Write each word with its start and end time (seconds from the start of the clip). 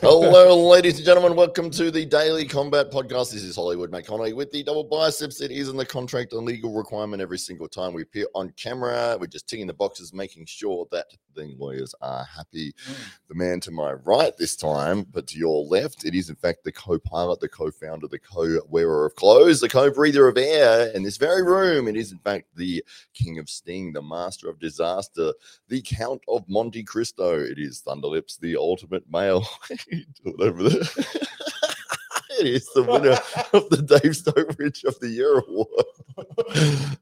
Hello, 0.00 0.68
ladies 0.68 0.96
and 0.96 1.04
gentlemen. 1.04 1.36
Welcome 1.36 1.68
to 1.72 1.90
the 1.90 2.06
Daily 2.06 2.46
Combat 2.46 2.90
Podcast. 2.90 3.32
This 3.32 3.42
is 3.42 3.56
Hollywood 3.56 3.90
McConnell 3.90 4.34
with 4.34 4.50
the 4.50 4.62
double 4.62 4.84
biceps. 4.84 5.42
It 5.42 5.50
is 5.50 5.68
in 5.68 5.76
the 5.76 5.84
contract 5.84 6.32
and 6.32 6.46
legal 6.46 6.72
requirement 6.72 7.20
every 7.20 7.36
single 7.36 7.68
time 7.68 7.92
we 7.92 8.00
appear 8.00 8.26
on 8.34 8.48
camera. 8.56 9.18
We're 9.20 9.26
just 9.26 9.50
ticking 9.50 9.66
the 9.66 9.74
boxes, 9.74 10.14
making 10.14 10.46
sure 10.46 10.86
that 10.92 11.08
the 11.34 11.54
lawyers 11.58 11.94
are 12.00 12.24
happy. 12.24 12.74
The 13.28 13.34
man 13.34 13.60
to 13.60 13.70
my 13.70 13.92
right 13.92 14.34
this 14.38 14.56
time, 14.56 15.06
but 15.12 15.26
to 15.26 15.38
your 15.38 15.66
left, 15.66 16.06
it 16.06 16.14
is 16.14 16.30
in 16.30 16.36
fact 16.36 16.64
the 16.64 16.72
co-pilot, 16.72 17.40
the 17.40 17.48
co-founder, 17.48 18.08
the 18.08 18.18
co-wearer 18.18 19.04
of 19.04 19.14
clothes, 19.16 19.60
the 19.60 19.68
co-breather 19.68 20.26
of 20.26 20.38
air. 20.38 20.90
In 20.94 21.02
this 21.02 21.18
very 21.18 21.42
room, 21.42 21.86
it 21.86 21.96
is 21.96 22.12
in 22.12 22.18
fact 22.18 22.46
the 22.56 22.82
king 23.12 23.38
of 23.38 23.50
sting, 23.50 23.92
the 23.92 24.00
master 24.00 24.48
of 24.48 24.58
disaster, 24.58 25.34
the 25.68 25.82
count 25.82 26.22
of 26.28 26.48
Monte 26.48 26.82
Cristo. 26.84 27.38
It 27.38 27.58
is 27.58 27.82
Thunderlips, 27.86 28.40
the 28.40 28.56
ultimate 28.56 29.04
male. 29.10 29.46
Do 29.68 29.76
it 30.24 30.40
over 30.40 30.68
there. 30.68 30.82
it 32.38 32.46
is 32.46 32.68
the 32.74 32.82
winner 32.82 33.18
of 33.52 33.68
the 33.70 33.82
Dave 33.82 34.16
Stockbridge 34.16 34.84
of 34.84 34.98
the 35.00 35.08
Year 35.08 35.38
award. 35.38 35.68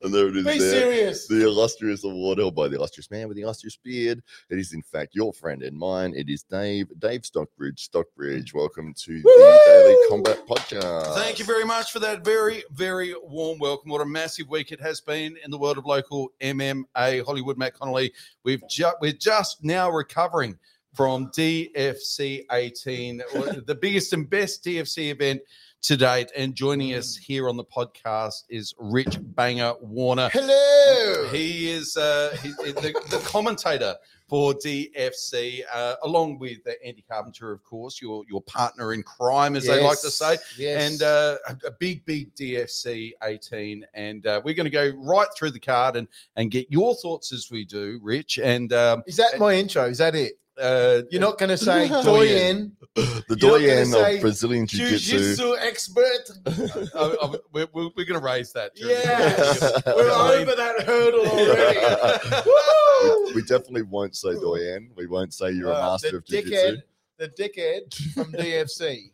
and 0.03 0.15
there 0.15 0.29
it 0.29 0.37
is. 0.37 0.45
Be 0.45 0.59
there. 0.59 0.81
serious. 0.81 1.29
The 1.29 1.45
illustrious 1.45 2.05
award 2.05 2.39
held 2.39 2.55
by 2.55 2.69
the 2.69 2.77
illustrious 2.77 3.11
man 3.11 3.29
with 3.29 3.37
the 3.37 3.43
illustrious 3.43 3.77
beard. 3.77 4.23
It 4.51 4.59
is, 4.59 4.73
in 4.73 4.83
fact, 4.83 5.15
your 5.15 5.33
friend 5.33 5.63
and 5.63 5.77
mine. 5.77 6.15
It 6.17 6.29
is 6.29 6.43
Dave, 6.43 6.89
Dave 6.99 7.25
Stockbridge. 7.27 7.85
Stockbridge, 7.85 8.55
welcome 8.55 8.95
to 8.95 9.23
the 9.23 9.61
Daily 9.67 10.09
Combat 10.09 10.47
Podcast. 10.47 11.15
Thank 11.17 11.39
you 11.39 11.45
very 11.45 11.65
much 11.65 11.93
for 11.93 11.99
that 12.01 12.25
very, 12.25 12.65
very 12.73 13.15
warm 13.23 13.59
welcome. 13.59 13.91
What 13.91 14.01
a 14.01 14.07
massive 14.07 14.49
week 14.49 14.73
it 14.73 14.81
has 14.81 15.01
been 15.01 15.37
in 15.45 15.51
the 15.51 15.59
world 15.59 15.79
of 15.79 15.87
local 15.87 16.33
MMA. 16.41 17.25
Hollywood 17.25 17.59
Matt 17.59 17.75
Connolly. 17.75 18.13
We've 18.45 18.67
ju- 18.69 18.93
we're 19.01 19.13
just 19.13 19.63
now 19.65 19.91
recovering 19.91 20.59
from 20.95 21.29
DFC 21.29 22.45
18, 22.51 23.19
the 23.67 23.79
biggest 23.81 24.13
and 24.13 24.29
best 24.29 24.65
DFC 24.65 25.11
event 25.11 25.43
to 25.83 25.97
date. 25.97 26.31
And 26.37 26.55
joining 26.55 26.95
us 26.95 27.17
here 27.17 27.49
on 27.49 27.57
the 27.57 27.65
podcast 27.65 28.45
is 28.49 28.75
Rich 28.79 29.19
Banger 29.21 29.75
Warner. 29.81 30.31
Hello. 30.33 31.29
He 31.31 31.71
is 31.71 31.97
uh, 31.97 32.37
he, 32.43 32.51
the, 32.51 32.95
the 33.11 33.23
commentator 33.27 33.95
for 34.29 34.55
DFC, 34.55 35.63
uh, 35.73 35.97
along 36.03 36.39
with 36.39 36.59
uh, 36.67 36.71
Andy 36.85 37.05
Carpenter, 37.09 37.53
of 37.53 37.63
course, 37.63 38.01
your 38.01 38.25
your 38.29 38.41
partner 38.43 38.95
in 38.95 39.03
crime, 39.03 39.57
as 39.57 39.67
they 39.67 39.83
like 39.83 40.01
to 40.01 40.11
say 40.11 40.39
Yes. 40.57 40.93
and 40.93 41.03
uh, 41.03 41.37
a, 41.49 41.69
a 41.69 41.71
big, 41.79 42.05
big 42.07 42.35
DFC 42.35 43.13
18. 43.23 43.85
And 43.93 44.27
uh, 44.27 44.41
we're 44.43 44.55
going 44.55 44.65
to 44.65 44.71
go 44.71 44.91
right 44.97 45.29
through 45.37 45.51
the 45.51 45.61
card 45.61 45.97
and 45.97 46.09
and 46.37 46.51
get 46.51 46.71
your 46.71 46.95
thoughts 46.95 47.33
as 47.33 47.51
we 47.51 47.65
do, 47.67 48.01
Rich. 48.03 48.39
And 48.39 48.73
um, 48.73 49.03
is 49.07 49.17
that 49.17 49.39
my 49.39 49.55
intro? 49.55 49.85
Is 49.85 49.99
that 49.99 50.15
it? 50.15 50.39
Uh, 50.61 51.03
You're 51.11 51.21
not 51.21 51.39
going 51.39 51.49
to 51.51 51.57
say 51.57 51.89
Doyen. 51.89 52.05
doyen, 52.05 52.77
the 52.95 53.25
You're 53.29 53.37
not 53.37 53.39
doyen 53.95 54.15
of 54.17 54.21
Brazilian 54.21 54.67
Jiu 54.67 54.89
Jitsu. 54.89 55.19
jiu-jitsu 55.19 55.57
expert. 55.61 56.31
uh, 56.95 57.15
uh, 57.21 57.37
we're, 57.53 57.67
we're, 57.73 57.91
we're 57.97 58.05
going 58.05 58.21
to 58.21 58.25
raise 58.25 58.53
that. 58.53 58.75
during 58.75 58.95
the 58.97 59.03
Yes. 59.03 59.61
We're 59.87 60.11
over 60.11 60.55
that 60.55 60.83
hurdle 60.87 61.27
already. 61.27 63.25
we, 63.35 63.35
we 63.35 63.43
definitely 63.43 63.83
won't 63.83 64.17
say 64.17 64.35
doyen. 64.35 64.91
We 64.97 65.07
won't 65.07 65.35
say 65.35 65.51
you're 65.51 65.71
a 65.71 65.75
Uh, 65.75 65.91
master 65.93 66.19
of 66.19 66.25
Jiu 66.25 66.43
dickhead, 66.43 66.51
Jitsu. 66.51 66.83
The 67.17 67.29
dickhead 67.29 67.95
from 68.13 68.33
DFC. 68.33 69.11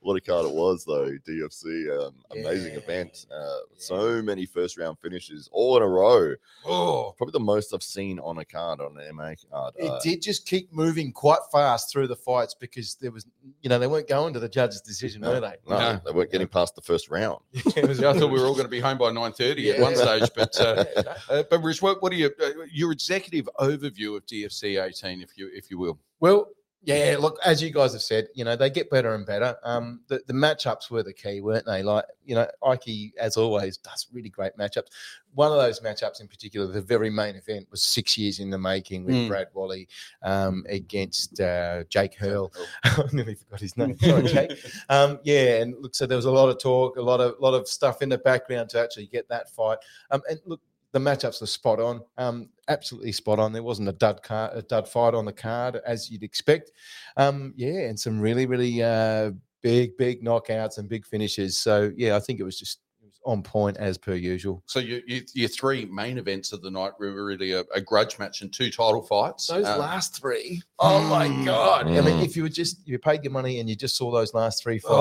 what 0.00 0.16
a 0.16 0.20
card 0.20 0.46
it 0.46 0.52
was, 0.52 0.84
though. 0.84 1.10
DFC, 1.28 2.06
um, 2.06 2.14
amazing 2.32 2.72
Yeah, 2.74 2.78
event. 2.80 3.26
Uh, 3.32 3.56
So 3.76 4.22
many 4.22 4.46
first 4.46 4.76
round 4.78 4.98
finishes 4.98 5.48
all 5.52 5.76
in 5.76 5.82
a 5.82 5.88
row. 5.88 6.34
oh, 6.64 7.14
Probably 7.16 7.32
the 7.32 7.40
most 7.40 7.72
I've 7.74 7.82
seen 7.82 8.18
on 8.20 8.38
a 8.38 8.44
card, 8.44 8.80
on 8.80 8.96
an 8.98 9.14
MA 9.16 9.34
card. 9.50 9.74
It 9.76 9.90
Uh, 9.90 10.00
did 10.02 10.22
just 10.22 10.46
keep 10.46 10.72
moving 10.72 11.12
quite 11.12 11.40
fast 11.52 11.90
through 11.92 12.08
the 12.08 12.16
fights 12.16 12.54
because 12.58 12.94
there 12.96 13.10
was, 13.10 13.26
you 13.62 13.68
know, 13.68 13.78
they 13.78 13.86
weren't 13.86 14.08
going 14.08 14.32
to 14.34 14.40
the 14.40 14.48
judge's 14.48 14.80
decision, 14.80 15.20
no, 15.22 15.30
were 15.32 15.40
they? 15.40 15.54
no, 15.68 15.78
No. 15.78 16.00
they 16.04 16.12
weren't 16.12 16.30
getting 16.32 16.48
past 16.48 16.74
the 16.74 16.82
first 16.82 17.10
round. 17.10 17.40
Was- 17.76 18.02
I 18.02 18.12
thought 18.18 18.30
we 18.30 18.40
were 18.40 18.46
all 18.46 18.52
going 18.54 18.64
to 18.64 18.68
be 18.68 18.80
home 18.80 18.98
by 18.98 19.10
9.30 19.10 19.74
at 19.74 19.80
one 19.80 19.96
stage. 19.96 20.28
But, 20.34 20.60
uh, 20.60 20.84
uh, 21.30 21.42
but 21.48 21.62
Rich, 21.62 21.82
what, 21.82 22.02
what 22.02 22.12
are 22.12 22.16
you, 22.16 22.30
uh, 22.42 22.50
your 22.72 22.92
executive 22.92 23.48
overview 23.58 24.16
of 24.16 24.26
DFC 24.26 24.82
18, 24.84 25.20
if 25.22 25.36
you, 25.36 25.50
if 25.52 25.70
you 25.70 25.78
will? 25.78 25.98
Well, 26.20 26.48
yeah, 26.86 27.16
look, 27.18 27.36
as 27.44 27.60
you 27.60 27.70
guys 27.72 27.94
have 27.94 28.02
said, 28.02 28.28
you 28.32 28.44
know, 28.44 28.54
they 28.54 28.70
get 28.70 28.88
better 28.90 29.16
and 29.16 29.26
better. 29.26 29.56
Um, 29.64 30.02
the, 30.06 30.20
the 30.28 30.32
matchups 30.32 30.88
were 30.88 31.02
the 31.02 31.12
key, 31.12 31.40
weren't 31.40 31.66
they? 31.66 31.82
Like, 31.82 32.04
you 32.24 32.36
know, 32.36 32.46
Ike, 32.64 33.12
as 33.18 33.36
always, 33.36 33.76
does 33.78 34.06
really 34.12 34.28
great 34.28 34.56
matchups. 34.56 34.86
One 35.34 35.50
of 35.50 35.58
those 35.58 35.80
matchups 35.80 36.20
in 36.20 36.28
particular, 36.28 36.68
the 36.68 36.80
very 36.80 37.10
main 37.10 37.34
event, 37.34 37.66
was 37.72 37.82
six 37.82 38.16
years 38.16 38.38
in 38.38 38.50
the 38.50 38.58
making 38.58 39.04
with 39.04 39.16
Mm. 39.16 39.28
Brad 39.28 39.48
Wally 39.52 39.88
um, 40.22 40.64
against 40.68 41.40
uh, 41.40 41.82
Jake 41.88 42.14
Hurl. 42.14 42.52
I 42.84 43.02
nearly 43.12 43.34
forgot 43.34 43.58
his 43.60 43.76
name. 43.76 43.98
Sorry, 43.98 44.22
Jake. 44.28 44.52
Um, 44.88 45.18
yeah, 45.24 45.62
and 45.62 45.74
look, 45.80 45.96
so 45.96 46.06
there 46.06 46.16
was 46.16 46.26
a 46.26 46.30
lot 46.30 46.50
of 46.50 46.60
talk, 46.60 46.98
a 46.98 47.02
lot 47.02 47.20
of 47.20 47.34
lot 47.40 47.54
of 47.54 47.66
stuff 47.66 48.00
in 48.00 48.10
the 48.10 48.18
background 48.18 48.68
to 48.70 48.80
actually 48.80 49.08
get 49.08 49.28
that 49.28 49.50
fight. 49.50 49.78
Um, 50.12 50.22
and 50.30 50.38
look, 50.46 50.60
the 50.96 51.10
matchups 51.10 51.42
were 51.42 51.46
spot 51.46 51.78
on, 51.78 52.00
um, 52.16 52.48
absolutely 52.68 53.12
spot 53.12 53.38
on. 53.38 53.52
There 53.52 53.62
wasn't 53.62 53.90
a 53.90 53.92
dud 53.92 54.22
car, 54.22 54.50
a 54.54 54.62
dud 54.62 54.88
fight 54.88 55.12
on 55.12 55.26
the 55.26 55.32
card 55.32 55.78
as 55.84 56.10
you'd 56.10 56.22
expect. 56.22 56.72
Um, 57.18 57.52
yeah, 57.54 57.80
and 57.80 58.00
some 58.00 58.18
really, 58.18 58.46
really 58.46 58.82
uh, 58.82 59.32
big, 59.62 59.98
big 59.98 60.24
knockouts 60.24 60.78
and 60.78 60.88
big 60.88 61.04
finishes. 61.04 61.58
So 61.58 61.92
yeah, 61.98 62.16
I 62.16 62.20
think 62.20 62.40
it 62.40 62.44
was 62.44 62.58
just 62.58 62.78
on 63.26 63.42
point 63.42 63.76
as 63.76 63.98
per 63.98 64.14
usual. 64.14 64.62
So 64.66 64.78
you, 64.78 65.02
you, 65.06 65.22
your 65.34 65.48
three 65.48 65.84
main 65.84 66.16
events 66.16 66.52
of 66.52 66.62
the 66.62 66.70
night 66.70 66.92
were 66.98 67.12
really 67.24 67.52
a, 67.52 67.64
a 67.74 67.80
grudge 67.80 68.18
match 68.18 68.40
and 68.40 68.52
two 68.52 68.70
title 68.70 69.02
fights. 69.02 69.48
Those 69.48 69.66
Um, 69.66 69.80
last 69.80 70.16
three, 70.16 70.62
oh 70.78 71.00
my 71.02 71.28
Mm. 71.28 71.44
god! 71.44 71.86
I 71.88 72.00
mean, 72.00 72.20
Mm. 72.20 72.24
if 72.24 72.36
you 72.36 72.44
were 72.44 72.48
just 72.48 72.86
you 72.86 72.98
paid 72.98 73.24
your 73.24 73.32
money 73.32 73.58
and 73.60 73.68
you 73.68 73.76
just 73.76 73.96
saw 73.96 74.10
those 74.10 74.32
last 74.32 74.62
three 74.62 74.78
fights, 74.78 74.92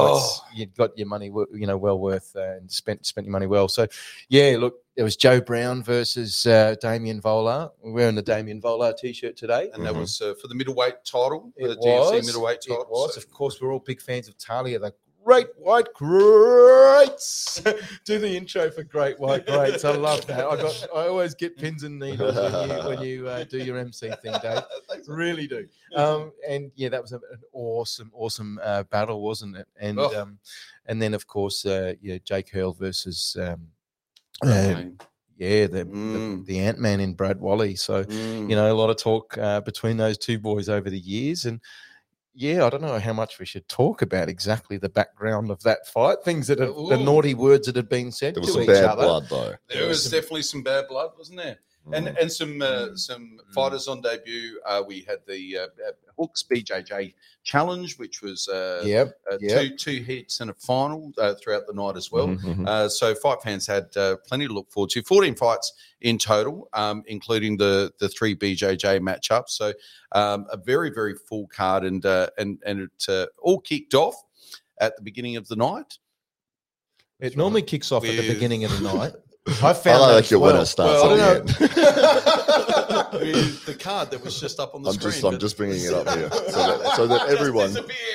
Oh. 0.41 0.45
you 0.53 0.65
got 0.65 0.97
your 0.97 1.07
money, 1.07 1.27
you 1.53 1.67
know, 1.67 1.77
well 1.77 1.99
worth 1.99 2.35
uh, 2.35 2.41
and 2.57 2.69
spent 2.71 3.05
spent 3.05 3.25
your 3.27 3.31
money 3.31 3.47
well. 3.47 3.67
So, 3.69 3.87
yeah, 4.27 4.57
look, 4.59 4.75
it 4.95 5.03
was 5.03 5.15
Joe 5.15 5.39
Brown 5.41 5.83
versus 5.83 6.45
uh, 6.47 6.75
Damien 6.81 7.21
Volar. 7.21 7.71
We're 7.81 7.91
wearing 7.91 8.15
the 8.15 8.21
Damien 8.21 8.61
Volar 8.61 8.97
t-shirt 8.97 9.37
today. 9.37 9.69
and 9.73 9.85
that 9.85 9.93
Mhm. 9.93 9.99
was 9.99 10.21
uh, 10.21 10.33
for 10.41 10.47
the 10.47 10.55
middleweight 10.55 11.03
title, 11.05 11.53
It 11.57 11.67
the 11.67 11.75
DFC 11.75 12.11
was, 12.17 12.25
middleweight 12.25 12.59
It 12.65 12.69
title. 12.69 12.87
was. 12.89 13.13
So- 13.15 13.19
Of 13.19 13.29
course, 13.29 13.61
we're 13.61 13.71
all 13.73 13.79
big 13.79 14.01
fans 14.01 14.27
of 14.27 14.37
Talia, 14.37 14.79
the 14.79 14.93
Great 15.25 15.47
White 15.57 15.87
Greats. 15.95 17.59
Do 18.05 18.19
the 18.19 18.37
intro 18.37 18.69
for 18.69 18.83
Great 18.83 19.19
White 19.19 19.47
Greats. 19.47 19.83
I 19.83 19.95
love 19.95 20.25
that. 20.27 20.45
I 20.45 20.55
got. 20.55 20.87
I 20.95 21.07
always 21.07 21.33
get 21.33 21.57
pins 21.57 21.81
and 21.81 21.97
needles 21.99 22.35
when 22.35 22.69
you 22.69 22.87
when 22.87 23.01
you 23.01 23.27
uh, 23.27 23.43
do 23.45 23.57
your 23.57 23.77
MC 23.79 24.11
thing, 24.21 24.35
Dave. 24.41 24.61
Really 25.07 25.47
do. 25.47 25.67
Um, 25.95 26.31
and 26.47 26.71
yeah, 26.75 26.89
that 26.89 27.01
was 27.01 27.11
a, 27.11 27.15
an 27.17 27.39
awesome, 27.53 28.11
awesome 28.13 28.59
uh, 28.63 28.83
battle, 28.83 29.21
wasn't 29.21 29.55
it? 29.57 29.67
And 29.79 29.97
Oh. 29.99 30.21
um, 30.21 30.39
and 30.85 31.01
then 31.01 31.13
of 31.15 31.25
course, 31.27 31.65
uh, 31.65 31.93
yeah, 32.01 32.17
Jake 32.23 32.49
Hurl 32.51 32.73
versus 32.73 33.35
um, 33.39 33.67
uh, 34.43 34.83
yeah, 35.37 35.67
the 35.67 35.83
the, 35.85 35.85
Mm. 35.85 36.45
the 36.45 36.59
Ant 36.59 36.79
Man 36.79 36.99
in 36.99 37.13
Brad 37.13 37.39
Wally. 37.39 37.75
So 37.75 38.03
Mm. 38.03 38.49
you 38.49 38.55
know, 38.55 38.71
a 38.71 38.77
lot 38.77 38.89
of 38.91 38.97
talk 38.97 39.37
uh, 39.37 39.61
between 39.61 39.97
those 39.97 40.17
two 40.17 40.37
boys 40.39 40.69
over 40.69 40.89
the 40.89 40.99
years. 40.99 41.45
And 41.45 41.59
yeah, 42.35 42.65
I 42.65 42.69
don't 42.69 42.81
know 42.81 42.99
how 42.99 43.13
much 43.13 43.39
we 43.39 43.45
should 43.45 43.67
talk 43.69 44.01
about 44.01 44.27
exactly 44.29 44.77
the 44.77 44.89
background 44.89 45.49
of 45.49 45.63
that 45.63 45.87
fight, 45.87 46.17
things 46.23 46.47
that 46.47 46.59
have, 46.59 46.75
the 46.75 46.97
naughty 46.97 47.33
words 47.33 47.65
that 47.67 47.75
have 47.77 47.89
been 47.89 48.11
said 48.11 48.35
There 48.35 48.41
was 48.41 48.49
to 48.49 48.53
some 48.53 48.61
each 48.63 48.67
bad 48.67 48.83
other. 48.85 49.03
blood, 49.03 49.27
though. 49.29 49.53
there 49.69 49.87
was 49.87 50.09
definitely 50.09 50.41
some 50.41 50.61
bad 50.61 50.87
blood, 50.89 51.11
wasn't 51.17 51.37
there? 51.39 51.57
And 51.93 52.07
Mm. 52.07 52.17
and 52.21 52.31
some 52.31 52.61
uh, 52.61 52.95
some 52.95 53.39
Mm. 53.39 53.53
fighters 53.53 53.87
on 53.87 54.01
debut. 54.01 54.59
Uh, 54.65 54.83
we 54.85 55.01
had 55.01 55.19
the 55.27 55.57
uh, 55.57 55.61
uh, 55.87 55.91
Hooks 56.17 56.43
BJJ 56.43 57.13
challenge, 57.43 57.97
which 57.99 58.21
was 58.23 58.47
uh, 58.47 58.81
Yep. 58.83 59.19
uh, 59.31 59.37
yep. 59.39 59.61
two 59.61 59.75
two 59.77 60.01
hits 60.03 60.39
and 60.39 60.49
a 60.49 60.53
final 60.55 61.11
uh, 61.19 61.35
throughout 61.35 61.67
the 61.67 61.73
night 61.73 61.95
as 61.95 62.11
well. 62.11 62.27
Mhm, 62.29 62.55
mhm. 62.55 62.67
Uh, 62.67 62.89
so 62.89 63.13
fight 63.13 63.41
fans 63.43 63.67
had 63.67 63.95
uh, 63.97 64.15
plenty 64.27 64.47
to 64.47 64.53
look 64.53 64.71
forward 64.71 64.89
to. 64.91 65.03
14 65.03 65.35
fights 65.35 65.73
in 66.01 66.17
total, 66.17 66.69
um, 66.73 67.03
including 67.07 67.55
the 67.57 67.93
the 67.99 68.09
three 68.09 68.35
BJJ 68.35 68.99
matchups. 68.99 69.49
So 69.49 69.71
um, 70.13 70.47
a 70.49 70.57
very 70.57 70.89
very 70.89 71.13
full 71.13 71.47
card, 71.47 71.83
and 71.83 72.03
uh, 72.05 72.29
and 72.39 72.57
and 72.65 72.79
it 72.81 73.05
uh, 73.09 73.27
all 73.41 73.59
kicked 73.59 73.93
off 73.93 74.15
at 74.79 74.95
the 74.95 75.03
beginning 75.03 75.35
of 75.35 75.47
the 75.47 75.55
night. 75.55 75.99
It 77.19 77.37
normally 77.37 77.61
kicks 77.61 77.91
off 77.93 78.03
at 78.03 78.15
the 78.17 78.27
beginning 78.33 78.65
of 78.65 78.71
the 78.71 78.81
night. 78.93 79.13
I 79.47 79.51
I 79.69 79.73
found 79.73 79.85
that 79.85 80.13
like 80.15 80.23
as 80.25 80.31
it 80.31 80.39
when 80.39 80.53
well. 80.53 80.61
it 80.63 80.65
starts. 80.65 81.03
Well, 81.03 81.21
at 81.21 81.45
the 81.45 81.63
end. 81.63 81.69
the 83.65 83.75
card 83.79 84.09
that 84.11 84.23
was 84.23 84.39
just 84.39 84.59
up 84.59 84.73
on 84.73 84.81
the 84.81 84.89
I'm 84.89 84.95
screen. 84.95 85.11
just, 85.11 85.23
I'm 85.23 85.39
just 85.39 85.57
bringing 85.57 85.83
it 85.83 85.93
up 85.93 86.09
here 86.09 86.29
so 86.31 86.37
that, 86.77 86.93
so 86.95 87.07
that 87.07 87.29
everyone. 87.29 87.73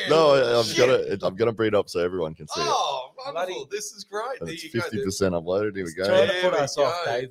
No, 0.09 0.33
I, 0.35 0.59
I'm 0.59 0.65
Shit. 0.65 0.77
gonna, 0.77 1.27
I'm 1.27 1.37
gonna 1.37 1.53
bring 1.53 1.69
it 1.69 1.75
up 1.75 1.89
so 1.89 2.01
everyone 2.01 2.35
can 2.35 2.49
see 2.49 2.61
it. 2.61 2.67
Oh, 2.69 3.13
wonderful! 3.25 3.67
This 3.71 3.93
is 3.93 4.03
great. 4.05 4.41
There 4.41 4.53
it's 4.53 4.65
you 4.65 4.71
go. 4.73 4.81
fifty 4.81 5.05
percent 5.05 5.35
uploaded. 5.35 5.77
Here 5.77 5.85
we 5.85 5.95
go. 5.95 6.05
Trying 6.07 6.29
to 6.29 6.35
put 6.43 6.53
we 6.53 6.59
us 6.59 6.77
off. 6.79 7.05
Dave. 7.05 7.31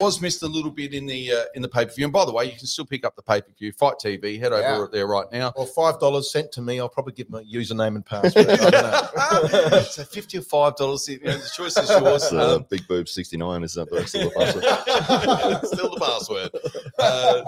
Was 0.00 0.20
missed 0.20 0.42
a 0.42 0.46
little 0.46 0.70
bit 0.72 0.92
in 0.92 1.06
the 1.06 1.32
uh, 1.32 1.44
in 1.54 1.62
the 1.62 1.68
pay 1.68 1.84
per 1.86 1.92
view. 1.92 2.04
And 2.04 2.12
by 2.12 2.24
the 2.24 2.32
way, 2.32 2.44
you 2.46 2.56
can 2.58 2.66
still 2.66 2.84
pick 2.84 3.04
up 3.04 3.14
the 3.16 3.22
pay 3.22 3.40
per 3.40 3.52
view. 3.58 3.70
Fight 3.72 3.94
TV, 4.04 4.38
head 4.40 4.52
over 4.52 4.88
there 4.92 5.06
right 5.06 5.26
now. 5.32 5.52
Or 5.56 5.66
five 5.66 6.00
dollars 6.00 6.32
sent 6.32 6.50
to 6.52 6.62
me. 6.62 6.80
I'll 6.80 6.88
probably 6.88 7.12
give 7.12 7.30
my 7.30 7.42
username 7.42 7.94
and 7.94 8.04
password. 8.04 8.48
I 8.48 8.70
don't 8.70 9.52
know. 9.72 9.80
so 9.88 10.04
fifty 10.04 10.38
or 10.38 10.42
five 10.42 10.76
dollars. 10.76 11.08
You 11.08 11.20
know, 11.20 11.36
the 11.36 11.50
choice 11.54 11.76
is 11.76 11.88
yours. 11.90 12.32
Uh, 12.32 12.56
Um, 12.56 12.66
big 12.68 12.86
boob 12.88 13.08
69 13.08 13.62
is 13.62 13.74
that 13.74 13.88
the 13.90 14.06
still 14.06 14.28
the 14.30 14.34
password? 14.34 14.64
Still 15.66 15.90
the 15.94 16.00
password. 16.00 16.50
Uh, 16.98 17.42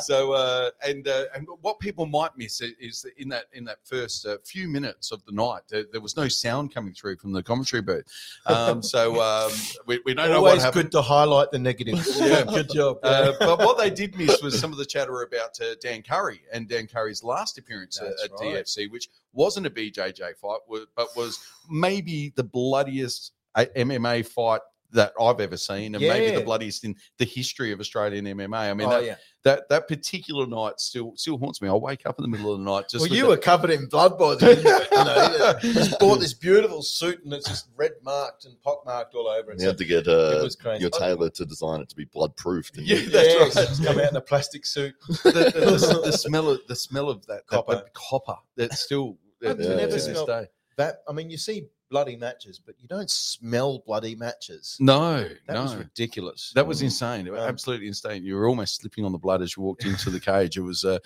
so, 0.00 0.32
uh, 0.32 0.70
and 0.86 1.06
uh, 1.08 1.24
and 1.34 1.46
what 1.60 1.78
people 1.80 2.06
might 2.06 2.30
miss 2.36 2.60
is 2.60 3.02
that 3.02 3.12
in 3.18 3.28
that 3.28 3.44
in 3.52 3.64
that 3.64 3.78
first 3.84 4.26
uh, 4.26 4.36
few 4.44 4.68
minutes 4.68 5.10
of 5.12 5.24
the 5.26 5.32
night, 5.32 5.62
there, 5.68 5.84
there 5.90 6.00
was 6.00 6.16
no 6.16 6.28
sound 6.28 6.72
coming 6.72 6.92
through 6.92 7.16
from 7.16 7.32
the 7.32 7.42
commentary 7.42 7.82
booth. 7.82 8.04
Um, 8.46 8.82
so 8.82 9.20
um, 9.20 9.52
we, 9.86 10.00
we 10.04 10.14
don't 10.14 10.28
know 10.30 10.40
what 10.42 10.48
Always 10.50 10.62
happened. 10.62 10.84
good 10.84 10.92
to 10.92 11.02
highlight 11.02 11.50
the 11.50 11.58
negatives. 11.92 12.20
Yeah. 12.28 12.44
good 12.44 12.70
job. 12.74 12.98
Uh, 13.02 13.32
but 13.38 13.58
what 13.58 13.78
they 13.78 13.90
did 13.90 14.16
miss 14.16 14.42
was 14.42 14.58
some 14.58 14.72
of 14.72 14.78
the 14.78 14.84
chatter 14.84 15.22
about 15.22 15.60
uh, 15.60 15.74
Dan 15.80 16.02
Curry 16.02 16.40
and 16.52 16.68
Dan 16.68 16.86
Curry's 16.86 17.22
last 17.22 17.58
appearance 17.58 18.00
at, 18.00 18.08
That's 18.08 18.24
at 18.24 18.30
right. 18.32 18.64
DFC, 18.64 18.90
which 18.90 19.08
wasn't 19.32 19.66
a 19.66 19.70
BJJ 19.70 20.36
fight, 20.36 20.60
but 20.68 21.16
was 21.16 21.38
maybe 21.70 22.32
the 22.36 22.44
bloodiest 22.44 23.32
uh, 23.54 23.66
MMA 23.76 24.26
fight 24.26 24.60
that 24.92 25.12
I've 25.20 25.40
ever 25.40 25.56
seen, 25.56 25.94
and 25.94 26.02
maybe 26.02 26.34
the 26.36 26.42
bloodiest 26.42 26.84
in 26.84 26.96
the 27.18 27.24
history 27.24 27.72
of 27.72 27.80
Australian 27.80 28.24
MMA. 28.24 28.56
I 28.70 28.74
mean, 28.74 28.88
oh, 28.88 28.90
that, 28.92 29.04
yeah. 29.04 29.16
that 29.44 29.68
that 29.68 29.88
particular 29.88 30.46
night 30.46 30.80
still 30.80 31.12
still 31.16 31.36
haunts 31.38 31.60
me. 31.60 31.68
I 31.68 31.72
wake 31.74 32.06
up 32.06 32.18
in 32.18 32.22
the 32.22 32.28
middle 32.28 32.52
of 32.52 32.58
the 32.58 32.64
night 32.64 32.88
just 32.88 33.02
Well, 33.08 33.14
you 33.16 33.24
the- 33.24 33.28
were 33.28 33.36
covered 33.36 33.70
in 33.70 33.86
blood, 33.86 34.18
boys. 34.18 34.40
You 34.40 34.54
know, 34.62 35.54
you 35.62 35.74
just 35.74 35.98
bought 36.00 36.20
this 36.20 36.34
beautiful 36.34 36.82
suit 36.82 37.22
and 37.24 37.32
it's 37.32 37.48
just 37.48 37.68
red 37.76 37.92
marked 38.02 38.44
and 38.46 38.60
pock 38.62 38.84
marked 38.86 39.14
all 39.14 39.28
over 39.28 39.52
it. 39.52 39.60
You 39.60 39.66
have 39.66 39.76
to 39.76 39.84
get 39.84 40.08
uh, 40.08 40.48
your 40.78 40.90
tailor 40.90 41.30
to 41.30 41.44
design 41.44 41.80
it 41.80 41.88
to 41.90 41.96
be 41.96 42.04
blood 42.06 42.36
proof. 42.36 42.70
Yeah, 42.74 42.96
yeah, 42.96 43.08
that's 43.10 43.56
right. 43.56 43.68
just 43.68 43.84
come 43.84 43.98
out 43.98 44.10
in 44.10 44.16
a 44.16 44.20
plastic 44.20 44.64
suit. 44.64 44.94
the, 45.08 45.30
the, 45.32 46.00
the 46.04 46.12
smell 46.16 46.48
of 46.50 46.60
the 46.66 46.76
smell 46.76 47.08
of 47.10 47.26
that 47.26 47.46
Copper. 47.46 47.74
that 47.74 47.94
copper 47.94 48.36
that's 48.56 48.80
still 48.80 49.18
I've 49.42 49.56
that's 49.58 49.68
never 49.68 49.80
to 49.86 49.86
this 49.88 50.04
smelled- 50.04 50.26
day. 50.28 50.46
That 50.76 50.98
I 51.08 51.12
mean, 51.12 51.28
you 51.28 51.36
see 51.38 51.64
bloody 51.90 52.16
matches, 52.16 52.60
but 52.64 52.74
you 52.80 52.88
don't 52.88 53.10
smell 53.10 53.82
bloody 53.86 54.14
matches. 54.14 54.76
No, 54.80 55.28
That 55.46 55.54
no. 55.54 55.62
was 55.62 55.76
ridiculous. 55.76 56.52
That 56.54 56.66
was 56.66 56.82
insane. 56.82 57.28
Um, 57.28 57.36
Absolutely 57.36 57.86
insane. 57.88 58.24
You 58.24 58.34
were 58.36 58.46
almost 58.48 58.80
slipping 58.80 59.04
on 59.04 59.12
the 59.12 59.18
blood 59.18 59.42
as 59.42 59.56
you 59.56 59.62
walked 59.62 59.84
into 59.84 60.10
the 60.10 60.20
cage. 60.20 60.56
It 60.56 60.60
was, 60.62 60.84
uh, 60.84 60.98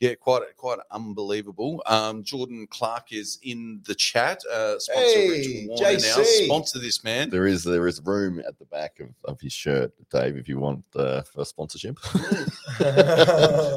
yeah, 0.00 0.14
quite 0.14 0.42
quite 0.56 0.78
unbelievable. 0.90 1.82
Um, 1.86 2.22
Jordan 2.22 2.66
Clark 2.70 3.12
is 3.12 3.38
in 3.42 3.80
the 3.86 3.94
chat. 3.94 4.40
Uh, 4.52 4.78
sponsor 4.78 5.18
Rich 5.18 5.46
Hey, 5.46 5.66
Warner 5.68 5.92
now. 5.92 5.98
JC. 5.98 6.44
Sponsor 6.46 6.78
this 6.78 7.02
man. 7.04 7.30
There 7.30 7.46
is 7.46 7.64
there 7.64 7.86
is 7.88 8.00
room 8.04 8.38
at 8.40 8.58
the 8.58 8.64
back 8.66 9.00
of, 9.00 9.08
of 9.24 9.40
his 9.40 9.52
shirt, 9.52 9.92
Dave, 10.10 10.36
if 10.36 10.48
you 10.48 10.58
want 10.58 10.84
uh, 10.96 11.22
for 11.22 11.44
sponsorship. 11.44 11.98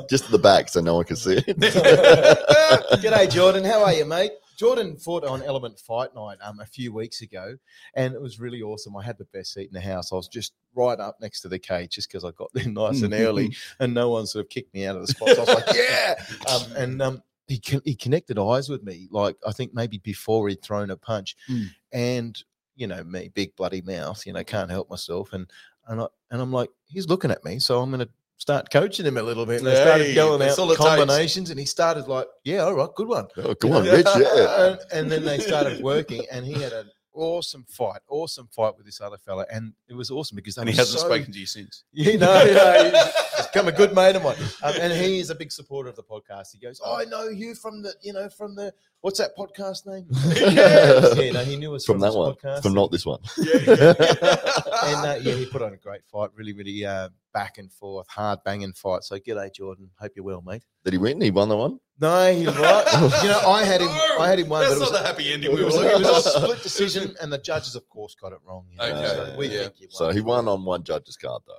Just 0.10 0.26
at 0.26 0.32
the 0.32 0.40
back 0.42 0.70
so 0.70 0.82
no 0.82 0.96
one 0.96 1.06
can 1.06 1.16
see 1.16 1.38
it. 1.38 1.46
G'day, 3.02 3.30
Jordan. 3.32 3.64
How 3.64 3.84
are 3.84 3.94
you, 3.94 4.06
mate? 4.06 4.32
Jordan 4.62 4.96
fought 4.96 5.24
on 5.24 5.42
Element 5.42 5.80
Fight 5.80 6.14
Night 6.14 6.38
um, 6.44 6.60
a 6.60 6.68
few 6.68 6.94
weeks 6.94 7.24
ago, 7.24 7.58
and 7.96 8.14
it 8.14 8.22
was 8.22 8.40
really 8.40 8.62
awesome. 8.62 8.96
I 8.96 9.02
had 9.04 9.18
the 9.18 9.26
best 9.26 9.56
seat 9.56 9.68
in 9.68 9.74
the 9.74 9.82
house. 9.82 10.14
I 10.14 10.16
was 10.16 10.28
just 10.28 10.54
right 10.76 11.00
up 11.00 11.18
next 11.20 11.42
to 11.42 11.48
the 11.48 11.58
cage 11.58 11.96
just 11.96 12.12
because 12.12 12.24
I 12.24 12.30
got 12.30 12.52
there 12.54 12.68
nice 12.68 13.02
and 13.02 13.12
early, 13.12 13.56
and 13.80 13.92
no 13.92 14.10
one 14.10 14.28
sort 14.28 14.46
of 14.46 14.50
kicked 14.50 14.72
me 14.76 14.86
out 14.86 14.98
of 14.98 15.02
the 15.02 15.08
spot. 15.08 15.30
So 15.30 15.38
I 15.38 15.40
was 15.40 15.56
like, 15.56 15.76
yeah. 15.76 16.14
Um, 16.48 16.72
and 16.78 17.02
um, 17.02 17.24
he, 17.48 17.58
con- 17.58 17.82
he 17.86 17.96
connected 17.96 18.38
eyes 18.38 18.70
with 18.70 18.84
me, 18.84 19.08
like 19.10 19.36
I 19.48 19.52
think 19.52 19.74
maybe 19.74 19.98
before 19.98 20.48
he'd 20.48 20.62
thrown 20.62 20.92
a 20.92 20.96
punch. 20.96 21.36
Mm. 21.50 21.70
And, 21.92 22.44
you 22.76 22.86
know, 22.86 23.04
me, 23.04 23.32
big 23.34 23.56
bloody 23.56 23.82
mouth, 23.82 24.28
you 24.28 24.34
know, 24.34 24.44
can't 24.44 24.70
help 24.70 24.92
myself. 24.92 25.34
And, 25.34 25.50
and, 25.88 26.02
I, 26.02 26.08
and 26.30 26.40
I'm 26.40 26.52
like, 26.52 26.70
he's 26.86 27.08
looking 27.08 27.32
at 27.32 27.44
me. 27.44 27.58
So 27.58 27.82
I'm 27.82 27.90
going 27.90 28.06
to 28.06 28.10
start 28.42 28.72
coaching 28.72 29.06
him 29.06 29.18
a 29.18 29.22
little 29.22 29.46
bit. 29.46 29.60
And 29.60 29.70
I 29.70 29.74
Hey, 29.76 29.84
started 29.84 30.16
going 30.16 30.40
that's 30.40 30.54
out 30.58 30.64
all 30.64 30.72
it 30.72 30.78
takes. 30.78 30.88
combinations, 30.90 31.50
and 31.52 31.60
he 31.60 31.66
started 31.68 32.08
like, 32.08 32.26
yeah, 32.44 32.64
all 32.64 32.74
right, 32.74 32.90
good 32.96 33.08
one. 33.08 33.28
oh, 33.38 33.54
come 33.54 33.72
on, 33.74 33.84
Rich. 33.84 34.08
Yeah. 34.18 34.76
and, 34.94 35.12
then 35.12 35.24
they 35.24 35.38
started 35.40 35.82
working, 35.84 36.26
and 36.32 36.44
he 36.44 36.54
had 36.54 36.74
an 36.74 36.90
awesome 37.14 37.66
fight, 37.70 38.00
awesome 38.10 38.48
fight 38.52 38.76
with 38.78 38.88
this 38.88 39.00
other 39.00 39.18
fella, 39.20 39.46
and 39.52 39.74
it 39.88 39.94
was 39.94 40.10
awesome 40.10 40.36
because 40.38 40.56
they 40.56 40.62
and 40.62 40.70
he 40.72 40.76
hasn't 40.76 41.00
so- 41.00 41.06
spoken 41.06 41.32
to 41.32 41.40
you 41.40 41.46
since. 41.46 41.84
You 41.94 42.18
know, 42.18 42.42
you 42.44 42.54
know, 42.54 42.92
he's 43.38 43.46
become 43.48 43.68
a 43.68 43.72
good 43.72 43.94
mate 43.94 44.16
of 44.16 44.24
mine, 44.24 44.36
um, 44.64 44.74
and 44.82 44.92
he 44.92 45.20
is 45.20 45.30
a 45.30 45.36
big 45.36 45.52
supporter 45.52 45.90
of 45.90 45.96
the 45.96 46.04
podcast. 46.04 46.48
He 46.52 46.58
goes, 46.58 46.82
oh, 46.84 46.96
"I 47.00 47.06
know 47.06 47.28
you 47.30 47.54
from 47.54 47.84
the, 47.84 47.94
you 48.02 48.14
know, 48.14 48.28
from 48.30 48.56
the 48.56 48.74
what's 49.02 49.20
that 49.20 49.38
podcast 49.38 49.86
name?" 49.86 50.08
yeah, 50.56 51.32
no, 51.32 51.44
he 51.44 51.58
knew 51.58 51.76
us 51.76 51.86
From 51.86 51.96
from, 52.00 52.02
that 52.02 52.14
one. 52.18 52.34
podcast. 52.34 52.64
From 52.64 52.74
not 52.74 52.90
this 52.92 53.06
one. 53.06 53.20
and 53.38 55.06
uh, 55.06 55.18
yeah, 55.22 55.34
he 55.36 55.46
put 55.46 55.62
on 55.62 55.74
a 55.74 55.78
great 55.78 56.02
fight, 56.12 56.30
really, 56.36 56.54
really 56.54 56.84
uh, 56.86 57.10
back 57.34 57.58
and 57.58 57.72
forth, 57.72 58.08
hard 58.10 58.40
banging 58.44 58.74
fight. 58.74 59.04
So, 59.04 59.18
g'day, 59.18 59.54
Jordan. 59.54 59.90
Hope 60.00 60.12
you're 60.16 60.26
well, 60.26 60.42
mate. 60.46 60.64
Did 60.84 60.94
he 60.94 60.98
win? 61.00 61.22
He 61.22 61.32
won 61.32 61.50
the 61.50 61.58
one? 61.58 61.80
No, 62.00 62.34
he 62.34 62.46
right. 62.48 63.22
you 63.24 63.30
know, 63.30 63.40
I 63.48 63.64
had 63.64 63.82
him. 63.82 63.90
I 64.20 64.28
had 64.28 64.40
him 64.40 64.50
one, 64.50 64.62
That's 64.62 64.74
but 64.74 64.78
it 64.78 64.82
was, 64.82 64.92
not 64.92 65.02
the 65.02 65.08
happy 65.08 65.32
ending 65.34 65.52
it 65.52 65.56
we 65.56 65.64
was, 65.64 65.76
looking 65.76 66.02
it 66.02 66.04
was 66.04 66.26
a 66.26 66.42
split 66.42 66.64
decision, 66.64 67.16
and 67.22 67.32
the 67.32 67.38
judges, 67.38 67.76
of 67.76 67.88
course, 67.90 68.16
got 68.16 68.32
it 68.34 68.40
wrong. 68.44 68.66
you 68.72 68.78
know, 68.78 68.84
Okay, 68.86 69.08
so 69.08 69.36
we 69.38 69.48
yeah. 69.48 69.62
think 69.64 69.82
you 69.82 69.88
So 69.92 70.10
he 70.12 70.22
won 70.22 70.48
on 70.48 70.66
one 70.66 70.84
judge's 70.84 71.16
card, 71.18 71.44
though. 71.48 71.54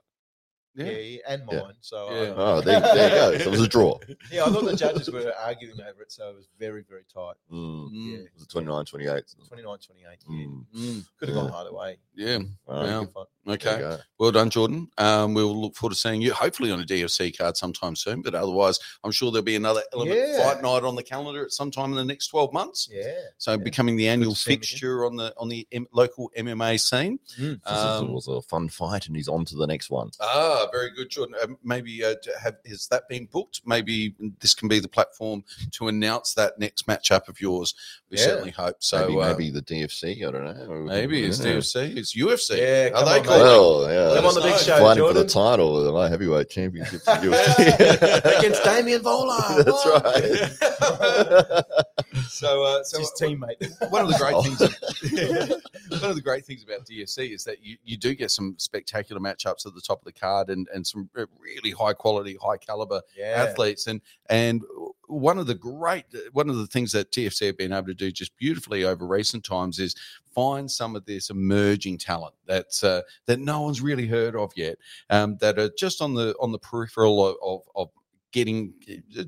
Yeah, 0.74 0.86
Yeah. 0.90 1.19
and 1.28 1.42
Yeah. 1.50 1.60
mine. 1.60 1.74
So 1.80 2.10
Yeah. 2.10 2.26
don't 2.26 2.38
Oh, 2.38 2.60
there, 2.62 2.80
there 2.80 3.32
you 3.32 3.38
go. 3.38 3.44
So 3.44 3.48
it 3.48 3.50
was 3.50 3.60
a 3.62 3.69
draw. 3.69 3.98
yeah, 4.32 4.44
I 4.44 4.50
thought 4.50 4.64
the 4.64 4.76
judges 4.76 5.10
were 5.10 5.32
arguing 5.44 5.80
over 5.80 6.02
it, 6.02 6.10
so 6.12 6.30
it 6.30 6.36
was 6.36 6.48
very, 6.58 6.82
very 6.88 7.04
tight. 7.12 7.34
Mm. 7.52 7.90
Mm. 7.90 8.12
Yeah, 8.12 8.19
Was 8.34 8.42
it 8.44 8.48
29 8.50 8.84
28? 8.86 9.24
29 9.48 9.78
28. 9.78 10.19
Yeah. 10.28 10.34
Mm. 10.34 10.64
Mm, 10.74 11.04
Could 11.19 11.28
have 11.28 11.36
gone 11.36 11.50
either 11.52 11.72
way. 11.74 11.98
yeah. 12.14 12.38
Wow. 12.66 12.82
Wow. 12.84 13.00
Good 13.00 13.12
fight. 13.12 13.26
There 13.44 13.54
Okay. 13.54 13.78
go. 13.80 13.98
Well 14.19 14.30
done, 14.30 14.50
Jordan. 14.50 14.88
Um, 14.98 15.34
we'll 15.34 15.60
look 15.60 15.74
forward 15.74 15.94
to 15.94 16.00
seeing 16.00 16.22
you 16.22 16.32
hopefully 16.32 16.70
on 16.70 16.80
a 16.80 16.84
DFC 16.84 17.36
card 17.36 17.56
sometime 17.56 17.96
soon. 17.96 18.22
But 18.22 18.36
otherwise, 18.36 18.78
I'm 19.02 19.10
sure 19.10 19.32
there'll 19.32 19.42
be 19.44 19.56
another 19.56 19.82
element 19.92 20.16
Yeah. 20.16 20.38
fight 20.44 20.62
night 20.62 20.84
on 20.84 20.94
the 20.94 21.02
calendar 21.02 21.44
at 21.44 21.50
some 21.50 21.72
time 21.72 21.90
in 21.90 21.96
the 21.96 22.04
next 22.04 22.28
12 22.28 22.52
months. 22.52 22.88
Yeah. 22.90 23.12
So 23.38 23.50
Yeah. 23.52 23.56
becoming 23.56 23.96
the 23.96 24.06
annual 24.08 24.34
to 24.34 24.38
see 24.38 24.52
him 24.52 24.58
again. 24.58 24.60
fixture 24.60 25.04
on 25.04 25.16
the 25.16 25.34
on 25.36 25.48
the 25.48 25.66
M- 25.72 25.88
local 25.92 26.30
MMA 26.36 26.78
scene. 26.78 27.19
This 27.36 27.38
is- 27.48 27.58
Um, 27.66 28.12
was 28.12 28.28
a 28.28 28.40
fun 28.42 28.69
fight, 28.69 29.08
and 29.08 29.16
he's 29.16 29.26
on 29.28 29.44
to 29.46 29.56
the 29.56 29.66
next 29.66 29.90
one. 29.90 30.12
Ah, 30.62 30.68
very 30.72 30.90
good, 30.90 31.10
Jordan. 31.10 31.34
Uh, 31.42 31.46
maybe 31.64 32.04
uh, 32.04 32.14
to 32.22 32.30
have 32.42 32.56
has 32.66 32.86
that 32.88 33.08
been 33.08 33.26
booked? 33.26 33.60
Maybe 33.66 34.14
this 34.40 34.54
can 34.54 34.68
be 34.68 34.78
the 34.78 34.88
platform 34.88 35.44
to 35.72 35.88
announce 35.88 36.34
that 36.34 36.58
next 36.58 36.86
matchup 36.86 37.28
of 37.28 37.40
yours. 37.40 37.74
We 38.10 38.18
Yeah. 38.18 38.24
certainly 38.24 38.50
hope 38.50 38.76
so. 38.80 39.08
maybe, 39.08 39.20
uh, 39.20 39.28
maybe 39.32 39.50
the 39.50 39.62
DFC. 39.62 40.26
I 40.26 40.30
don't 40.30 40.44
know. 40.44 40.82
maybe 40.82 41.24
it's 41.24 41.38
Yeah. 41.40 41.52
DFC, 41.54 41.96
it's 41.96 42.14
UFC. 42.16 42.56
Yeah, 42.58 42.88
Are 42.88 43.04
come 43.04 43.04
they 43.06 43.18
on. 43.20 43.26
Well, 43.26 43.90
yeah. 43.90 44.16
Come 44.16 44.26
on 44.26 44.34
the 44.34 44.40
big 44.42 44.58
show, 44.58 44.78
fighting 44.78 45.04
for 45.04 45.12
the 45.14 45.24
title, 45.26 45.82
the 45.82 45.90
light 45.90 46.10
heavyweight 46.10 46.48
championship. 46.50 47.00
in 47.06 47.30
UFC. 47.32 48.38
Against 48.38 48.64
Damien 48.64 49.02
Vola. 49.02 49.62
That's 49.64 49.86
right. 49.86 51.62
so, 52.28 52.64
uh, 52.64 52.78
It's 52.80 52.90
so 52.90 52.98
his 52.98 53.12
teammate. 53.20 53.90
one 53.90 54.02
of 54.02 54.08
the 54.08 54.18
great 54.18 54.34
Oh. 54.34 54.42
things 54.42 54.60
one 56.00 56.10
of 56.10 56.16
the 56.16 56.22
great 56.22 56.44
things 56.44 56.62
about 56.64 56.86
DFC 56.86 57.32
is 57.34 57.44
that 57.44 57.62
you, 57.62 57.76
you 57.84 57.96
do 57.96 58.14
get 58.14 58.31
some 58.31 58.54
spectacular 58.58 59.20
matchups 59.20 59.66
at 59.66 59.74
the 59.74 59.81
top 59.81 59.98
of 60.00 60.04
the 60.04 60.12
card 60.12 60.48
and, 60.52 60.68
and 60.74 60.86
some 60.86 61.10
really 61.14 61.70
high 61.72 61.92
quality, 61.92 62.36
high 62.40 62.58
caliber 62.58 63.00
Yeah. 63.16 63.46
athletes. 63.48 63.86
And 63.88 64.00
and 64.28 64.62
one 65.08 65.38
of 65.38 65.46
the 65.46 65.54
great 65.54 66.04
one 66.32 66.48
of 66.48 66.56
the 66.56 66.66
things 66.66 66.92
that 66.92 67.10
DFC 67.10 67.46
have 67.46 67.58
been 67.58 67.72
able 67.72 67.88
to 67.88 67.94
do 67.94 68.10
just 68.12 68.36
beautifully 68.36 68.84
over 68.84 69.06
recent 69.06 69.44
times 69.44 69.78
is 69.78 69.94
find 70.34 70.70
some 70.70 70.96
of 70.96 71.04
this 71.04 71.28
emerging 71.30 71.98
talent 71.98 72.34
that's 72.46 72.84
uh, 72.84 73.02
that 73.26 73.40
no 73.40 73.62
one's 73.62 73.80
really 73.82 74.06
heard 74.06 74.36
of 74.36 74.52
yet, 74.56 74.78
um, 75.10 75.36
that 75.40 75.58
are 75.58 75.70
just 75.78 76.00
on 76.00 76.14
the 76.14 76.34
on 76.40 76.52
the 76.52 76.58
peripheral 76.58 77.26
of, 77.26 77.36
of, 77.42 77.60
of 77.74 77.88
getting 78.32 78.72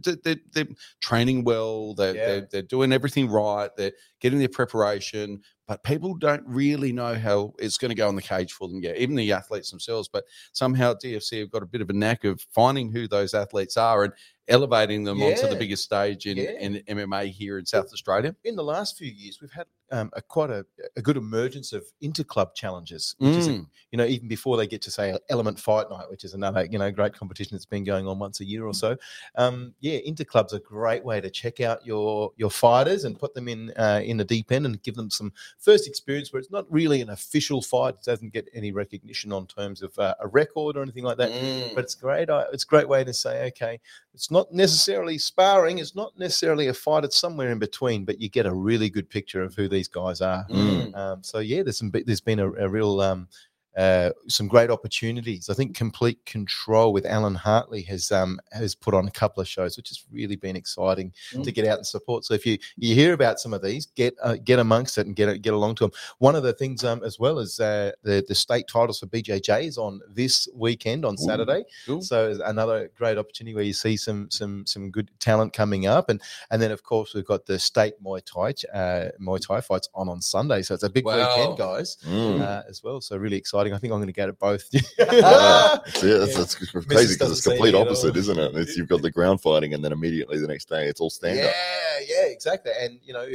they're, 0.03 0.37
they're, 0.55 0.67
training 1.01 1.45
well 1.45 1.95
they're, 1.95 2.17
Yeah. 2.17 2.27
they're, 2.27 2.49
they're 2.51 2.63
doing 2.63 2.91
everything 2.91 3.29
right 3.29 3.69
they're 3.77 3.93
getting 4.21 4.39
their 4.39 4.49
preparation 4.49 5.43
but 5.67 5.83
people 5.83 6.15
don't 6.15 6.43
really 6.47 6.93
know 6.93 7.15
how 7.15 7.55
it's 7.59 7.79
going 7.79 7.89
to 7.89 7.95
go 7.95 8.09
in 8.09 8.17
the 8.17 8.23
cage 8.23 8.53
for 8.53 8.69
them 8.69 8.81
yet 8.83 8.97
even 8.97 9.17
the 9.17 9.33
athletes 9.33 9.71
themselves 9.71 10.09
but 10.09 10.25
somehow 10.53 10.95
dfc 10.95 11.41
have 11.41 11.51
got 11.51 11.63
a 11.63 11.67
bit 11.67 11.81
of 11.81 11.91
a 11.91 11.93
knack 11.93 12.25
of 12.25 12.41
finding 12.51 12.91
who 12.91 13.09
those 13.09 13.35
athletes 13.35 13.77
are 13.77 14.05
and 14.05 14.13
elevating 14.49 15.05
them 15.05 15.23
onto 15.23 15.47
the 15.49 15.57
biggest 15.57 15.83
stage 15.85 16.27
in, 16.27 16.37
Yeah. 16.37 16.51
in 16.61 16.83
mma 16.89 17.31
here 17.31 17.59
in 17.59 17.65
south 17.67 17.93
australia 17.93 18.35
In 18.45 18.57
the 18.57 18.65
last 18.65 18.99
few 18.99 19.11
years, 19.11 19.41
we've 19.41 19.51
had 19.53 19.67
um, 19.93 20.11
a 20.15 20.23
quite 20.23 20.51
a, 20.51 20.65
a 20.97 21.03
good 21.03 21.17
emergence 21.17 21.73
of 21.73 21.85
interclub 22.03 22.55
challenges, 22.55 23.15
which 23.19 23.37
is, 23.37 23.47
a, 23.47 23.51
Mm. 23.51 23.67
you 23.93 23.99
know, 23.99 24.07
even 24.07 24.27
before 24.29 24.57
they 24.57 24.67
get 24.67 24.83
to 24.83 24.91
say 24.91 25.17
Element 25.29 25.61
Fight 25.61 25.89
Night, 25.91 26.11
which 26.11 26.25
is 26.25 26.35
another, 26.35 26.65
you 26.65 26.79
know, 26.79 26.91
great 26.91 27.13
competition 27.13 27.55
that's 27.55 27.67
been 27.67 27.85
going 27.85 28.09
on 28.09 28.19
once 28.19 28.41
a 28.41 28.45
year 28.45 28.65
or 28.67 28.75
so. 28.75 28.97
Um, 29.37 29.75
yeah, 29.81 29.99
interclubs 30.01 30.53
are 30.53 30.57
a 30.57 30.61
great 30.61 31.05
way 31.05 31.21
to 31.21 31.31
check 31.31 31.61
out 31.61 31.85
your 31.87 32.33
your 32.37 32.51
fighters 32.51 33.05
and 33.05 33.19
put 33.19 33.35
them 33.35 33.47
in 33.47 33.73
uh, 33.77 34.01
in 34.05 34.17
the 34.17 34.25
deep 34.25 34.51
end 34.51 34.67
and 34.67 34.83
give 34.83 34.95
them 34.97 35.11
some 35.11 35.33
first 35.59 35.87
experience 35.87 36.33
where 36.33 36.41
it's 36.41 36.51
not 36.51 36.67
really 36.73 37.01
an 37.03 37.11
official 37.11 37.61
fight, 37.63 37.95
it 37.95 38.05
doesn't 38.05 38.33
get 38.33 38.49
any 38.55 38.73
recognition 38.73 39.33
on 39.33 39.47
terms 39.47 39.83
of 39.83 39.97
uh, 39.99 40.15
a 40.21 40.27
record 40.29 40.77
or 40.77 40.83
anything 40.83 41.05
like 41.05 41.19
that. 41.19 41.31
Mm. 41.31 41.75
But 41.75 41.85
it's 41.85 41.95
great. 41.95 42.31
uh, 42.31 42.47
It's 42.53 42.65
a 42.65 42.67
great 42.67 42.89
way 42.89 43.05
to 43.05 43.13
say, 43.15 43.47
okay, 43.49 43.79
it's 44.15 44.31
not 44.35 44.53
necessarily 44.53 45.17
sparring. 45.17 45.79
It's 45.79 45.95
not 45.95 46.13
necessarily 46.19 46.67
a 46.67 46.75
fight. 46.75 47.05
It's 47.05 47.17
somewhere 47.17 47.51
in 47.51 47.59
between. 47.59 48.05
But 48.05 48.21
you 48.21 48.29
get 48.29 48.45
a 48.45 48.53
really 48.53 48.91
good 48.91 49.09
picture 49.09 49.43
of 49.43 49.55
who 49.55 49.69
these 49.69 49.89
guys 49.89 50.21
are. 50.21 50.45
Mm. 50.51 50.95
Um, 50.95 51.23
so 51.23 51.39
yeah, 51.39 51.63
there's 51.63 51.79
some. 51.79 51.91
There's 51.91 52.21
been 52.21 52.41
a, 52.41 52.53
a 52.53 52.69
real 52.69 53.01
um, 53.01 53.29
uh, 53.77 54.11
some 54.29 54.47
great 54.49 54.71
opportunities. 54.71 55.49
I 55.51 55.55
think 55.55 55.75
Complete 55.77 56.25
Control 56.27 56.93
with 56.93 57.07
Alan 57.07 57.35
Hartley 57.35 57.83
has 57.83 58.13
um, 58.13 58.39
has 58.53 58.75
put 58.75 58.95
on 58.95 59.07
a 59.09 59.11
couple 59.11 59.41
of 59.41 59.49
shows, 59.49 59.77
which 59.77 59.89
has 59.89 60.05
really 60.13 60.37
been 60.37 60.57
exciting 60.57 61.13
to 61.43 61.51
get 61.53 61.67
out 61.67 61.79
and 61.79 61.87
support. 61.87 62.25
So 62.25 62.35
if 62.35 62.47
you 62.47 62.59
you 62.77 62.95
hear 62.95 63.13
about 63.15 63.41
some 63.41 63.53
of 63.53 63.63
these, 63.63 63.87
get 63.87 64.15
uh, 64.23 64.37
get 64.45 64.59
amongst 64.59 64.99
it 64.99 65.07
and 65.07 65.17
get 65.17 65.43
get 65.43 65.55
along 65.55 65.75
to 65.77 65.85
them. 65.85 65.93
One 66.19 66.37
of 66.37 66.43
the 66.43 66.53
things 66.53 66.85
um, 66.85 67.03
as 67.05 67.19
well 67.19 67.39
as 67.39 67.59
uh, 67.61 67.93
the 68.03 68.25
the 68.29 68.35
state 68.35 68.69
titles 68.69 69.01
for 69.01 69.07
BJJ 69.07 69.65
is 69.65 69.79
on 69.79 70.01
this 70.09 70.49
weekend 70.55 71.05
on 71.05 71.17
Saturday. 71.17 71.65
Cool. 71.87 72.01
So 72.03 72.31
it's 72.31 72.41
another 72.45 72.91
great 72.97 73.19
opportunity 73.19 73.55
where 73.55 73.65
you 73.65 73.73
see 73.73 73.97
some 73.97 74.31
some 74.31 74.65
some 74.67 74.91
good 74.91 75.11
talent 75.19 75.53
coming 75.53 75.87
up, 75.87 76.11
and 76.11 76.21
and 76.51 76.63
then 76.63 76.71
of 76.71 76.83
course 76.83 77.15
we've 77.15 77.27
got 77.27 77.47
the 77.47 77.59
state 77.59 77.95
Muay 78.03 78.23
Thai 78.25 78.51
uh, 78.79 79.09
Muay 79.21 79.41
Thai 79.45 79.61
fights 79.61 79.89
on 79.95 80.09
on 80.09 80.21
Sunday. 80.21 80.63
So 80.63 80.75
it's 80.75 80.83
a 80.85 80.91
big 80.91 81.05
Wow. 81.05 81.17
weekend, 81.37 81.59
guys, 81.59 81.97
Mm. 82.07 82.41
uh, 82.41 82.63
as 82.69 82.83
well. 82.83 83.01
So 83.01 83.17
really 83.17 83.37
exciting. 83.37 83.64
I 83.73 83.79
think 83.79 83.93
I'm 83.93 83.99
going 83.99 84.07
to 84.07 84.13
go 84.13 84.27
to 84.27 84.33
both. 84.33 84.69
Yeah, 84.99 85.79
that's, 85.85 86.03
it. 86.03 86.19
that's, 86.19 86.35
that's 86.37 86.55
crazy 86.55 87.15
because 87.15 87.31
it's 87.31 87.47
complete 87.47 87.75
opposite, 87.75 88.17
isn't 88.17 88.39
it? 88.39 88.57
It's, 88.57 88.77
you've 88.77 88.89
got 88.89 89.03
the 89.03 89.11
ground 89.11 89.41
fighting, 89.41 89.75
and 89.75 89.85
then 89.85 89.93
immediately 89.93 90.39
the 90.39 90.47
next 90.47 90.69
day 90.69 90.87
it's 90.87 91.01
all 91.01 91.11
stand 91.11 91.39
up. 91.39 91.47
yeah, 91.47 92.05
yeah, 92.07 92.27
exactly. 92.27 92.73
And 92.79 92.99
you 93.03 93.13
know, 93.13 93.27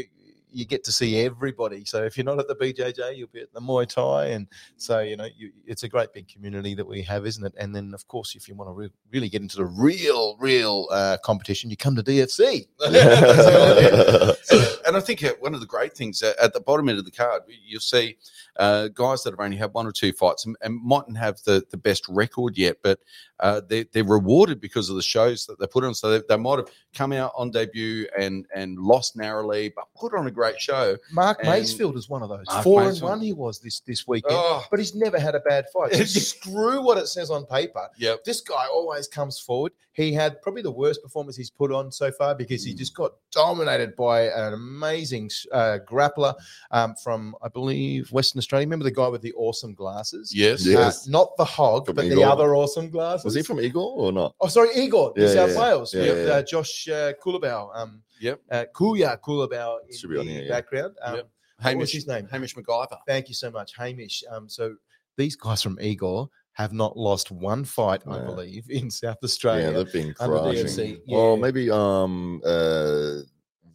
you 0.52 0.66
get 0.66 0.84
to 0.86 0.92
see 0.92 1.20
everybody. 1.20 1.86
So 1.86 2.04
if 2.04 2.18
you're 2.18 2.26
not 2.26 2.40
at 2.40 2.48
the 2.48 2.56
BJJ, 2.56 3.18
you'll 3.18 3.30
be 3.30 3.42
at 3.42 3.54
the 3.54 3.62
Muay 3.62 3.88
Thai, 3.88 4.28
and 4.28 4.48
so 4.78 5.00
you 5.00 5.16
know, 5.18 5.28
you, 5.36 5.52
it's 5.66 5.84
a 5.84 5.90
great 5.90 6.14
big 6.14 6.28
community 6.28 6.74
that 6.76 6.86
we 6.86 7.02
have, 7.04 7.26
isn't 7.26 7.46
it? 7.46 7.54
And 7.58 7.76
then, 7.76 7.94
of 7.94 8.08
course, 8.08 8.36
if 8.36 8.48
you 8.48 8.56
want 8.56 8.70
to 8.70 8.74
re- 8.74 8.92
really 9.12 9.30
get 9.30 9.42
into 9.42 9.58
the 9.58 9.66
real, 9.66 10.38
real 10.40 10.88
uh, 10.92 11.18
competition, 11.24 11.70
you 11.70 11.78
come 11.78 11.96
to 11.96 12.04
DFC. 12.04 12.68
and, 12.82 12.96
and 14.90 14.98
I 14.98 15.00
think 15.00 15.24
uh, 15.24 15.32
one 15.40 15.54
of 15.54 15.62
the 15.62 15.66
great 15.66 15.94
things 15.96 16.22
uh, 16.22 16.34
at 16.42 16.54
the 16.54 16.60
bottom 16.60 16.90
end 16.90 17.00
of 17.00 17.06
the 17.06 17.12
card, 17.12 17.44
you'll 17.66 17.80
see 17.80 18.18
uh, 18.58 18.90
guys 18.90 19.24
that 19.24 19.32
have 19.32 19.40
only 19.40 19.56
had 19.56 19.74
one 19.74 19.88
or 19.88 19.92
two 19.94 20.12
fights 20.12 20.46
and, 20.46 20.56
and 20.62 20.78
mightn't 20.84 21.18
have 21.18 21.42
the, 21.46 21.64
the 21.72 21.78
best 21.78 22.06
record 22.10 22.58
yet, 22.58 22.76
but 22.84 23.00
uh, 23.40 23.62
they, 23.70 23.84
they're 23.94 24.04
rewarded 24.04 24.60
because 24.60 24.90
of 24.90 24.98
the 24.98 25.02
shows 25.02 25.46
that 25.46 25.58
they 25.60 25.68
put 25.68 25.86
on. 25.86 25.94
So 25.96 26.10
they, 26.12 26.22
they 26.28 26.36
might 26.36 26.58
have 26.60 26.70
come 26.94 27.14
out 27.14 27.32
on 27.38 27.52
debut 27.52 28.06
and 28.18 28.46
and 28.54 28.78
lost 28.78 29.16
narrowly, 29.16 29.72
but 29.74 29.86
put 29.96 30.14
on 30.14 30.28
a 30.28 30.32
great 30.32 30.60
show. 30.60 30.98
Mark 31.14 31.42
Macefield 31.44 31.96
is 31.96 32.10
one 32.10 32.22
of 32.22 32.28
those. 32.28 32.46
Mark 32.48 32.64
Four 32.64 32.84
and 32.84 33.00
one 33.02 33.22
he 33.22 33.32
was 33.32 33.60
this 33.62 33.80
this 33.80 34.06
weekend, 34.08 34.36
Oh, 34.38 34.66
but 34.70 34.80
he's 34.80 34.94
never 34.96 35.18
had 35.20 35.36
a 35.36 35.40
bad 35.40 35.66
fight. 35.74 35.94
Screw 36.08 36.82
what 36.82 36.98
it 36.98 37.08
says 37.08 37.30
on 37.32 37.46
paper. 37.46 37.88
yep. 37.98 38.24
This 38.26 38.42
guy 38.42 38.66
always 38.68 39.08
comes 39.08 39.40
forward. 39.40 39.72
He 39.94 40.14
had 40.14 40.42
probably 40.42 40.62
the 40.62 40.72
worst 40.72 41.02
performance 41.04 41.36
he's 41.36 41.50
put 41.50 41.72
on 41.72 41.92
so 41.92 42.12
far 42.12 42.34
because 42.36 42.64
he 42.64 42.74
Mm. 42.74 42.78
just 42.78 42.96
got 42.96 43.12
dominated 43.32 43.96
by 43.96 44.24
an 44.28 44.54
amazing 44.80 45.30
uh, 45.52 45.78
grappler 45.86 46.34
um, 46.72 46.96
from, 47.04 47.36
I 47.44 47.50
believe, 47.50 48.12
Western 48.12 48.40
Australia. 48.40 48.66
Remember 48.66 48.86
the 48.86 48.92
guy 48.92 49.08
with 49.08 49.22
the 49.22 49.34
awesome 49.34 49.74
glasses? 49.74 50.34
Yes. 50.34 50.66
Yeah. 50.66 50.80
Uh, 50.80 50.92
not 51.08 51.36
the 51.38 51.46
hog, 51.46 51.86
From 51.86 51.96
but 51.96 52.10
the 52.10 52.24
other 52.24 52.56
awesome 52.56 52.90
glasses. 52.90 53.26
Was 53.26 53.36
he 53.36 53.42
from 53.44 53.60
Eagle 53.60 53.96
or 53.98 54.12
not? 54.12 54.36
Oh, 54.40 54.48
sorry, 54.48 54.70
Igor, 54.76 55.14
New 55.16 55.24
Yeah, 55.24 55.34
South 55.34 55.50
yeah, 55.50 55.56
yeah. 55.56 55.62
Wales. 55.62 55.94
Yeah, 55.94 56.02
with 56.02 56.18
yeah, 56.18 56.24
yeah. 56.26 56.32
Uh, 56.34 56.44
Josh 56.44 56.88
uh, 56.90 57.14
Kulabau. 57.24 57.76
Um, 57.76 58.02
Yep. 58.22 58.42
Uh, 58.52 58.66
Kuya 58.76 59.18
Kulabau 59.22 59.78
in 59.90 59.98
Should 59.98 60.10
be 60.10 60.18
on 60.18 60.26
the 60.26 60.32
here, 60.34 60.44
yeah. 60.44 60.50
background. 60.50 60.96
Um, 61.02 61.16
Yep. 61.16 61.30
Hamish, 61.62 61.92
his 61.92 62.08
name? 62.08 62.28
Hamish 62.32 62.56
MacGyver. 62.56 62.98
Thank 63.08 63.28
you 63.30 63.34
so 63.36 63.50
much, 63.52 63.76
Hamish. 63.76 64.24
Um, 64.32 64.48
so 64.50 64.76
these 65.18 65.36
guys 65.36 65.62
from 65.62 65.78
Igor 65.82 66.30
have 66.54 66.74
not 66.74 66.98
lost 66.98 67.32
one 67.32 67.64
fight, 67.64 68.02
I 68.08 68.20
believe, 68.20 68.70
in 68.70 68.90
South 68.92 69.18
Australia. 69.24 69.72
Yeah, 69.72 69.78
they've 69.84 69.94
been 69.94 70.14
crushing. 70.14 70.66
DFC, 70.66 71.02
Well, 71.08 71.38
maybe 71.38 71.70
um 71.72 72.42
uh 72.46 73.22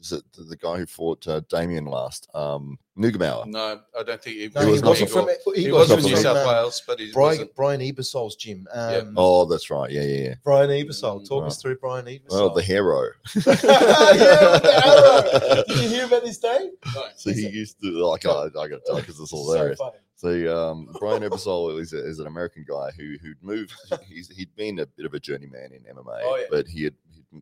was 0.05 0.21
it 0.21 0.25
the, 0.33 0.45
the 0.45 0.57
guy 0.57 0.79
who 0.79 0.87
fought 0.87 1.27
uh, 1.27 1.41
Damien 1.49 1.87
last? 1.87 2.29
Um 2.35 2.79
Nugamauer. 2.97 3.47
No, 3.47 3.81
I 3.99 4.03
don't 4.05 4.23
think 4.23 4.37
he, 4.37 4.49
no, 4.55 4.61
He 4.61 4.67
he, 4.67 4.73
was 4.73 4.83
not 4.83 4.89
wasn't 4.91 5.11
from. 5.11 5.29
He 5.57 5.67
Igor 5.67 5.81
wasn't 5.81 6.01
from 6.01 6.11
from 6.11 6.13
New 6.13 6.23
South 6.23 6.37
uh, 6.37 6.49
Wales, 6.49 6.83
but 6.87 7.01
he 7.01 7.11
Brian, 7.13 7.29
wasn't. 7.31 7.55
Brian 7.57 7.81
Ebersole's 7.81 8.37
gym. 8.37 8.69
Um, 8.73 8.91
Yep. 8.93 9.07
Oh, 9.17 9.45
that's 9.47 9.69
right. 9.69 9.91
Yeah, 9.91 10.03
yeah, 10.03 10.29
yeah. 10.29 10.35
Brian 10.45 10.71
Ebersole. 10.71 11.29
Talk 11.29 11.43
right. 11.43 11.49
us 11.49 11.61
through 11.61 11.79
Brian 11.79 12.07
Ebersole. 12.07 12.31
Well, 12.31 12.51
the 12.51 12.63
hero. 12.63 13.09
yeah, 13.35 13.43
the 13.43 14.85
arrow. 14.87 15.65
Did 15.67 15.83
you 15.83 15.89
hear 15.89 16.07
about 16.07 16.23
this 16.23 16.39
day? 16.39 16.71
So 17.17 17.33
he 17.33 17.49
used 17.49 17.81
to 17.83 17.91
like 18.07 18.25
I, 18.27 18.45
I 18.45 18.49
got 18.51 18.69
to 18.69 18.81
tell 18.87 18.97
because 18.97 19.19
it's 19.19 19.31
hilarious. 19.33 19.79
So 19.79 19.85
funny. 19.87 19.99
So 20.17 20.71
um, 20.71 20.89
Brian 21.01 21.23
Ebersole 21.23 21.81
is, 21.81 21.93
a, 21.93 21.99
is 21.99 22.19
an 22.21 22.27
American 22.27 22.65
guy 22.67 22.91
who 22.97 23.17
who'd 23.21 23.43
moved. 23.43 23.73
He's 24.09 24.29
he'd 24.29 24.55
been 24.55 24.79
a 24.79 24.87
bit 24.87 25.05
of 25.05 25.15
a 25.15 25.21
journeyman 25.21 25.73
in 25.73 25.83
MMA, 25.83 26.21
Oh, 26.23 26.37
yeah. 26.37 26.45
but 26.51 26.69
he 26.69 26.85
had 26.85 26.95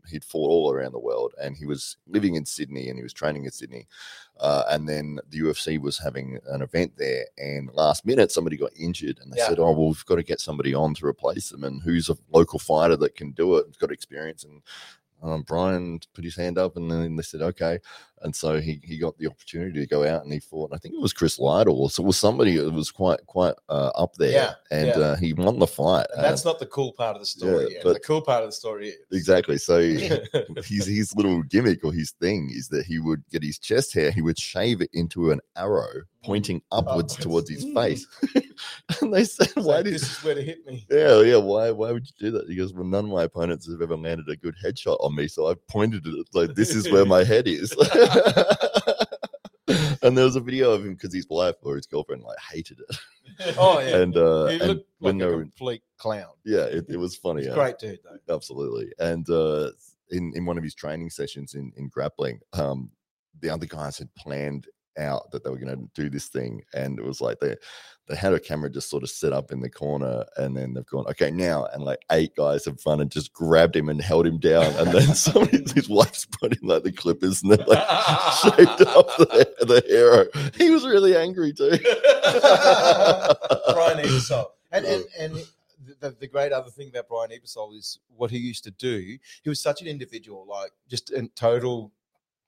he'd, 0.08 0.24
fought 0.24 0.48
all 0.50 0.72
around 0.72 0.92
the 0.92 0.98
world, 0.98 1.34
and 1.40 1.56
he 1.56 1.66
was 1.66 1.96
living 2.06 2.34
in 2.34 2.44
Sydney, 2.44 2.88
and 2.88 2.98
he 2.98 3.02
was 3.02 3.12
training 3.12 3.44
in 3.44 3.50
Sydney. 3.50 3.86
Uh, 4.40 4.64
and 4.70 4.88
then 4.88 5.18
the 5.30 5.40
UFC 5.40 5.78
was 5.80 5.98
having 5.98 6.38
an 6.48 6.62
event 6.62 6.92
there, 6.96 7.26
and 7.38 7.70
last 7.74 8.04
minute 8.06 8.32
somebody 8.32 8.56
got 8.56 8.72
injured, 8.76 9.18
and 9.20 9.32
they 9.32 9.38
Yeah. 9.38 9.48
said, 9.48 9.58
"Oh, 9.58 9.72
well, 9.72 9.88
we've 9.88 10.06
got 10.06 10.16
to 10.16 10.22
get 10.22 10.40
somebody 10.40 10.74
on 10.74 10.94
to 10.94 11.06
replace 11.06 11.50
them, 11.50 11.64
and 11.64 11.82
who's 11.82 12.08
a 12.08 12.16
local 12.30 12.58
fighter 12.58 12.96
that 12.96 13.14
can 13.14 13.32
do 13.32 13.56
it? 13.58 13.66
Has 13.66 13.76
got 13.76 13.92
experience." 13.92 14.44
And 14.44 14.62
um, 15.22 15.42
Brian 15.42 16.00
put 16.14 16.24
his 16.24 16.36
hand 16.36 16.58
up, 16.58 16.76
and 16.76 16.90
then 16.90 17.16
they 17.16 17.22
said, 17.22 17.42
"Okay." 17.42 17.78
And 18.24 18.36
so 18.36 18.60
he, 18.60 18.80
he 18.84 18.98
got 18.98 19.18
the 19.18 19.26
opportunity 19.26 19.80
to 19.80 19.86
go 19.86 20.06
out 20.06 20.22
and 20.22 20.32
he 20.32 20.38
fought. 20.38 20.70
and 20.70 20.76
I 20.76 20.78
think 20.78 20.94
it 20.94 21.00
was 21.00 21.12
Chris 21.12 21.40
Lytle, 21.40 21.76
or 21.82 21.90
so 21.90 22.04
it 22.04 22.06
was 22.06 22.16
somebody 22.16 22.56
that 22.56 22.70
was 22.70 22.92
quite 22.92 23.18
quite 23.26 23.54
uh, 23.68 23.90
up 23.96 24.14
there, 24.14 24.30
Yeah, 24.30 24.54
and 24.70 24.86
yeah. 24.88 24.92
Uh, 24.94 25.16
he 25.16 25.32
won 25.32 25.58
the 25.58 25.66
fight. 25.66 26.06
And 26.14 26.24
that's 26.24 26.44
not 26.44 26.60
the 26.60 26.66
cool 26.66 26.92
part 26.92 27.16
of 27.16 27.22
the 27.22 27.26
story. 27.26 27.66
yeah, 27.74 27.80
but- 27.82 27.94
the 27.94 28.00
cool 28.00 28.22
part 28.22 28.44
of 28.44 28.48
the 28.50 28.52
story 28.52 28.90
is 28.90 28.96
exactly 29.10 29.58
so. 29.58 29.80
his 30.64 30.86
his 30.86 31.14
little 31.16 31.42
gimmick 31.42 31.84
or 31.84 31.92
his 31.92 32.12
thing 32.12 32.48
is 32.52 32.68
that 32.68 32.86
he 32.86 32.98
would 33.00 33.24
get 33.30 33.42
his 33.42 33.58
chest 33.58 33.92
hair, 33.94 34.10
he 34.12 34.22
would 34.22 34.38
shave 34.38 34.80
it 34.80 34.90
into 34.92 35.30
an 35.32 35.40
arrow 35.56 36.02
pointing 36.24 36.62
upwards 36.70 37.14
Upwards. 37.14 37.16
towards 37.16 37.50
his 37.50 37.64
Mm. 37.64 37.74
face. 37.74 38.06
and 39.00 39.12
they 39.12 39.24
said, 39.24 39.48
It's 39.48 39.56
"Why 39.56 39.76
like, 39.76 39.84
did?" 39.84 39.94
this 39.94 40.02
is 40.02 40.24
where 40.24 40.34
to 40.34 40.42
hit 40.42 40.66
me. 40.66 40.86
Yeah, 40.90 41.20
yeah. 41.22 41.36
Why? 41.36 41.70
Why 41.70 41.92
would 41.92 42.06
you 42.06 42.12
do 42.18 42.30
that? 42.38 42.48
He 42.48 42.56
goes, 42.56 42.72
"Well, 42.72 42.84
none 42.84 43.04
of 43.06 43.10
my 43.10 43.24
opponents 43.24 43.70
have 43.70 43.82
ever 43.82 43.96
landed 43.96 44.28
a 44.28 44.36
good 44.36 44.54
headshot 44.64 44.98
on 45.00 45.14
me, 45.14 45.28
so 45.28 45.48
I 45.50 45.54
pointed 45.68 46.06
it 46.06 46.26
like 46.34 46.54
this 46.54 46.74
is 46.74 46.90
where 46.90 47.04
my 47.06 47.24
head 47.24 47.46
is." 47.48 47.72
and 50.02 50.16
there 50.18 50.24
was 50.24 50.36
a 50.36 50.40
video 50.40 50.72
of 50.72 50.84
him 50.84 50.94
because 50.94 51.14
his 51.14 51.28
wife 51.28 51.54
or 51.62 51.76
his 51.76 51.86
girlfriend 51.86 52.22
like 52.22 52.38
hated 52.50 52.80
it, 52.80 52.96
Oh 53.56 53.78
yeah, 53.80 53.98
and 53.98 54.16
uh, 54.16 54.46
he 54.46 54.58
and 54.58 54.68
looked 54.68 54.88
when 54.98 55.18
like 55.18 55.26
they 55.28 55.32
a 55.32 55.36
were, 55.36 55.42
complete 55.42 55.82
clown. 55.98 56.32
yeah, 56.44 56.64
it, 56.64 56.86
it 56.88 56.96
was 56.96 57.16
funny. 57.16 57.42
He's 57.42 57.48
a 57.48 57.52
uh, 57.52 57.54
great 57.54 57.78
dude 57.78 58.00
though. 58.04 58.34
absolutely. 58.34 58.92
And 58.98 59.28
uh, 59.30 59.70
in 60.10 60.32
in 60.34 60.44
one 60.44 60.58
of 60.58 60.64
his 60.64 60.74
training 60.74 61.10
sessions 61.10 61.54
in 61.54 61.72
in 61.76 61.88
grappling, 61.88 62.40
um, 62.52 62.90
the 63.40 63.48
other 63.50 63.66
guys 63.66 63.98
had 63.98 64.12
planned 64.14 64.66
out 64.98 65.30
that 65.30 65.44
they 65.44 65.50
were 65.50 65.58
going 65.58 65.76
to 65.76 65.88
do 66.00 66.10
this 66.10 66.28
thing, 66.28 66.62
and 66.74 66.98
it 66.98 67.04
was 67.04 67.20
like 67.20 67.40
they 67.40 67.56
they 68.08 68.16
had 68.16 68.32
a 68.32 68.40
camera 68.40 68.68
just 68.68 68.90
sort 68.90 69.02
of 69.02 69.10
set 69.10 69.32
up 69.32 69.52
in 69.52 69.60
the 69.60 69.70
corner, 69.70 70.24
and 70.36 70.56
then 70.56 70.74
they've 70.74 70.86
gone 70.86 71.06
okay 71.08 71.30
now, 71.30 71.66
and 71.72 71.84
like 71.84 72.04
eight 72.10 72.34
guys 72.36 72.64
have 72.64 72.78
run 72.84 73.00
and 73.00 73.10
just 73.10 73.32
grabbed 73.32 73.76
him 73.76 73.88
and 73.88 74.02
held 74.02 74.26
him 74.26 74.38
down, 74.38 74.66
and 74.76 74.92
then 74.92 75.14
somebody 75.14 75.64
his 75.74 75.88
wife's 75.88 76.24
put 76.26 76.60
in 76.60 76.68
like 76.68 76.82
the 76.82 76.92
clippers 76.92 77.42
and 77.42 77.52
they're 77.52 77.66
like 77.66 77.86
shaved 78.42 78.82
off 78.82 79.16
the, 79.18 79.54
the 79.60 79.82
hero. 79.86 80.26
He 80.56 80.70
was 80.70 80.84
really 80.84 81.16
angry 81.16 81.52
too. 81.52 81.78
Brian 83.72 83.98
Ebersole. 84.04 84.46
And 84.72 84.84
and 84.84 85.04
and 85.18 85.34
the, 86.00 86.10
the 86.10 86.26
great 86.26 86.52
other 86.52 86.70
thing 86.70 86.88
about 86.88 87.08
Brian 87.08 87.30
Ebersole 87.30 87.76
is 87.76 87.98
what 88.16 88.30
he 88.30 88.38
used 88.38 88.64
to 88.64 88.70
do. 88.70 89.18
He 89.42 89.48
was 89.48 89.60
such 89.60 89.80
an 89.80 89.88
individual, 89.88 90.46
like 90.48 90.70
just 90.88 91.10
a 91.10 91.28
total 91.34 91.92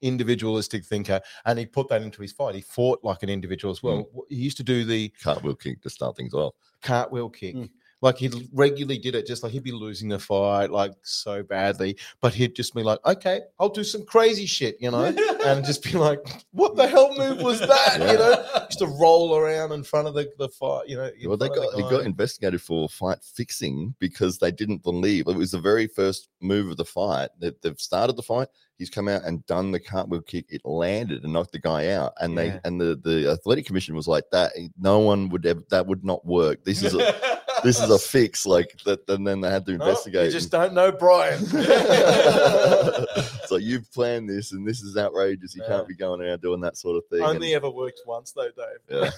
individualistic 0.01 0.85
thinker, 0.85 1.21
and 1.45 1.59
he 1.59 1.65
put 1.65 1.87
that 1.89 2.01
into 2.01 2.21
his 2.21 2.31
fight. 2.31 2.55
He 2.55 2.61
fought 2.61 2.99
like 3.03 3.23
an 3.23 3.29
individual 3.29 3.71
as 3.71 3.81
well. 3.81 4.07
He 4.29 4.35
used 4.35 4.57
to 4.57 4.63
do 4.63 4.85
the 4.85 5.09
Cartwheel 5.21 5.55
kick 5.55 5.81
to 5.81 5.89
start 5.89 6.15
things 6.15 6.33
off. 6.33 6.53
cartwheel 6.81 7.29
kick. 7.29 7.55
Mm. 7.55 7.69
Like 8.01 8.17
he 8.17 8.29
regularly 8.53 8.97
did 8.99 9.15
it, 9.15 9.25
just 9.25 9.41
like 9.41 9.51
he'd 9.51 9.63
be 9.63 9.71
losing 9.71 10.09
the 10.09 10.19
fight 10.19 10.69
like 10.69 10.91
so 11.01 11.41
badly, 11.43 11.97
but 12.21 12.33
he'd 12.33 12.55
just 12.55 12.75
be 12.75 12.83
like, 12.83 12.99
"Okay, 13.05 13.41
I'll 13.59 13.69
do 13.69 13.83
some 13.83 14.05
crazy 14.05 14.45
shit," 14.45 14.77
you 14.79 14.91
know, 14.91 15.05
and 15.45 15.65
just 15.65 15.81
be 15.83 15.93
like, 15.93 16.19
"What 16.51 16.75
the 16.75 16.87
hell 16.87 17.15
move 17.17 17.41
was 17.41 17.59
that?" 17.61 17.97
You 17.99 18.17
know, 18.17 18.45
just 18.67 18.79
to 18.79 18.87
roll 18.87 19.35
around 19.37 19.71
in 19.71 19.83
front 19.83 20.07
of 20.07 20.13
the, 20.13 20.29
the 20.37 20.49
fight. 20.49 20.87
You 20.87 20.97
know, 20.97 21.09
Well, 21.25 21.37
they 21.37 21.47
got 21.47 21.71
the 21.71 21.77
he 21.77 21.89
got 21.89 22.05
investigated 22.05 22.61
for 22.61 22.89
fight 22.89 23.19
fixing 23.23 23.95
because 23.99 24.37
they 24.37 24.51
didn't 24.51 24.83
believe 24.83 25.27
it 25.27 25.35
was 25.35 25.51
the 25.51 25.59
very 25.59 25.87
first 25.87 26.27
move 26.41 26.69
of 26.69 26.77
the 26.77 26.85
fight. 26.85 27.29
That 27.39 27.61
they've 27.61 27.79
started 27.79 28.17
the 28.17 28.23
fight. 28.23 28.49
He's 28.77 28.89
come 28.89 29.07
out 29.07 29.23
and 29.23 29.45
done 29.45 29.71
the 29.71 29.79
cartwheel 29.79 30.21
kick. 30.21 30.47
It 30.49 30.61
landed 30.65 31.23
and 31.23 31.31
knocked 31.31 31.53
the 31.53 31.59
guy 31.59 31.91
out. 31.91 32.11
And 32.19 32.33
Yeah. 32.33 32.41
they 32.43 32.59
and 32.65 32.79
the 32.79 32.99
the 33.01 33.31
athletic 33.31 33.65
commission 33.65 33.95
was 33.95 34.07
like 34.07 34.25
that. 34.33 34.51
No 34.77 34.99
one 34.99 35.29
would 35.29 35.45
ever. 35.45 35.63
That 35.69 35.87
would 35.87 36.03
not 36.03 36.25
work. 36.25 36.65
This 36.65 36.83
is 36.83 36.93
a 36.93 37.34
this 37.63 37.79
is 37.81 37.89
a 37.89 37.97
fix. 38.13 38.45
Like 38.45 38.77
that. 38.85 39.07
And 39.09 39.25
then 39.25 39.39
they 39.41 39.49
had 39.49 39.65
to 39.67 39.73
investigate. 39.73 40.25
you 40.25 40.31
just 40.31 40.51
don't 40.51 40.73
know 40.73 40.91
Brian. 40.91 41.43
so 43.47 43.55
you've 43.57 43.91
planned 43.93 44.29
this, 44.29 44.51
and 44.51 44.67
this 44.67 44.81
is 44.81 44.97
outrageous. 44.97 45.55
You 45.55 45.61
Yeah. 45.63 45.69
can't 45.69 45.87
be 45.87 45.95
going 45.95 46.21
around 46.21 46.41
doing 46.41 46.59
that 46.61 46.77
sort 46.77 46.97
of 46.97 47.05
thing. 47.07 47.19
and- 47.21 47.29
Only 47.35 47.53
ever 47.55 47.69
worked 47.69 48.01
once 48.05 48.31
though, 48.31 48.49
Dave. 48.49 48.79
Yeah. 48.89 49.11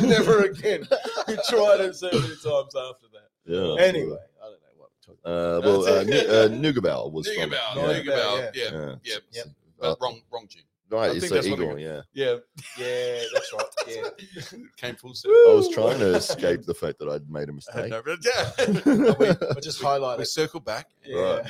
Never 0.00 0.44
again. 0.44 0.86
We 1.28 1.36
tried 1.48 1.80
it 1.80 1.94
so 1.96 2.08
many 2.12 2.28
times 2.28 2.74
after 2.76 3.06
that. 3.12 3.28
yeah. 3.44 3.76
Anyway, 3.84 4.16
I 4.42 4.44
don't 4.44 4.60
know 4.62 4.74
what 4.76 4.90
we're 4.92 5.06
talking 5.06 5.24
Uh, 5.24 5.60
well, 5.64 5.82
uh, 5.86 6.04
That's 6.04 6.28
uh, 6.28 6.48
Nugabow 6.52 7.10
was 7.12 7.26
from 7.28 7.50
Nugabal, 7.50 8.50
yeah. 8.54 8.70
Yeah, 8.72 8.94
Yeah. 9.04 9.18
yeah. 9.32 9.42
But 9.78 9.92
Uh, 9.92 9.96
wrong, 10.00 10.22
wrong 10.32 10.46
gym. 10.48 10.62
Right, 10.88 11.10
I 11.10 11.14
it's 11.14 11.20
think 11.20 11.30
the 11.30 11.34
that's 11.36 11.48
what 11.48 11.58
eagle. 11.60 11.76
it- 11.76 11.82
Yeah, 11.82 12.00
Yeah, 12.12 12.36
Yeah, 12.78 13.22
that's 13.34 13.52
right. 13.52 13.66
Yeah. 13.88 14.58
came 14.76 14.94
full 14.94 15.14
circle. 15.14 15.34
I 15.50 15.54
was 15.54 15.68
trying 15.70 15.98
to 15.98 16.14
escape 16.16 16.62
the 16.64 16.74
fact 16.74 16.98
that 17.00 17.08
I'd 17.08 17.28
made 17.28 17.48
a 17.48 17.52
had 17.52 17.54
mistake. 17.54 17.90
no- 17.90 18.02
but 18.02 18.18
yeah. 18.24 19.14
we, 19.18 19.26
we 19.54 19.60
just 19.60 19.82
highlight 19.82 20.18
we 20.18 20.24
circle 20.24 20.60
back. 20.60 20.88
Yeah. 21.04 21.42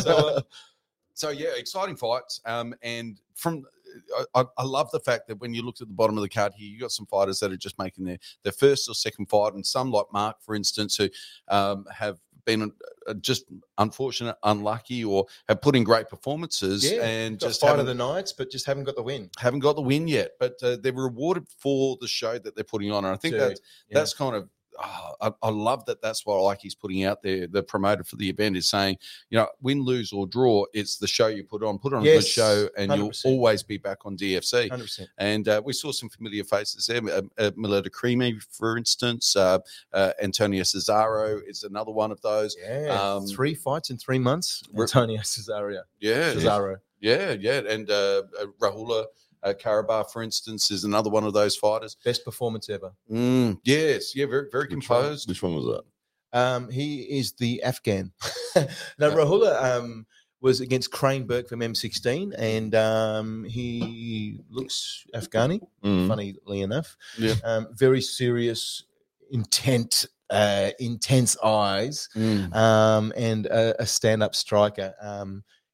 So, 0.00 0.28
uh, 0.36 0.40
so 1.14 1.28
yeah, 1.30 1.50
exciting 1.56 1.96
fights. 1.96 2.40
Um, 2.46 2.74
and 2.82 3.20
from 3.34 3.64
I, 4.34 4.40
I- 4.40 4.46
I 4.58 4.62
love 4.64 4.90
the 4.92 5.00
fact 5.00 5.28
that 5.28 5.38
when 5.40 5.52
you 5.52 5.62
looked 5.62 5.82
at 5.82 5.88
the 5.88 5.94
bottom 5.94 6.16
of 6.16 6.22
the 6.22 6.28
card 6.30 6.54
here, 6.56 6.68
you 6.70 6.80
got 6.80 6.92
some 6.92 7.04
fighters 7.06 7.38
that 7.40 7.52
are 7.52 7.56
just 7.58 7.78
making 7.78 8.04
their 8.06 8.18
their 8.44 8.52
first 8.52 8.88
or 8.88 8.94
second 8.94 9.26
fight, 9.28 9.52
and 9.52 9.66
some 9.66 9.90
like 9.90 10.06
Mark, 10.12 10.36
for 10.40 10.54
instance, 10.54 10.96
who 10.96 11.08
um, 11.48 11.84
have 11.94 12.18
been 12.44 12.72
uh, 13.06 13.14
just 13.14 13.44
unfortunate, 13.78 14.36
unlucky, 14.42 15.04
or 15.04 15.26
have 15.48 15.60
put 15.60 15.76
in 15.76 15.84
great 15.84 16.08
performances 16.08 16.90
Yeah, 16.90 17.02
and 17.02 17.38
just 17.38 17.60
fight 17.60 17.78
of 17.78 17.86
the 17.86 17.94
nights, 17.94 18.32
but 18.32 18.50
just 18.50 18.66
haven't 18.66 18.84
got 18.84 18.96
the 18.96 19.02
win. 19.02 19.30
haven't 19.38 19.60
got 19.60 19.76
the 19.76 19.82
win 19.82 20.08
yet. 20.08 20.32
But 20.38 20.54
uh, 20.62 20.76
they're 20.80 20.92
rewarded 20.92 21.46
for 21.58 21.96
the 22.00 22.08
show 22.08 22.38
that 22.38 22.54
they're 22.54 22.64
putting 22.64 22.92
on, 22.92 23.04
and 23.04 23.14
I 23.14 23.16
think 23.16 23.34
Dude, 23.34 23.40
that's 23.40 23.60
yeah. 23.88 23.98
that's 23.98 24.14
kind 24.14 24.36
of 24.36 24.48
ah, 24.78 25.12
I, 25.20 25.30
I 25.42 25.50
love 25.50 25.84
that 25.86 26.00
that's 26.02 26.24
what 26.26 26.40
like 26.42 26.60
he's 26.60 26.74
putting 26.74 27.04
out 27.04 27.22
there 27.22 27.46
the 27.46 27.62
promoter 27.62 28.04
for 28.04 28.16
the 28.16 28.28
event 28.28 28.56
is 28.56 28.68
saying 28.68 28.98
you 29.30 29.38
know 29.38 29.48
win 29.60 29.82
lose 29.82 30.12
or 30.12 30.26
draw 30.26 30.64
it's 30.72 30.96
the 30.96 31.06
show 31.06 31.26
you 31.28 31.44
put 31.44 31.62
on 31.62 31.78
put 31.78 31.92
on 31.92 32.02
a 32.02 32.04
good 32.04 32.26
show 32.26 32.68
and 32.76 32.92
you 32.92 33.04
will 33.04 33.12
always 33.24 33.62
be 33.62 33.76
back 33.78 34.04
on 34.04 34.16
dfc 34.16 34.68
100%. 34.70 35.06
and 35.18 35.48
uh, 35.48 35.60
we 35.64 35.72
saw 35.72 35.92
some 35.92 36.08
familiar 36.08 36.44
faces 36.44 36.86
there 36.86 37.02
uh, 37.10 37.22
uh, 37.38 37.50
Mileta 37.52 37.90
Creamy, 37.90 38.38
for 38.50 38.76
instance 38.76 39.36
uh, 39.36 39.58
uh, 39.92 40.12
Antonio 40.22 40.62
Cesaro 40.62 41.40
is 41.46 41.64
another 41.64 41.92
one 41.92 42.10
of 42.10 42.20
those 42.22 42.56
Yeah. 42.60 42.88
Um, 42.92 43.26
three 43.26 43.54
fights 43.54 43.90
in 43.90 43.96
three 43.98 44.18
months. 44.18 44.62
Antonio 44.78 45.18
Cesario. 45.20 45.82
yeah 46.00 46.34
Cesaro. 46.34 46.76
yeah 47.00 47.32
yeah 47.32 47.60
and 47.68 47.90
uh, 47.90 48.22
uh, 48.40 48.46
Rahula 48.60 49.06
uh, 49.42 49.52
Karabakh, 49.54 50.10
for 50.10 50.22
instance, 50.22 50.70
is 50.70 50.84
another 50.84 51.10
one 51.10 51.24
of 51.24 51.32
those 51.32 51.56
fighters. 51.56 51.96
Best 52.04 52.24
performance 52.24 52.68
ever. 52.68 52.92
Mm, 53.10 53.58
yes, 53.64 54.14
yeah, 54.14 54.26
very, 54.26 54.46
very 54.50 54.64
Which 54.68 54.88
one? 54.88 55.02
composed. 55.02 55.28
Which 55.28 55.42
one 55.42 55.54
was 55.54 55.64
that? 55.66 55.82
Um, 56.38 56.70
he 56.70 57.00
is 57.02 57.32
the 57.34 57.62
Afghan. 57.62 58.12
now, 58.56 59.10
Rahula 59.10 59.62
um, 59.78 60.06
was 60.40 60.60
against 60.60 60.90
Crane 60.90 61.26
Burke 61.26 61.48
from 61.48 61.60
M16, 61.60 62.34
and 62.38 62.74
um, 62.74 63.44
he 63.44 64.40
looks 64.50 65.04
Afghani, 65.14 65.60
Mm. 65.84 66.08
funnily 66.08 66.36
enough. 66.62 66.96
Yeah. 67.18 67.34
Um, 67.44 67.68
very 67.72 68.00
serious, 68.00 68.84
intent, 69.30 70.06
uh, 70.30 70.70
intense 70.80 71.36
eyes, 71.44 72.08
Mm. 72.16 72.54
um, 72.56 73.12
and 73.16 73.46
a, 73.46 73.82
a 73.82 73.86
stand-up 73.86 74.34
striker. 74.34 74.94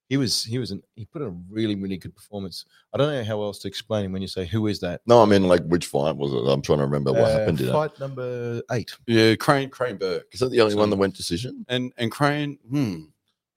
He 0.08 0.16
was 0.16 0.42
he 0.42 0.58
was 0.58 0.70
an, 0.70 0.82
he 0.96 1.04
put 1.04 1.20
in 1.22 1.28
a 1.28 1.36
really 1.50 1.74
really 1.74 1.98
good 1.98 2.14
performance. 2.16 2.64
I 2.94 2.98
don't 2.98 3.12
know 3.12 3.24
how 3.24 3.42
else 3.42 3.58
to 3.60 3.68
explain 3.68 4.06
him 4.06 4.12
when 4.12 4.22
you 4.22 4.28
say 4.28 4.46
who 4.46 4.66
is 4.66 4.80
that. 4.80 5.02
No, 5.06 5.22
I 5.22 5.26
mean 5.26 5.44
like 5.48 5.62
which 5.64 5.86
fight 5.86 6.16
was 6.16 6.32
it? 6.32 6.50
I'm 6.50 6.62
trying 6.62 6.78
to 6.78 6.84
remember 6.84 7.12
what 7.12 7.22
Uh, 7.24 7.38
happened. 7.38 7.58
Did 7.58 7.68
it? 7.68 7.72
Fight 7.72 8.00
number 8.00 8.62
eight. 8.70 8.90
Yeah, 9.06 9.34
Crane, 9.34 9.68
Crane 9.68 9.96
Burke. 9.96 10.28
Is 10.32 10.40
that 10.40 10.48
the 10.50 10.60
only 10.62 10.74
one 10.76 10.88
that 10.90 10.96
went 10.96 11.14
decision? 11.14 11.66
and 11.68 11.92
and 11.98 12.10
Crane, 12.10 12.58
hmm, 12.70 13.02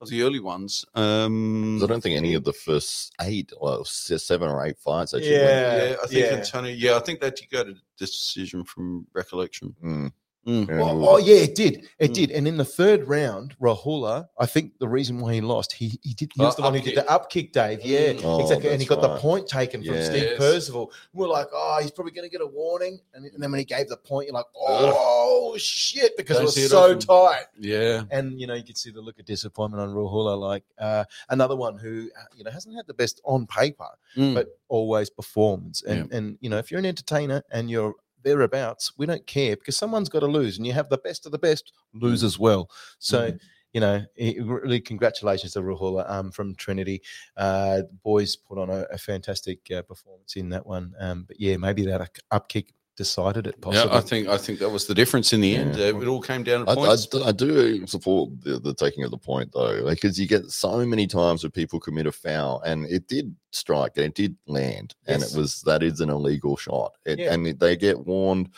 was 0.01 0.09
the 0.09 0.23
early 0.23 0.41
ones. 0.41 0.83
'Cause 0.93 1.25
Um, 1.27 1.81
I 1.81 1.87
don't 1.87 2.01
think 2.01 2.17
any 2.17 2.33
of 2.33 2.43
the 2.43 2.51
first 2.53 3.13
eight, 3.21 3.53
or 3.57 3.85
se- 3.85 4.17
seven 4.17 4.49
or 4.49 4.65
eight 4.65 4.77
fights 4.77 5.13
actually. 5.13 5.31
Yeah. 5.31 5.85
yeah, 5.91 5.95
I 6.03 6.07
think 6.07 6.19
yeah. 6.25 6.35
Antonio. 6.37 6.73
Yeah, 6.73 6.97
I 6.97 6.99
think 6.99 7.21
that 7.21 7.39
you 7.39 7.47
got 7.49 7.67
a 7.69 7.75
decision 7.97 8.65
from 8.65 9.07
recollection. 9.13 9.73
Went. 9.81 9.95
Mm. 9.95 10.11
Mm. 10.47 10.67
Oh, 10.71 10.75
well, 10.97 11.09
oh, 11.09 11.17
yeah, 11.17 11.35
it 11.35 11.53
did. 11.53 11.87
It 11.99 12.11
Mm. 12.11 12.13
did. 12.15 12.31
And 12.31 12.47
in 12.47 12.57
the 12.57 12.65
third 12.65 13.07
round, 13.07 13.55
Rahula, 13.61 14.27
I 14.39 14.47
think 14.47 14.73
the 14.79 14.87
reason 14.87 15.19
why 15.19 15.35
he 15.35 15.41
lost, 15.41 15.71
he 15.73 15.99
he 16.01 16.13
did 16.15 16.31
he 16.33 16.41
was 16.41 16.53
Uh, 16.53 16.57
the 16.57 16.61
one 16.63 16.73
who 16.73 16.81
did 16.81 16.95
the 16.95 17.07
up 17.11 17.29
kick, 17.29 17.53
Dave. 17.53 17.85
Yeah, 17.85 18.13
Mm. 18.13 18.21
Oh, 18.23 18.39
exactly. 18.41 18.69
And 18.71 18.81
he 18.81 18.87
that's 18.87 19.01
got 19.01 19.13
the 19.15 19.19
point 19.19 19.47
taken 19.47 19.83
from 19.83 19.93
Yes. 19.95 20.07
Steve 20.07 20.23
Yes. 20.23 20.37
Percival. 20.39 20.91
We're 21.13 21.27
like, 21.27 21.47
oh, 21.53 21.79
he's 21.81 21.91
probably 21.91 22.13
going 22.13 22.27
to 22.27 22.31
get 22.31 22.41
a 22.41 22.47
warning. 22.47 22.99
And, 23.13 23.25
and 23.25 23.41
then 23.41 23.51
when 23.51 23.59
he 23.59 23.65
gave 23.65 23.87
the 23.87 23.97
point, 23.97 24.27
you're 24.27 24.33
like, 24.33 24.45
oh 24.55 25.55
shit, 25.57 26.17
because 26.17 26.37
Don't 26.37 26.43
it 26.43 26.45
was 26.45 26.55
see 26.55 26.63
it 26.63 26.69
so 26.69 26.95
tight. 26.95 27.45
Yeah, 27.59 28.03
And 28.09 28.39
you 28.39 28.47
know, 28.47 28.55
you 28.55 28.63
could 28.63 28.77
see 28.77 28.89
the 28.89 29.01
look 29.01 29.19
of 29.19 29.25
disappointment 29.25 29.81
on 29.83 29.93
Rahula. 29.93 30.39
Like 30.39 30.63
uh, 30.79 31.05
another 31.29 31.55
one 31.55 31.77
who 31.77 32.09
uh, 32.17 32.23
you 32.35 32.43
know 32.43 32.51
hasn't 32.51 32.75
had 32.75 32.87
the 32.87 32.93
best 32.95 33.21
on 33.25 33.45
paper, 33.45 33.89
Mm. 34.17 34.33
but 34.33 34.47
always 34.69 35.09
performs. 35.09 35.83
And 35.83 36.11
and 36.11 36.37
you 36.41 36.49
know, 36.49 36.57
if 36.57 36.71
you're 36.71 36.79
an 36.79 36.85
entertainer 36.85 37.43
and 37.51 37.69
you're 37.69 37.93
thereabouts, 38.23 38.93
we 38.97 39.05
don't 39.05 39.25
care 39.27 39.55
because 39.55 39.77
someone's 39.77 40.09
got 40.09 40.19
to 40.19 40.27
lose, 40.27 40.57
and 40.57 40.67
you 40.67 40.73
have 40.73 40.89
the 40.89 40.97
best 40.97 41.25
of 41.25 41.31
the 41.31 41.39
best 41.39 41.73
lose 41.93 42.23
as 42.23 42.39
well. 42.39 42.69
So. 42.99 43.33
You 43.73 43.79
know, 43.79 44.03
really, 44.19 44.81
congratulations 44.81 45.53
to 45.53 45.61
Rahula 45.61 46.03
um, 46.11 46.29
from 46.29 46.55
Trinity. 46.55 47.01
Uh, 47.37 47.77
the 47.77 47.97
boys 48.03 48.35
put 48.35 48.57
on 48.57 48.69
a, 48.69 48.81
a 48.91 48.97
fantastic 48.97 49.59
uh, 49.71 49.81
performance 49.83 50.35
in 50.35 50.49
that 50.49 50.67
one. 50.67 50.91
Um, 50.99 51.23
but 51.25 51.39
yeah, 51.39 51.55
maybe 51.55 51.85
that 51.85 52.01
up- 52.01 52.17
up 52.31 52.49
kick 52.49 52.73
decided 52.97 53.47
it. 53.47 53.59
Possibly. 53.61 53.89
yeah. 53.91 53.97
I 53.97 54.01
think 54.01 54.27
I 54.27 54.37
think 54.37 54.59
that 54.59 54.69
was 54.69 54.85
the 54.87 54.93
difference 54.93 55.33
in 55.33 55.41
the 55.41 55.55
end. 55.55 55.75
Yeah. 55.75 55.87
Uh, 55.87 55.99
it 56.01 56.07
all 56.07 56.21
came 56.21 56.43
down 56.43 56.65
to 56.65 56.71
I, 56.71 56.91
I, 56.91 56.95
do- 57.09 57.23
I 57.23 57.31
do 57.31 57.87
support 57.87 58.29
the, 58.41 58.59
the 58.59 58.73
taking 58.73 59.03
of 59.03 59.11
the 59.11 59.17
point 59.17 59.51
though, 59.53 59.85
because 59.89 60.19
you 60.19 60.27
get 60.27 60.49
so 60.51 60.85
many 60.85 61.07
times 61.07 61.43
where 61.43 61.51
people 61.51 61.79
commit 61.79 62.05
a 62.07 62.11
foul, 62.11 62.61
and 62.65 62.85
it 62.85 63.07
did 63.07 63.35
strike, 63.51 63.93
and 63.95 64.05
it 64.05 64.15
did 64.15 64.35
land, 64.47 64.95
and 65.07 65.23
it 65.23 65.33
was 65.35 65.61
that 65.61 65.83
is 65.83 65.99
an 66.01 66.09
illegal 66.09 66.57
shot, 66.57 66.93
it, 67.05 67.19
Yeah. 67.19 67.33
and 67.33 67.45
they 67.59 67.75
get 67.75 68.05
warned 68.05 68.49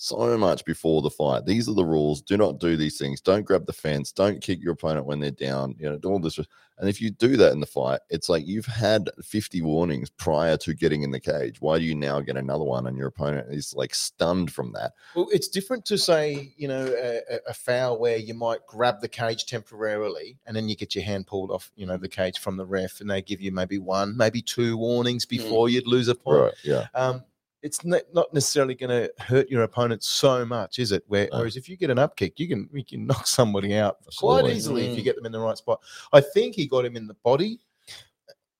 so 0.00 0.38
much 0.38 0.64
before 0.64 1.02
the 1.02 1.10
fight. 1.10 1.44
These 1.44 1.68
are 1.68 1.74
the 1.74 1.84
rules. 1.84 2.22
Do 2.22 2.36
not 2.36 2.60
do 2.60 2.76
these 2.76 2.96
things. 2.98 3.20
Don't 3.20 3.44
grab 3.44 3.66
the 3.66 3.72
fence. 3.72 4.12
Don't 4.12 4.40
kick 4.40 4.62
your 4.62 4.74
opponent 4.74 5.06
when 5.06 5.18
they're 5.18 5.32
down. 5.32 5.74
You 5.76 5.90
know, 5.90 5.98
do 5.98 6.08
all 6.08 6.20
this. 6.20 6.38
And 6.78 6.88
if 6.88 7.02
you 7.02 7.10
do 7.10 7.36
that 7.36 7.50
in 7.50 7.58
the 7.58 7.66
fight, 7.66 7.98
it's 8.08 8.28
like 8.28 8.46
you've 8.46 8.66
had 8.66 9.10
50 9.20 9.60
warnings 9.62 10.08
prior 10.08 10.56
to 10.58 10.72
getting 10.72 11.02
in 11.02 11.10
the 11.10 11.18
cage. 11.18 11.60
Why 11.60 11.78
do 11.78 11.84
you 11.84 11.96
now 11.96 12.20
get 12.20 12.36
another 12.36 12.62
one 12.62 12.86
and 12.86 12.96
your 12.96 13.08
opponent 13.08 13.48
is 13.50 13.74
like 13.74 13.92
stunned 13.92 14.52
from 14.52 14.70
that? 14.74 14.92
Well, 15.16 15.26
it's 15.32 15.48
different 15.48 15.84
to 15.86 15.98
say, 15.98 16.54
you 16.56 16.68
know, 16.68 16.86
a, 16.86 17.38
a- 17.48 17.54
foul 17.54 17.98
where 17.98 18.18
you 18.18 18.34
might 18.34 18.64
grab 18.68 19.00
the 19.00 19.08
cage 19.08 19.46
temporarily 19.46 20.38
and 20.46 20.56
then 20.56 20.68
you 20.68 20.76
get 20.76 20.94
your 20.94 21.02
hand 21.02 21.26
pulled 21.26 21.50
off, 21.50 21.72
you 21.74 21.86
know, 21.86 21.96
the 21.96 22.08
cage 22.08 22.38
from 22.38 22.56
the 22.56 22.64
ref 22.64 23.00
and 23.00 23.10
they 23.10 23.20
give 23.20 23.40
you 23.40 23.50
maybe 23.50 23.78
one, 23.78 24.16
maybe 24.16 24.40
two 24.40 24.76
warnings 24.76 25.24
before 25.26 25.68
you'd 25.68 25.88
lose 25.88 26.06
a 26.06 26.14
point. 26.14 26.40
Right. 26.40 26.54
Yeah. 26.62 26.86
Um, 26.94 27.24
it's 27.68 27.84
not 27.84 28.32
necessarily 28.32 28.74
going 28.74 28.90
to 28.90 29.12
hurt 29.22 29.48
your 29.50 29.62
opponent 29.62 30.02
so 30.02 30.44
much, 30.46 30.78
is 30.78 30.90
it? 30.92 31.04
Where, 31.06 31.28
No. 31.30 31.38
Whereas 31.38 31.56
if 31.56 31.68
you 31.68 31.76
get 31.76 31.90
an 31.90 31.98
up 31.98 32.16
kick, 32.16 32.40
you 32.40 32.48
can 32.48 32.68
you 32.72 32.84
can 32.84 33.06
knock 33.10 33.26
somebody 33.26 33.74
out 33.76 33.98
quite 34.18 34.46
easily 34.46 34.86
if 34.86 34.96
you 34.96 35.02
Mm. 35.02 35.04
get 35.04 35.16
them 35.16 35.26
in 35.26 35.32
the 35.32 35.40
right 35.40 35.56
spot. 35.58 35.80
I 36.12 36.20
think 36.20 36.54
he 36.54 36.66
got 36.66 36.84
him 36.84 36.96
in 36.96 37.06
the 37.06 37.14
body. 37.22 37.60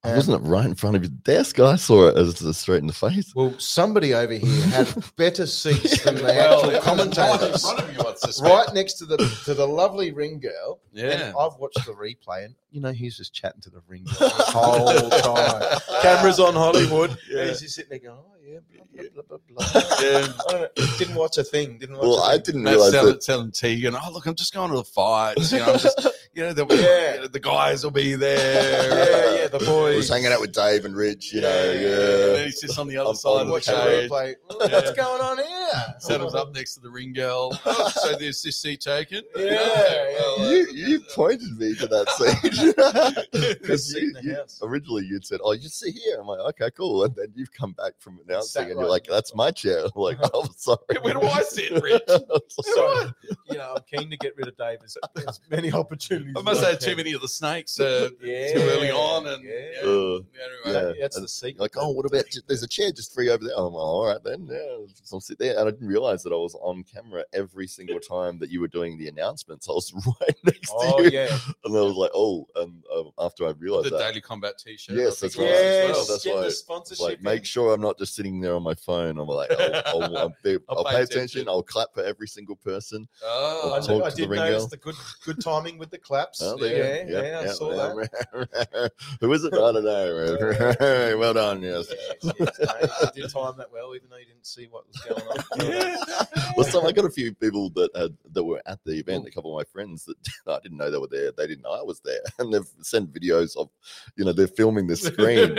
Um, 0.09 0.17
Wasn't 0.17 0.43
it 0.45 0.49
right 0.49 0.65
in 0.65 0.75
front 0.75 0.97
of 0.97 1.03
your 1.03 1.11
desk? 1.25 1.61
I 1.61 1.77
saw 1.77 2.09
it 2.09 2.17
as 2.17 2.41
a 2.41 2.55
straight 2.55 2.79
in 2.81 2.87
the 2.87 2.93
face. 2.93 3.35
Well, 3.35 3.55
somebody 3.59 4.15
over 4.15 4.33
here 4.35 4.63
had 4.69 4.89
better 5.17 5.47
seats 5.47 6.03
than 6.05 6.17
the 6.17 6.23
Well, 6.25 6.55
actual 6.55 6.71
it 6.71 6.73
right 6.75 6.83
commentators. 6.83 7.63
front 7.63 7.81
of 7.81 7.93
you, 7.95 8.01
I'd 8.07 8.19
suspect. 8.19 8.51
right 8.53 8.75
next 8.75 8.95
to 8.95 9.07
the 9.07 9.17
to 9.45 9.55
the 9.55 9.67
lovely 9.67 10.13
ring 10.13 10.41
girl. 10.41 10.81
Yeah. 10.93 11.11
And 11.11 11.23
I've 11.39 11.57
watched 11.59 11.85
the 11.87 11.93
replay, 11.93 12.45
and 12.47 12.55
you 12.71 12.81
know 12.81 12.93
he's 12.93 13.17
just 13.17 13.33
chatting 13.35 13.61
to 13.63 13.71
the 13.71 13.83
ring 13.89 14.05
girl 14.05 14.29
the 14.29 14.35
whole 14.47 15.11
time. 15.11 15.79
Cameras 16.03 16.41
on 16.41 16.55
Hollywood, 16.55 17.17
Yeah. 17.31 17.47
he's 17.47 17.61
just 17.61 17.75
sitting 17.75 17.91
there 17.91 17.99
going, 17.99 18.19
"Oh 18.19 18.35
yeah, 18.45 18.59
blah 18.95 19.13
blah 19.15 19.23
blah 19.29 19.39
blah." 19.49 19.73
blah. 19.73 19.83
Yeah. 20.01 20.27
I 20.49 20.97
didn't 20.99 21.15
watch 21.17 21.39
a 21.39 21.45
thing. 21.45 21.79
Didn't 21.79 21.97
watch. 21.97 22.05
Well, 22.05 22.19
a 22.19 22.27
I 22.29 22.33
thing. 22.35 22.43
didn't 22.45 22.63
That's 22.65 22.75
realize 22.77 22.93
telling, 22.93 23.13
that. 23.13 23.21
telling 23.21 23.51
Tegan, 23.53 23.95
oh 23.97 24.11
look, 24.13 24.27
I'm 24.27 24.35
just 24.35 24.55
going 24.55 24.71
to 24.71 24.77
the 24.77 24.85
fights. 24.85 25.53
You 25.53 25.59
know, 25.59 25.73
I'm 25.73 25.79
just, 25.79 26.09
you 26.39 26.45
know, 26.45 26.53
the, 26.53 26.67
Yeah. 26.77 27.15
you 27.15 27.21
know, 27.23 27.27
the 27.27 27.41
guys 27.41 27.83
will 27.83 27.91
be 27.91 28.15
there. 28.15 28.37
yeah, 28.39 29.41
yeah, 29.43 29.49
the 29.49 29.57
I 29.61 29.67
boys. 29.67 29.97
was 29.97 30.09
hanging 30.09 30.31
out 30.33 30.41
with 30.41 30.53
Dave 30.53 30.85
and 30.85 30.95
Rich, 30.97 31.33
you 31.35 31.41
know. 31.41 31.49
And 31.49 31.81
Yeah. 31.83 31.97
then 32.37 32.45
he 32.47 32.51
sits 32.53 32.79
on 32.79 32.87
the 32.87 32.97
other 32.97 33.11
I'm 33.11 33.17
side 33.17 33.29
on 33.31 33.41
of 33.41 33.41
the 33.41 33.45
the 33.47 33.53
watch 33.53 33.67
the 33.67 33.73
cage. 33.73 34.11
replay. 34.11 34.35
Well, 34.49 34.69
Yeah. 34.71 34.75
What's 34.77 34.93
going 34.93 35.21
on 35.21 35.37
here? 35.39 35.95
Settles 35.99 36.35
up 36.37 36.55
next 36.55 36.75
to 36.75 36.81
the 36.81 36.91
ring 36.91 37.13
girl. 37.13 37.59
Oh, 37.67 37.89
so 37.89 38.15
there's 38.17 38.41
this 38.43 38.57
seat 38.57 38.81
taken. 38.81 39.23
Yeah, 39.37 39.45
yeah, 39.45 40.09
well, 40.19 40.41
uh, 40.41 40.49
You, 40.51 40.69
you 40.73 41.01
pointed 41.15 41.59
me 41.59 41.75
to 41.75 41.87
that 41.89 42.09
scene. 43.31 43.53
Because 43.61 43.93
Seat 43.93 44.03
in 44.05 44.13
the 44.13 44.35
house. 44.37 44.61
originally 44.63 45.05
you'd 45.07 45.27
said, 45.27 45.41
"Oh, 45.43 45.53
you 45.53 45.69
sit 45.69 45.95
here." 45.95 46.19
I'm 46.21 46.27
like, 46.27 46.41
"Okay, 46.41 46.71
cool." 46.77 47.05
And 47.05 47.15
then 47.17 47.33
you've 47.35 47.53
come 47.53 47.73
back 47.73 47.93
from 47.99 48.21
announcing, 48.27 48.49
Sat 48.63 48.63
and 48.71 48.77
right 48.77 48.83
you're 48.83 48.91
like, 48.91 49.05
"That's 49.09 49.35
my 49.35 49.51
chair." 49.51 49.85
I'm 49.85 49.91
like, 49.97 50.19
"Oh, 50.33 50.47
sorry." 50.57 50.79
Where 51.03 51.15
do 51.15 51.23
I 51.23 51.43
sit, 51.43 51.73
Rich? 51.83 52.03
So, 52.09 52.63
sorry. 52.63 53.11
you 53.51 53.59
know, 53.59 53.75
I'm 53.77 53.83
keen 53.99 54.11
to 54.11 54.17
get 54.17 54.37
rid 54.37 54.49
of 54.49 54.57
Dave 54.57 54.79
as, 54.85 54.97
as 55.27 55.41
many 55.51 55.73
opportunities. 55.73 56.28
I 56.37 56.43
must 56.43 56.61
as 56.61 56.67
have 56.67 56.71
had 56.73 56.81
too 56.81 56.97
many 56.97 57.13
of 57.13 57.21
the 57.21 57.29
snakes 57.29 57.79
uh, 57.81 58.09
Yeah, 58.23 58.53
too 58.55 58.61
early 58.61 58.91
on. 58.91 59.27
And 59.27 59.45
yeah. 59.45 59.51
yeah, 59.75 59.81
Uh, 59.89 60.15
anyway. 60.17 60.23
yeah. 60.67 60.93
That's 61.01 61.17
and 61.17 61.25
the 61.25 61.29
secret. 61.29 61.61
Like, 61.61 61.77
oh, 61.77 61.91
what 61.91 62.07
about 62.07 62.27
ju- 62.31 62.41
there's 62.47 62.63
a 62.63 62.69
chair 62.69 62.91
just 62.93 63.15
free 63.15 63.29
over 63.31 63.45
there? 63.45 63.55
I'm 63.57 63.65
like, 63.73 63.75
all 63.75 64.07
right 64.07 64.23
then, 64.25 64.47
yeah, 64.51 64.87
so 65.03 65.17
I'll 65.17 65.21
sit 65.21 65.39
there. 65.39 65.59
And 65.59 65.69
I 65.69 65.71
didn't 65.71 65.87
realize 65.89 66.23
that 66.25 66.33
I 66.33 66.37
was 66.37 66.55
on 66.61 66.85
camera 66.85 67.25
every 67.33 67.67
single 67.67 68.01
time 68.01 68.39
that 68.41 68.51
you 68.51 68.61
were 68.61 68.69
doing 68.69 68.99
the 68.99 69.09
announcements. 69.09 69.69
I 69.69 69.73
was 69.73 69.93
right 70.21 70.37
next 70.45 70.73
Oh 70.75 70.99
to 70.99 71.05
you, 71.05 71.11
yeah, 71.11 71.39
and 71.65 71.77
I 71.77 71.81
was 71.81 71.95
like, 71.97 72.11
oh, 72.15 72.47
and 72.57 72.83
um, 72.95 73.11
after 73.19 73.47
I 73.47 73.51
realized 73.53 73.87
the 73.87 73.91
that, 73.97 74.09
Daily 74.09 74.21
Combat 74.21 74.55
T-shirt. 74.59 74.97
Yes, 74.97 75.21
that's 75.21 75.37
right. 75.37 75.47
yes. 75.47 75.93
well. 75.95 76.05
That's 76.07 76.25
get 76.25 76.35
why 76.35 76.41
the 76.43 76.51
sponsorship. 76.51 77.03
like 77.05 77.19
in. 77.19 77.25
make 77.25 77.45
sure 77.45 77.73
I'm 77.75 77.81
not 77.81 77.99
just 77.99 78.15
sitting 78.15 78.41
there 78.41 78.55
on 78.55 78.63
my 78.63 78.75
phone. 78.75 79.19
I'm 79.19 79.27
like, 79.29 79.51
I'll, 79.53 79.83
I'll, 80.03 80.17
I'll, 80.17 80.35
be, 80.43 80.59
I'll 80.69 80.79
I'll 80.79 80.85
pay 80.85 80.91
pay 80.91 80.97
attention. 81.03 81.19
attention. 81.19 81.49
I'll 81.49 81.63
clap 81.63 81.95
for 81.95 82.03
every 82.05 82.29
single 82.29 82.57
person. 82.57 83.09
Oh, 83.25 83.75
I, 83.75 83.79
talk 83.81 83.89
did- 83.89 84.03
I 84.03 84.11
to 84.11 84.17
the 84.17 84.23
did 84.23 84.31
notice 84.31 84.63
girl. 84.63 84.69
the 84.69 84.77
good 84.79 84.95
good 85.25 85.41
timing 85.41 85.79
with 85.79 85.91
the 85.91 85.99
yeah, 86.11 86.18
claps. 86.19 86.43
Oh, 86.43 86.57
yeah, 86.59 86.69
there 86.69 87.05
you 87.05 87.13
go. 87.13 87.23
yeah, 87.23 87.41
I 87.41 87.47
saw 87.47 87.99
yep, 88.01 88.11
that. 88.11 88.93
Who 89.21 89.33
is 89.33 89.45
it? 89.45 89.55
I 89.55 89.57
don't 89.57 89.85
know. 89.85 91.19
well 91.19 91.35
done. 91.35 91.63
Yes. 91.63 91.93
Yes. 92.23 92.61
I 92.69 93.11
did 93.15 93.31
time 93.31 93.55
that 93.59 93.71
well, 93.73 93.95
even 93.95 94.09
though 94.11 94.17
you 94.17 94.27
didn't 94.27 94.47
see 94.47 94.67
what 94.71 94.85
was 94.87 95.01
going 95.03 95.23
on. 95.27 95.99
Well, 96.57 96.67
so 96.67 96.85
I 96.85 96.91
got 96.91 97.05
a 97.05 97.11
few 97.11 97.33
people 97.35 97.71
that 97.71 97.91
had, 97.95 98.17
that 98.33 98.43
were 98.43 98.61
at 98.67 98.81
the 98.85 98.99
event. 98.99 99.27
A 99.29 99.31
couple 99.31 99.57
of 99.57 99.65
my 99.65 99.71
friends 99.73 100.05
that 100.07 100.17
I 100.49 100.59
didn't 100.61 100.79
know 100.79 100.91
they 100.91 100.99
were 100.99 101.07
there. 101.07 101.31
They 101.31 101.47
didn't 101.47 101.63
know 101.63 101.71
I 101.71 101.83
was 101.83 102.01
there, 102.01 102.21
and 102.39 102.53
they've 102.53 102.69
sent 102.83 103.13
videos 103.13 103.57
of, 103.57 103.69
you 104.17 104.25
know, 104.25 104.33
they're 104.33 104.49
filming 104.49 104.89
the 104.89 104.97
screen. 104.97 105.57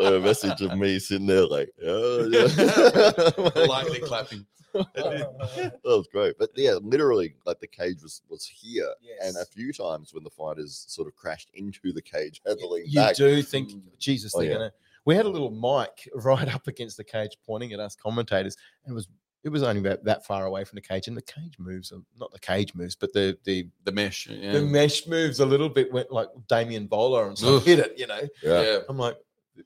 a 0.00 0.18
message 0.20 0.62
of 0.62 0.78
me 0.78 0.98
sitting 0.98 1.26
there 1.26 1.46
like, 1.46 1.70
oh, 1.84 2.28
yeah. 2.28 3.66
Lightly 3.66 4.00
clapping. 4.00 4.46
that 4.94 5.78
was 5.84 6.08
great. 6.12 6.36
But 6.38 6.50
yeah, 6.56 6.74
literally, 6.82 7.34
like 7.44 7.60
the 7.60 7.66
cage 7.66 8.02
was 8.02 8.22
was 8.28 8.46
here, 8.46 8.88
and 9.22 9.36
a 9.36 9.44
few 9.44 9.72
times 9.72 10.12
when 10.14 10.24
the 10.24 10.30
fighters 10.30 10.84
sort 10.88 11.08
of 11.08 11.14
crashed 11.16 11.50
into 11.54 11.92
the 11.92 12.02
cage, 12.02 12.40
heavily. 12.46 12.84
you 12.86 12.94
back. 13.00 13.16
do 13.16 13.42
think, 13.42 13.72
Jesus, 13.98 14.34
Oh, 14.34 14.40
they're 14.40 14.48
yeah. 14.50 14.54
gonna. 14.56 14.72
We 15.04 15.14
had 15.14 15.26
a 15.26 15.28
little 15.28 15.50
mic 15.50 16.08
right 16.14 16.52
up 16.52 16.66
against 16.66 16.96
the 16.96 17.04
cage, 17.04 17.36
pointing 17.46 17.72
at 17.72 17.80
us 17.80 17.94
commentators, 17.96 18.56
and 18.84 18.92
it 18.92 18.94
was 18.94 19.08
it 19.44 19.50
was 19.50 19.62
only 19.62 19.80
about 19.80 20.02
that 20.04 20.26
far 20.26 20.44
away 20.46 20.64
from 20.64 20.74
the 20.76 20.80
cage, 20.82 21.06
and 21.06 21.16
the 21.16 21.22
cage 21.22 21.54
moves. 21.58 21.92
uh, 21.92 21.98
Not 22.18 22.32
the 22.32 22.40
cage 22.40 22.74
moves, 22.74 22.96
but 22.96 23.12
the 23.12 23.38
the 23.44 23.68
The 23.84 23.92
mesh. 23.92 24.26
Yeah. 24.26 24.52
the 24.52 24.62
mesh 24.62 25.06
moves 25.06 25.38
a 25.38 25.46
little 25.46 25.68
bit. 25.68 25.92
Went 25.92 26.10
like 26.10 26.28
Damien 26.48 26.86
Bowler 26.88 27.28
and 27.28 27.38
stuff 27.38 27.60
Ugh. 27.60 27.62
hit 27.62 27.78
it. 27.78 27.94
You 27.96 28.08
know, 28.08 28.20
Yeah. 28.42 28.62
yeah. 28.62 28.78
I'm 28.88 28.98
like, 28.98 29.16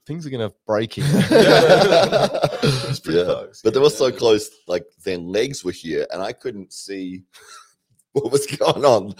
things 0.06 0.26
are 0.26 0.30
gonna 0.30 0.52
break 0.66 0.94
here. 0.94 1.04
Yeah. 1.30 2.38
It's 2.62 3.00
Yeah. 3.06 3.24
close, 3.24 3.60
But 3.62 3.74
they 3.74 3.80
yeah. 3.80 3.84
were 3.84 3.90
so 3.90 4.12
close, 4.12 4.50
like 4.66 4.84
their 5.04 5.18
legs 5.18 5.64
were 5.64 5.72
here, 5.72 6.06
and 6.12 6.22
I 6.22 6.32
couldn't 6.32 6.72
see 6.72 7.24
what 8.12 8.30
was 8.32 8.46
going 8.46 8.84
on. 8.84 9.14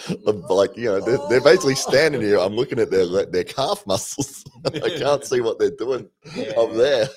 Like 0.49 0.77
you 0.77 0.87
know, 0.87 1.01
they're, 1.01 1.19
they're 1.29 1.41
basically 1.41 1.77
standing 1.77 2.21
here. 2.21 2.39
I'm 2.39 2.55
looking 2.55 2.79
at 2.79 2.91
their 2.91 3.07
their 3.27 3.45
calf 3.45 3.87
muscles. 3.87 4.45
I 4.67 4.91
can't 4.99 5.25
see 5.25 5.41
what 5.41 5.59
they're 5.59 5.71
doing 5.77 6.09
up 6.57 6.73
there. 6.75 7.09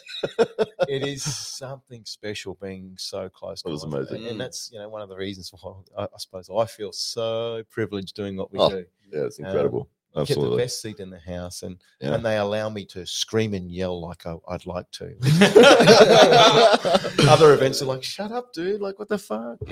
it 0.87 1.03
is 1.07 1.23
something 1.23 2.03
special 2.05 2.57
being 2.61 2.95
so 2.97 3.27
close. 3.29 3.61
That 3.63 3.69
to 3.69 3.73
was 3.73 3.83
life. 3.83 3.93
amazing. 3.93 4.17
and, 4.17 4.27
and 4.27 4.39
that's 4.39 4.69
you 4.71 4.79
know 4.79 4.87
one 4.89 5.01
of 5.01 5.09
the 5.09 5.17
reasons 5.17 5.51
why 5.51 5.73
I, 5.97 6.03
I 6.03 6.17
suppose 6.17 6.49
I 6.55 6.65
feel 6.65 6.91
so 6.91 7.63
privileged 7.69 8.15
doing 8.15 8.37
what 8.37 8.51
we 8.51 8.59
Oh, 8.59 8.69
do. 8.69 8.85
Yeah, 9.11 9.25
it's 9.25 9.39
Um, 9.39 9.85
incredible. 10.15 10.43
Get 10.43 10.51
the 10.51 10.57
best 10.63 10.81
seat 10.81 10.99
in 10.99 11.09
the 11.09 11.19
house, 11.19 11.63
and 11.63 11.77
Yeah. 11.99 12.13
and 12.15 12.25
they 12.25 12.37
allow 12.37 12.69
me 12.69 12.85
to 12.87 13.05
scream 13.05 13.53
and 13.53 13.71
yell 13.71 13.99
like 14.01 14.25
I, 14.25 14.35
I'd 14.47 14.65
like 14.65 14.89
to. 14.91 15.13
Other 17.29 17.53
events 17.53 17.81
are 17.81 17.85
like, 17.85 18.03
"Shut 18.03 18.31
up, 18.31 18.53
dude! 18.53 18.81
Like, 18.81 18.99
what 18.99 19.09
the 19.09 19.17
fuck?" 19.17 19.57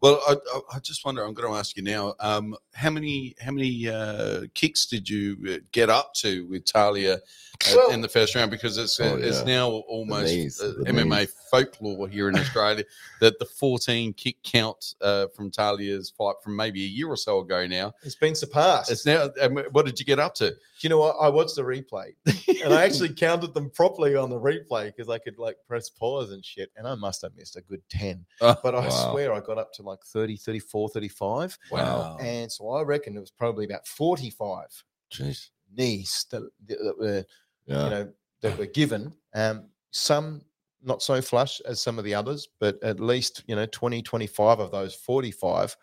well, 0.00 0.20
I, 0.28 0.36
I, 0.54 0.60
I 0.74 0.78
just 0.80 1.04
wonder. 1.04 1.24
I'm 1.24 1.34
going 1.34 1.50
to 1.52 1.58
ask 1.58 1.76
you 1.76 1.82
now. 1.82 2.14
Um, 2.20 2.56
how 2.74 2.90
many 2.90 3.34
how 3.40 3.52
many 3.52 3.88
uh, 3.88 4.42
kicks 4.54 4.86
did 4.86 5.08
you 5.08 5.36
uh, 5.48 5.58
get 5.72 5.90
up 5.90 6.14
to 6.14 6.46
with 6.46 6.64
Talia 6.64 7.14
uh, 7.14 7.18
Well- 7.74 7.90
in 7.90 8.00
the 8.00 8.08
first 8.08 8.34
round? 8.34 8.50
Because 8.50 8.78
it's 8.78 8.98
Oh, 9.00 9.16
it's 9.16 9.38
yeah. 9.40 9.44
now 9.44 9.70
almost 9.70 10.26
knees, 10.32 10.60
uh, 10.60 10.74
MMA 10.86 11.20
knees. 11.20 11.34
folklore 11.50 12.08
here 12.08 12.28
in 12.28 12.36
Australia 12.38 12.84
that 13.20 13.38
the 13.38 13.44
14 13.44 14.12
kick 14.14 14.36
count 14.42 14.94
uh, 15.00 15.26
from 15.34 15.50
Talia's 15.50 16.10
fight 16.10 16.36
from 16.42 16.56
maybe 16.56 16.84
a 16.84 16.88
year 16.88 17.08
or 17.08 17.16
so 17.16 17.40
ago 17.40 17.66
now. 17.66 17.92
It's 18.04 18.14
been 18.14 18.34
surpassed. 18.34 18.90
It's 18.90 19.06
now. 19.06 19.28
What 19.72 19.86
did 19.86 19.98
you 19.98 20.04
get 20.04 20.18
up 20.18 20.34
to? 20.36 20.50
Do 20.50 20.56
you 20.80 20.88
know 20.88 20.98
what? 20.98 21.16
I 21.20 21.28
watched 21.28 21.56
the 21.56 21.62
replay 21.62 22.12
and 22.64 22.72
I 22.74 22.84
actually 22.84 23.08
counted 23.14 23.54
them 23.54 23.70
properly 23.70 24.14
on 24.16 24.30
the 24.30 24.38
replay 24.38 24.86
because 24.86 25.08
I 25.08 25.18
could 25.18 25.38
like 25.38 25.56
press 25.66 25.88
pause 25.90 26.30
and 26.32 26.44
shit. 26.44 26.70
And 26.76 26.86
I 26.86 26.94
must 26.94 27.22
have 27.22 27.34
missed 27.36 27.56
a 27.56 27.62
good 27.62 27.82
10. 27.88 28.24
Oh, 28.40 28.54
But 28.62 28.74
I 28.74 28.80
wow. 28.80 29.10
swear 29.12 29.32
I 29.32 29.40
got 29.40 29.58
up 29.58 29.72
to 29.74 29.82
like 29.82 30.00
30, 30.04 30.36
34, 30.36 30.88
35. 30.90 31.58
Wow. 31.70 32.16
And 32.20 32.50
so 32.52 32.70
I 32.70 32.82
reckon 32.82 33.16
it 33.16 33.20
was 33.20 33.30
probably 33.30 33.64
about 33.64 33.86
45 33.86 34.66
Jeez. 35.12 35.48
knees 35.76 36.26
that, 36.30 36.42
that 36.66 36.96
were, 36.98 37.24
Yeah. 37.66 37.84
you 37.84 37.90
know, 37.90 38.12
that 38.42 38.58
were 38.58 38.66
given. 38.66 39.12
Um, 39.34 39.68
some 39.90 40.42
not 40.82 41.02
so 41.02 41.22
flush 41.22 41.60
as 41.62 41.80
some 41.80 41.98
of 41.98 42.04
the 42.04 42.14
others, 42.14 42.46
but 42.60 42.82
at 42.82 43.00
least, 43.00 43.42
you 43.46 43.56
know, 43.56 43.64
20, 43.64 44.02
25 44.02 44.58
of 44.60 44.70
those 44.70 44.94
45 44.94 45.74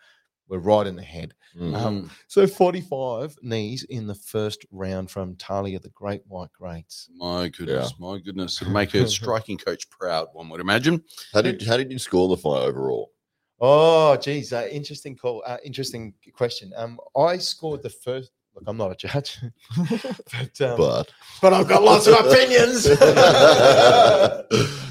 were 0.52 0.58
right 0.60 0.86
in 0.86 0.94
the 0.96 1.02
head. 1.02 1.34
Mm. 1.58 1.74
Um, 1.74 2.10
so 2.28 2.46
45 2.46 3.36
knees 3.42 3.84
in 3.84 4.06
the 4.06 4.14
first 4.14 4.66
round 4.70 5.10
from 5.10 5.34
Talia, 5.36 5.78
the 5.78 5.88
Great 5.90 6.22
White 6.28 6.52
Greats. 6.52 7.08
My 7.16 7.48
goodness, 7.48 7.94
my 7.98 8.18
goodness. 8.18 8.60
It'll 8.60 8.72
make 8.72 8.92
a 8.94 9.08
striking 9.18 9.56
coach 9.56 9.88
proud, 9.88 10.28
one 10.34 10.48
would 10.50 10.60
imagine. 10.60 11.02
how 11.32 11.40
did 11.42 11.62
how 11.62 11.76
did 11.78 11.90
you 11.90 11.98
score 11.98 12.28
the 12.28 12.36
fight 12.36 12.62
overall? 12.62 13.12
Oh, 13.60 14.16
geez, 14.16 14.52
uh, 14.52 14.68
interesting 14.70 15.16
call. 15.16 15.42
Uh, 15.46 15.56
interesting 15.64 16.12
question. 16.34 16.72
Um, 16.76 16.98
I 17.16 17.38
scored 17.38 17.82
the 17.82 17.90
first. 17.90 18.30
Look, 18.54 18.64
I'm 18.66 18.76
not 18.76 18.92
a 18.92 18.96
judge, 18.96 19.38
but 19.78 20.60
um, 20.60 20.76
But 20.76 21.10
but 21.40 21.52
I've 21.54 21.68
got 21.68 21.82
lots 21.82 22.06
of 22.06 22.14
opinions. 22.26 22.86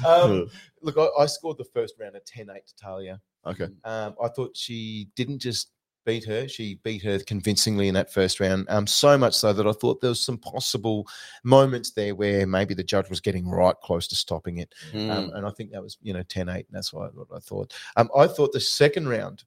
um, 0.04 0.50
look, 0.80 0.98
I, 0.98 1.22
I 1.22 1.26
scored 1.26 1.58
the 1.58 1.68
first 1.72 1.94
round 2.00 2.16
at 2.16 2.26
10-8 2.26 2.46
to 2.66 2.76
Talia. 2.76 3.20
Okay. 3.46 3.68
Um, 3.84 4.14
I 4.22 4.28
thought 4.28 4.56
she 4.56 5.08
didn't 5.16 5.38
just 5.38 5.70
beat 6.04 6.24
her; 6.24 6.48
she 6.48 6.76
beat 6.82 7.02
her 7.02 7.18
convincingly 7.20 7.88
in 7.88 7.94
that 7.94 8.12
first 8.12 8.40
round. 8.40 8.66
Um, 8.68 8.86
so 8.86 9.16
much 9.16 9.34
so 9.34 9.52
that 9.52 9.66
I 9.66 9.72
thought 9.72 10.00
there 10.00 10.10
was 10.10 10.20
some 10.20 10.38
possible 10.38 11.06
moments 11.44 11.90
there 11.90 12.14
where 12.14 12.46
maybe 12.46 12.74
the 12.74 12.84
judge 12.84 13.08
was 13.08 13.20
getting 13.20 13.48
right 13.48 13.76
close 13.82 14.06
to 14.08 14.16
stopping 14.16 14.58
it. 14.58 14.74
Mm. 14.92 15.10
Um, 15.10 15.30
and 15.34 15.46
I 15.46 15.50
think 15.50 15.70
that 15.72 15.82
was, 15.82 15.98
you 16.02 16.12
know, 16.12 16.22
10 16.22 16.48
8. 16.48 16.54
And 16.54 16.64
that's 16.70 16.92
what 16.92 17.04
I, 17.04 17.08
what 17.08 17.28
I 17.34 17.38
thought. 17.38 17.74
Um, 17.96 18.10
I 18.16 18.26
thought 18.26 18.52
the 18.52 18.60
second 18.60 19.08
round, 19.08 19.44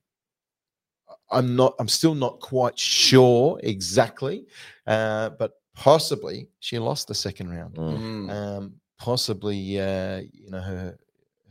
I'm 1.32 1.56
not, 1.56 1.76
I'm 1.80 1.88
still 1.88 2.16
not 2.16 2.40
quite 2.40 2.78
sure 2.78 3.60
exactly, 3.64 4.46
uh, 4.88 5.32
but 5.32 5.54
possibly 5.76 6.48
she 6.60 6.80
lost 6.80 7.08
the 7.08 7.16
second 7.16 7.50
round. 7.50 7.76
Mm. 7.76 8.72
Possibly, 8.98 9.78
uh, 9.78 10.22
you 10.32 10.50
know, 10.50 10.62
her, 10.62 10.98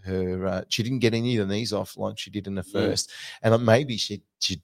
her, 0.05 0.47
uh, 0.47 0.63
she 0.69 0.83
didn't 0.83 1.01
get 1.01 1.15
any 1.15 1.37
of 1.37 1.49
the 1.49 1.55
knees 1.55 1.73
off 1.73 1.97
like 1.97 2.19
she 2.19 2.31
did 2.31 2.47
in 2.47 2.55
the 2.55 2.63
Mm. 2.63 2.73
first. 2.73 3.11
And 3.43 3.53
uh, 3.55 3.59
maybe 3.59 3.97
she, 3.97 4.23
she, 4.41 4.63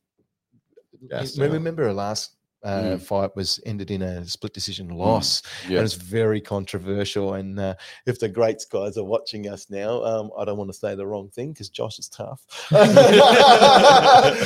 Yes, 1.11 1.37
yeah. 1.39 1.47
remember 1.47 1.85
her 1.85 1.93
last 1.95 2.37
uh, 2.63 2.83
Mm. 2.97 3.01
fight 3.01 3.35
was 3.35 3.59
ended 3.65 3.91
in 3.91 4.03
a 4.03 4.23
split 4.27 4.53
decision 4.53 4.91
loss. 4.91 5.41
Yeah. 5.67 5.79
And 5.79 5.85
it's 5.87 5.95
very 5.95 6.43
controversial. 6.43 7.33
And 7.35 7.59
uh, 7.59 7.75
if 8.05 8.19
the 8.21 8.29
greats 8.29 8.67
guys 8.67 8.99
are 8.99 9.05
watching 9.05 9.49
us 9.49 9.71
now, 9.71 10.05
um, 10.05 10.31
I 10.39 10.45
don't 10.45 10.59
want 10.59 10.69
to 10.71 10.77
say 10.77 10.95
the 10.95 11.07
wrong 11.07 11.31
thing 11.31 11.53
because 11.53 11.71
Josh 11.71 11.99
is 11.99 12.09
tough. 12.11 12.45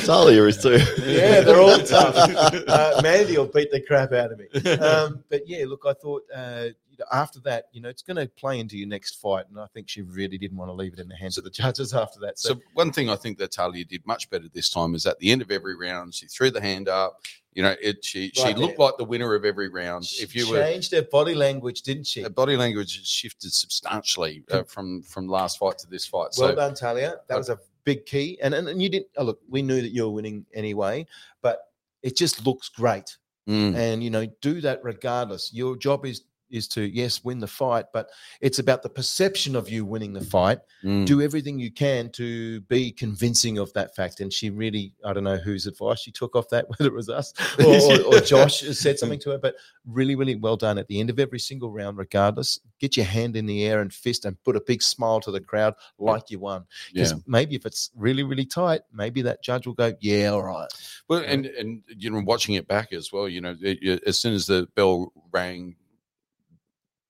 Talia 0.05 0.43
is 0.45 0.61
too. 0.61 0.77
yeah, 1.05 1.41
they're 1.41 1.59
all 1.59 1.77
tough. 1.79 2.15
Uh, 2.67 2.99
Mandy 3.03 3.37
will 3.37 3.45
beat 3.47 3.69
the 3.71 3.81
crap 3.81 4.11
out 4.13 4.31
of 4.31 4.39
me. 4.39 4.45
Um, 4.79 5.23
but 5.29 5.41
yeah, 5.47 5.65
look, 5.67 5.83
I 5.85 5.93
thought 5.93 6.23
uh, 6.33 6.67
after 7.11 7.39
that, 7.41 7.65
you 7.71 7.81
know, 7.81 7.89
it's 7.89 8.01
going 8.01 8.17
to 8.17 8.27
play 8.27 8.59
into 8.59 8.77
your 8.77 8.87
next 8.87 9.21
fight. 9.21 9.45
And 9.49 9.59
I 9.59 9.67
think 9.73 9.89
she 9.89 10.01
really 10.01 10.37
didn't 10.37 10.57
want 10.57 10.69
to 10.69 10.73
leave 10.73 10.93
it 10.93 10.99
in 10.99 11.07
the 11.07 11.15
hands 11.15 11.37
of 11.37 11.43
the 11.43 11.49
judges 11.61 11.93
after 11.93 12.19
that. 12.21 12.39
So, 12.39 12.49
So 12.49 12.61
one 12.73 12.91
thing 12.91 13.09
I 13.09 13.15
think 13.15 13.37
that 13.39 13.51
Talia 13.51 13.85
did 13.85 14.05
much 14.05 14.29
better 14.29 14.45
this 14.53 14.69
time 14.69 14.95
is 14.95 15.05
at 15.05 15.19
the 15.19 15.31
end 15.31 15.41
of 15.41 15.51
every 15.51 15.75
round, 15.75 16.13
she 16.13 16.27
threw 16.27 16.51
the 16.51 16.61
hand 16.61 16.87
up. 16.89 17.21
You 17.53 17.63
know, 17.63 17.75
it 17.81 18.03
she 18.03 18.31
she 18.33 18.43
Right 18.43 18.57
looked 18.57 18.79
like 18.79 18.97
the 18.97 19.05
winner 19.05 19.33
of 19.33 19.45
every 19.45 19.69
round. 19.69 20.03
she 20.03 20.23
If 20.23 20.35
you 20.35 20.49
were 20.49 20.61
changed 20.61 20.91
her 20.91 21.03
body 21.03 21.33
language, 21.33 21.83
didn't 21.83 22.05
she? 22.05 22.21
her 22.21 22.29
body 22.29 22.57
language 22.57 22.97
has 22.97 23.07
shifted 23.07 23.53
substantially 23.53 24.43
uh, 24.51 24.63
from 24.63 25.01
from 25.03 25.27
last 25.29 25.57
fight 25.59 25.77
to 25.77 25.87
this 25.87 26.05
fight. 26.05 26.31
Well 26.37 26.49
so 26.49 26.55
done, 26.55 26.73
Talia. 26.75 27.15
That 27.29 27.35
uh, 27.35 27.37
was 27.37 27.49
a 27.49 27.59
big 27.85 28.05
key. 28.05 28.37
And, 28.41 28.53
and 28.53 28.67
and 28.67 28.81
you 28.81 28.89
didn't 28.89 29.07
oh, 29.17 29.23
look. 29.23 29.39
We 29.47 29.61
knew 29.61 29.81
that 29.81 29.91
you 29.91 30.03
were 30.03 30.09
winning 30.09 30.45
anyway, 30.53 31.07
but 31.41 31.59
it 32.03 32.17
just 32.17 32.45
looks 32.45 32.67
great. 32.67 33.15
mm, 33.47 33.73
And 33.73 34.03
you 34.03 34.09
know, 34.09 34.25
do 34.41 34.59
that 34.59 34.81
regardless. 34.83 35.53
Your 35.53 35.77
job 35.77 36.05
is 36.05 36.23
is 36.49 36.67
to 36.69 36.81
yes 36.83 37.23
win 37.23 37.39
the 37.39 37.47
fight, 37.47 37.85
but 37.93 38.09
it's 38.41 38.59
about 38.59 38.83
the 38.83 38.89
perception 38.89 39.55
of 39.55 39.69
you 39.69 39.85
winning 39.85 40.13
the 40.13 40.21
fight. 40.23 40.59
mm. 40.83 41.05
Do 41.05 41.21
everything 41.21 41.59
you 41.59 41.71
can 41.71 42.09
to 42.11 42.61
be 42.61 42.91
convincing 42.91 43.57
of 43.57 43.71
that 43.73 43.95
fact. 43.95 44.19
And 44.19 44.31
she 44.31 44.49
really, 44.49 44.93
I 45.03 45.13
don't 45.13 45.23
know 45.23 45.37
whose 45.37 45.67
advice 45.67 45.99
she 45.99 46.11
took 46.11 46.35
off 46.35 46.49
that, 46.49 46.65
whether 46.77 46.87
it 46.87 46.93
was 46.93 47.09
us 47.09 47.33
or, 47.59 47.75
or, 48.11 48.15
or 48.17 48.19
Josh 48.21 48.61
has 48.61 48.79
said 48.79 48.99
something 48.99 49.19
to 49.19 49.31
her, 49.31 49.37
but 49.37 49.55
really, 49.85 50.15
really 50.15 50.35
well 50.35 50.57
done 50.57 50.77
at 50.77 50.87
the 50.87 50.99
end 50.99 51.09
of 51.09 51.19
every 51.19 51.39
single 51.39 51.71
round, 51.71 51.97
regardless. 51.97 52.59
Get 52.79 52.97
your 52.97 53.05
hand 53.05 53.35
in 53.35 53.45
the 53.45 53.63
air 53.65 53.81
and 53.81 53.91
fist 53.93 54.25
and 54.25 54.41
put 54.43 54.55
a 54.55 54.61
big 54.61 54.81
smile 54.81 55.19
to 55.21 55.31
the 55.31 55.39
crowd 55.41 55.73
like 55.99 56.29
you 56.29 56.39
won. 56.39 56.65
yeah. 56.93 57.03
Because 57.03 57.23
maybe 57.27 57.55
if 57.55 57.65
it's 57.65 57.91
really, 57.95 58.23
really 58.23 58.45
tight, 58.45 58.81
maybe 58.93 59.21
that 59.23 59.43
judge 59.43 59.65
will 59.65 59.73
go, 59.73 59.93
yeah, 59.99 60.27
all 60.27 60.43
right. 60.43 60.67
Well, 61.07 61.23
and 61.25 61.45
and 61.45 61.81
you 61.87 62.09
know, 62.09 62.21
watching 62.25 62.55
it 62.55 62.67
back 62.67 62.91
as 62.93 63.11
well. 63.13 63.27
You 63.29 63.41
know, 63.41 63.55
it, 63.61 63.79
you- 63.81 63.99
as 64.05 64.17
soon 64.19 64.33
as 64.33 64.45
the 64.45 64.67
bell 64.75 65.11
rang, 65.31 65.75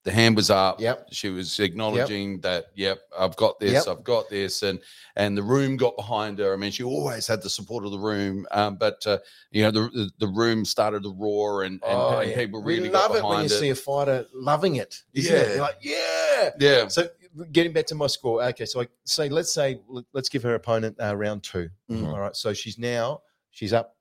the 0.06 0.12
hand 0.12 0.36
was 0.36 0.50
up. 0.52 0.80
Yep. 0.80 1.08
She 1.12 1.30
was 1.30 1.60
acknowledging 1.60 2.40
that. 2.42 2.68
Yep, 2.76 3.00
I've 3.18 3.36
got 3.36 3.60
this. 3.60 3.74
Yep. 3.74 3.88
I've 3.88 4.04
got 4.04 4.30
this, 4.30 4.62
and 4.64 4.80
and 5.16 5.36
the 5.38 5.44
room 5.44 5.76
got 5.78 5.98
behind 5.98 6.40
her. 6.40 6.54
I 6.54 6.56
mean, 6.56 6.72
she 6.72 6.84
always 6.84 7.26
had 7.28 7.42
the 7.42 7.50
support 7.50 7.84
of 7.86 7.92
the 7.92 8.00
room, 8.00 8.46
um, 8.52 8.78
but 8.78 9.06
uh, 9.08 9.18
you 9.52 9.64
know, 9.64 9.72
the, 9.72 9.90
the 9.90 10.10
the 10.20 10.28
room 10.28 10.64
started 10.64 11.04
to 11.04 11.14
roar, 11.18 11.64
and 11.64 11.74
and, 11.74 11.82
Oh, 11.84 12.20
and 12.20 12.30
yeah. 12.30 12.38
people 12.38 12.62
we 12.64 12.76
really 12.78 12.90
love 12.90 13.10
got 13.10 13.18
it 13.18 13.24
when 13.26 13.40
you 13.40 13.46
it. 13.46 13.50
see 13.50 13.70
a 13.72 13.76
fighter 13.76 14.26
loving 14.34 14.76
it. 14.78 15.04
isn't 15.14 15.36
it? 15.36 15.48
Yeah. 15.48 15.54
You're 15.54 15.62
like, 15.62 15.78
yeah. 15.82 16.50
yeah. 16.60 16.88
So 16.88 17.10
getting 17.52 17.74
back 17.74 17.88
to 17.88 17.96
my 17.96 18.08
score, 18.08 18.42
okay. 18.44 18.66
So 18.66 18.82
I 18.82 18.88
say, 19.06 19.28
let's 19.28 19.52
say, 19.52 19.80
let's 20.14 20.30
give 20.30 20.44
her 20.44 20.54
opponent 20.56 20.96
uh, 21.02 21.16
round 21.18 21.44
two. 21.44 21.70
Mm. 21.92 22.08
All 22.08 22.20
right. 22.20 22.36
So 22.36 22.54
she's 22.54 22.78
now 22.78 23.22
she's 23.52 23.74
up 23.74 23.96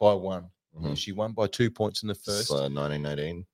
by 0.00 0.14
one. 0.14 0.48
Mhm. 0.80 0.96
She 0.96 1.12
won 1.12 1.32
by 1.32 1.46
two 1.46 1.70
points 1.70 2.02
in 2.02 2.08
the 2.08 2.14
first. 2.14 2.48
So 2.48 2.54
1918. 2.54 3.44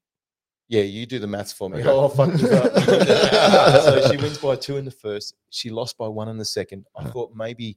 Yeah, 0.71 0.83
you 0.83 1.05
do 1.05 1.19
the 1.19 1.27
maths 1.27 1.53
for 1.53 1.69
me. 1.69 1.81
Okay. 1.81 1.89
Oh, 1.89 2.09
fuck 2.09 2.31
this 2.31 2.45
up. 2.45 2.73
so 4.05 4.09
she 4.09 4.17
wins 4.17 4.39
by 4.39 4.55
two 4.55 4.77
in 4.77 4.85
the 4.85 4.91
first. 4.93 5.35
She 5.51 5.69
lost 5.69 5.99
by 5.99 6.07
one 6.07 6.29
in 6.29 6.39
the 6.39 6.45
second. 6.45 6.87
I 6.97 7.03
Yeah. 7.05 7.11
thought 7.11 7.33
maybe 7.35 7.77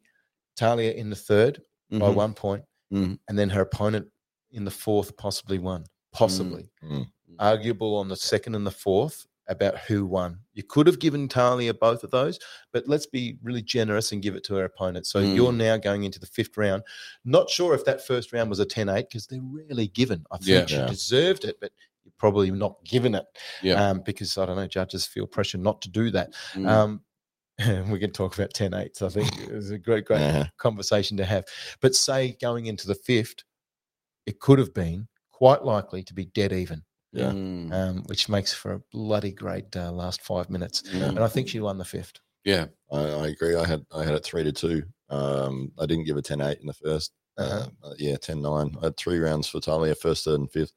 Talia 0.56 0.92
in 0.92 1.10
the 1.10 1.16
third 1.16 1.60
by 1.90 1.98
Mhm. 1.98 2.14
one 2.16 2.34
point, 2.36 2.64
Mhm. 2.94 3.18
and 3.28 3.38
then 3.40 3.50
her 3.50 3.62
opponent 3.62 4.08
in 4.52 4.64
the 4.64 4.72
fourth 4.72 5.18
possibly 5.18 5.58
won. 5.58 5.86
Possibly. 6.12 6.70
Mm. 6.84 7.08
Arguable 7.40 7.96
on 7.96 8.10
the 8.10 8.16
second 8.16 8.54
and 8.54 8.66
the 8.68 8.72
fourth 8.72 9.26
about 9.48 9.80
who 9.80 10.06
won. 10.06 10.38
You 10.54 10.62
could 10.62 10.86
have 10.86 11.00
given 11.00 11.28
Talia 11.28 11.74
both 11.74 12.04
of 12.04 12.12
those, 12.12 12.38
but 12.72 12.88
let's 12.88 13.08
be 13.08 13.40
really 13.42 13.64
generous 13.64 14.12
and 14.12 14.22
give 14.22 14.36
it 14.36 14.44
to 14.46 14.54
her 14.54 14.66
opponent. 14.66 15.08
So 15.08 15.20
Mm. 15.20 15.34
you're 15.36 15.52
now 15.52 15.78
going 15.78 16.04
into 16.04 16.20
the 16.20 16.28
fifth 16.28 16.56
round. 16.58 16.84
Not 17.26 17.50
sure 17.50 17.74
if 17.74 17.84
that 17.86 18.06
first 18.06 18.32
round 18.32 18.52
was 18.52 18.60
a 18.60 18.66
10 18.66 18.88
8 18.88 19.10
because 19.10 19.26
they're 19.26 19.42
rarely 19.42 19.88
given. 19.88 20.24
I 20.30 20.38
think 20.38 20.48
Yeah. 20.48 20.66
she 20.68 20.76
Yeah. 20.76 20.86
deserved 20.88 21.44
it, 21.46 21.58
but 21.60 21.72
you're 22.04 22.14
probably 22.18 22.52
not 22.52 22.76
given 22.86 23.16
it 23.16 23.26
Yeah. 23.62 23.90
um, 23.90 24.02
because 24.06 24.38
I 24.38 24.46
don't 24.46 24.56
know, 24.56 24.68
judges 24.68 25.06
feel 25.06 25.28
pressure 25.28 25.58
not 25.58 25.82
to 25.84 25.90
do 25.90 26.10
that. 26.12 26.34
Mm. 26.54 26.68
Um, 26.70 27.02
we 27.92 28.00
can 28.00 28.12
talk 28.12 28.36
about 28.38 28.54
10 28.54 28.72
8s. 28.72 29.02
I 29.02 29.10
think 29.10 29.42
it 29.42 29.52
was 29.54 29.72
a 29.72 29.78
great, 29.78 30.06
great 30.06 30.20
Yeah. 30.20 30.48
conversation 30.58 31.18
to 31.18 31.26
have. 31.26 31.46
But 31.82 31.96
say 31.96 32.36
going 32.42 32.66
into 32.66 32.88
the 32.88 32.96
fifth, 32.96 33.44
it 34.26 34.40
could 34.40 34.60
have 34.60 34.74
been 34.74 35.08
quite 35.32 35.64
likely 35.64 36.04
to 36.04 36.14
be 36.14 36.26
dead 36.26 36.52
even, 36.54 36.84
Yeah. 37.12 37.32
Mm. 37.32 37.72
um, 37.74 38.04
which 38.08 38.28
makes 38.30 38.54
for 38.54 38.74
a 38.74 38.82
bloody 38.92 39.32
great 39.32 39.76
uh, 39.76 39.92
last 39.92 40.22
five 40.22 40.50
minutes. 40.50 40.84
Yeah. 40.92 41.06
And 41.10 41.20
I 41.20 41.28
think 41.28 41.48
she 41.48 41.60
won 41.60 41.78
the 41.78 41.86
fifth. 41.86 42.20
yeah. 42.46 42.66
I, 42.92 43.00
I 43.02 43.28
agree. 43.30 43.56
I 43.56 43.66
had 43.66 43.84
I 43.92 44.04
had 44.04 44.14
it 44.14 44.24
three 44.24 44.44
to 44.44 44.52
two. 44.52 44.84
Um, 45.10 45.72
I 45.80 45.86
didn't 45.86 46.06
give 46.06 46.18
a 46.18 46.22
10-8 46.22 46.60
in 46.60 46.68
the 46.68 46.74
1st 46.74 47.10
Uh-huh. 47.38 47.68
Uh, 47.84 47.94
yeah, 47.98 48.16
10-9. 48.16 48.78
I 48.82 48.86
had 48.86 48.98
three 48.98 49.18
rounds 49.20 49.48
for 49.48 49.60
Talia, 49.60 49.96
first, 49.96 50.26
third, 50.26 50.40
and 50.40 50.52
fifth. 50.52 50.74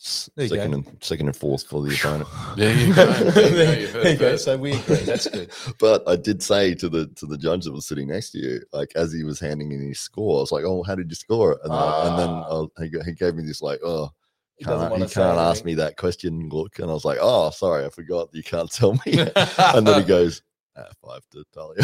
S- 0.00 0.30
There 0.36 0.46
Second 0.46 0.70
go. 0.70 0.76
and 0.76 0.96
second 1.02 1.26
and 1.26 1.36
fourth 1.36 1.64
for 1.66 1.82
the 1.82 1.92
opponent. 1.94 2.28
There 2.56 2.74
you 2.74 2.94
go. 2.94 3.06
There 3.32 3.80
you 3.80 3.86
go. 3.92 4.02
There 4.02 4.12
you 4.12 4.18
go. 4.18 4.36
So 4.36 4.56
we 4.56 4.72
agree. 4.74 4.96
That's 4.96 5.28
good. 5.28 5.50
But 5.80 6.08
I 6.08 6.14
did 6.16 6.40
say 6.42 6.74
to 6.76 6.88
the 6.88 7.06
to 7.16 7.26
the 7.26 7.36
judge 7.38 7.64
that 7.64 7.72
was 7.72 7.86
sitting 7.86 8.08
next 8.08 8.30
to 8.32 8.38
you, 8.38 8.60
like 8.72 8.92
as 8.94 9.12
he 9.12 9.24
was 9.24 9.40
handing 9.40 9.72
in 9.72 9.80
his 9.88 9.98
score, 10.00 10.38
I 10.38 10.40
was 10.42 10.52
like, 10.52 10.64
"Oh, 10.64 10.82
how 10.84 10.94
did 10.94 11.10
you 11.10 11.16
score 11.16 11.52
it?" 11.54 11.58
And, 11.64 11.72
I- 11.72 12.08
and 12.08 12.18
then 12.18 12.28
Ah. 12.28 12.66
I, 12.78 12.84
he, 12.84 12.90
he 13.06 13.12
gave 13.12 13.34
me 13.34 13.42
this 13.44 13.60
like, 13.60 13.80
"Oh, 13.84 14.10
He 14.56 14.64
can't, 14.64 14.90
wanna 14.90 15.04
you 15.04 15.10
can't 15.10 15.38
ask 15.38 15.64
me 15.64 15.74
that 15.74 15.96
question." 15.96 16.48
Look, 16.48 16.78
and 16.78 16.88
I 16.90 16.94
was 16.94 17.04
like, 17.04 17.18
"Oh, 17.20 17.50
sorry, 17.50 17.84
I 17.84 17.90
forgot. 17.90 18.28
You 18.32 18.42
can't 18.44 18.70
tell 18.70 18.92
me." 19.04 19.18
and 19.74 19.84
then 19.86 20.00
he 20.00 20.06
goes, 20.06 20.42
ah, 20.76 20.86
five 21.04 21.22
to 21.32 21.44
Talia. 21.52 21.82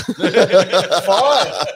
Five. 1.02 1.68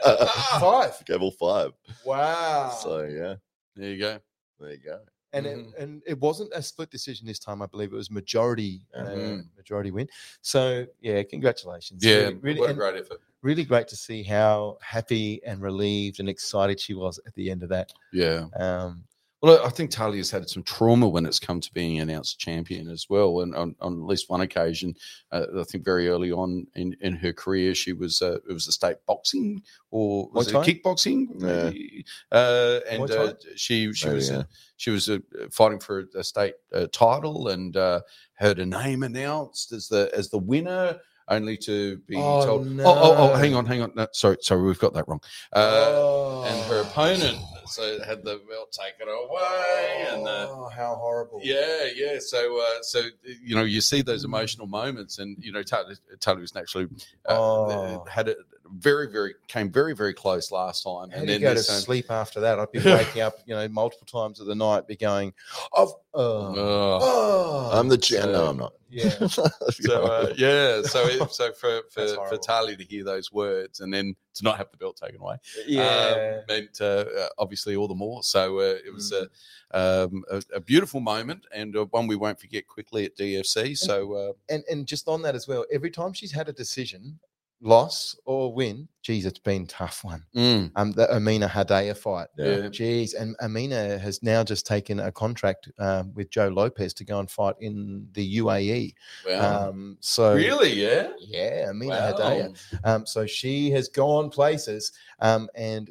Five. 0.61 1.05
Gave 1.05 1.21
all 1.23 1.31
five. 1.33 1.73
Wow. 2.05 2.71
So 2.81 3.03
yeah, 3.03 3.35
there 3.77 3.91
you 3.91 3.99
go. 3.99 4.19
there 4.61 4.73
you 4.73 4.79
go. 4.79 5.01
And 5.33 5.47
Mhm. 5.47 5.73
it, 5.73 5.79
and 5.79 6.03
it 6.07 6.19
wasn't 6.21 6.51
a 6.55 6.63
split 6.63 6.91
decision 6.91 7.27
this 7.27 7.39
time. 7.39 7.61
I 7.63 7.67
believe 7.67 7.93
it 7.93 7.97
was 7.97 8.11
majority 8.11 8.87
uh, 8.95 9.05
Mhm. 9.05 9.45
majority 9.57 9.91
win. 9.91 10.09
So 10.41 10.87
yeah, 11.01 11.23
congratulations. 11.23 12.05
Yeah. 12.05 12.17
really, 12.17 12.35
really, 12.37 12.61
what 12.61 12.71
a 12.71 12.75
great 12.75 12.97
effort. 12.97 13.21
really 13.43 13.65
great 13.65 13.87
to 13.89 13.97
see 13.97 14.23
how 14.23 14.79
happy 14.81 15.41
and 15.45 15.61
relieved 15.63 16.19
and 16.21 16.29
excited 16.29 16.81
she 16.81 16.95
was 16.95 17.21
at 17.27 17.35
the 17.35 17.51
end 17.51 17.63
of 17.63 17.69
that. 17.69 17.93
Yeah. 18.13 18.47
Um, 18.57 19.05
Well, 19.41 19.65
I 19.65 19.69
think 19.69 19.91
Talia's 19.91 20.33
had 20.33 20.49
some 20.49 20.65
trauma 20.65 21.09
when 21.09 21.25
it's 21.25 21.39
come 21.39 21.61
to 21.61 21.73
being 21.73 22.01
announced 22.01 22.41
champion 22.41 22.89
as 22.91 23.07
well. 23.09 23.41
And 23.41 23.55
on, 23.55 23.77
on 23.81 23.93
at 23.93 24.07
least 24.07 24.29
one 24.29 24.41
occasion, 24.41 24.97
uh, 25.31 25.47
I 25.61 25.63
think 25.63 25.85
very 25.85 26.09
early 26.09 26.33
on 26.33 26.67
in, 26.75 26.97
in 27.01 27.15
her 27.15 27.33
career, 27.33 27.73
she 27.75 27.93
was 27.93 28.21
uh, 28.21 28.39
it 28.49 28.53
was 28.53 28.67
a 28.67 28.73
state 28.73 28.97
boxing 29.07 29.63
or 29.93 30.29
was 30.33 30.53
Muay 30.53 30.67
it 30.67 30.83
kickboxing? 30.83 31.27
Yeah. 31.39 32.37
Uh, 32.37 32.81
and 32.91 33.11
uh, 33.11 33.35
she 33.55 33.93
she 33.93 34.07
Maybe, 34.07 34.17
was 34.17 34.31
yeah. 34.31 34.39
uh, 34.39 34.43
she 34.77 34.91
was 34.91 35.09
uh, 35.09 35.19
fighting 35.53 35.79
for 35.79 36.07
a 36.17 36.25
state 36.25 36.55
uh, 36.75 36.89
title 36.93 37.49
and 37.49 37.77
uh, 37.77 38.01
heard 38.35 38.59
a 38.59 38.67
name 38.67 39.05
announced 39.05 39.71
as 39.73 39.87
the 39.87 40.11
as 40.17 40.31
the 40.31 40.39
winner. 40.39 40.99
Only 41.31 41.59
to 41.59 41.99
be 42.07 42.17
Oh, 42.17 42.43
told, 42.47 42.81
oh, 42.81 42.85
oh, 42.87 43.17
oh, 43.19 43.35
hang 43.35 43.55
on, 43.55 43.67
hang 43.67 43.83
on. 43.83 43.93
No, 43.95 44.07
sorry, 44.13 44.39
sorry, 44.41 44.63
we've 44.63 44.79
got 44.79 44.95
that 44.95 45.07
wrong. 45.07 45.21
Uh, 45.55 46.43
and 46.45 46.65
her 46.71 46.79
oh. 46.79 46.89
opponent 46.89 47.39
so 47.69 48.03
had 48.05 48.25
the 48.25 48.41
belt 48.49 48.73
taken 48.73 49.09
away 49.09 50.07
and 50.11 50.27
uh, 50.27 50.47
Oh, 50.51 50.69
how 50.75 50.97
horrible! 50.97 51.41
yeah 51.43 51.87
yeah 51.95 52.19
so 52.19 52.61
uh, 52.61 52.83
so 52.83 53.03
you 53.43 53.55
know 53.55 53.63
you 53.63 53.81
see 53.81 54.03
those 54.03 54.25
emotional 54.25 54.67
moments 54.67 55.19
and 55.19 55.37
you 55.41 55.53
know 55.53 55.63
Taylor, 55.63 55.95
Taylor 56.21 56.41
was 56.41 56.55
actually 56.57 56.89
uh, 57.29 57.33
Oh. 57.35 58.05
had 58.09 58.29
it 58.29 58.39
very 58.77 59.11
very 59.11 59.35
came 59.49 59.71
very 59.71 59.95
very 59.95 60.13
close 60.15 60.51
last 60.53 60.83
time 60.85 61.11
How 61.11 61.19
and 61.19 61.29
then 61.29 61.41
go 61.41 61.55
to 61.55 61.63
sleep 61.63 62.11
after 62.11 62.41
that? 62.41 62.59
I'd 62.59 62.73
be 62.73 62.79
waking 62.85 63.23
up, 63.23 63.39
you 63.47 63.55
know, 63.55 63.67
multiple 63.69 64.07
times 64.07 64.41
of 64.41 64.47
the 64.47 64.55
night, 64.55 64.87
be 64.87 64.97
going, 64.97 65.33
"I've, 65.77 65.89
oh, 66.15 66.55
oh." 66.57 67.71
I'm 67.73 67.89
the 67.89 67.99
champ. 67.99 68.25
so- 68.25 68.33
No, 68.33 68.47
I'm 68.49 68.57
not. 68.57 68.73
yeah, 68.91 69.11
so 69.29 70.05
uh, 70.05 70.33
yeah 70.39 70.81
so 70.81 71.05
it, 71.07 71.31
so 71.31 71.53
for 71.53 71.83
for, 71.91 72.07
for. 72.27 72.39
Talia 72.39 72.75
to 72.75 72.85
hear 72.85 73.05
those 73.05 73.31
words 73.31 73.81
and 73.81 73.93
then 73.93 74.17
to 74.33 74.45
not 74.45 74.57
have 74.57 74.71
the 74.71 74.79
belt 74.79 74.97
taken 74.97 75.21
away 75.21 75.37
yeah. 75.67 76.39
um, 76.39 76.45
meant 76.49 76.79
uh, 76.81 77.05
uh, 77.19 77.29
obviously 77.37 77.77
all 77.77 77.87
the 77.87 77.95
more. 77.95 78.23
So 78.23 78.61
uh, 78.61 78.77
it 78.87 78.91
was 78.91 79.13
Mm. 79.13 79.29
a, 79.73 80.05
um, 80.05 80.25
a, 80.31 80.43
a 80.55 80.61
beautiful 80.61 81.01
moment 81.01 81.45
and 81.53 81.77
uh, 81.77 81.85
one 81.91 82.07
we 82.07 82.17
won't 82.17 82.41
forget 82.41 82.67
quickly 82.67 83.05
at 83.05 83.15
DFC. 83.19 83.77
So 83.77 84.15
uh, 84.15 84.33
and 84.49 84.65
and 84.71 84.87
just 84.87 85.07
on 85.07 85.21
that 85.21 85.35
as 85.35 85.47
well, 85.47 85.67
every 85.71 85.91
time 85.91 86.15
she's 86.15 86.33
had 86.33 86.49
a 86.49 86.53
decision, 86.55 87.19
loss 87.61 88.15
or 88.25 88.53
win, 88.53 88.89
geez, 89.03 89.27
it's 89.27 89.39
been 89.41 89.63
a 89.63 89.67
tough 89.67 90.05
one. 90.05 90.23
mm, 90.35 90.71
Um, 90.77 90.93
the 90.93 91.13
Amina 91.15 91.49
Hadaya 91.49 91.97
fight. 91.97 92.29
Yeah. 92.37 92.57
yeah, 92.59 92.69
Geez, 92.69 93.15
and 93.15 93.35
Amina 93.43 93.99
has 93.99 94.23
now 94.23 94.45
just 94.45 94.65
taken 94.67 95.01
a 95.01 95.11
contract 95.11 95.69
um, 95.79 96.13
with 96.15 96.31
Joe 96.31 96.49
Lopez 96.49 96.95
to 96.95 97.05
go 97.05 97.19
and 97.19 97.29
fight 97.31 97.57
in 97.61 98.07
the 98.13 98.39
UAE. 98.39 98.95
wow. 99.27 99.69
Um, 99.71 99.97
so 100.01 100.35
really, 100.35 100.73
yeah. 100.73 101.09
yeah, 101.19 101.67
Amina 101.71 101.91
Wow. 101.95 102.13
Hadaya. 102.13 102.79
Um, 102.85 103.07
so 103.07 103.27
she 103.27 103.71
has 103.73 103.89
gone 103.89 104.31
places, 104.31 104.93
um, 105.21 105.49
and 105.55 105.91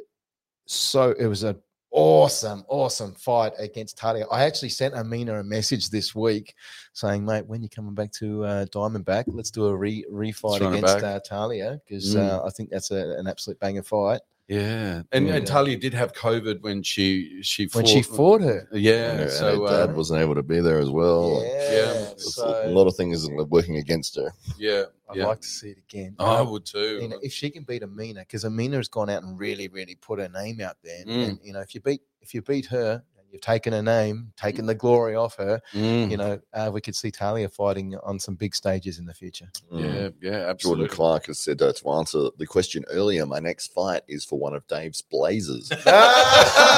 so 0.68 1.12
it 1.20 1.26
was 1.28 1.44
a 1.44 1.56
awesome, 1.98 2.64
awesome 2.70 3.14
fight 3.14 3.54
against 3.58 3.98
Talia. 3.98 4.26
I 4.32 4.44
actually 4.44 4.70
sent 4.70 4.94
Amina 4.94 5.40
a 5.40 5.44
message 5.44 5.90
this 5.90 6.14
week 6.16 6.54
saying, 6.94 7.26
"Mate, 7.26 7.46
when 7.46 7.62
you're 7.62 7.70
coming 7.70 7.96
back 7.96 8.12
to 8.14 8.46
uh, 8.46 8.66
Diamondback, 8.68 9.26
let's 9.28 9.52
do 9.52 9.66
a 9.66 9.76
re 9.76 10.06
refight 10.12 10.60
against 10.70 10.96
uh, 11.04 11.20
Talia 11.22 11.82
because 11.86 12.16
Mm. 12.16 12.30
uh, 12.30 12.44
I 12.46 12.50
think 12.52 12.70
that's 12.70 12.92
a, 12.92 13.18
an 13.18 13.28
absolute 13.28 13.60
banger 13.60 13.84
fight." 13.84 14.22
Yeah, 14.48 15.02
and, 15.12 15.28
Yeah. 15.28 15.36
and 15.36 15.46
Talia 15.46 15.76
did 15.78 15.94
have 15.94 16.14
COVID 16.14 16.62
when 16.62 16.82
she 16.82 17.42
she 17.44 17.68
When 17.74 17.86
she 17.86 18.02
fought 18.02 18.42
her, 18.42 18.68
Yeah, 18.72 19.12
And 19.12 19.20
her- 19.22 19.30
so 19.30 19.62
her 19.66 19.68
dad 19.88 19.90
uh, 19.90 19.94
wasn't 19.94 20.22
able 20.22 20.36
to 20.36 20.44
be 20.44 20.62
there 20.62 20.80
as 20.80 20.90
well. 20.90 21.44
yeah, 21.46 21.72
yeah. 21.72 22.14
So 22.18 22.62
a 22.66 22.70
lot 22.72 22.88
of 22.88 22.96
things 22.96 23.28
are 23.28 23.44
working 23.46 23.76
against 23.78 24.16
her. 24.16 24.32
yeah, 24.58 24.84
I'd 25.10 25.18
yeah. 25.18 25.28
like 25.28 25.42
to 25.42 25.48
see 25.48 25.72
it 25.72 25.78
again. 25.90 26.16
I 26.20 26.38
Um, 26.38 26.52
would 26.52 26.66
too. 26.66 27.00
you 27.02 27.10
know, 27.10 27.20
if 27.22 27.34
she 27.34 27.50
can 27.50 27.64
beat 27.64 27.84
Amina, 27.84 28.22
because 28.22 28.46
Amina 28.46 28.78
has 28.78 28.88
gone 28.88 29.10
out 29.10 29.24
and 29.24 29.38
really, 29.38 29.68
really 29.68 29.96
put 29.96 30.20
her 30.20 30.30
name 30.30 30.62
out 30.62 30.78
there. 30.82 31.02
And, 31.02 31.10
Mm. 31.10 31.28
and, 31.30 31.40
you 31.44 31.52
know, 31.54 31.60
if 31.60 31.76
you 31.76 31.82
beat 31.82 32.02
if 32.22 32.34
you 32.34 32.42
beat 32.42 32.66
her 32.68 33.02
and 33.17 33.17
you've 33.32 33.42
taken 33.42 33.74
her 33.74 33.82
name, 33.84 34.32
taken 34.38 34.66
the 34.66 34.74
glory 34.76 35.16
off 35.16 35.36
her, 35.38 35.62
Mm, 35.74 36.10
you 36.12 36.18
know, 36.18 36.40
uh, 36.54 36.70
we 36.74 36.80
could 36.82 36.96
see 36.96 37.12
Talia 37.12 37.50
fighting 37.50 37.96
on 38.04 38.20
some 38.20 38.36
big 38.36 38.56
stages 38.56 39.00
in 39.00 39.06
the 39.06 39.14
future. 39.14 39.50
Mm. 39.72 39.80
yeah, 39.82 39.90
yeah, 39.92 40.10
Jordan 40.32 40.50
absolutely. 40.50 40.88
Clark 40.90 41.26
has 41.28 41.40
said 41.40 41.62
uh, 41.62 41.74
to 41.74 41.90
answer 41.92 42.30
the 42.38 42.46
question 42.48 42.84
earlier. 42.90 43.26
My 43.26 43.40
next 43.40 43.74
fight 43.74 44.04
is 44.08 44.24
for 44.26 44.40
one 44.40 44.56
of 44.56 44.66
Dave's 44.68 45.02
Blazers. 45.02 45.72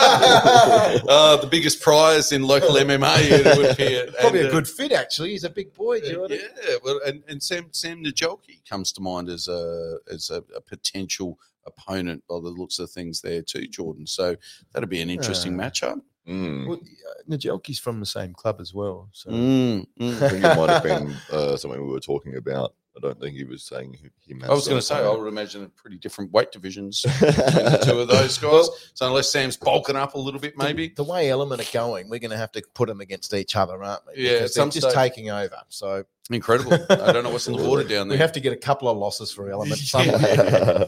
uh, 0.03 1.35
the 1.38 1.47
biggest 1.47 1.81
prize 1.81 2.31
in 2.31 2.43
local 2.43 2.75
MMA 2.75 3.17
it 3.31 3.57
would 3.57 3.71
appear. 3.71 4.07
Probably 4.19 4.39
And, 4.39 4.47
a 4.47 4.51
uh, 4.51 4.53
good 4.53 4.67
fit, 4.67 4.91
actually. 4.91 5.31
He's 5.31 5.43
a 5.43 5.49
big 5.49 5.73
boy, 5.73 5.99
Jordan. 6.01 6.39
Yeah, 6.67 6.75
well, 6.83 6.99
and, 7.05 7.23
and 7.27 7.41
Sam 7.41 7.67
Sam 7.71 8.03
Najoki 8.03 8.67
comes 8.67 8.91
to 8.93 9.01
mind 9.01 9.29
as 9.29 9.47
a 9.47 9.97
as 10.12 10.29
a, 10.29 10.43
a 10.55 10.62
potential 10.62 11.38
opponent 11.65 12.23
by 12.27 12.35
the 12.39 12.49
looks 12.49 12.79
of 12.79 12.89
things 12.89 13.21
there 13.21 13.41
too, 13.41 13.67
Jordan. 13.67 14.07
So 14.07 14.35
that'd 14.73 14.89
be 14.89 15.01
an 15.01 15.09
interesting 15.09 15.59
Ah. 15.59 15.63
matchup. 15.63 16.01
Mm. 16.29 16.67
Well, 16.67 16.77
uh, 16.79 17.23
Najelki's 17.29 17.79
from 17.79 17.99
the 17.99 18.05
same 18.05 18.33
club 18.33 18.61
as 18.61 18.73
well. 18.73 19.09
So 19.13 19.31
Mm, 19.31 19.85
mm. 19.99 20.21
I 20.21 20.29
think 20.29 20.43
it 20.45 20.57
might 20.57 20.69
have 20.69 20.83
been 20.83 21.15
uh, 21.31 21.57
something 21.57 21.81
we 21.81 21.91
were 21.91 21.99
talking 21.99 22.35
about. 22.35 22.73
I 22.97 22.99
don't 23.01 23.19
think 23.19 23.35
he 23.35 23.45
was 23.45 23.63
saying 23.63 23.93
he- 23.93 24.33
he 24.35 24.43
I 24.43 24.49
was 24.49 24.67
going 24.67 24.79
to 24.79 24.85
say, 24.85 24.95
I 24.97 25.09
would 25.09 25.27
imagine 25.27 25.71
pretty 25.75 25.97
different 25.97 26.31
weight 26.33 26.51
divisions 26.51 27.01
between 27.19 27.31
the 27.31 27.81
two 27.85 27.99
of 27.99 28.09
those 28.09 28.37
guys. 28.37 28.67
So 28.93 29.07
unless 29.07 29.31
Sam's 29.31 29.55
bulking 29.55 29.95
up 29.95 30.15
a 30.15 30.19
little 30.19 30.39
bit, 30.39 30.57
maybe. 30.57 30.89
the, 30.89 31.03
way 31.03 31.29
Element 31.29 31.61
are 31.61 31.71
going, 31.71 32.09
we're 32.09 32.19
going 32.19 32.31
to 32.31 32.37
have 32.37 32.51
to 32.53 32.63
put 32.73 32.89
them 32.89 32.99
against 32.99 33.33
each 33.33 33.55
other, 33.55 33.81
aren't 33.81 34.01
we? 34.07 34.23
Yeah, 34.23 34.33
Because 34.33 34.53
they're 34.53 34.67
just 34.69 34.91
taking 34.91 35.29
over. 35.29 35.57
So 35.69 36.03
Incredible. 36.29 36.73
I 36.89 37.11
don't 37.11 37.23
know 37.23 37.31
what's 37.31 37.47
in 37.47 37.55
the 37.55 37.63
water 37.67 37.83
down 37.83 38.07
there. 38.07 38.15
we 38.17 38.19
have 38.19 38.33
to 38.33 38.39
get 38.39 38.53
a 38.53 38.57
couple 38.57 38.87
of 38.89 38.97
losses 38.97 39.31
for 39.31 39.49
Element. 39.49 39.81
Yeah. 39.93 40.85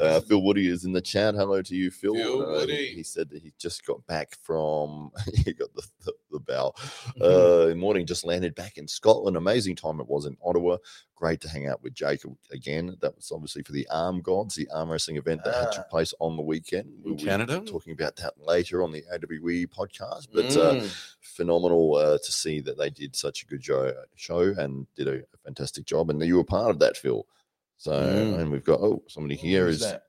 Uh, 0.00 0.20
Phil 0.28 0.42
Woody 0.42 0.68
is 0.68 0.84
in 0.84 0.92
the 0.92 1.00
chat. 1.00 1.34
Hello 1.34 1.62
to 1.62 1.74
you, 1.74 1.90
Phil. 1.90 2.14
Phil 2.14 2.42
Uh, 2.42 2.50
Woody. 2.60 2.88
he 2.94 3.02
said 3.02 3.28
that 3.30 3.42
he 3.42 3.52
just 3.58 3.84
got 3.86 4.04
back 4.06 4.36
from 4.42 5.10
he 5.44 5.52
got 5.52 5.72
the, 5.74 5.82
the, 6.04 6.12
the 6.32 6.40
bow. 6.40 6.72
Mm-hmm. 7.18 7.72
Uh, 7.72 7.74
morning 7.74 8.06
just 8.06 8.24
landed 8.24 8.54
back 8.54 8.78
in 8.78 8.86
Scotland. 8.88 9.36
Amazing 9.36 9.76
time 9.76 10.00
it 10.00 10.06
was 10.08 10.26
in 10.26 10.36
Ottawa. 10.44 10.76
Great 11.16 11.40
to 11.42 11.48
hang 11.48 11.66
out 11.68 11.82
with 11.82 11.94
Jake 11.94 12.22
again. 12.50 12.96
That 13.00 13.14
was 13.16 13.30
obviously 13.32 13.62
for 13.62 13.72
the 13.72 13.86
Arm 13.90 14.20
Gods, 14.20 14.56
the 14.56 14.68
arm 14.74 14.90
wrestling 14.90 15.16
event 15.16 15.44
that 15.44 15.54
had 15.54 15.68
Ah. 15.68 15.70
took 15.70 15.88
place 15.88 16.12
on 16.18 16.36
the 16.36 16.42
weekend. 16.42 16.88
In 17.04 17.14
We'll 17.14 17.16
Canada? 17.24 17.62
talking 17.64 17.92
about 17.92 18.16
that 18.16 18.34
later 18.38 18.82
on 18.82 18.90
the 18.92 19.04
AWE 19.12 19.66
podcast. 19.68 20.28
But 20.32 20.56
uh, 20.56 20.74
Mm. 20.74 21.14
phenomenal 21.20 21.94
uh, 21.96 22.18
to 22.18 22.32
see 22.32 22.60
that 22.60 22.76
they 22.78 22.90
did 22.90 23.14
such 23.16 23.42
a 23.42 23.46
good 23.46 23.64
show, 23.64 23.92
show 24.16 24.40
and 24.58 24.86
did 24.96 25.08
a, 25.08 25.22
fantastic 25.44 25.84
job. 25.84 26.08
And 26.10 26.22
you 26.22 26.36
were 26.36 26.44
part 26.44 26.70
of 26.70 26.78
that, 26.78 26.96
Phil. 26.96 27.26
So, 27.76 27.92
Mm. 27.92 28.40
and 28.40 28.50
we've 28.52 28.64
got 28.64 28.80
oh, 28.80 29.02
somebody 29.08 29.34
here 29.36 29.66
Who's 29.66 29.76
is 29.76 29.80
that? 29.82 30.02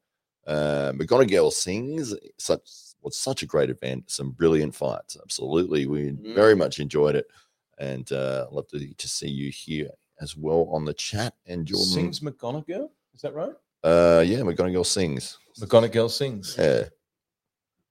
uh, 0.48 0.92
McGonagall 0.94 1.52
sings 1.52 2.14
such 2.38 2.62
was 3.02 3.18
such 3.18 3.44
a 3.44 3.46
great 3.46 3.70
event. 3.70 4.10
Some 4.10 4.32
brilliant 4.32 4.74
fights. 4.76 5.18
Absolutely, 5.22 5.86
we 5.86 6.12
very 6.22 6.56
much 6.56 6.80
enjoyed 6.80 7.16
it, 7.16 7.28
and 7.78 8.12
uh, 8.12 8.48
love 8.52 8.68
to 8.70 8.94
to 8.94 9.08
see 9.08 9.30
you 9.30 9.52
here 9.52 9.90
as 10.22 10.38
well 10.38 10.68
on 10.72 10.86
the 10.86 10.94
chat. 10.94 11.34
And 11.46 11.66
Jordan, 11.66 11.86
Sings 11.88 12.20
McGonagall? 12.22 12.90
Is 13.14 13.22
that 13.22 13.34
right? 13.34 13.54
uh, 13.84 14.24
yeah, 14.26 14.40
McGonagall 14.40 14.86
sings. 14.86 15.38
McGonagall 15.60 16.10
sings. 16.10 16.56
Yeah, 16.58 16.86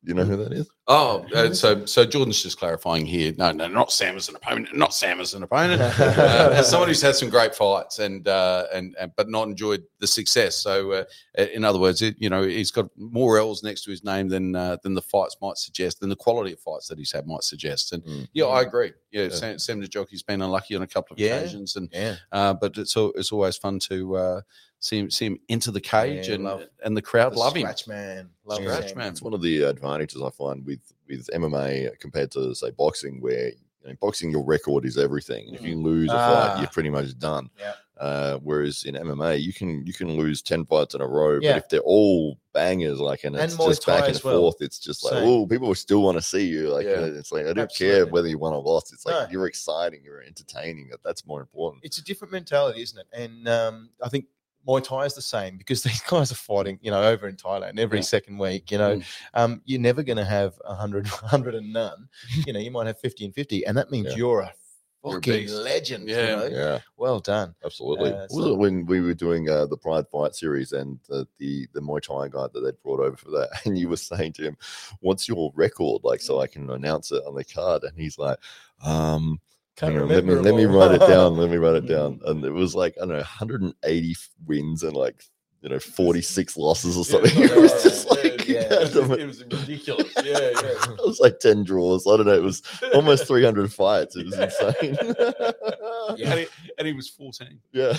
you 0.05 0.15
know 0.15 0.25
who 0.25 0.37
that 0.37 0.53
is? 0.53 0.69
Oh, 0.87 1.25
uh, 1.35 1.55
so 1.55 1.87
so 1.87 2.05
Jordan's 2.05 2.43
just 2.43 2.59
clarifying 2.59 3.07
here. 3.07 3.33
No, 3.39 3.53
no, 3.53 3.67
not 3.69 3.91
Sam 3.91 4.17
as 4.17 4.29
an 4.29 4.37
opponent. 4.37 4.77
Not 4.77 4.93
Sam 4.93 5.19
as 5.19 5.33
an 5.33 5.43
opponent. 5.43 5.81
uh, 5.99 6.51
as 6.53 6.69
someone 6.69 6.89
who's 6.89 7.01
had 7.01 7.15
some 7.15 7.31
great 7.31 7.55
fights 7.55 7.99
and 8.01 8.29
uh, 8.29 8.67
and, 8.73 8.95
and 9.01 9.11
but 9.17 9.31
not 9.31 9.49
enjoyed 9.49 9.83
the 10.01 10.07
success. 10.07 10.57
So, 10.57 10.93
uh, 10.93 11.05
in 11.55 11.65
other 11.65 11.79
words, 11.79 12.03
it, 12.03 12.17
you 12.19 12.29
know, 12.29 12.43
he's 12.43 12.71
got 12.71 12.87
more 12.99 13.39
L's 13.39 13.63
next 13.63 13.85
to 13.85 13.91
his 13.91 14.05
name 14.05 14.29
than 14.29 14.55
uh, 14.55 14.77
than 14.83 14.93
the 14.95 15.01
fights 15.03 15.37
might 15.41 15.57
suggest, 15.57 16.01
than 16.01 16.11
the 16.11 16.17
quality 16.17 16.53
of 16.53 16.61
fights 16.61 16.87
that 16.89 16.99
he's 16.99 17.13
had 17.13 17.27
might 17.27 17.43
suggest. 17.45 17.93
And 17.93 18.05
Mm. 18.05 18.29
yeah, 18.35 18.45
I 18.45 18.61
agree. 18.61 18.93
Yeah, 19.11 19.23
Yeah. 19.25 19.29
Sam, 19.31 19.59
Sam 19.59 19.81
the 19.81 19.89
jockey's 19.89 20.23
been 20.23 20.43
unlucky 20.43 20.77
on 20.77 20.83
a 20.83 20.87
couple 20.87 21.15
of 21.15 21.19
Yeah. 21.21 21.37
occasions, 21.37 21.77
and 21.77 21.89
Yeah. 21.93 22.17
uh, 22.31 22.53
but 22.53 22.77
it's 22.77 22.95
al- 22.97 23.13
it's 23.17 23.33
always 23.33 23.57
fun 23.57 23.79
to 23.89 24.17
uh, 24.17 24.41
see 24.85 24.99
him 24.99 25.11
see 25.11 25.27
him 25.27 25.39
into 25.49 25.71
the 25.71 25.81
cage 25.81 26.29
Yeah, 26.29 26.35
and 26.35 26.45
love- 26.45 26.67
and 26.85 26.97
the 26.97 27.03
crowd 27.03 27.33
The 27.33 27.39
love 27.39 27.57
him. 27.57 27.67
Man. 27.87 28.29
Love 28.45 28.63
Scratch 28.63 28.95
man. 28.95 29.13
It's 29.13 29.23
one 29.23 29.33
of 29.33 29.41
the 29.43 29.63
advantages 29.63 30.21
I 30.23 30.31
find 30.31 30.65
with 30.67 30.81
with 31.09 31.29
MMA 31.35 31.99
compared 31.99 32.31
to 32.33 32.55
say 32.55 32.71
boxing, 32.71 33.21
where 33.21 33.49
you 33.49 33.89
know, 33.91 33.95
boxing 34.01 34.31
your 34.31 34.45
record 34.45 34.85
is 34.85 34.99
everything. 34.99 35.55
If 35.55 35.63
you 35.63 35.77
lose 35.77 36.11
a 36.11 36.15
fight, 36.15 36.51
Ah. 36.55 36.61
you're 36.61 36.69
pretty 36.71 36.91
much 36.91 37.19
done. 37.19 37.49
Yeah. 37.59 37.75
Uh, 37.97 38.39
whereas 38.43 38.85
in 38.85 38.95
MMA, 38.97 39.41
you 39.41 39.53
can 39.55 39.87
you 39.87 39.93
can 39.95 40.17
lose 40.17 40.43
ten 40.43 40.67
fights 40.67 40.95
in 40.95 41.01
a 41.01 41.07
row, 41.07 41.39
Yeah. 41.41 41.53
but 41.53 41.59
if 41.63 41.69
they're 41.71 41.81
all 41.81 42.39
bangers, 42.53 42.99
like 43.01 43.25
and 43.25 43.37
And 43.37 43.45
it's 43.45 43.57
just 43.57 43.87
back 43.87 44.09
and 44.09 44.21
well. 44.25 44.41
forth, 44.41 44.57
it's 44.61 44.79
just 44.79 45.03
like 45.05 45.15
oh, 45.15 45.47
people 45.47 45.69
will 45.69 45.75
still 45.75 46.03
want 46.03 46.19
to 46.19 46.23
see 46.23 46.45
you. 46.47 46.69
Like 46.71 46.87
Yeah. 46.87 47.05
uh, 47.05 47.19
it's 47.21 47.33
like 47.33 47.47
I 47.47 47.53
don't 47.55 47.75
care 47.75 48.05
whether 48.07 48.29
you 48.29 48.37
won 48.39 48.53
or 48.53 48.63
lost. 48.63 48.93
It's 48.93 49.07
like 49.07 49.15
No. 49.15 49.33
you're 49.33 49.47
exciting, 49.47 50.03
you're 50.05 50.23
entertaining. 50.23 50.91
That's 51.05 51.25
more 51.27 51.41
important. 51.41 51.85
It's 51.85 51.97
a 51.99 52.05
different 52.05 52.33
mentality, 52.33 52.83
isn't 52.83 52.99
it? 52.99 53.07
And 53.13 53.49
um, 53.49 53.91
I 54.03 54.09
think 54.11 54.27
Muay 54.67 54.83
Thai 54.83 55.05
is 55.05 55.15
the 55.15 55.23
same 55.23 55.57
because 55.59 55.83
these 55.85 56.01
guys 56.03 56.33
are 56.33 56.37
fighting, 56.37 56.79
you 56.83 56.91
know, 56.91 57.03
over 57.03 57.29
in 57.29 57.37
Thailand 57.37 57.79
every 57.79 57.99
Yeah. 57.99 58.03
second 58.05 58.39
week. 58.39 58.71
You 58.71 58.79
know, 58.79 58.97
Mm. 58.97 59.05
um, 59.35 59.63
you're 59.65 59.81
never 59.81 60.03
going 60.03 60.17
to 60.19 60.25
have 60.25 60.55
100, 60.65 61.07
100 61.09 61.55
and 61.61 61.73
none. 61.73 62.09
you 62.47 62.53
know, 62.53 62.61
you 62.61 62.71
might 62.71 62.87
have 62.87 62.99
50 63.01 63.25
and 63.27 63.35
50. 63.35 63.67
And 63.67 63.77
that 63.77 63.91
means 63.91 64.09
Yeah. 64.11 64.17
you're 64.17 64.41
a 64.41 64.55
You're 65.05 65.13
a 65.13 65.17
fucking 65.17 65.33
beast. 65.43 65.55
legend. 65.55 66.09
you 66.09 66.17
Yeah. 66.17 66.35
know? 66.37 66.47
Yeah. 66.47 66.79
Well 66.97 67.21
done. 67.21 67.55
Absolutely. 67.63 68.13
Uh, 68.13 68.27
was 68.31 68.47
it 68.47 68.57
when 68.57 68.87
we 68.87 69.01
were 69.03 69.13
doing 69.13 69.51
uh, 69.51 69.67
the 69.67 69.77
Pride 69.77 70.09
Fight 70.09 70.35
series 70.35 70.73
and 70.73 70.99
the, 71.09 71.29
the 71.39 71.69
the 71.75 71.81
Muay 71.83 72.01
Thai 72.01 72.29
guy 72.29 72.47
that 72.53 72.61
they'd 72.61 72.83
brought 72.83 73.01
over 73.01 73.17
for 73.17 73.31
that, 73.33 73.51
and 73.67 73.77
you 73.77 73.91
were 73.91 73.99
saying 73.99 74.33
to 74.35 74.43
him, 74.45 74.57
"What's 75.01 75.29
your 75.29 75.53
record?" 75.55 76.01
Like, 76.05 76.23
so 76.23 76.41
I 76.41 76.47
can 76.47 76.71
announce 76.71 77.13
it 77.13 77.23
on 77.27 77.35
the 77.35 77.45
card, 77.45 77.85
and 77.85 77.99
he's 77.99 78.17
like, 78.19 78.39
"Um, 78.83 79.41
Can't 79.77 79.97
on, 79.97 80.09
let 80.09 80.25
me 80.25 80.35
let 80.35 80.55
me 80.55 80.67
write 80.67 80.93
it 80.93 81.01
down. 81.01 81.37
Let 81.37 81.51
me 81.51 81.57
write 81.57 81.77
it 81.77 81.89
down." 81.89 82.21
And 82.27 82.45
it 82.45 82.53
was 82.53 82.75
like 82.75 82.95
I 82.97 83.01
don't 83.01 83.09
know, 83.09 83.17
180 83.17 84.17
wins 84.47 84.83
and 84.83 84.95
like 84.95 85.25
you 85.63 85.71
know 85.71 85.79
46 85.79 86.57
losses 86.57 86.97
or 86.97 87.05
something. 87.05 87.33
it 87.43 87.57
was 87.57 87.73
oh, 87.73 87.83
just 87.83 88.11
like 88.11 88.35
yeah, 88.49 88.69
God 88.69 88.93
damn 88.93 89.13
it. 89.13 89.21
it 89.21 89.27
was 89.27 89.41
ridiculous. 89.41 90.13
Yeah, 90.23 90.39
yeah. 90.39 90.93
It 90.93 91.05
was 91.05 91.19
like 91.21 91.41
10 91.41 91.65
draws. 91.65 92.07
I 92.07 92.17
don't 92.17 92.27
know. 92.27 92.35
It 92.35 92.43
was 92.43 92.63
almost 92.95 93.27
300 93.27 93.73
fights. 93.73 94.15
It 94.17 94.27
was 94.27 94.39
insane. 94.39 94.97
Yeah. 96.17 96.31
And, 96.31 96.41
he, 96.41 96.47
and 96.79 96.87
he 96.87 96.93
was 96.93 97.09
14. 97.09 97.59
yeah. 97.73 97.93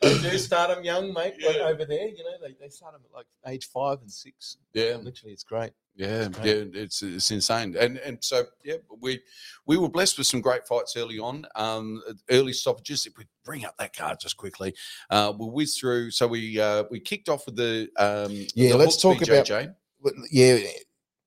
they 0.00 0.18
do 0.18 0.38
start 0.38 0.68
them 0.68 0.84
young, 0.84 1.12
mate. 1.14 1.34
like 1.44 1.56
over 1.56 1.86
there, 1.86 2.08
you 2.08 2.22
know, 2.22 2.46
they, 2.46 2.54
they 2.60 2.68
start 2.68 2.92
them 2.92 3.02
at 3.08 3.16
like 3.16 3.26
age 3.46 3.66
five 3.68 4.00
and 4.02 4.12
six. 4.12 4.58
Yeah, 4.74 4.96
Literally, 4.96 5.32
it's 5.32 5.42
great. 5.42 5.72
Yeah, 5.98 6.28
yeah. 6.44 6.64
It's 6.72 7.02
it's 7.02 7.30
insane. 7.30 7.76
And 7.78 7.98
and 7.98 8.18
so 8.22 8.44
yeah, 8.64 8.76
we 9.00 9.20
we 9.66 9.76
were 9.76 9.88
blessed 9.88 10.16
with 10.16 10.28
some 10.28 10.40
great 10.40 10.66
fights 10.66 10.96
early 10.96 11.18
on. 11.18 11.44
Um, 11.56 12.00
early 12.30 12.52
stoppages. 12.52 13.04
If 13.04 13.18
we 13.18 13.24
bring 13.44 13.64
up 13.64 13.76
that 13.78 13.94
card 13.94 14.20
just 14.20 14.36
quickly, 14.36 14.74
uh, 15.10 15.32
we'll 15.36 15.50
whiz 15.50 15.76
through. 15.76 16.12
So 16.12 16.28
we 16.28 16.60
uh, 16.60 16.84
we 16.90 17.00
kicked 17.00 17.28
off 17.28 17.44
with 17.46 17.56
the 17.56 17.88
um, 17.98 18.32
Yeah, 18.54 18.70
the 18.70 18.78
let's 18.78 18.96
talk 19.02 19.20
about- 19.20 19.44
BJJ. 19.46 19.74
Well, 20.00 20.14
yeah, 20.30 20.58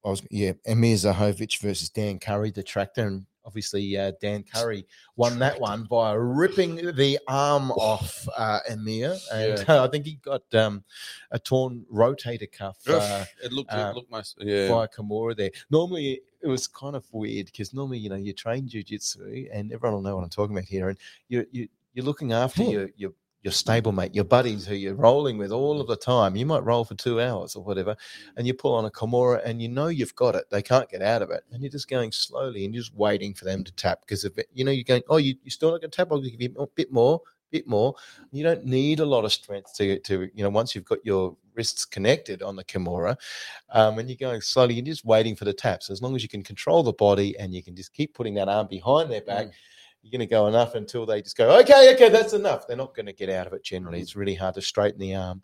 I 0.05 0.09
was 0.09 0.23
yeah, 0.31 0.53
Emir 0.65 0.95
Zahovic 0.95 1.59
versus 1.59 1.89
Dan 1.89 2.19
Curry, 2.19 2.51
the 2.51 2.63
tractor, 2.63 3.05
and 3.05 3.25
obviously 3.45 3.97
uh, 3.97 4.11
Dan 4.21 4.43
Curry 4.43 4.85
won 5.15 5.39
that 5.39 5.59
one 5.59 5.83
by 5.83 6.13
ripping 6.13 6.93
the 6.95 7.19
arm 7.27 7.71
off 7.71 8.27
uh, 8.37 8.59
Emir, 8.69 9.15
and 9.31 9.59
I 9.69 9.87
think 9.87 10.05
he 10.05 10.15
got 10.15 10.43
um, 10.53 10.83
a 11.31 11.39
torn 11.39 11.85
rotator 11.91 12.51
cuff. 12.51 12.77
Uh, 12.87 13.25
it 13.43 13.51
looked 13.51 13.71
uh, 13.71 13.91
it 13.91 13.95
looked 13.95 14.11
most 14.11 14.37
yeah. 14.39 14.69
by 14.69 14.87
Kimura 14.87 15.35
there. 15.35 15.51
Normally, 15.69 16.21
it 16.41 16.47
was 16.47 16.67
kind 16.67 16.95
of 16.95 17.05
weird 17.11 17.47
because 17.47 17.73
normally, 17.73 17.99
you 17.99 18.09
know, 18.09 18.15
you 18.15 18.33
train 18.33 18.67
jujitsu, 18.67 19.49
and 19.53 19.71
everyone 19.71 19.95
will 19.95 20.01
know 20.01 20.15
what 20.15 20.23
I'm 20.23 20.29
talking 20.29 20.55
about 20.55 20.67
here. 20.67 20.89
And 20.89 20.97
you 21.27 21.45
you 21.51 21.67
you're 21.93 22.05
looking 22.05 22.33
after 22.33 22.63
Hmm. 22.63 22.69
your 22.69 22.89
your 22.95 23.13
your 23.43 23.51
stablemate, 23.51 24.13
your 24.13 24.23
buddies 24.23 24.65
who 24.65 24.75
you're 24.75 24.93
rolling 24.93 25.37
with 25.37 25.51
all 25.51 25.81
of 25.81 25.87
the 25.87 25.95
time. 25.95 26.35
You 26.35 26.45
might 26.45 26.63
roll 26.63 26.85
for 26.85 26.95
two 26.95 27.19
hours 27.19 27.55
or 27.55 27.63
whatever, 27.63 27.95
and 28.37 28.45
you 28.45 28.53
pull 28.53 28.73
on 28.73 28.85
a 28.85 28.91
Kimura, 28.91 29.41
and 29.43 29.61
you 29.61 29.69
know 29.69 29.87
you've 29.87 30.15
got 30.15 30.35
it. 30.35 30.49
They 30.49 30.61
can't 30.61 30.89
get 30.89 31.01
out 31.01 31.21
of 31.21 31.31
it, 31.31 31.43
and 31.51 31.61
you're 31.61 31.71
just 31.71 31.89
going 31.89 32.11
slowly 32.11 32.65
and 32.65 32.73
you're 32.73 32.83
just 32.83 32.95
waiting 32.95 33.33
for 33.33 33.45
them 33.45 33.63
to 33.63 33.71
tap 33.73 34.01
because 34.01 34.23
it, 34.25 34.47
you 34.53 34.63
know 34.63 34.71
you're 34.71 34.83
going, 34.83 35.03
oh, 35.09 35.17
you 35.17 35.35
you 35.43 35.51
still 35.51 35.71
not 35.71 35.81
going 35.81 35.91
to 35.91 35.95
tap? 35.95 36.09
I'll 36.11 36.21
give 36.21 36.41
you 36.41 36.55
a 36.59 36.67
bit 36.67 36.91
more. 36.91 37.21
Bit 37.51 37.67
more. 37.67 37.95
You 38.31 38.43
don't 38.45 38.63
need 38.63 39.01
a 39.01 39.05
lot 39.05 39.25
of 39.25 39.33
strength 39.33 39.75
to 39.75 39.99
to 39.99 40.29
you 40.33 40.43
know 40.43 40.49
once 40.49 40.73
you've 40.73 40.85
got 40.85 40.99
your 41.03 41.35
wrists 41.53 41.83
connected 41.83 42.41
on 42.41 42.55
the 42.55 42.63
Kimura, 42.63 43.17
um, 43.71 43.99
and 43.99 44.09
you're 44.09 44.15
going 44.15 44.39
slowly, 44.39 44.75
you're 44.75 44.85
just 44.85 45.03
waiting 45.03 45.35
for 45.35 45.43
the 45.43 45.53
taps. 45.53 45.89
As 45.89 46.01
long 46.01 46.15
as 46.15 46.23
you 46.23 46.29
can 46.29 46.43
control 46.43 46.81
the 46.81 46.93
body 46.93 47.37
and 47.37 47.53
you 47.53 47.61
can 47.61 47.75
just 47.75 47.93
keep 47.93 48.13
putting 48.13 48.35
that 48.35 48.47
arm 48.47 48.67
behind 48.67 49.11
their 49.11 49.21
back, 49.21 49.47
you're 50.01 50.11
going 50.11 50.19
to 50.19 50.25
go 50.25 50.47
enough 50.47 50.75
until 50.75 51.05
they 51.05 51.21
just 51.21 51.37
go, 51.37 51.59
okay, 51.59 51.93
okay, 51.93 52.09
that's 52.09 52.33
enough. 52.33 52.67
They're 52.67 52.77
not 52.77 52.95
going 52.95 53.05
to 53.05 53.13
get 53.13 53.29
out 53.29 53.47
of 53.47 53.53
it 53.53 53.63
generally. 53.63 53.99
It's 54.01 54.15
really 54.15 54.35
hard 54.35 54.55
to 54.55 54.61
straighten 54.61 54.99
the 54.99 55.15
arm. 55.15 55.41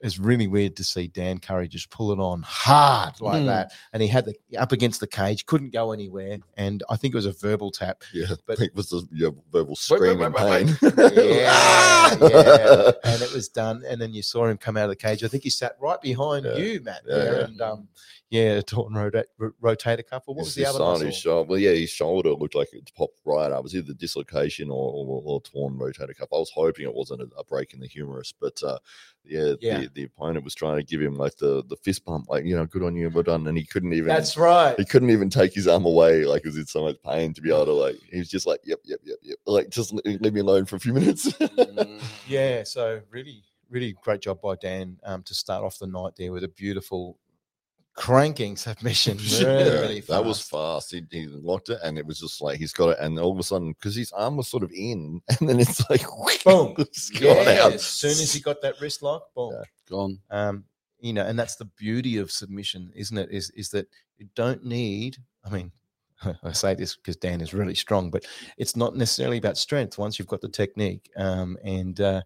It's 0.00 0.18
really 0.18 0.46
weird 0.48 0.76
to 0.76 0.84
see 0.84 1.08
Dan 1.08 1.38
Curry 1.38 1.66
just 1.66 1.88
pull 1.88 2.12
it 2.12 2.18
on 2.18 2.42
hard 2.42 3.18
like 3.22 3.42
Mm. 3.42 3.46
that. 3.46 3.72
And 3.94 4.02
he 4.02 4.08
had 4.08 4.26
the 4.26 4.34
up 4.58 4.72
against 4.72 5.00
the 5.00 5.06
cage, 5.06 5.46
couldn't 5.46 5.72
go 5.72 5.92
anywhere. 5.92 6.38
And 6.58 6.82
I 6.90 6.96
think 6.96 7.14
it 7.14 7.16
was 7.16 7.24
a 7.26 7.32
verbal 7.32 7.70
tap. 7.70 8.02
Yeah, 8.12 8.26
But- 8.28 8.40
but 8.58 8.60
it 8.60 8.74
was 8.74 8.92
a 8.92 9.00
yeah, 9.12 9.30
verbal 9.50 9.70
wait, 9.70 9.78
scream 9.78 10.18
wait, 10.18 10.26
in 10.26 10.32
pain. 10.34 10.76
Yeah, 11.16 12.16
yeah. 12.20 12.90
And 13.02 13.22
it 13.22 13.32
was 13.32 13.48
done. 13.48 13.82
And 13.88 13.98
then 14.00 14.12
you 14.12 14.22
saw 14.22 14.46
him 14.46 14.58
come 14.58 14.76
out 14.76 14.84
of 14.84 14.90
the 14.90 14.96
cage. 14.96 15.24
I 15.24 15.28
think 15.28 15.42
he 15.42 15.50
sat 15.50 15.76
right 15.80 16.00
behind 16.02 16.44
Yeah. 16.44 16.56
you, 16.56 16.80
Matt. 16.82 17.00
Yeah, 17.06 17.24
yeah. 17.24 17.30
And 17.44 17.60
um, 17.62 17.88
yeah, 18.30 18.52
a 18.54 18.62
torn 18.62 18.94
rota- 18.94 19.26
ro- 19.38 19.52
rotator 19.62 20.04
cuff. 20.06 20.24
Or 20.26 20.34
what 20.34 20.40
was 20.42 20.48
It's 20.48 20.56
the 20.56 20.62
just 20.62 20.74
other 20.76 20.84
on 20.84 20.90
muscle? 20.92 21.06
his 21.06 21.16
shoulder. 21.16 21.48
Well, 21.48 21.58
yeah, 21.58 21.72
his 21.72 21.90
shoulder 21.90 22.30
looked 22.30 22.54
like 22.54 22.72
it 22.72 22.90
popped 22.96 23.20
right 23.24 23.52
up. 23.52 23.58
It 23.58 23.62
was 23.62 23.76
either 23.76 23.92
dislocation 23.94 24.70
or, 24.70 24.92
or, 24.92 25.22
or 25.24 25.40
torn 25.42 25.78
rotator 25.78 26.16
cuff. 26.16 26.28
I 26.32 26.36
was 26.38 26.50
hoping 26.54 26.84
it 26.84 26.94
wasn't 26.94 27.22
a, 27.22 27.28
a 27.38 27.44
break 27.44 27.74
in 27.74 27.80
the 27.80 27.86
humerus, 27.86 28.32
but 28.40 28.60
uh, 28.62 28.78
yeah, 29.24 29.54
Yeah. 29.60 29.80
The, 29.80 29.90
the 29.94 30.02
opponent 30.04 30.44
was 30.44 30.54
trying 30.54 30.76
to 30.78 30.82
give 30.82 31.00
him 31.00 31.14
like 31.14 31.36
the, 31.36 31.62
the 31.68 31.76
fist 31.76 32.04
bump, 32.04 32.28
like 32.28 32.44
you 32.44 32.56
know, 32.56 32.66
good 32.66 32.82
on 32.82 32.96
you, 32.96 33.08
well 33.10 33.22
done, 33.22 33.46
and 33.46 33.56
he 33.56 33.64
couldn't 33.64 33.92
even. 33.92 34.08
That's 34.08 34.36
right. 34.36 34.74
he 34.78 34.84
couldn't 34.84 35.10
even 35.10 35.30
take 35.30 35.54
his 35.54 35.68
arm 35.68 35.84
away, 35.84 36.24
like 36.24 36.42
he 36.42 36.48
was 36.48 36.56
in 36.58 36.66
so 36.66 36.82
much 36.82 36.96
pain 37.04 37.32
to 37.34 37.40
be 37.40 37.50
able 37.50 37.66
to 37.66 37.72
like. 37.72 37.96
He 38.10 38.18
was 38.18 38.28
just 38.28 38.46
like, 38.46 38.60
yep, 38.64 38.80
yep, 38.84 38.98
yep, 39.04 39.18
yep. 39.22 39.38
Like 39.46 39.70
just 39.70 39.92
leave 40.04 40.32
me 40.34 40.40
alone 40.40 40.64
for 40.64 40.76
a 40.76 40.80
few 40.80 40.92
minutes. 40.92 41.30
Mm. 41.32 42.02
Yeah, 42.26 42.62
so 42.64 43.00
really, 43.10 43.42
really 43.70 43.94
great 44.02 44.22
job 44.22 44.40
by 44.40 44.54
Dan 44.56 44.98
um, 45.04 45.22
to 45.24 45.34
start 45.34 45.62
off 45.62 45.78
the 45.78 45.86
night 45.86 46.12
there 46.16 46.32
with 46.32 46.42
a 46.44 46.48
beautiful 46.48 47.18
cranking 47.94 48.56
submission. 48.56 49.18
Really, 49.40 49.96
Yeah, 49.96 50.00
that 50.08 50.24
was 50.24 50.40
fast. 50.40 50.90
He, 50.92 51.02
he 51.10 51.26
locked 51.28 51.68
it, 51.70 51.78
and 51.82 51.98
it 51.98 52.06
was 52.06 52.20
just 52.20 52.40
like 52.42 52.58
he's 52.58 52.72
got 52.72 52.90
it, 52.90 52.98
and 53.00 53.18
all 53.18 53.32
of 53.32 53.38
a 53.38 53.42
sudden, 53.42 53.72
because 53.72 53.94
his 53.94 54.12
arm 54.12 54.36
was 54.36 54.48
sort 54.48 54.62
of 54.62 54.72
in, 54.72 55.20
and 55.40 55.48
then 55.48 55.60
it's 55.60 55.88
like 55.90 56.02
Boom. 56.44 56.74
it's 56.78 57.10
gone 57.10 57.36
Yeah, 57.46 57.64
out. 57.64 57.72
as 57.72 57.84
soon 57.84 58.10
as 58.10 58.32
he 58.32 58.40
got 58.40 58.60
that 58.62 58.80
wrist 58.80 59.02
lock, 59.02 59.32
boom. 59.34 59.52
Yeah. 59.54 59.64
Gone. 59.88 60.18
Um, 60.30 60.64
you 61.00 61.12
know, 61.12 61.24
and 61.26 61.38
that's 61.38 61.56
the 61.56 61.66
beauty 61.76 62.16
of 62.18 62.30
submission, 62.30 62.90
isn't 62.94 63.16
it? 63.18 63.30
Is 63.30 63.50
is 63.50 63.68
that 63.70 63.86
you 64.18 64.26
don't 64.34 64.64
need. 64.64 65.16
I 65.44 65.50
mean, 65.50 65.70
I 66.42 66.52
say 66.52 66.74
this 66.74 66.96
because 66.96 67.16
Dan 67.16 67.40
is 67.42 67.52
really 67.52 67.74
strong, 67.74 68.10
but 68.10 68.24
it's 68.56 68.76
not 68.76 68.96
necessarily 68.96 69.36
about 69.38 69.58
strength 69.58 69.98
once 69.98 70.18
you've 70.18 70.28
got 70.28 70.40
the 70.40 70.48
technique. 70.48 71.10
Um, 71.16 71.58
and 71.64 72.00
uh, 72.00 72.22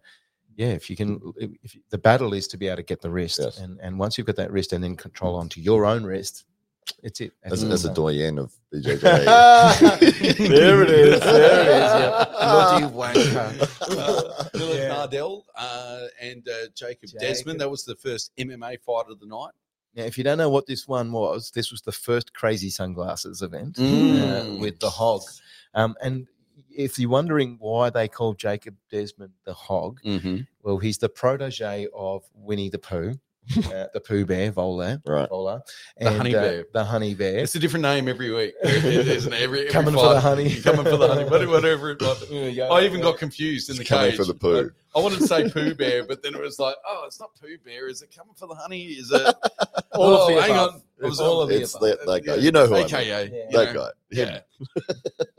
yeah, 0.59 0.73
if 0.79 0.89
you 0.89 0.95
can, 0.97 1.21
if, 1.37 1.51
if 1.63 1.77
the 1.89 1.97
battle 1.97 2.33
is 2.33 2.45
to 2.49 2.57
be 2.57 2.67
able 2.67 2.75
to 2.77 2.83
get 2.83 2.99
the 3.01 3.09
wrist, 3.09 3.39
Yes. 3.41 3.57
and 3.59 3.79
and 3.81 3.97
once 3.97 4.17
you've 4.17 4.27
got 4.27 4.35
that 4.35 4.51
wrist, 4.51 4.73
and 4.73 4.83
then 4.83 4.95
control 4.97 5.35
onto 5.37 5.61
your 5.61 5.85
own 5.85 6.03
wrist, 6.03 6.43
it's 7.01 7.21
it. 7.21 7.31
As, 7.43 7.63
Mm. 7.63 7.71
as 7.71 7.85
a 7.85 7.93
doyen 7.93 8.37
of 8.37 8.51
BJJ. 8.73 8.99
there 10.59 10.83
it 10.83 10.89
is. 10.89 11.19
There 11.21 11.61
it 11.61 11.67
is. 11.67 11.91
Yeah. 12.01 12.25
Bloody 12.51 12.85
wanker. 12.99 14.53
Lilith 14.53 14.77
Yeah. 14.79 14.89
Nardell 14.89 15.43
uh, 15.55 16.07
and 16.21 16.45
uh, 16.49 16.67
Jacob, 16.75 17.09
Jacob. 17.09 17.19
Desmond. 17.21 17.61
That 17.61 17.69
was 17.71 17.85
the 17.85 17.95
first 17.95 18.31
MMA 18.37 18.81
fight 18.81 19.05
of 19.09 19.19
the 19.21 19.27
night. 19.27 19.53
Now, 19.95 20.03
if 20.03 20.17
you 20.17 20.23
don't 20.25 20.37
know 20.37 20.49
what 20.49 20.67
this 20.67 20.87
one 20.89 21.11
was, 21.13 21.51
this 21.51 21.71
was 21.71 21.81
the 21.83 21.91
first 21.93 22.33
Crazy 22.33 22.69
Sunglasses 22.69 23.41
event 23.41 23.75
Mm. 23.77 24.57
uh, 24.57 24.59
with 24.59 24.79
the 24.79 24.89
Hog. 24.89 25.21
Um, 25.73 25.95
and 26.01 26.27
if 26.75 26.97
you're 26.99 27.09
wondering 27.09 27.57
why 27.59 27.89
they 27.89 28.07
call 28.07 28.33
Jacob 28.33 28.75
Desmond 28.91 29.33
the 29.45 29.53
Hog, 29.53 29.99
Mm-hmm. 30.05 30.37
well, 30.63 30.77
he's 30.77 30.97
the 30.97 31.09
protege 31.09 31.87
of 31.95 32.23
Winnie 32.33 32.69
the 32.69 32.79
Pooh, 32.79 33.13
uh, 33.57 33.87
the 33.93 33.99
Pooh 33.99 34.25
Bear, 34.25 34.51
Bowler, 34.51 35.01
right. 35.07 35.27
Bowler, 35.29 35.61
The 35.97 36.11
honey 36.11 36.35
uh, 36.35 36.41
bear. 36.41 36.65
the 36.73 36.83
Honey 36.85 37.15
Bear. 37.15 37.39
It's 37.39 37.55
a 37.55 37.59
different 37.59 37.81
name 37.83 38.07
every 38.07 38.31
week. 38.31 38.53
Isn't 38.63 39.33
it? 39.33 39.41
Every, 39.41 39.61
every 39.61 39.71
Coming 39.71 39.93
for 39.95 40.13
the 40.13 40.19
honey. 40.19 40.55
Coming 40.61 40.83
for 40.85 40.97
the 40.97 41.07
honey. 41.07 41.23
Whatever, 41.23 41.51
whatever 41.51 41.89
it 41.91 42.01
was. 42.01 42.29
Yeah, 42.29 42.65
I 42.65 42.83
even 42.85 43.01
got 43.01 43.17
confused 43.17 43.69
in 43.69 43.77
It's 43.77 43.79
the 43.79 43.85
coming 43.95 44.11
cage. 44.11 44.17
for 44.19 44.25
the 44.25 44.35
poo. 44.35 44.71
I 44.95 44.99
wanted 44.99 45.19
to 45.19 45.27
say 45.27 45.49
Pooh 45.49 45.75
Bear, 45.75 46.03
but 46.03 46.23
then 46.23 46.33
it 46.33 46.41
was 46.41 46.57
like, 46.59 46.75
oh, 46.87 47.03
it's 47.05 47.19
not 47.19 47.29
Pooh 47.39 47.57
Bear. 47.63 47.87
Is 47.87 48.01
it 48.01 48.09
coming 48.15 48.33
for 48.35 48.47
the 48.47 48.55
honey? 48.55 48.83
Is 48.85 49.11
it? 49.11 49.21
All 49.93 50.13
of 50.13 50.21
oh, 50.21 50.33
the 50.35 50.41
hang 50.41 50.51
above. 50.51 50.73
on. 50.75 50.81
I 51.01 51.05
was 51.05 51.11
It's 51.13 51.19
all 51.21 51.41
of 51.41 51.49
the 51.49 51.61
It's 51.61 51.75
above. 51.75 51.89
that, 51.89 52.05
that 52.05 52.25
guy. 52.25 52.35
You 52.35 52.51
know 52.51 52.67
who 52.67 52.75
I 52.75 52.79
mean. 52.79 52.89
Yeah. 52.89 53.23
That 53.51 53.73
know. 53.73 53.73
guy. 53.73 53.89
Yeah. 54.11 54.39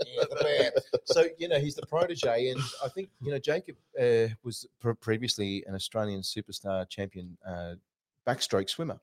Yeah, 0.07 0.25
the. 0.31 0.83
So 1.05 1.25
you 1.39 1.49
know 1.49 1.59
he's 1.59 1.75
the 1.75 1.87
protege, 1.87 2.49
and 2.51 2.61
I 2.85 2.89
think 2.89 3.11
you 3.21 3.31
know 3.31 3.39
Jacob 3.39 3.77
uh, 3.99 4.35
was 4.43 4.67
pre- 4.81 4.95
previously 4.95 5.65
an 5.67 5.75
Australian 5.75 6.23
superstar 6.23 6.89
champion 6.89 7.37
uh, 7.47 7.75
backstroke 8.27 8.69
swimmer 8.69 8.99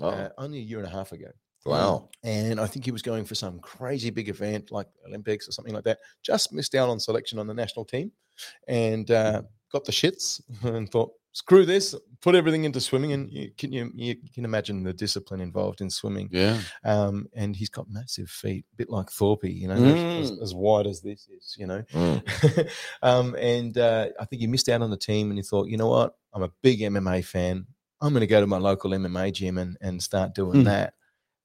Oh, 0.00 0.08
uh, 0.08 0.28
only 0.38 0.58
a 0.58 0.62
year 0.62 0.78
and 0.78 0.86
a 0.86 0.90
half 0.90 1.12
ago. 1.12 1.26
wow. 1.66 2.08
And 2.24 2.58
I 2.60 2.66
think 2.66 2.84
he 2.84 2.90
was 2.90 3.02
going 3.02 3.24
for 3.24 3.34
some 3.34 3.60
crazy 3.60 4.10
big 4.10 4.28
event 4.28 4.70
like 4.70 4.86
Olympics 5.06 5.46
or 5.48 5.52
something 5.52 5.74
like 5.74 5.84
that. 5.84 5.98
Just 6.22 6.52
missed 6.52 6.74
out 6.74 6.88
on 6.88 6.98
selection 6.98 7.38
on 7.38 7.46
the 7.46 7.54
national 7.54 7.84
team, 7.84 8.12
and 8.66 9.10
uh, 9.10 9.42
got 9.72 9.84
the 9.84 9.92
shits 9.92 10.40
and 10.64 10.90
thought, 10.90 11.12
screw 11.32 11.64
this, 11.64 11.94
put 12.20 12.34
everything 12.34 12.64
into 12.64 12.80
swimming. 12.80 13.12
And 13.12 13.30
you 13.30 13.50
can 13.56 13.72
you, 13.72 13.90
you 13.94 14.16
can 14.34 14.44
imagine 14.44 14.82
the 14.82 14.92
discipline 14.92 15.40
involved 15.40 15.80
in 15.80 15.88
swimming. 15.90 16.28
Yeah. 16.32 16.60
Um, 16.84 17.28
and 17.34 17.54
he's 17.54 17.68
got 17.68 17.86
massive 17.88 18.28
feet, 18.28 18.64
a 18.72 18.76
bit 18.76 18.90
like 18.90 19.10
Thorpe, 19.10 19.44
you 19.44 19.68
know, 19.68 19.74
as, 19.74 20.30
as, 20.32 20.38
as 20.40 20.54
wide 20.54 20.86
as 20.86 21.00
this 21.00 21.28
is, 21.28 21.54
you 21.58 21.66
know. 21.66 21.82
Mm. 21.92 22.68
um, 23.02 23.34
and 23.36 23.78
uh, 23.78 24.08
I 24.18 24.24
think 24.24 24.40
he 24.40 24.46
missed 24.48 24.68
out 24.68 24.82
on 24.82 24.90
the 24.90 24.96
team, 24.96 25.30
and 25.30 25.38
he 25.38 25.42
thought, 25.42 25.68
you 25.68 25.76
know 25.76 25.88
what, 25.88 26.14
I'm 26.32 26.42
a 26.42 26.50
big 26.62 26.80
MMA 26.80 27.24
fan. 27.24 27.66
I'm 28.00 28.10
going 28.12 28.20
to 28.22 28.26
go 28.26 28.40
to 28.40 28.46
my 28.46 28.56
local 28.58 28.90
MMA 28.92 29.32
gym 29.32 29.58
and, 29.58 29.76
and 29.80 30.02
start 30.02 30.34
doing 30.34 30.60
Hmm. 30.60 30.64
that. 30.64 30.94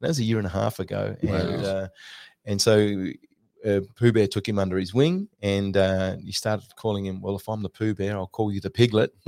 That 0.01 0.07
was 0.09 0.19
a 0.19 0.23
year 0.23 0.37
and 0.39 0.47
a 0.47 0.49
half 0.51 0.79
ago, 0.79 1.15
Wow. 1.23 1.35
and 1.35 1.65
uh, 1.65 1.87
and 2.45 2.61
so 2.61 3.07
uh, 3.65 3.81
Pooh 3.95 4.11
Bear 4.11 4.27
took 4.27 4.47
him 4.47 4.59
under 4.59 4.77
his 4.77 4.93
wing, 4.93 5.27
and 5.41 5.75
uh, 5.75 6.17
he 6.17 6.31
started 6.31 6.75
calling 6.75 7.05
him. 7.05 7.21
Well, 7.21 7.35
if 7.35 7.47
I'm 7.49 7.63
the 7.63 7.69
Pooh 7.69 7.93
Bear, 7.95 8.15
I'll 8.15 8.27
call 8.27 8.51
you 8.51 8.61
the 8.61 8.69
Piglet. 8.69 9.11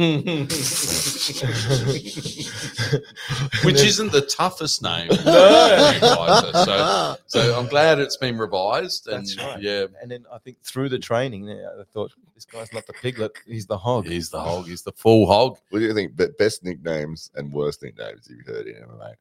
Which 3.63 3.81
isn't 3.81 4.11
the 4.11 4.21
toughest 4.21 4.81
name. 4.81 5.09
No. 5.27 6.51
so, 6.65 7.17
so 7.27 7.59
I'm 7.59 7.67
glad 7.67 7.99
it's 7.99 8.17
been 8.17 8.37
revised. 8.37 9.07
And 9.07 9.19
That's 9.25 9.37
right. 9.37 9.61
yeah, 9.61 9.85
And 10.01 10.09
then 10.11 10.25
I 10.31 10.37
think 10.37 10.61
through 10.63 10.89
the 10.89 10.99
training, 10.99 11.49
I 11.49 11.83
thought 11.91 12.11
this 12.35 12.45
guy's 12.45 12.71
not 12.73 12.85
the 12.87 12.93
Piglet; 12.93 13.31
he's 13.45 13.65
the 13.65 13.77
Hog. 13.77 14.05
he's 14.07 14.29
the 14.29 14.39
hog. 14.39 14.67
He's 14.67 14.83
the 14.83 14.91
full 14.93 15.25
hog. 15.27 15.57
What 15.69 15.79
do 15.79 15.85
you 15.85 15.93
think? 15.93 16.15
Be- 16.15 16.27
Best 16.37 16.63
nicknames 16.63 17.31
and 17.35 17.51
worst 17.51 17.81
nicknames 17.83 18.27
you've 18.29 18.45
heard 18.45 18.67
in 18.67 18.75
MMA? 18.83 19.15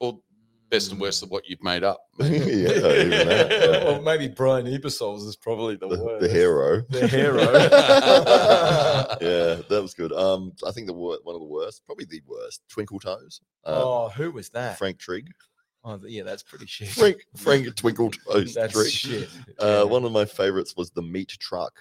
Or 0.00 0.18
best 0.74 0.90
and 0.90 1.00
worst 1.00 1.22
of 1.22 1.30
what 1.30 1.48
you've 1.48 1.62
made 1.62 1.84
up. 1.84 2.00
yeah, 2.18 2.26
even 2.26 3.10
that, 3.10 3.48
yeah. 3.50 3.84
Well, 3.84 4.02
maybe 4.02 4.26
Brian 4.28 4.66
Ebersole's 4.66 5.24
is 5.24 5.36
probably 5.36 5.76
the, 5.76 5.86
The, 5.88 6.02
worst. 6.04 6.20
the 6.22 6.28
hero. 6.28 6.82
The 6.90 7.06
hero. 7.06 7.40
yeah, 9.20 9.62
that 9.68 9.82
was 9.82 9.94
good. 9.94 10.12
Um, 10.12 10.52
I 10.66 10.70
think 10.72 10.86
the 10.86 10.92
wor- 10.92 11.18
one 11.22 11.34
of 11.34 11.40
the 11.40 11.46
worst, 11.46 11.84
probably 11.86 12.06
the 12.06 12.22
worst, 12.26 12.62
Twinkle 12.68 12.98
Toes. 13.00 13.40
Uh, 13.64 13.82
oh, 13.82 14.08
who 14.10 14.30
was 14.32 14.48
that? 14.50 14.78
Frank 14.78 14.98
Trigg. 14.98 15.28
Oh, 15.84 16.00
yeah, 16.06 16.22
that's 16.22 16.42
pretty 16.42 16.66
shit. 16.66 16.88
Frank 16.88 17.18
Frank 17.36 17.74
Twinkle 17.76 18.10
Toes 18.10 18.54
that's 18.54 18.72
Trigg. 18.72 18.90
shit. 18.90 19.28
Uh, 19.60 19.66
Yeah. 19.66 19.82
one 19.84 20.04
of 20.04 20.12
my 20.12 20.24
favorites 20.24 20.74
was 20.76 20.90
the 20.90 21.02
Meat 21.02 21.28
Truck. 21.38 21.72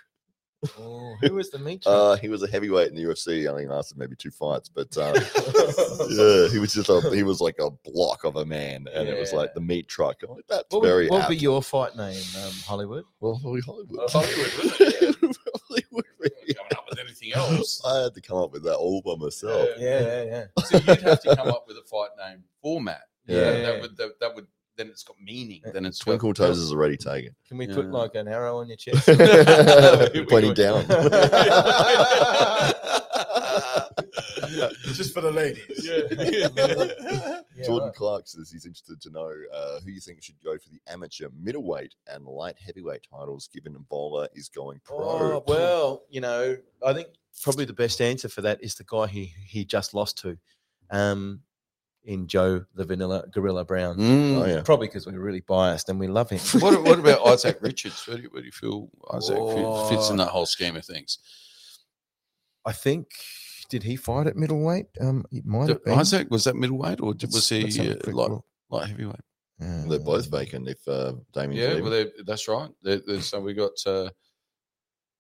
Oh, 0.80 1.16
who 1.22 1.36
was 1.36 1.50
the 1.50 1.60
meat? 1.60 1.84
truck? 1.84 1.94
Uh, 1.94 2.16
he 2.18 2.30
was 2.30 2.44
a 2.44 2.48
heavyweight 2.48 2.90
in 2.90 2.96
the 2.96 3.04
UFC. 3.04 3.46
I 3.46 3.52
only 3.52 3.68
lasted 3.68 3.98
maybe 3.98 4.16
two 4.16 4.32
fights, 4.32 4.70
but 4.70 4.96
uh, 4.98 5.14
yeah, 6.10 6.50
he 6.50 6.60
was 6.60 6.74
just 6.74 6.90
a 6.90 7.02
he 7.14 7.24
was 7.24 7.42
like 7.42 7.58
a 7.60 7.70
block 7.70 8.24
of 8.24 8.36
a 8.36 8.46
man, 8.46 8.88
and 8.94 9.08
it 9.08 9.20
was 9.20 9.34
like 9.34 9.54
the 9.54 9.62
Meat 9.62 9.88
Truck. 9.88 10.24
I'm 10.24 10.36
like, 10.36 10.46
that's 10.48 10.66
what 10.70 10.82
would, 10.82 10.88
very 10.88 11.08
what 11.08 11.28
would 11.28 11.36
be 11.36 11.42
your 11.42 11.62
fight 11.62 11.96
name, 11.96 12.22
um, 12.44 12.52
Hollywood? 12.66 13.06
well, 13.20 13.36
Hollywood. 13.36 13.88
Oh, 13.98 14.08
Hollywood, 14.10 14.54
wasn't 14.58 14.80
it? 14.80 15.38
Hollywood, 15.70 16.32
yeah. 16.46 16.54
Coming 16.56 16.78
up 16.78 16.86
with 16.90 17.00
anything 17.00 17.34
else. 17.34 17.82
I 17.86 18.04
had 18.04 18.14
to 18.16 18.22
come 18.22 18.38
up 18.38 18.52
with 18.52 18.64
that 18.64 18.76
all 18.76 19.02
by 19.02 19.16
myself. 19.16 19.70
Yeah, 19.78 20.02
yeah, 20.02 20.24
yeah. 20.24 20.64
So 20.66 20.78
you'd 20.78 21.02
have 21.02 21.22
to 21.22 21.36
come 21.36 21.48
up 21.50 21.66
with 21.68 21.78
a 21.78 21.84
fight 21.84 22.10
name 22.18 22.44
format. 22.62 23.02
Yeah. 23.26 23.52
That 23.52 23.82
would 23.82 23.98
that, 23.98 24.20
that 24.20 24.36
would 24.36 24.48
then 24.78 24.88
it's 24.88 25.04
got 25.04 25.16
meaning. 25.22 25.62
Then 25.74 25.86
it's 25.86 26.00
got- 26.00 26.12
Twinkle 26.12 26.34
Toes 26.34 26.58
is 26.58 26.72
already 26.72 26.98
taken. 26.98 27.36
Can 27.48 27.58
we 27.58 27.68
put 27.68 27.86
Yeah. 27.86 27.92
like 27.92 28.16
an 28.16 28.28
arrow 28.28 28.58
on 28.60 28.68
your 28.68 28.78
chest? 28.78 29.06
Pointing 30.30 30.54
down. 30.54 30.86
Just 34.94 35.14
for 35.14 35.22
the 35.22 35.32
ladies. 35.32 35.88
Yeah. 37.56 37.64
Jordan 37.66 37.92
Clark 37.96 38.28
says 38.28 38.52
he's 38.52 38.66
interested 38.66 39.02
to 39.02 39.10
know 39.10 39.32
uh, 39.54 39.80
who 39.84 39.92
you 39.92 40.00
think 40.00 40.22
should 40.22 40.36
go 40.44 40.58
for 40.58 40.70
the 40.70 40.80
amateur 40.92 41.30
middleweight 41.40 41.96
and 42.08 42.26
light 42.26 42.56
heavyweight 42.64 43.08
titles, 43.10 43.48
given 43.54 43.74
Bowler 43.90 44.28
is 44.34 44.50
going 44.50 44.80
pro. 44.84 44.98
Oh, 45.00 45.44
well, 45.48 46.04
you 46.10 46.22
know, 46.22 46.58
I 46.86 46.94
think 46.94 47.08
probably 47.42 47.66
the 47.66 47.74
best 47.74 48.02
answer 48.02 48.30
for 48.30 48.42
that 48.42 48.64
is 48.64 48.76
the 48.76 48.84
guy 48.86 49.08
he 49.08 49.34
he 49.46 49.66
just 49.66 49.94
lost 49.94 50.18
to, 50.20 50.38
um, 50.92 51.42
in 52.06 52.28
Joe 52.28 52.66
the 52.76 52.84
Vanilla 52.84 53.24
Gorilla 53.32 53.64
Brown. 53.64 53.98
Mm. 53.98 54.38
Oh, 54.42 54.46
yeah. 54.46 54.62
Probably 54.62 54.88
because 54.88 55.06
we're 55.08 55.20
really 55.20 55.42
biased 55.42 55.90
and 55.90 56.00
we 56.00 56.08
love 56.08 56.30
him. 56.30 56.40
What, 56.62 56.84
what 56.84 57.00
about 57.00 57.26
Isaac 57.28 57.58
Richards? 57.62 58.06
Where 58.08 58.18
do 58.18 58.24
you, 58.24 58.30
where 58.30 58.42
do 58.42 58.46
you 58.46 58.52
feel 58.52 58.90
Isaac 59.14 59.38
fit- 59.38 59.90
fits 59.96 60.10
in 60.10 60.20
Oh. 60.20 60.24
that 60.26 60.30
whole 60.32 60.46
scheme 60.46 60.76
of 60.76 60.86
things? 60.86 61.20
I 62.66 62.72
think 62.72 63.08
did 63.70 63.84
he 63.84 63.96
fight 63.96 64.28
at 64.28 64.36
middleweight? 64.36 64.88
Um, 65.02 65.26
it 65.32 65.46
might 65.46 65.68
D- 65.68 65.74
have 65.74 65.84
been. 65.86 66.00
Isaac 66.00 66.30
was 66.30 66.44
that 66.46 66.56
middleweight 66.56 67.02
or 67.02 67.14
did- 67.14 67.28
was 67.32 67.50
Let's- 67.52 67.64
let's 67.64 67.76
he 67.76 67.92
uh, 67.92 67.96
quick 68.04 68.16
light, 68.16 68.30
look. 68.32 68.46
light 68.70 68.88
heavyweight? 68.90 69.20
They're 69.60 70.00
both 70.00 70.30
vacant 70.30 70.68
if 70.68 70.86
uh, 70.90 71.14
Damien. 71.32 71.62
Yeah, 71.62 71.74
leaving. 71.76 71.90
well, 71.90 72.06
that's 72.26 72.48
right. 72.50 72.70
They- 72.84 73.02
they- 73.08 73.22
so 73.22 73.40
we 73.40 73.54
got 73.54 73.72
uh, 73.86 74.10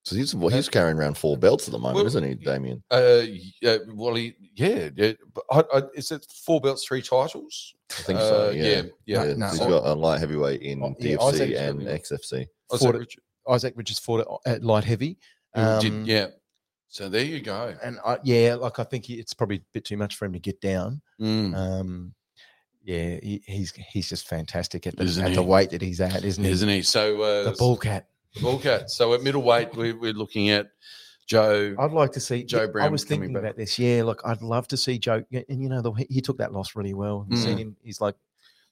so 0.03 0.15
he's 0.15 0.35
well, 0.35 0.49
he's 0.49 0.69
carrying 0.69 0.97
around 0.97 1.17
four 1.17 1.37
belts 1.37 1.67
at 1.67 1.71
the 1.71 1.77
moment, 1.79 1.95
Well, 1.95 2.05
isn't 2.07 2.23
he, 2.23 2.35
Damien? 2.35 2.83
uh, 2.91 3.21
yeah, 3.61 3.77
well, 3.93 4.15
he, 4.15 4.35
yeah, 4.55 4.89
yeah. 4.95 5.13
But 5.33 5.43
I, 5.49 5.77
I, 5.77 5.81
is 5.95 6.11
it 6.11 6.25
four 6.45 6.59
belts, 6.61 6.85
three 6.85 7.01
titles? 7.01 7.73
I 7.91 8.01
think 8.01 8.19
so. 8.19 8.47
Uh, 8.49 8.51
Yeah, 8.51 8.63
yeah, 9.05 9.23
yeah. 9.25 9.33
no, 9.35 9.47
he's 9.47 9.59
no. 9.59 9.69
got 9.69 9.85
a 9.85 9.93
light 9.93 10.19
heavyweight 10.19 10.61
in 10.61 10.83
Oh, 10.83 10.95
yeah, 10.99 11.15
DFC 11.15 11.21
Isaac's 11.33 11.59
and. 11.59 11.81
XFC. 11.81 12.33
Isaac 12.33 12.49
Fought 12.81 12.95
Richards. 12.95 13.25
Isaac 13.49 13.73
Richards 13.75 13.99
fought 13.99 14.41
at, 14.45 14.53
at 14.55 14.63
light 14.63 14.83
heavy. 14.83 15.17
Who 15.55 15.61
did- 15.79 15.91
Um, 15.91 16.05
yeah. 16.05 16.27
So 16.89 17.09
there 17.09 17.23
you 17.23 17.41
go. 17.41 17.73
and 17.83 17.97
I, 18.05 18.19
yeah, 18.23 18.53
like 18.55 18.77
I 18.79 18.83
think 18.83 19.05
he, 19.05 19.15
it's 19.15 19.33
probably 19.33 19.57
a 19.57 19.61
bit 19.73 19.83
too 19.83 19.97
much 19.97 20.15
for 20.15 20.25
him 20.25 20.33
to 20.33 20.39
get 20.39 20.61
down. 20.61 21.01
Mm. 21.19 21.55
Um, 21.55 22.13
yeah, 22.83 23.17
he, 23.23 23.41
he's 23.47 23.71
he's 23.71 24.09
just 24.09 24.27
fantastic 24.27 24.85
at 24.85 24.95
the, 24.97 25.03
Isn't 25.03 25.25
at 25.25 25.33
the 25.33 25.41
weight 25.41 25.71
that 25.71 25.81
he's 25.81 25.99
at, 26.01 26.23
isn't 26.23 26.43
he? 26.43 26.51
Isn't 26.51 26.69
he? 26.69 26.81
So 26.83 27.19
uh, 27.21 27.43
the 27.45 27.55
bull 27.57 27.77
cat. 27.77 28.07
Bullcat. 28.37 28.89
So 28.89 29.13
at 29.13 29.21
middleweight, 29.23 29.75
we, 29.75 29.93
we're 29.93 30.13
looking 30.13 30.49
at 30.49 30.67
Joe. 31.27 31.75
I'd 31.79 31.91
like 31.91 32.11
to 32.13 32.19
see 32.19 32.43
Joe 32.43 32.67
Brown. 32.67 32.87
I 32.87 32.89
was 32.89 33.03
thinking 33.03 33.35
about 33.35 33.55
this. 33.55 33.77
Yeah, 33.79 34.03
look, 34.03 34.21
I'd 34.25 34.41
love 34.41 34.67
to 34.69 34.77
see 34.77 34.97
Joe. 34.99 35.23
And 35.31 35.61
you 35.61 35.69
know, 35.69 35.81
the, 35.81 35.91
he 36.09 36.21
took 36.21 36.37
that 36.39 36.51
loss 36.51 36.75
really 36.75 36.93
well. 36.93 37.27
I've 37.31 37.37
Seen 37.37 37.57
Mm. 37.57 37.61
him. 37.61 37.75
He's 37.83 38.01
like 38.01 38.15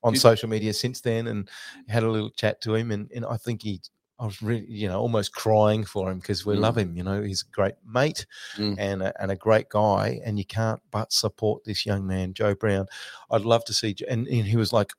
on 0.03 0.15
social 0.15 0.49
media 0.49 0.73
since 0.73 0.99
then, 1.01 1.27
and 1.27 1.47
had 1.87 2.03
a 2.03 2.09
little 2.09 2.31
chat 2.31 2.59
to 2.61 2.73
him. 2.75 2.91
And, 2.91 3.09
and 3.15 3.23
I 3.25 3.37
think 3.37 3.61
he, 3.61 3.81
I 4.19 4.25
was 4.25 4.41
really, 4.41 4.65
you 4.67 4.87
know, 4.87 4.99
almost 4.99 5.33
crying 5.33 5.83
for 5.85 6.11
him 6.11 6.19
because 6.19 6.45
we 6.45 6.55
Mm. 6.55 6.59
love 6.59 6.77
him. 6.77 6.97
You 6.97 7.03
know, 7.03 7.21
he's 7.21 7.43
a 7.43 7.51
great 7.55 7.75
mate 7.87 8.25
Mm. 8.57 8.75
and 8.79 9.03
a, 9.03 9.21
and 9.21 9.31
a 9.31 9.35
great 9.35 9.69
guy, 9.69 10.19
and 10.25 10.37
you 10.39 10.45
can't 10.45 10.81
but 10.91 11.13
support 11.13 11.63
this 11.63 11.85
young 11.85 12.05
man, 12.07 12.33
Joe 12.33 12.55
Brown. 12.55 12.87
I'd 13.29 13.41
love 13.45 13.63
to 13.65 13.73
see. 13.73 13.95
And, 14.09 14.27
and 14.27 14.45
he 14.47 14.57
was 14.57 14.73
like. 14.73 14.91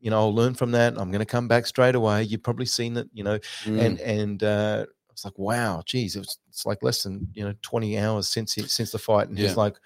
You 0.00 0.10
know, 0.10 0.18
I'll 0.18 0.34
learn 0.34 0.54
from 0.54 0.72
that. 0.72 0.94
I'm 0.98 1.10
going 1.10 1.20
to 1.20 1.24
come 1.26 1.48
back 1.48 1.66
straight 1.66 1.94
away. 1.94 2.22
You've 2.22 2.42
probably 2.42 2.66
seen 2.66 2.96
it, 2.96 3.08
you 3.12 3.24
know, 3.24 3.38
Mm. 3.64 3.80
and 3.80 4.00
and 4.00 4.42
uh, 4.42 4.84
I 4.88 5.12
was 5.12 5.24
like, 5.24 5.38
wow, 5.38 5.82
geez, 5.86 6.16
it 6.16 6.20
was, 6.20 6.38
it's 6.48 6.66
like 6.66 6.82
less 6.82 7.02
than 7.02 7.28
you 7.34 7.44
know 7.44 7.54
20 7.62 7.98
hours 7.98 8.28
since 8.28 8.52
he, 8.54 8.62
since 8.62 8.90
the 8.92 8.98
fight, 8.98 9.28
and 9.28 9.38
Yeah. 9.38 9.48
he's 9.48 9.56
like, 9.56 9.76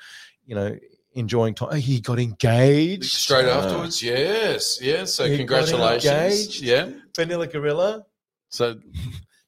you 0.47 0.55
know, 0.55 0.77
enjoying 1.15 1.55
time. 1.55 1.77
He 1.81 2.01
got 2.01 2.19
engaged 2.19 3.05
straight 3.13 3.47
Ah. 3.47 3.59
afterwards, 3.65 4.03
yes, 4.03 4.81
yes. 4.83 5.15
So 5.15 5.25
He 5.29 5.45
got 5.45 5.67
congratulations, 5.69 6.05
engaged. 6.57 6.63
yeah. 6.63 6.91
Vanilla 7.17 7.47
Gorilla. 7.47 8.05
So 8.49 8.77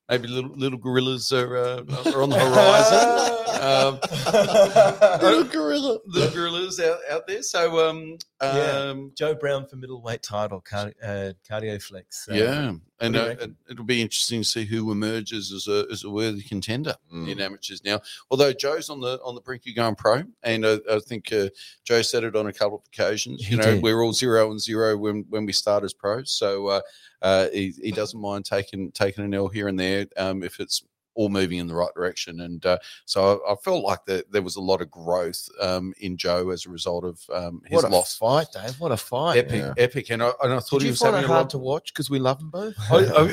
maybe 0.09 0.29
little 0.29 0.51
little 0.57 0.79
gorillas 0.79 1.33
are, 1.33 1.57
uh, 1.57 1.83
are 2.15 2.23
on 2.23 2.31
the 2.31 2.39
horizon. 2.39 3.29
Um, 3.63 4.01
Little 5.23 5.45
gorilla. 5.45 5.99
little 6.07 6.35
gorillas 6.35 6.81
out, 6.81 6.99
out 7.11 7.27
there. 7.29 7.43
So 7.43 7.89
um, 7.89 8.17
Yeah. 8.43 8.89
um, 8.91 9.13
Joe 9.17 9.35
Brown 9.35 9.67
for 9.69 9.77
middleweight 9.77 10.23
title, 10.23 10.61
car- 10.61 10.93
uh, 11.03 11.33
cardioflex. 11.49 12.29
uh, 12.31 12.35
yeah, 12.35 12.73
and 13.03 13.17
uh, 13.17 13.27
reckon? 13.29 13.57
it'll 13.71 13.85
be 13.85 14.01
interesting 14.01 14.43
to 14.43 14.49
see 14.49 14.65
who 14.65 14.91
emerges 14.93 15.53
as 15.53 15.69
a 15.69 15.87
as 15.93 16.05
a 16.05 16.11
worthy 16.11 16.43
contender 16.43 16.95
Mm. 17.13 17.31
in 17.31 17.41
amateurs 17.41 17.83
now. 17.85 18.01
Although 18.31 18.53
Joe's 18.53 18.89
on 18.89 19.01
the 19.01 19.21
on 19.23 19.35
the 19.35 19.41
brink 19.43 19.63
of 19.69 19.75
going 19.75 19.95
pro, 19.97 20.23
and 20.43 20.65
uh, 20.65 20.79
I 20.91 20.99
think 21.01 21.33
uh, 21.33 21.49
Joe 21.85 22.01
said 22.03 22.25
it 22.25 22.35
on 22.37 22.47
a 22.47 22.53
couple 22.53 22.79
of 22.79 22.85
occasions. 22.87 23.45
He 23.45 23.53
You 23.53 23.57
know, 23.59 23.75
did. 23.75 23.83
we're 23.83 24.03
all 24.03 24.13
zero 24.15 24.51
and 24.51 24.61
zero 24.61 24.97
when 24.97 25.27
when 25.29 25.45
we 25.47 25.53
start 25.53 25.85
as 25.85 25.93
pros, 25.93 26.31
so 26.31 26.69
uh, 26.69 26.81
uh, 27.21 27.49
he, 27.53 27.75
he 27.83 27.91
doesn't 27.93 28.19
mind 28.21 28.45
taking 28.45 28.91
taking 28.93 29.25
an 29.25 29.35
L 29.35 29.49
here 29.49 29.69
and 29.69 29.79
there 29.79 30.07
um, 30.17 30.43
if 30.43 30.59
it's 30.61 30.83
all 31.15 31.29
moving 31.29 31.59
in 31.59 31.67
the 31.67 31.75
right 31.75 31.93
direction. 31.95 32.41
And 32.41 32.65
uh, 32.67 32.79
so 33.05 33.43
I, 33.47 33.53
I 33.53 33.57
felt 33.57 33.85
like 33.85 34.05
that 34.07 34.31
there 34.33 34.43
was 34.43 34.57
a 34.57 34.61
lot 34.61 34.81
of 34.81 34.91
growth 34.91 35.49
um, 35.61 35.93
in 36.01 36.17
Joe 36.17 36.51
as 36.51 36.67
a 36.67 36.71
result 36.71 37.05
of 37.05 37.21
um, 37.33 37.63
his 37.67 37.77
What 37.83 37.85
a 37.85 37.89
loss. 37.89 38.17
fight, 38.17 38.47
Dave! 38.53 38.79
What 38.81 38.93
a 38.93 38.97
fight! 38.97 39.39
Epic, 39.39 39.53
Yeah. 39.63 39.75
epic, 39.79 40.11
and 40.11 40.23
I, 40.23 40.33
and 40.43 40.53
I 40.55 40.61
thought 40.61 40.81
Did 40.81 40.87
he 40.87 40.91
was 40.91 41.01
find 41.01 41.15
having 41.15 41.31
it 41.31 41.33
a 41.33 41.37
lot 41.37 41.51
to 41.51 41.59
watch 41.59 41.93
because 41.93 42.09
we 42.11 42.19
love 42.19 42.39
them 42.39 42.51
both? 42.51 42.75
I, 42.91 42.97
I, 42.97 43.29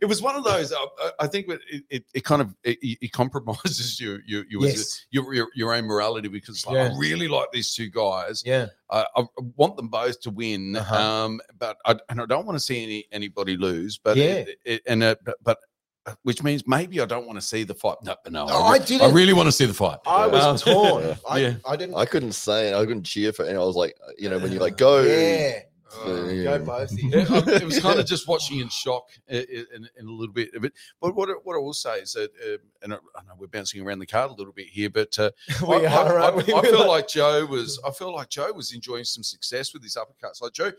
it 0.00 0.08
was 0.08 0.22
one 0.22 0.36
of 0.36 0.44
those. 0.44 0.72
I, 0.72 0.76
I- 0.76 1.10
I 1.20 1.26
think 1.26 1.48
it, 1.48 1.60
it, 1.90 2.04
it 2.12 2.24
kind 2.24 2.42
of 2.42 2.54
it, 2.64 2.78
it 2.82 3.12
compromises 3.12 4.00
your 4.00 4.18
your 4.26 4.44
your, 4.48 4.62
yes. 4.66 5.06
your 5.10 5.32
your 5.34 5.48
your 5.54 5.74
own 5.74 5.84
morality 5.84 6.28
because 6.28 6.66
like, 6.66 6.74
Yeah. 6.76 6.90
I 6.94 6.98
really 6.98 7.28
like 7.28 7.50
these 7.52 7.74
two 7.74 7.88
guys. 7.88 8.42
Yeah. 8.44 8.66
I, 8.90 9.04
I 9.16 9.24
want 9.56 9.76
them 9.76 9.88
both 9.88 10.20
to 10.22 10.30
win, 10.30 10.76
Uh-huh. 10.76 10.94
um, 10.96 11.40
but 11.58 11.76
I, 11.86 11.96
and 12.10 12.20
I 12.20 12.26
don't 12.26 12.46
want 12.46 12.56
to 12.56 12.60
see 12.64 12.82
any 12.82 13.06
anybody 13.12 13.56
lose. 13.56 13.96
But 13.98 14.16
Yeah. 14.16 14.24
it, 14.24 14.58
it, 14.64 14.82
and 14.86 15.02
uh, 15.02 15.14
but, 15.24 15.36
but 15.42 15.58
which 16.22 16.42
means 16.42 16.66
maybe 16.66 17.00
I 17.00 17.06
don't 17.06 17.26
want 17.26 17.38
to 17.38 17.46
see 17.46 17.62
the 17.64 17.74
fight. 17.74 17.96
No, 18.02 18.14
but 18.22 18.32
no, 18.32 18.46
Oh, 18.48 18.64
I, 18.64 18.72
I 18.72 18.78
didn't- 18.78 19.02
I 19.02 19.10
really 19.10 19.32
want 19.32 19.46
to 19.46 19.52
see 19.52 19.64
the 19.66 19.74
fight. 19.74 19.98
I 20.06 20.26
was 20.26 20.44
Um, 20.44 20.56
torn. 20.74 21.04
Yeah. 21.04 21.14
I, 21.28 21.38
Yeah. 21.38 21.54
I 21.66 21.76
didn't. 21.76 21.94
I 21.96 22.04
couldn't 22.04 22.32
say 22.32 22.68
it. 22.70 22.74
I 22.74 22.84
couldn't 22.84 23.04
cheer 23.04 23.32
for 23.32 23.44
it. 23.44 23.54
I 23.54 23.58
was 23.58 23.76
like, 23.76 23.96
you 24.18 24.28
know, 24.28 24.38
when 24.38 24.52
you 24.52 24.58
like 24.58 24.76
go. 24.76 25.02
Yeah. 25.02 25.60
Uh, 26.04 26.24
Yeah. 26.24 26.58
Go 26.58 26.64
both. 26.64 26.90
of 26.92 26.98
you. 26.98 27.08
Yeah, 27.10 27.26
I- 27.30 27.50
it 27.54 27.64
was 27.64 27.78
kind 27.80 28.00
of 28.00 28.04
just 28.06 28.26
watching 28.26 28.58
in 28.58 28.68
shock 28.68 29.04
i- 29.30 29.36
i- 29.36 29.64
in, 29.76 29.88
in 29.98 30.06
a 30.08 30.10
little 30.10 30.32
bit 30.34 30.52
of 30.54 30.64
it. 30.64 30.72
But 31.00 31.14
what 31.14 31.30
I- 31.30 31.34
what 31.44 31.54
I 31.54 31.60
will 31.60 31.72
say 31.72 32.00
is 32.00 32.12
that, 32.14 32.30
uh, 32.44 32.58
and 32.82 32.94
I, 32.94 32.96
I 33.16 33.22
know 33.22 33.34
we're 33.38 33.46
bouncing 33.46 33.80
around 33.80 34.00
the 34.00 34.06
card 34.06 34.30
a 34.30 34.34
little 34.34 34.52
bit 34.52 34.66
here, 34.66 34.90
but 34.90 35.16
uh, 35.18 35.30
we 35.66 35.86
I, 35.86 35.92
I- 35.94 35.96
are. 36.08 36.18
I, 36.18 36.24
aren't 36.24 36.36
we? 36.48 36.52
I 36.52 36.62
feel 36.62 36.78
like- 36.80 36.88
like 36.88 37.08
Joe 37.08 37.46
was. 37.46 37.80
I 37.86 37.90
feel 37.92 38.12
like 38.12 38.28
Joe 38.28 38.52
was 38.52 38.72
enjoying 38.74 39.04
some 39.04 39.22
success 39.22 39.72
with 39.72 39.82
his 39.84 39.96
uppercuts. 39.96 40.42
Like 40.42 40.52
Joe 40.52 40.72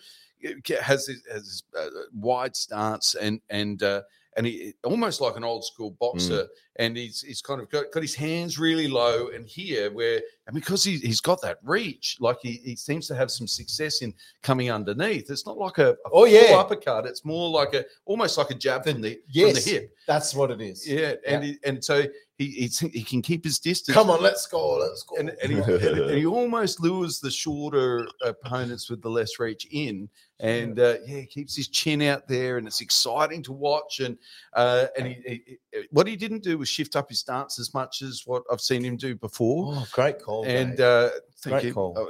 uh, 0.46 0.82
has 0.84 1.08
his, 1.08 1.24
has 1.32 1.44
his 1.44 1.64
uh, 1.80 1.88
wide 2.14 2.56
stance 2.58 3.16
and 3.16 3.40
and 3.50 3.82
uh, 3.84 4.02
and 4.38 4.46
he 4.46 4.74
almost 4.84 5.22
like 5.22 5.38
an 5.38 5.44
old 5.44 5.64
school 5.66 5.92
boxer. 6.00 6.44
Mm. 6.44 6.48
And 6.78 6.98
he's 6.98 7.22
he's 7.22 7.42
kind 7.42 7.62
of 7.62 7.70
got, 7.70 7.86
got 7.94 8.02
his 8.04 8.14
hands 8.16 8.60
really 8.60 8.90
low. 8.90 9.30
And 9.30 9.48
here, 9.48 9.90
where 9.94 10.20
and 10.46 10.54
because 10.54 10.84
he, 10.84 10.98
he's 10.98 11.22
got 11.22 11.42
that 11.42 11.60
reach, 11.64 12.18
like 12.20 12.40
he, 12.42 12.60
he 12.66 12.76
seems 12.76 13.08
to 13.08 13.16
have 13.16 13.32
some 13.32 13.48
success 13.48 14.02
in 14.02 14.14
coming 14.44 14.70
underneath. 14.70 15.30
It's 15.30 15.46
not 15.46 15.58
like 15.58 15.78
a, 15.78 15.92
a 15.92 15.96
Oh, 16.12 16.26
yeah. 16.26 16.56
uppercut. 16.56 17.06
It's 17.06 17.24
more 17.24 17.50
like 17.50 17.74
a 17.74 17.86
almost 18.04 18.38
like 18.38 18.50
a 18.52 18.56
jab 18.56 18.84
from 18.84 19.00
the 19.02 19.14
from 19.34 19.54
the 19.54 19.62
hip. 19.62 19.96
That's 20.06 20.36
what 20.36 20.52
it 20.52 20.60
is. 20.60 20.86
Yeah, 20.86 21.14
and 21.26 21.44
He, 21.46 21.58
and 21.64 21.82
so 21.82 22.04
he, 22.38 22.48
he 22.48 22.88
he 22.90 23.04
can 23.04 23.22
keep 23.22 23.44
his 23.44 23.60
distance. 23.60 23.96
Come 23.96 24.10
on, 24.10 24.22
let's 24.22 24.46
go. 24.48 24.78
Let's 24.78 25.04
go. 25.04 25.16
and, 25.18 25.30
and, 25.42 25.52
he, 25.52 25.60
and, 25.60 26.12
he 26.12 26.26
almost 26.40 26.82
lures 26.82 27.20
the 27.20 27.32
shorter 27.32 28.08
opponents 28.24 28.90
with 28.90 29.02
the 29.02 29.10
less 29.10 29.40
reach 29.40 29.68
in, 29.72 30.10
and 30.42 30.80
uh, 30.80 30.96
yeah, 31.06 31.20
he 31.20 31.26
keeps 31.26 31.56
his 31.56 31.68
chin 31.70 32.02
out 32.02 32.28
there, 32.28 32.58
and 32.58 32.68
it's 32.68 32.82
exciting 32.82 33.42
to 33.44 33.54
watch. 33.54 34.02
And 34.02 34.18
uh, 34.54 34.88
and 34.98 35.08
he, 35.08 35.58
what 35.92 36.08
he 36.08 36.16
didn't 36.16 36.44
do 36.44 36.58
was 36.58 36.68
shift 36.68 36.96
up 36.96 37.10
his 37.10 37.20
stance 37.20 37.58
as 37.58 37.74
much 37.74 38.02
as 38.02 38.24
what 38.26 38.44
I've 38.52 38.62
seen 38.62 38.84
him 38.84 38.98
do 38.98 39.16
before. 39.16 39.74
oh, 39.78 39.88
great 39.94 40.22
call. 40.22 40.44
and 40.46 40.80
uh, 40.82 41.10
thank 41.40 41.54
Great 41.54 41.66
you. 41.66 41.74
call. 41.74 41.94
Oh, 41.98 42.06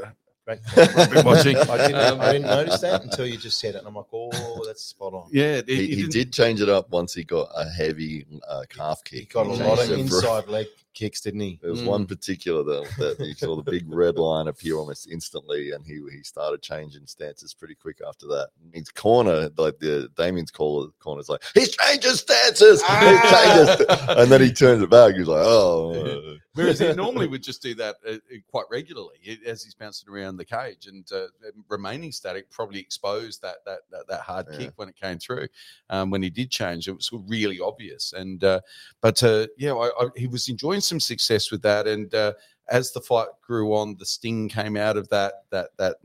great 0.45 0.59
I've 0.77 1.11
been 1.11 1.25
watching. 1.25 1.57
I 1.57 1.77
didn't, 1.77 1.95
Um, 1.95 2.21
I 2.21 2.33
didn't 2.33 2.47
notice 2.47 2.79
that 2.81 3.03
until 3.03 3.25
you 3.25 3.37
just 3.37 3.59
said 3.59 3.75
it. 3.75 3.79
And 3.79 3.87
I'm 3.87 3.95
like, 3.95 4.05
oh, 4.13 4.54
that's 4.75 4.83
spot 4.85 5.13
on. 5.13 5.29
yeah, 5.31 5.61
he, 5.65 5.75
He, 5.75 5.87
he 5.87 5.95
he 6.03 6.07
didn't- 6.07 6.33
change 6.33 6.61
it 6.61 6.69
up 6.69 6.89
once 6.89 7.13
he 7.13 7.23
got 7.23 7.49
a 7.55 7.69
heavy 7.69 8.25
uh, 8.47 8.63
calf 8.69 9.03
kick. 9.03 9.19
He 9.19 9.25
got 9.25 9.47
a 9.47 9.49
lot 9.49 9.79
of 9.79 9.87
changed 9.87 10.13
inside 10.13 10.47
leg 10.49 10.67
kicks, 10.93 11.19
didn't 11.21 11.41
he? 11.41 11.59
There 11.61 11.71
was 11.71 11.81
Mm. 11.81 11.87
one 11.87 12.05
particular 12.05 12.63
that, 12.63 12.89
that 13.17 13.25
you 13.25 13.33
saw 13.35 13.55
the 13.57 13.69
big 13.69 13.83
red 13.87 14.15
line 14.17 14.47
appear 14.47 14.75
almost 14.77 15.09
instantly, 15.11 15.71
and 15.71 15.85
he 15.85 16.01
he 16.11 16.23
started 16.23 16.61
changing 16.61 17.05
stances 17.07 17.53
pretty 17.53 17.75
quick 17.75 17.99
after 18.07 18.27
that. 18.27 18.49
His 18.73 18.89
corner, 18.89 19.49
like 19.57 19.77
the 19.79 20.09
Damien's 20.17 20.51
corner, 20.51 20.89
corner's 20.99 21.27
like 21.27 21.43
he's 21.53 21.75
changing 21.75 22.11
stances, 22.11 22.81
he 22.81 23.19
changes, 23.29 23.85
and 24.07 24.31
then 24.31 24.41
he 24.41 24.53
turns 24.53 24.81
it 24.83 24.89
back. 24.89 25.15
He's 25.15 25.27
like, 25.27 25.43
oh, 25.45 26.37
Whereas 26.53 26.79
he 26.79 26.93
normally 26.93 27.27
would 27.27 27.43
just 27.43 27.61
do 27.61 27.75
that 27.75 27.95
uh, 28.07 28.11
uh, 28.13 28.17
quite 28.49 28.63
regularly 28.71 29.17
as 29.45 29.61
he's 29.65 29.73
bouncing 29.75 30.07
around 30.09 30.37
the 30.37 30.45
cage 30.45 30.87
and 30.87 31.05
uh, 31.11 31.25
remaining 31.67 32.13
static. 32.13 32.49
Probably 32.49 32.79
exposed 32.79 33.41
that 33.41 33.57
that 33.65 33.79
that, 33.91 34.07
that 34.07 34.21
hard 34.21 34.45
Yeah. 34.51 34.57
kick 34.59 34.64
when 34.75 34.89
it 34.89 34.95
came 34.99 35.19
through. 35.19 35.47
Um, 35.89 36.09
when 36.09 36.23
he 36.23 36.29
did 36.29 36.51
change, 36.51 36.87
it 36.87 36.95
was 36.95 37.09
really 37.27 37.59
obvious. 37.59 38.13
And 38.13 38.43
uh, 38.43 38.61
but 39.01 39.21
uh, 39.23 39.47
yeah, 39.57 39.73
I, 39.73 39.89
I, 39.99 40.07
he 40.15 40.27
was 40.27 40.49
enjoying 40.49 40.81
some 40.81 40.99
success 40.99 41.51
with 41.51 41.61
that. 41.63 41.87
And 41.87 42.13
uh, 42.13 42.33
as 42.69 42.91
the 42.91 43.01
fight 43.01 43.27
grew 43.41 43.75
on, 43.75 43.95
the 43.97 44.05
sting 44.05 44.49
came 44.49 44.77
out 44.77 44.97
of 44.97 45.07
that 45.09 45.43
that 45.51 45.69
that 45.77 45.97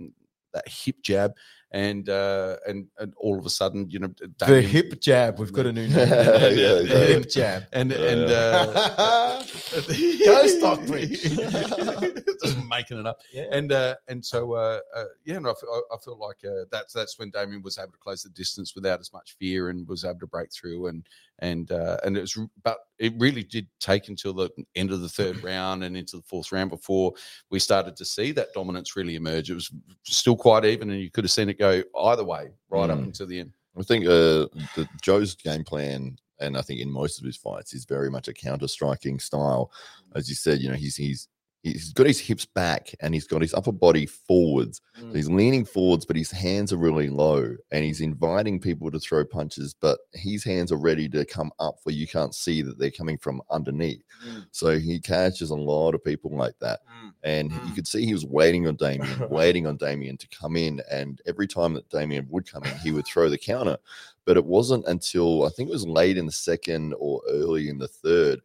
that 0.52 0.68
hip 0.68 0.96
jab. 1.02 1.34
And 1.72 2.08
uh, 2.08 2.56
and 2.66 2.88
and 2.98 3.14
all 3.16 3.38
of 3.38 3.46
a 3.46 3.50
sudden, 3.50 3.88
you 3.90 4.00
know, 4.00 4.12
The 4.38 4.60
hip 4.60 5.00
jab. 5.00 5.38
We've 5.38 5.52
got 5.52 5.66
a 5.66 5.72
new 5.72 5.86
name. 5.86 5.90
Yeah, 5.96 6.08
the 6.08 6.80
exactly. 6.80 7.06
hip 7.14 7.30
jab. 7.30 7.62
and 7.72 7.90
Yeah. 7.92 7.98
and 8.12 8.30
uh, 8.30 9.42
Go 10.24 10.46
Stockbridge. 10.48 11.22
just 12.42 12.56
making 12.68 12.98
it 12.98 13.06
up 13.06 13.20
Yeah. 13.32 13.44
and 13.52 13.70
uh 13.72 13.94
and 14.08 14.24
so 14.24 14.54
uh, 14.54 14.80
uh 14.96 15.04
yeah 15.24 15.36
and 15.36 15.46
I 15.46 15.52
feel, 15.54 15.68
I 15.70 15.94
I 15.94 15.98
feel 16.04 16.18
like 16.18 16.38
uh, 16.44 16.64
that's 16.72 16.92
that's 16.92 17.18
when 17.18 17.30
Damien 17.30 17.62
was 17.62 17.78
able 17.78 17.92
to 17.92 17.98
close 17.98 18.22
the 18.22 18.30
distance 18.30 18.74
without 18.74 18.98
as 19.00 19.12
much 19.12 19.36
fear 19.38 19.68
and 19.68 19.86
was 19.86 20.04
able 20.04 20.20
to 20.20 20.26
break 20.26 20.50
through 20.52 20.86
and 20.86 21.06
and 21.40 21.72
uh 21.72 21.96
and 22.04 22.16
it 22.16 22.20
was 22.20 22.38
but 22.62 22.78
it 22.98 23.12
really 23.18 23.42
did 23.42 23.66
take 23.80 24.08
until 24.08 24.32
the 24.32 24.50
end 24.74 24.90
of 24.92 25.00
the 25.00 25.08
third 25.08 25.42
round 25.44 25.84
and 25.84 25.96
into 25.96 26.16
the 26.16 26.22
fourth 26.22 26.52
round 26.52 26.70
before 26.70 27.12
we 27.50 27.58
started 27.58 27.96
to 27.96 28.04
see 28.04 28.32
that 28.32 28.52
dominance 28.52 28.96
really 28.96 29.16
emerge 29.16 29.50
it 29.50 29.54
was 29.54 29.70
still 30.04 30.36
quite 30.36 30.64
even 30.64 30.90
and 30.90 31.00
you 31.00 31.10
could 31.10 31.24
have 31.24 31.30
seen 31.30 31.48
it 31.48 31.58
go 31.58 31.82
either 32.02 32.24
way 32.24 32.48
right 32.68 32.90
up 32.90 32.98
Mm. 32.98 33.04
until 33.04 33.26
the 33.26 33.40
end 33.40 33.52
I 33.78 33.82
think 33.82 34.04
uh, 34.04 34.50
the, 34.74 34.86
Joe's 35.00 35.36
game 35.36 35.62
plan, 35.62 36.18
and 36.40 36.56
I 36.56 36.60
think 36.60 36.80
in 36.80 36.90
most 36.90 37.20
of 37.20 37.24
his 37.24 37.36
fights, 37.36 37.72
is 37.72 37.84
very 37.84 38.10
much 38.10 38.26
a 38.26 38.34
counter 38.34 38.66
striking 38.66 39.20
style. 39.20 39.70
As 40.16 40.28
you 40.28 40.34
said, 40.34 40.58
you 40.58 40.68
know, 40.68 40.74
he's 40.74 40.96
he's 40.96 41.28
he's 41.62 41.92
got 41.92 42.06
his 42.06 42.18
hips 42.18 42.46
back 42.46 42.94
and 43.00 43.12
he's 43.12 43.26
got 43.26 43.42
his 43.42 43.52
upper 43.54 43.72
body 43.72 44.06
forwards. 44.06 44.80
So 44.98 45.12
he's 45.12 45.30
leaning 45.30 45.64
forwards, 45.64 46.04
but 46.06 46.16
his 46.16 46.30
hands 46.30 46.72
are 46.72 46.76
really 46.76 47.08
low, 47.08 47.54
and 47.70 47.84
he's 47.84 48.00
inviting 48.02 48.60
people 48.60 48.90
to 48.90 48.98
throw 48.98 49.24
punches, 49.24 49.74
but 49.80 49.98
his 50.12 50.44
hands 50.44 50.70
are 50.72 50.76
ready 50.76 51.08
to 51.10 51.24
come 51.24 51.50
up 51.58 51.76
where 51.84 51.94
you 51.94 52.06
can't 52.06 52.34
see 52.34 52.60
that 52.62 52.78
they're 52.78 52.90
coming 52.90 53.16
from 53.16 53.40
underneath. 53.50 54.02
Mm. 54.26 54.46
So 54.50 54.78
he 54.78 55.00
catches 55.00 55.50
a 55.50 55.54
lot 55.54 55.94
of 55.94 56.04
people 56.04 56.36
like 56.36 56.58
that. 56.60 56.80
Mm. 56.86 57.12
And 57.22 57.52
you 57.52 57.58
Mm. 57.58 57.74
could 57.74 57.86
see 57.86 58.04
he 58.04 58.12
was 58.14 58.26
waiting 58.26 58.66
on 58.66 58.76
Damien, 58.76 59.08
waiting 59.30 59.66
on 59.66 59.76
Damien 59.76 60.16
to 60.18 60.28
come 60.28 60.56
in. 60.56 60.80
And 60.90 61.20
every 61.26 61.46
time 61.46 61.74
that 61.74 61.88
Damien 61.88 62.26
would 62.30 62.50
come 62.50 62.64
in, 62.64 62.76
he 62.78 62.90
would 62.92 63.06
throw 63.06 63.28
the 63.30 63.38
counter. 63.38 63.78
But 64.26 64.36
it 64.36 64.44
wasn't 64.44 64.86
until 64.86 65.44
I 65.44 65.48
think 65.50 65.68
it 65.70 65.72
was 65.72 65.86
late 65.86 66.18
in 66.18 66.26
the 66.26 66.32
second 66.32 66.94
or 66.98 67.22
early 67.28 67.68
in 67.68 67.78
the 67.78 67.88
third, 67.88 68.40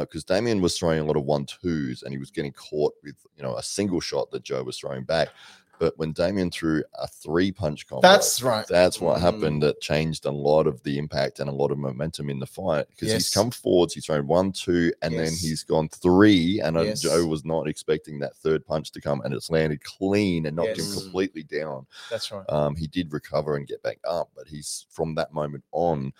because 0.00 0.24
Damien 0.24 0.60
was 0.60 0.78
throwing 0.78 1.00
a 1.00 1.04
lot 1.04 1.16
of 1.16 1.24
one 1.24 1.46
twos 1.46 2.02
and 2.02 2.12
he 2.12 2.18
was 2.18 2.30
getting 2.30 2.52
caught 2.52 2.92
with 3.02 3.16
you 3.36 3.42
know 3.42 3.56
a 3.56 3.62
single 3.62 4.00
shot 4.00 4.30
that 4.30 4.42
Joe 4.42 4.62
was 4.62 4.78
throwing 4.78 5.04
back. 5.04 5.28
But 5.78 5.96
when 5.96 6.12
Damien 6.12 6.50
threw 6.50 6.84
a 6.98 7.08
three 7.08 7.50
punch 7.50 7.86
combo, 7.86 8.02
That's 8.06 8.42
right. 8.42 8.66
that's 8.68 9.00
what 9.00 9.16
Mm. 9.16 9.20
happened 9.22 9.62
that 9.62 9.80
changed 9.80 10.26
a 10.26 10.30
lot 10.30 10.66
of 10.66 10.82
the 10.82 10.98
impact 10.98 11.40
and 11.40 11.48
a 11.48 11.52
lot 11.54 11.70
of 11.70 11.78
momentum 11.78 12.28
in 12.28 12.38
the 12.38 12.44
fight 12.46 12.86
because 12.90 13.08
Yes. 13.08 13.14
he's 13.22 13.30
come 13.32 13.50
forwards, 13.50 13.94
he's 13.94 14.04
thrown 14.04 14.26
one, 14.26 14.52
two, 14.52 14.92
and 15.00 15.14
then 15.14 15.32
he's 15.32 15.64
gone 15.64 15.88
three. 15.88 16.60
And 16.60 16.76
uh, 16.76 16.82
Yes. 16.82 17.00
Joe 17.00 17.24
was 17.24 17.46
not 17.46 17.66
expecting 17.66 18.18
that 18.18 18.36
third 18.36 18.66
punch 18.66 18.90
to 18.92 19.00
come, 19.00 19.22
and 19.22 19.32
it's 19.32 19.48
landed 19.48 19.82
clean 19.82 20.44
and 20.44 20.56
knocked 20.56 20.76
Yes. 20.76 20.94
him 20.94 21.00
completely 21.00 21.44
down. 21.44 21.86
That's 22.10 22.30
right. 22.30 22.44
Um, 22.50 22.76
he 22.76 22.86
did 22.86 23.10
recover 23.10 23.56
and 23.56 23.66
get 23.66 23.82
back 23.82 24.00
up, 24.06 24.28
but 24.36 24.48
he's 24.48 24.84
from 24.90 25.14
that 25.14 25.32
moment 25.32 25.64
on. 25.72 26.12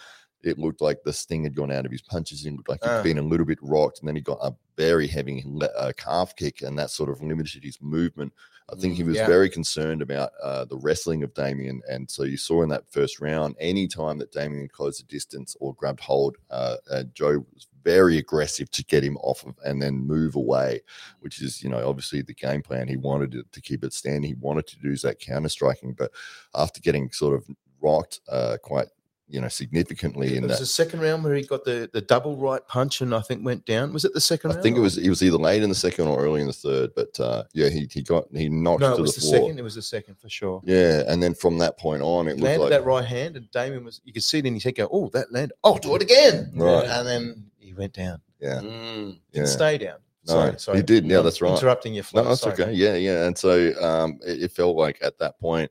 It 0.43 0.59
looked 0.59 0.80
like 0.80 1.03
the 1.05 1.12
sting 1.12 1.45
had 1.45 1.55
gone 1.55 1.70
out 1.70 1.84
of 1.86 1.93
his 1.93 2.03
punches. 2.03 2.47
It 2.47 2.53
looked 2.55 2.68
like 2.68 2.82
he'd 2.82 2.91
Ah. 2.91 3.03
been 3.03 3.18
a 3.18 3.22
little 3.22 3.47
bit 3.47 3.59
rocked, 3.62 4.01
and 4.01 4.09
then 4.09 4.16
he 4.16 4.22
got 4.22 4.38
a 4.43 4.55
very 4.76 5.07
heavy 5.07 5.43
le- 5.45 5.66
uh, 5.66 5.93
calf 5.97 6.34
kick, 6.36 6.62
and 6.62 6.78
that 6.78 6.91
sort 6.91 7.11
of 7.11 7.20
limited 7.22 7.62
his 7.62 7.80
movement. 7.82 8.32
I 8.72 8.76
think 8.76 8.95
he 8.95 9.03
Mm, 9.03 9.09
was 9.09 9.16
yeah. 9.16 9.26
very 9.26 9.51
concerned 9.51 10.01
about 10.01 10.30
uh, 10.43 10.64
the 10.64 10.78
wrestling 10.78 11.22
of 11.24 11.34
Damien, 11.34 11.82
and 11.91 12.11
so 12.11 12.22
you 12.22 12.36
saw 12.36 12.62
in 12.62 12.68
that 12.70 12.91
first 12.91 13.20
round, 13.20 13.57
any 13.59 13.88
time 13.88 14.16
that 14.18 14.32
Damien 14.32 14.68
closed 14.68 15.01
the 15.03 15.07
distance 15.12 15.57
or 15.61 15.74
grabbed 15.74 16.01
hold, 16.01 16.36
uh, 16.51 16.76
uh, 16.88 17.03
Joe 17.12 17.45
was 17.53 17.66
very 17.82 18.16
aggressive 18.18 18.70
to 18.70 18.84
get 18.84 19.03
him 19.03 19.16
off 19.18 19.45
of 19.45 19.57
and 19.64 19.80
then 19.82 19.95
move 19.97 20.36
away, 20.36 20.80
which 21.20 21.43
is 21.43 21.62
you 21.62 21.68
know 21.68 21.86
obviously 21.88 22.22
the 22.22 22.32
game 22.34 22.62
plan. 22.62 22.86
He 22.88 22.97
wanted 22.97 23.34
it 23.34 23.51
to 23.53 23.61
keep 23.61 23.82
it 23.84 23.93
standing. 23.93 24.22
He 24.22 24.34
wanted 24.34 24.66
to 24.68 24.78
do 24.78 24.97
that 24.99 25.18
counter 25.18 25.49
striking, 25.49 25.93
but 25.95 26.12
after 26.55 26.80
getting 26.80 27.11
sort 27.11 27.34
of 27.34 27.45
rocked 27.82 28.20
uh, 28.28 28.57
quite 28.62 28.88
you 29.31 29.41
know, 29.41 29.49
significantly 29.49 30.37
in 30.37 30.45
It 30.45 30.49
was 30.49 30.59
that. 30.59 30.61
the 30.64 30.66
second 30.66 31.01
round 31.01 31.22
where 31.24 31.35
he 31.35 31.43
got 31.43 31.64
the, 31.64 31.89
the 31.93 32.01
double 32.01 32.37
right 32.37 32.66
punch 32.66 33.01
and 33.01 33.14
I 33.14 33.20
think 33.20 33.45
went 33.45 33.64
down. 33.64 33.93
Was 33.93 34.05
it 34.05 34.12
the 34.12 34.20
second 34.20 34.51
I 34.51 34.55
round? 34.55 34.62
think 34.62 34.76
it 34.76 34.81
was 34.81 34.99
it 34.99 35.09
was 35.09 35.22
either 35.22 35.37
late 35.37 35.62
in 35.62 35.68
the 35.68 35.74
second 35.74 36.09
or 36.09 36.20
early 36.24 36.41
in 36.41 36.47
the 36.49 36.53
third, 36.53 36.91
but 36.97 37.18
uh, 37.20 37.45
yeah, 37.53 37.68
he 37.68 37.89
he 37.91 38.03
got 38.03 38.24
he 38.33 38.49
knocked 38.49 38.81
no, 38.81 38.93
to 38.95 38.99
it 38.99 39.03
was 39.03 39.14
the 39.14 39.20
the, 39.20 39.26
floor. 39.28 39.41
second. 39.49 39.59
It 39.59 39.62
was 39.62 39.74
the 39.76 39.83
second 39.83 40.16
for 40.18 40.28
sure. 40.28 40.61
Yeah, 40.64 41.05
and 41.07 41.22
then 41.22 41.35
from 41.35 41.59
that 41.59 41.78
point 41.78 42.03
on, 42.03 42.28
it 42.28 42.41
landed 42.41 42.61
like 42.62 42.70
that 42.70 42.85
right 42.85 43.05
hand, 43.05 43.37
and 43.37 43.51
Damien 43.51 43.85
was. 43.85 44.01
You 44.05 44.12
could 44.12 44.24
see 44.24 44.39
it 44.39 44.47
in 44.47 44.55
his 44.55 44.64
head 44.64 44.74
go, 44.74 44.89
"Oh, 44.91 45.09
that 45.11 45.33
landed. 45.33 45.55
I'll 45.64 45.78
do 45.78 45.95
it 45.97 46.03
again." 46.03 46.51
Right. 46.55 46.87
And 46.87 47.07
then 47.07 47.45
he 47.59 47.72
went 47.72 47.93
down. 47.93 48.20
yeah, 48.41 48.61
Mm. 48.61 49.12
yeah. 49.12 49.14
Didn't 49.33 49.49
stay 49.49 49.78
down. 49.78 49.99
No, 50.26 50.55
Sorry, 50.57 50.78
he 50.78 50.83
did. 50.83 51.07
Yeah, 51.07 51.22
that's 51.22 51.41
right. 51.41 51.53
Interrupting 51.53 51.95
your 51.95 52.05
flow. 52.05 52.22
No, 52.22 52.28
that's 52.28 52.43
sorry, 52.43 52.53
okay. 52.53 52.72
Yeah, 52.72 52.95
yeah. 52.95 53.24
And 53.26 53.37
so 53.37 53.72
um, 53.83 54.20
it, 54.24 54.43
it 54.45 54.53
felt 54.53 54.76
like 54.76 54.99
at 55.03 55.18
that 55.18 55.41
point 55.41 55.70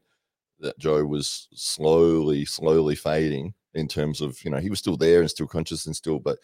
that 0.59 0.77
Joe 0.79 1.05
was 1.05 1.47
slowly, 1.53 2.45
slowly 2.45 2.95
fading 2.95 3.53
in 3.75 3.87
terms 3.87 4.19
of 4.21 4.43
you 4.43 4.51
know 4.51 4.57
he 4.57 4.69
was 4.69 4.79
still 4.79 4.97
there 4.97 5.21
and 5.21 5.29
still 5.29 5.47
conscious 5.47 5.85
and 5.85 5.95
still, 5.95 6.19
but 6.19 6.39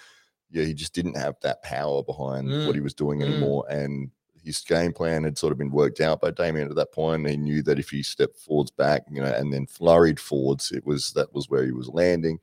yeah, 0.52 0.64
he 0.64 0.74
just 0.74 0.94
didn't 0.94 1.18
have 1.18 1.36
that 1.42 1.62
power 1.64 2.04
behind 2.04 2.48
Mm. 2.48 2.66
what 2.68 2.76
he 2.76 2.82
was 2.82 2.94
doing 2.94 3.20
Mm. 3.20 3.24
anymore. 3.24 3.66
And 3.70 4.12
his 4.44 4.60
game 4.62 4.94
plan 4.94 5.24
had 5.24 5.38
sort 5.40 5.52
of 5.52 5.58
been 5.58 5.72
worked 5.72 6.00
out 6.02 6.22
by 6.22 6.30
Damien 6.30 6.70
at 6.70 6.76
that 6.76 6.92
point. 6.94 7.28
He 7.28 7.36
knew 7.36 7.64
that 7.64 7.80
if 7.80 7.90
he 7.90 8.04
stepped 8.04 8.38
forwards 8.38 8.70
back, 8.70 9.04
you 9.10 9.20
know, 9.22 9.34
and 9.34 9.52
then 9.52 9.66
flurried 9.66 10.20
forwards, 10.20 10.72
it 10.72 10.86
was 10.86 11.12
that 11.14 11.34
was 11.34 11.50
where 11.50 11.66
he 11.66 11.72
was 11.72 11.90
landing. 11.90 12.40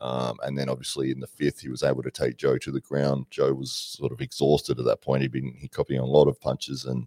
Um, 0.00 0.36
and 0.42 0.58
then 0.58 0.68
obviously 0.68 1.12
in 1.12 1.20
the 1.20 1.28
fifth, 1.28 1.60
he 1.60 1.68
was 1.68 1.84
able 1.84 2.02
to 2.02 2.10
take 2.10 2.36
Joe 2.36 2.58
to 2.58 2.72
the 2.72 2.80
ground. 2.80 3.26
Joe 3.30 3.54
was 3.54 3.70
sort 3.72 4.10
of 4.12 4.20
exhausted 4.20 4.80
at 4.80 4.84
that 4.86 5.00
point. 5.00 5.22
He'd 5.22 5.30
been 5.30 5.54
he 5.56 5.68
copying 5.68 6.00
a 6.00 6.04
lot 6.04 6.26
of 6.26 6.40
punches 6.40 6.84
and 6.84 7.06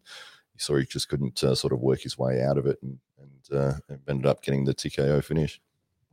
he 0.53 0.59
saw 0.59 0.77
he 0.77 0.85
just 0.85 1.09
couldn't 1.09 1.43
uh, 1.43 1.53
sort 1.53 1.73
of 1.73 1.81
work 1.81 1.99
his 2.01 2.17
way 2.17 2.41
out 2.41 2.57
of 2.57 2.65
it 2.65 2.79
and, 2.81 2.91
and 2.91 2.97
uh, 3.51 3.73
ended 4.07 4.25
up 4.25 4.41
getting 4.43 4.65
the 4.65 4.73
TKO 4.73 5.23
finish. 5.23 5.59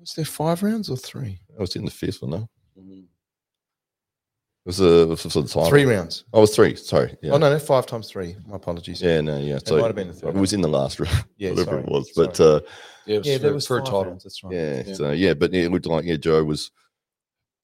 Was 0.00 0.14
there 0.14 0.24
five 0.24 0.62
rounds 0.62 0.90
or 0.90 0.96
three? 0.96 1.38
I 1.56 1.60
was 1.60 1.76
in 1.76 1.84
the 1.84 1.90
fifth 1.90 2.22
one, 2.22 2.30
though. 2.32 2.48
Mm. 2.78 3.04
It 3.04 4.68
was 4.68 4.80
a, 4.80 5.02
it 5.02 5.08
was 5.08 5.20
for 5.22 5.28
the 5.28 5.42
title. 5.46 5.66
Three 5.66 5.84
rounds. 5.84 6.24
Oh, 6.32 6.38
it 6.38 6.40
was 6.42 6.56
three. 6.56 6.74
Sorry. 6.74 7.14
Yeah. 7.22 7.32
Oh 7.32 7.36
no, 7.36 7.50
no, 7.50 7.58
five 7.58 7.84
times 7.86 8.08
three. 8.10 8.34
My 8.46 8.56
apologies. 8.56 9.02
Yeah, 9.02 9.20
no, 9.20 9.36
yeah. 9.38 9.56
It 9.56 9.70
might 9.70 9.84
have 9.84 9.94
been 9.94 10.08
the 10.08 10.14
third 10.14 10.34
It 10.34 10.38
was 10.40 10.54
in 10.54 10.62
the 10.62 10.68
last 10.68 10.98
round, 11.00 11.24
yeah, 11.36 11.50
whatever 11.50 11.70
sorry, 11.72 11.82
it 11.82 11.88
was. 11.88 12.14
sorry. 12.14 12.26
But 12.28 12.40
uh, 12.40 12.60
Yeah, 13.04 13.14
it 13.16 13.18
was 13.18 13.26
yeah, 13.26 13.36
for, 13.36 13.42
there 13.42 13.52
was 13.54 13.66
for 13.66 13.76
a 13.78 13.82
title. 13.82 14.04
rounds, 14.06 14.24
That's 14.24 14.42
right. 14.42 14.54
yeah, 14.54 14.82
Yeah. 14.86 14.94
so 14.94 15.10
yeah, 15.10 15.34
but 15.34 15.54
it 15.54 15.70
looked 15.70 15.84
like 15.86 16.06
yeah, 16.06 16.16
Joe 16.16 16.42
was 16.44 16.70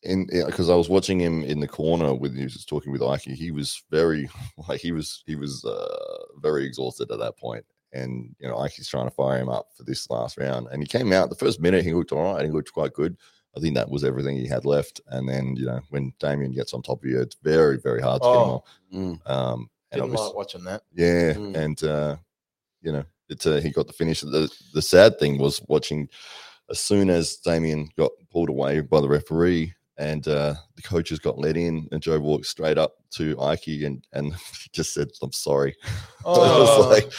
in 0.02 0.26
because 0.46 0.68
I 0.68 0.74
was 0.74 0.90
watching 0.90 1.18
him 1.18 1.42
in 1.42 1.60
the 1.60 1.68
corner 1.68 2.14
with 2.14 2.36
he 2.36 2.44
was 2.44 2.66
talking 2.66 2.92
with 2.92 3.02
Ike. 3.02 3.22
He 3.22 3.50
was 3.50 3.82
very 3.90 4.28
like 4.68 4.80
he 4.82 4.92
was 4.92 5.22
he 5.26 5.36
was 5.36 5.64
uh, 5.64 6.18
very 6.42 6.66
exhausted 6.66 7.10
at 7.10 7.18
that 7.18 7.38
point, 7.38 7.64
and 7.92 8.34
you 8.38 8.48
know 8.48 8.58
Ike's 8.58 8.88
trying 8.88 9.06
to 9.08 9.14
fire 9.14 9.38
him 9.40 9.48
up 9.48 9.68
for 9.76 9.82
this 9.84 10.08
last 10.10 10.36
round, 10.38 10.68
and 10.70 10.82
he 10.82 10.86
came 10.86 11.12
out 11.12 11.28
the 11.30 11.36
first 11.36 11.60
minute. 11.60 11.84
He 11.84 11.92
looked 11.94 12.12
all 12.12 12.34
right. 12.34 12.44
He 12.44 12.50
looked 12.50 12.72
quite 12.72 12.92
good. 12.94 13.16
I 13.56 13.60
think 13.60 13.74
that 13.74 13.90
was 13.90 14.04
everything 14.04 14.36
he 14.36 14.46
had 14.46 14.64
left. 14.64 15.00
And 15.08 15.28
then 15.28 15.56
you 15.56 15.66
know 15.66 15.80
when 15.90 16.12
Damien 16.20 16.52
gets 16.52 16.72
on 16.72 16.82
top 16.82 17.02
of 17.02 17.08
you, 17.10 17.20
it's 17.20 17.36
very 17.42 17.78
very 17.78 18.00
hard 18.00 18.22
to 18.22 18.28
get 18.28 18.34
him 18.34 18.38
Oh. 18.38 18.54
off. 18.54 18.64
Mm. 18.94 19.30
Um, 19.30 19.70
and 19.92 20.02
Didn't 20.02 20.14
like 20.14 20.34
watching 20.34 20.64
that. 20.64 20.82
yeah, 20.94 21.32
Mm. 21.32 21.56
and 21.56 21.84
uh, 21.84 22.16
you 22.82 22.92
know, 22.92 23.04
it's 23.28 23.46
uh, 23.46 23.56
he 23.60 23.70
got 23.70 23.86
the 23.88 23.92
finish. 23.92 24.20
The 24.20 24.48
the 24.74 24.82
sad 24.82 25.18
thing 25.18 25.38
was 25.38 25.60
watching 25.68 26.08
as 26.70 26.78
soon 26.78 27.10
as 27.10 27.36
Damien 27.38 27.88
got 27.98 28.12
pulled 28.30 28.48
away 28.48 28.80
by 28.80 29.00
the 29.00 29.08
referee 29.08 29.74
and 29.98 30.26
uh, 30.28 30.54
the 30.76 30.82
coaches 30.82 31.18
got 31.18 31.36
let 31.38 31.56
in, 31.58 31.86
and 31.92 32.00
Joe 32.00 32.18
walked 32.20 32.46
straight 32.46 32.78
up 32.78 32.94
to 33.16 33.38
Ike 33.40 33.66
and 33.84 34.06
and 34.12 34.32
just 34.72 34.94
said, 34.94 35.08
"I'm 35.22 35.32
sorry." 35.32 35.74
Oh, 36.24 36.34
it 36.44 36.60
was 36.60 37.02
like. 37.02 37.12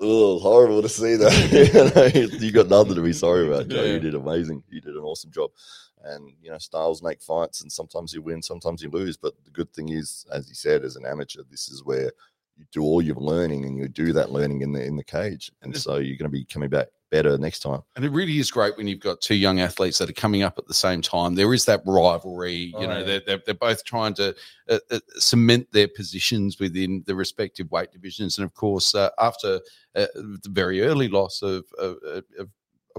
Oh, 0.00 0.38
horrible 0.38 0.80
to 0.82 0.88
see 0.88 1.16
that. 1.16 2.30
you, 2.40 2.52
got 2.52 2.68
nothing 2.68 2.94
to 2.94 3.02
be 3.02 3.12
sorry 3.12 3.48
about, 3.48 3.68
Joe. 3.68 3.82
Yeah. 3.82 3.94
You 3.94 4.00
did 4.00 4.14
amazing. 4.14 4.62
You 4.68 4.80
did 4.80 4.94
an 4.94 5.02
awesome 5.02 5.30
job. 5.30 5.50
And 6.04 6.32
you 6.40 6.50
know, 6.50 6.58
styles 6.58 7.02
make 7.02 7.20
fights, 7.20 7.62
and 7.62 7.72
sometimes 7.72 8.14
you 8.14 8.22
win, 8.22 8.40
sometimes 8.40 8.82
you 8.82 8.90
lose. 8.90 9.16
But 9.16 9.34
the 9.44 9.50
good 9.50 9.72
thing 9.72 9.88
is, 9.88 10.24
as 10.32 10.48
you 10.48 10.54
said, 10.54 10.84
as 10.84 10.94
an 10.94 11.04
amateur, 11.04 11.42
this 11.50 11.68
is 11.68 11.84
where 11.84 12.12
you 12.56 12.64
do 12.70 12.82
all 12.82 13.02
your 13.02 13.16
learning, 13.16 13.64
and 13.64 13.76
you 13.76 13.88
do 13.88 14.12
that 14.12 14.30
learning 14.30 14.62
in 14.62 14.72
the 14.72 14.84
in 14.84 14.96
the 14.96 15.02
cage. 15.02 15.50
And 15.62 15.76
so 15.76 15.96
you're 15.96 16.16
going 16.16 16.30
to 16.30 16.38
be 16.38 16.44
coming 16.44 16.68
back 16.68 16.88
better 17.10 17.38
next 17.38 17.60
time. 17.60 17.80
And 17.96 18.04
it 18.04 18.10
really 18.10 18.38
is 18.38 18.50
great 18.50 18.76
when 18.76 18.86
you've 18.86 19.00
got 19.00 19.20
two 19.20 19.34
young 19.34 19.60
athletes 19.60 19.98
that 19.98 20.10
are 20.10 20.14
coming 20.14 20.42
up 20.42 20.58
at 20.58 20.66
the 20.66 20.74
same 20.74 21.02
time. 21.02 21.34
There 21.34 21.54
is 21.54 21.64
that 21.64 21.82
rivalry. 21.86 22.54
You 22.54 22.76
Oh, 22.76 22.86
know, 22.86 22.98
yeah. 22.98 23.04
they're, 23.04 23.22
they're, 23.26 23.42
they're 23.46 23.54
both 23.54 23.84
trying 23.84 24.14
to 24.14 24.34
uh, 24.68 24.78
uh, 24.90 25.00
cement 25.16 25.68
their 25.72 25.88
positions 25.88 26.58
within 26.58 27.02
the 27.06 27.14
respective 27.14 27.70
weight 27.70 27.92
divisions. 27.92 28.38
And 28.38 28.44
of 28.44 28.54
course, 28.54 28.94
uh, 28.94 29.10
after 29.18 29.60
uh, 29.96 30.06
the 30.14 30.50
very 30.50 30.82
early 30.82 31.08
loss 31.08 31.42
of, 31.42 31.64
of, 31.78 31.96
of, 32.38 32.48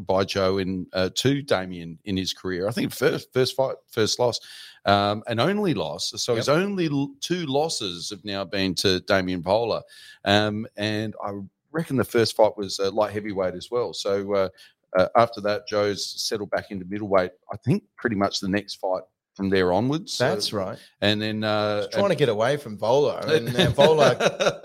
by 0.01 0.23
Joe 0.23 0.59
in 0.59 0.87
uh, 0.93 1.09
to 1.15 1.41
Damien 1.41 1.99
in 2.05 2.15
his 2.15 2.31
career, 2.33 2.69
I 2.69 2.71
think 2.71 2.93
first 2.93 3.33
first 3.33 3.55
fight, 3.55 3.75
first 3.87 4.17
loss, 4.17 4.39
um, 4.85 5.23
and 5.27 5.41
only 5.41 5.73
loss. 5.73 6.13
So 6.15 6.35
his 6.35 6.47
only 6.47 6.87
two 7.19 7.45
losses 7.45 8.09
have 8.09 8.23
now 8.23 8.45
been 8.45 8.75
to 8.75 9.01
Damien 9.01 9.41
Bowler, 9.41 9.81
um, 10.23 10.65
and 10.77 11.15
I 11.21 11.31
reckon 11.71 11.97
the 11.97 12.03
first 12.03 12.35
fight 12.35 12.57
was 12.57 12.79
uh, 12.79 12.91
light 12.91 13.13
heavyweight 13.13 13.55
as 13.55 13.69
well. 13.71 13.93
So 13.93 14.33
uh, 14.33 14.49
uh, 14.97 15.07
after 15.15 15.41
that, 15.41 15.67
Joe's 15.67 16.05
settled 16.21 16.49
back 16.49 16.71
into 16.71 16.85
middleweight. 16.85 17.31
I 17.51 17.57
think 17.57 17.83
pretty 17.97 18.15
much 18.15 18.39
the 18.39 18.49
next 18.49 18.75
fight 18.75 19.03
from 19.35 19.49
there 19.49 19.71
onwards. 19.71 20.13
So- 20.13 20.27
That's 20.27 20.51
right. 20.51 20.77
And 20.99 21.21
then 21.21 21.43
uh, 21.45 21.83
He's 21.83 21.87
trying 21.95 22.09
to 22.09 22.15
get 22.15 22.27
away 22.27 22.57
from 22.57 22.75
Bowler, 22.75 23.21
and 23.25 23.55
uh, 23.55 23.69
Bowler 23.69 24.15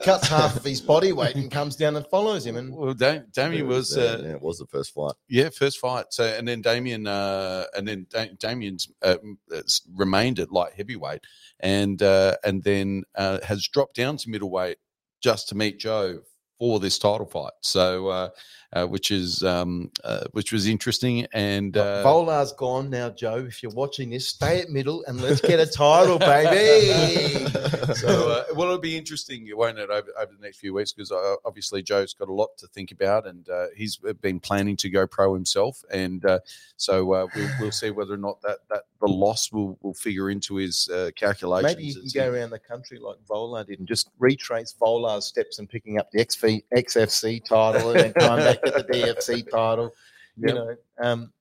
cuts 0.02 0.26
half 0.26 0.57
of 0.57 0.64
his 0.64 0.80
body 0.80 1.12
weight 1.12 1.36
and 1.36 1.48
comes 1.50 1.76
down 1.76 1.94
and 1.94 2.05
follows 2.09 2.44
him. 2.44 2.57
And 2.57 2.74
Well, 2.74 2.92
Dam- 2.94 3.26
Damien 3.32 3.68
was, 3.68 3.96
uh, 3.96 4.20
yeah, 4.24 4.30
it 4.32 4.42
was 4.42 4.59
the 4.59 4.66
first 4.66 4.92
fight. 4.94 5.12
yeah, 5.28 5.50
first 5.50 5.78
fight. 5.78 6.07
So 6.11 6.24
and 6.24 6.48
then 6.48 6.61
Damien, 6.61 7.07
uh, 7.07 7.66
and 7.76 7.86
then 7.86 8.07
da- 8.11 8.32
Damien's 8.40 8.88
uh, 9.02 9.16
m- 9.22 9.38
s- 9.52 9.82
remained 9.94 10.40
at 10.40 10.50
light 10.50 10.72
heavyweight, 10.76 11.20
and 11.61 12.02
uh, 12.02 12.36
and 12.42 12.64
then 12.64 13.05
uh, 13.14 13.38
has 13.44 13.68
dropped 13.68 13.94
down 13.94 14.16
to 14.16 14.30
middleweight 14.30 14.78
just 15.22 15.48
to 15.50 15.55
meet 15.55 15.78
Joe 15.78 16.20
for 16.59 16.80
this 16.80 16.98
title 16.98 17.26
fight. 17.26 17.52
So, 17.62 18.09
uh, 18.09 18.28
uh, 18.75 18.85
uh, 18.85 18.87
which 18.87 19.11
is 19.11 19.43
um, 19.43 19.91
uh, 20.05 20.25
which 20.33 20.53
was 20.53 20.66
interesting, 20.66 21.27
and 21.33 21.77
uh, 21.77 22.03
Bowler's 22.03 22.53
gone 22.53 22.91
now, 22.91 23.11
Joe. 23.11 23.45
If 23.47 23.62
you're 23.62 23.72
watching 23.72 24.11
this, 24.11 24.29
stay 24.29 24.61
at 24.61 24.70
middle 24.70 25.05
and 25.07 25.20
let's 25.20 25.41
get 25.41 25.61
a 25.61 25.66
title, 25.66 26.18
baby. 26.18 27.47
so 27.95 28.31
uh, 28.31 28.45
well, 28.55 28.68
it'll 28.68 28.79
be 28.79 28.97
interesting, 28.97 29.49
won't 29.55 29.79
it, 29.79 29.91
over, 29.91 30.09
over 30.18 30.33
the 30.33 30.43
next 30.43 30.59
few 30.59 30.75
weeks? 30.75 30.93
Because 30.93 31.12
uh, 31.12 31.37
obviously 31.45 31.83
Joe's 31.83 32.14
got 32.14 32.29
a 32.29 32.33
lot 32.33 32.57
to 32.59 32.66
think 32.68 32.91
about, 32.91 33.27
and 33.27 33.49
uh, 33.49 33.66
he's 33.77 33.97
been 34.20 34.41
planning 34.41 34.77
to 34.79 34.91
go 34.91 35.07
pro 35.07 35.35
himself, 35.35 35.83
and 35.91 36.25
uh, 36.25 36.41
so 36.77 37.12
uh, 37.12 37.27
we'll, 37.35 37.51
we'll 37.61 37.72
see 37.72 37.91
whether 37.91 38.14
or 38.14 38.18
not 38.18 38.41
that, 38.43 38.59
that 38.70 38.83
the 39.01 39.09
loss 39.09 39.53
will, 39.53 39.79
will 39.83 39.95
figure 39.95 40.31
into 40.31 40.57
his 40.57 40.89
uh, 40.89 41.11
calculations. 41.16 41.77
Maybe 41.77 41.89
you 41.89 41.95
can 41.95 42.11
go 42.14 42.33
around 42.33 42.51
the 42.51 42.59
country 42.59 42.99
like 42.99 43.16
Bowler 43.27 43.64
did 43.64 43.79
and 43.79 43.89
just 43.89 44.11
retrace 44.18 44.72
Bowler's 44.72 45.27
steps 45.27 45.59
and 45.59 45.68
picking 45.68 45.99
up 45.99 46.11
the 46.11 46.25
XV, 46.25 46.62
XFC 46.75 47.45
title 47.45 47.91
and 47.91 48.01
then 48.01 48.12
come 48.14 48.39
back 48.39 48.64
the 48.73 48.85
DFC 48.85 49.49
title. 49.51 49.95
You 50.37 50.55
know, 50.55 50.77
um, 51.01 51.33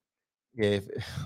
yeah, 0.56 0.80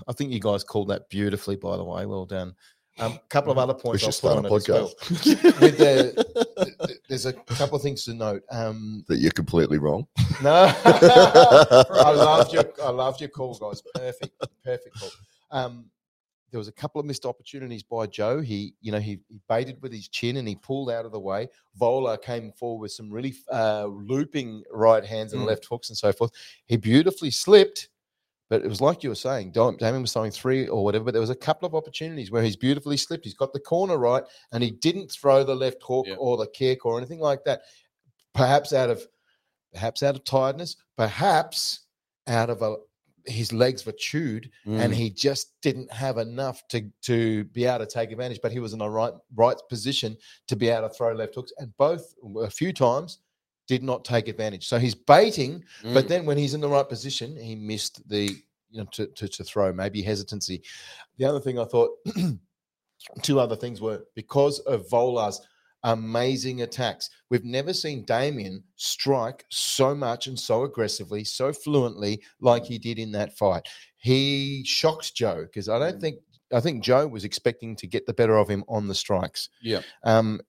I 0.06 0.12
think 0.12 0.32
you 0.32 0.40
guys 0.40 0.64
called 0.64 0.88
that 0.88 1.08
beautifully, 1.10 1.56
by 1.56 1.76
the 1.76 1.84
way. 1.84 2.06
Well 2.06 2.24
done. 2.26 2.54
A 3.00 3.04
um, 3.06 3.18
couple 3.28 3.52
of 3.52 3.58
other 3.58 3.74
We 3.74 3.80
points. 3.80 4.00
should 4.00 4.06
I'll 4.08 4.12
start 4.12 4.38
a 4.44 4.48
put 4.48 4.50
on 4.50 4.56
it 4.56 4.56
as 4.56 4.68
well. 4.68 4.88
podcast. 5.00 5.60
With 5.60 5.78
the- 5.78 6.24
th- 6.64 6.78
th- 6.86 6.98
there's 7.08 7.26
a 7.26 7.32
couple 7.32 7.76
of 7.76 7.82
things 7.82 8.04
to 8.06 8.14
note. 8.14 8.42
Um, 8.50 9.04
that 9.06 9.18
you're 9.18 9.30
completely 9.30 9.78
wrong. 9.78 10.06
no, 10.42 10.72
I 10.84 12.10
loved 12.10 12.52
your 12.52 12.64
I 12.82 12.90
loved 12.90 13.20
your 13.20 13.30
call, 13.30 13.54
guys. 13.54 13.82
Perfect, 13.94 14.32
perfect 14.64 14.98
call. 14.98 15.10
Um, 15.52 15.84
there 16.50 16.58
was 16.58 16.68
a 16.68 16.72
couple 16.72 16.98
of 16.98 17.06
missed 17.06 17.26
opportunities 17.26 17.82
by 17.82 18.06
Joe. 18.06 18.40
He, 18.40 18.74
you 18.80 18.90
know, 18.90 18.98
he, 19.00 19.20
he 19.28 19.38
baited 19.48 19.80
with 19.82 19.92
his 19.92 20.08
chin 20.08 20.38
and 20.38 20.48
he 20.48 20.54
pulled 20.54 20.90
out 20.90 21.04
of 21.04 21.12
the 21.12 21.20
way. 21.20 21.48
Bowler 21.76 22.16
came 22.16 22.52
forward 22.52 22.80
with 22.82 22.92
some 22.92 23.10
really 23.10 23.34
uh, 23.52 23.84
looping 23.86 24.62
right 24.72 25.04
hands 25.04 25.32
and 25.34 25.42
Mm. 25.42 25.46
left 25.46 25.66
hooks 25.66 25.90
and 25.90 25.98
so 25.98 26.10
forth. 26.12 26.30
He 26.64 26.76
beautifully 26.78 27.30
slipped, 27.30 27.90
but 28.48 28.62
it 28.64 28.68
was 28.68 28.80
like 28.80 29.02
you 29.02 29.10
were 29.10 29.14
saying. 29.14 29.50
Damien 29.52 30.00
was 30.00 30.12
throwing 30.14 30.30
three 30.30 30.66
or 30.68 30.82
whatever, 30.82 31.04
but 31.04 31.12
there 31.12 31.20
was 31.20 31.28
a 31.28 31.34
couple 31.36 31.66
of 31.66 31.74
opportunities 31.74 32.30
where 32.30 32.42
he's 32.42 32.56
beautifully 32.56 32.96
slipped. 32.96 33.24
He's 33.24 33.34
got 33.34 33.52
the 33.52 33.60
corner 33.60 33.98
right, 33.98 34.22
and 34.52 34.62
he 34.62 34.70
didn't 34.70 35.10
throw 35.12 35.44
the 35.44 35.54
left 35.54 35.82
hook 35.82 36.06
Yeah. 36.08 36.14
or 36.14 36.38
the 36.38 36.46
kick 36.46 36.86
or 36.86 36.96
anything 36.96 37.20
like 37.20 37.44
that. 37.44 37.60
Perhaps 38.34 38.72
out 38.72 38.88
of 38.88 39.06
perhaps 39.74 40.02
out 40.02 40.14
of 40.14 40.24
tiredness, 40.24 40.76
perhaps 40.96 41.80
out 42.26 42.48
of 42.48 42.62
a 42.62 42.76
his 43.28 43.52
legs 43.52 43.84
were 43.86 43.92
chewed 43.92 44.50
and 44.66 44.92
Mm. 44.92 44.96
he 44.96 45.10
just 45.10 45.60
didn't 45.60 45.92
have 45.92 46.18
enough 46.18 46.66
to 46.68 46.90
to 47.02 47.44
be 47.44 47.64
able 47.66 47.84
to 47.84 47.86
take 47.86 48.10
advantage. 48.10 48.40
But 48.42 48.52
he 48.52 48.58
was 48.60 48.72
in 48.72 48.78
the 48.80 48.88
right 48.90 49.12
right 49.34 49.56
position 49.68 50.16
to 50.48 50.56
be 50.56 50.68
able 50.68 50.88
to 50.88 50.94
throw 50.94 51.12
left 51.12 51.34
hooks, 51.34 51.52
and 51.58 51.76
both 51.76 52.14
a 52.40 52.50
few 52.50 52.72
times 52.72 53.18
did 53.66 53.82
not 53.82 54.04
take 54.04 54.28
advantage. 54.28 54.66
So 54.66 54.78
he's 54.78 54.94
baiting, 54.94 55.62
but 55.82 56.06
Mm. 56.06 56.08
then 56.08 56.26
when 56.26 56.38
he's 56.38 56.54
in 56.54 56.60
the 56.62 56.68
right 56.68 56.88
position, 56.88 57.36
he 57.36 57.54
missed 57.54 58.08
the 58.08 58.24
you 58.70 58.78
know 58.80 58.86
to 58.92 59.06
to, 59.08 59.28
to 59.28 59.44
throw 59.44 59.72
maybe 59.72 60.00
hesitancy. 60.02 60.62
The 61.18 61.24
other 61.26 61.40
thing 61.40 61.58
I 61.58 61.64
thought, 61.64 61.90
two 63.22 63.40
other 63.40 63.56
things 63.56 63.80
were 63.80 64.04
because 64.14 64.58
of 64.60 64.88
Bowler's 64.88 65.40
amazing 65.84 66.62
attacks. 66.62 67.10
We've 67.30 67.44
never 67.44 67.72
seen 67.72 68.04
Damien 68.04 68.62
strike 68.76 69.44
so 69.50 69.94
much 69.94 70.26
and 70.26 70.38
so 70.38 70.64
aggressively, 70.64 71.24
so 71.24 71.52
fluently 71.52 72.22
like 72.40 72.64
he 72.64 72.78
did 72.78 72.98
in 72.98 73.12
that 73.12 73.36
fight. 73.36 73.66
He 73.96 74.62
shocked 74.64 75.14
Joe 75.14 75.42
because 75.42 75.68
I 75.68 75.78
don't 75.78 76.00
think 76.00 76.18
I 76.52 76.60
think 76.60 76.82
Joe 76.82 77.06
was 77.06 77.24
expecting 77.24 77.76
to 77.76 77.86
get 77.86 78.06
the 78.06 78.14
better 78.14 78.36
of 78.38 78.48
him 78.48 78.64
on 78.68 78.88
the 78.88 78.94
strikes. 78.94 79.50
Yeah. 79.60 79.82
Um, 80.04 80.40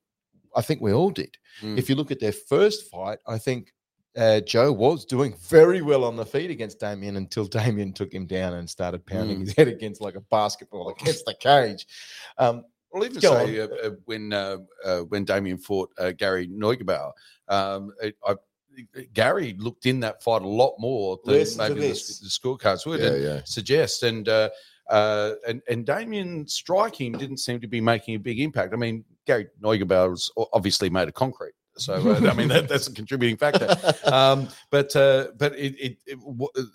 I 0.56 0.62
think 0.62 0.82
we 0.82 0.94
all 0.94 1.10
did. 1.12 1.38
Mm. 1.62 1.78
If 1.78 1.90
you 1.90 1.96
look 1.96 2.10
at 2.12 2.20
their 2.22 2.32
first 2.32 2.90
fight, 2.90 3.20
I 3.28 3.38
think 3.38 3.74
uh, 4.18 4.40
Joe 4.40 4.72
was 4.72 5.06
doing 5.06 5.36
very 5.50 5.82
well 5.82 6.04
on 6.06 6.16
the 6.16 6.26
feet 6.26 6.50
against 6.52 6.80
Damien 6.80 7.18
until 7.18 7.46
Damien 7.60 7.92
took 7.94 8.14
him 8.14 8.26
down 8.28 8.54
and 8.54 8.70
started 8.70 9.06
pounding 9.06 9.38
Mm. 9.40 9.42
his 9.42 9.56
head 9.56 9.68
against 9.68 10.00
like 10.02 10.16
a 10.16 10.22
basketball 10.22 10.90
against 11.00 11.26
the 11.26 11.36
cage. 11.36 11.86
Um, 12.38 12.64
I'll 12.94 13.06
even 13.06 13.20
Go 13.20 13.46
say 13.46 13.60
uh, 13.60 13.68
uh, 13.68 13.90
when 14.06 14.34
uh, 14.34 14.58
uh, 14.84 15.00
when 15.02 15.26
Damien 15.26 15.58
fought 15.58 15.92
uh, 15.98 16.12
Gary 16.12 16.48
Neugebauer, 16.48 17.12
um, 17.48 17.92
it, 18.02 18.16
I, 18.26 18.36
Gary 19.14 19.56
looked 19.58 19.86
in 19.86 20.00
that 20.02 20.24
fight 20.24 20.42
a 20.42 20.48
lot 20.48 20.76
more 20.80 21.20
than 21.24 21.36
Listen 21.36 21.58
maybe 21.60 21.82
the, 21.82 21.88
the 21.90 22.30
scorecards 22.30 22.86
would 22.86 23.02
Yeah, 23.02 23.16
yeah. 23.16 23.42
suggest. 23.46 24.04
And 24.04 24.28
uh, 24.28 24.50
uh, 24.90 25.34
and 25.48 25.62
and 25.70 25.86
Damien 25.86 26.48
striking 26.48 27.12
didn't 27.12 27.38
seem 27.38 27.60
to 27.62 27.68
be 27.68 27.82
making 27.82 28.16
a 28.16 28.20
big 28.20 28.40
impact. 28.40 28.74
I 28.74 28.78
mean, 28.78 29.04
Gary 29.28 29.48
Neugebauer 29.62 30.10
was 30.12 30.32
obviously 30.54 30.90
made 30.90 31.08
of 31.08 31.14
concrete, 31.14 31.54
so 31.80 31.94
uh, 31.96 32.30
I 32.30 32.34
mean 32.34 32.48
that, 32.50 32.68
that's 32.68 32.88
a 32.88 32.94
contributing 32.94 33.38
factor. 33.38 33.76
Um, 34.10 34.48
but 34.72 34.96
uh, 34.96 35.28
but 35.38 35.54
it, 35.56 35.76
it, 35.80 35.98
it 36.06 36.18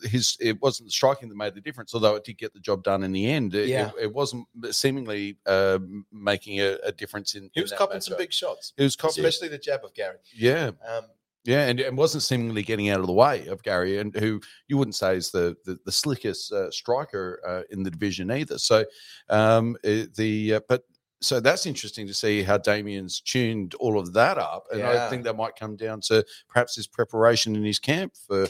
his 0.09 0.36
it 0.40 0.61
wasn't 0.62 0.88
the 0.88 0.92
striking 0.92 1.28
that 1.28 1.36
made 1.36 1.55
the 1.55 1.61
difference, 1.61 1.94
although 1.94 2.14
it 2.14 2.24
did 2.24 2.38
get 2.38 2.52
the 2.52 2.61
job 2.61 2.82
done 2.84 3.02
in 3.02 3.12
the 3.12 3.26
end. 3.26 3.55
It, 3.55 3.68
Yeah. 3.68 3.88
it, 3.98 4.05
it 4.05 4.12
wasn't 4.14 4.46
seemingly 4.70 5.36
uh, 5.46 5.78
making 6.12 6.61
a, 6.61 6.76
a 6.84 6.92
difference 6.92 7.34
in. 7.34 7.50
he 7.55 7.61
was 7.61 7.70
that 7.70 7.78
copping 7.78 8.00
some 8.00 8.16
big 8.16 8.32
shots, 8.32 8.72
It 8.76 8.82
was 8.84 8.96
copping, 8.96 9.24
especially 9.24 9.48
the 9.48 9.59
jab 9.59 9.84
of 9.84 9.92
Gary. 9.94 10.18
yeah, 10.34 10.70
Um, 10.88 11.05
yeah, 11.44 11.66
and, 11.66 11.78
and 11.80 11.96
wasn't 11.98 12.22
seemingly 12.22 12.62
getting 12.62 12.88
out 12.88 13.00
of 13.00 13.07
the 13.07 13.12
way 13.12 13.46
of 13.48 13.62
Gary, 13.62 13.98
and 13.98 14.14
who 14.16 14.40
you 14.68 14.78
wouldn't 14.78 14.94
say 14.94 15.16
is 15.16 15.30
the 15.30 15.57
the, 15.64 15.78
the 15.84 15.92
slickest 15.92 16.52
uh, 16.52 16.70
striker 16.70 17.40
uh, 17.46 17.62
in 17.70 17.82
the 17.82 17.90
division 17.90 18.30
either. 18.30 18.59
So, 18.59 18.84
um, 19.28 19.76
the 19.82 20.55
uh, 20.55 20.61
but 20.68 20.84
so 21.25 21.41
that's 21.41 21.66
interesting 21.66 22.07
to 22.07 22.14
see 22.14 22.43
how 22.43 22.59
Damien's 22.59 23.20
tuned 23.20 23.75
all 23.75 23.99
of 23.99 24.12
that 24.12 24.39
up, 24.39 24.66
and 24.72 24.83
I 24.83 25.09
think 25.11 25.25
that 25.25 25.37
might 25.37 25.57
come 25.57 25.77
down 25.77 26.01
to 26.03 26.25
perhaps 26.49 26.77
his 26.77 26.87
preparation 26.87 27.57
in 27.57 27.64
his 27.64 27.79
camp 27.79 28.12
for 28.27 28.47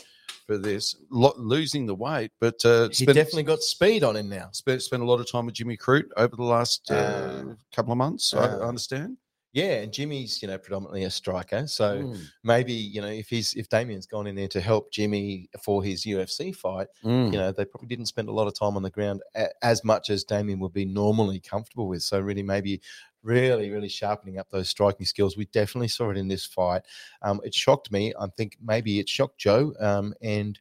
for 0.46 0.58
this 0.58 0.96
Lo- 1.10 1.32
losing 1.38 1.86
the 1.86 1.94
weight, 1.94 2.30
but 2.38 2.62
uh, 2.66 2.88
he 2.90 3.06
definitely 3.06 3.44
got 3.44 3.60
speed 3.62 4.04
on 4.04 4.14
him 4.16 4.28
now. 4.28 4.48
spent 4.52 4.82
spent 4.82 5.02
a 5.02 5.06
lot 5.06 5.18
of 5.20 5.30
time 5.30 5.46
with 5.46 5.54
Jimmy 5.54 5.76
Crute 5.76 6.10
over 6.18 6.36
the 6.36 6.42
last 6.42 6.90
uh, 6.90 6.94
Uh, 6.94 7.44
couple 7.74 7.92
of 7.92 7.98
months. 7.98 8.34
I, 8.34 8.44
I 8.44 8.68
understand. 8.68 9.16
Yeah, 9.54 9.82
and 9.82 9.92
Jimmy's 9.92 10.42
you 10.42 10.48
know 10.48 10.58
predominantly 10.58 11.04
a 11.04 11.10
striker, 11.10 11.68
so 11.68 12.02
Mm, 12.02 12.20
maybe 12.42 12.72
you 12.72 13.00
know 13.00 13.06
if 13.06 13.28
he's 13.28 13.54
if 13.54 13.68
Damien's 13.68 14.04
gone 14.04 14.26
in 14.26 14.34
there 14.34 14.48
to 14.48 14.60
help 14.60 14.90
Jimmy 14.90 15.48
for 15.62 15.82
his 15.82 16.04
UFC 16.04 16.54
fight, 16.54 16.88
mm. 17.04 17.32
you 17.32 17.38
know 17.38 17.52
they 17.52 17.64
probably 17.64 17.86
didn't 17.86 18.06
spend 18.06 18.28
a 18.28 18.32
lot 18.32 18.48
of 18.48 18.58
time 18.58 18.76
on 18.76 18.82
the 18.82 18.90
ground 18.90 19.22
a, 19.36 19.46
as 19.62 19.84
much 19.84 20.10
as 20.10 20.24
Damien 20.24 20.58
would 20.58 20.72
be 20.72 20.84
normally 20.84 21.38
comfortable 21.38 21.86
with. 21.86 22.02
So 22.02 22.18
really, 22.18 22.42
maybe 22.42 22.80
really, 23.22 23.70
really 23.70 23.88
sharpening 23.88 24.38
up 24.38 24.50
those 24.50 24.68
striking 24.68 25.06
skills. 25.06 25.36
We 25.36 25.46
definitely 25.46 25.88
saw 25.88 26.10
it 26.10 26.18
in 26.18 26.26
this 26.26 26.44
fight. 26.44 26.82
Um, 27.22 27.40
it 27.44 27.54
shocked 27.54 27.92
me. 27.92 28.12
I 28.18 28.26
think 28.36 28.58
maybe 28.60 28.98
it 28.98 29.08
shocked 29.08 29.38
Joe, 29.38 29.72
um, 29.78 30.14
and 30.20 30.58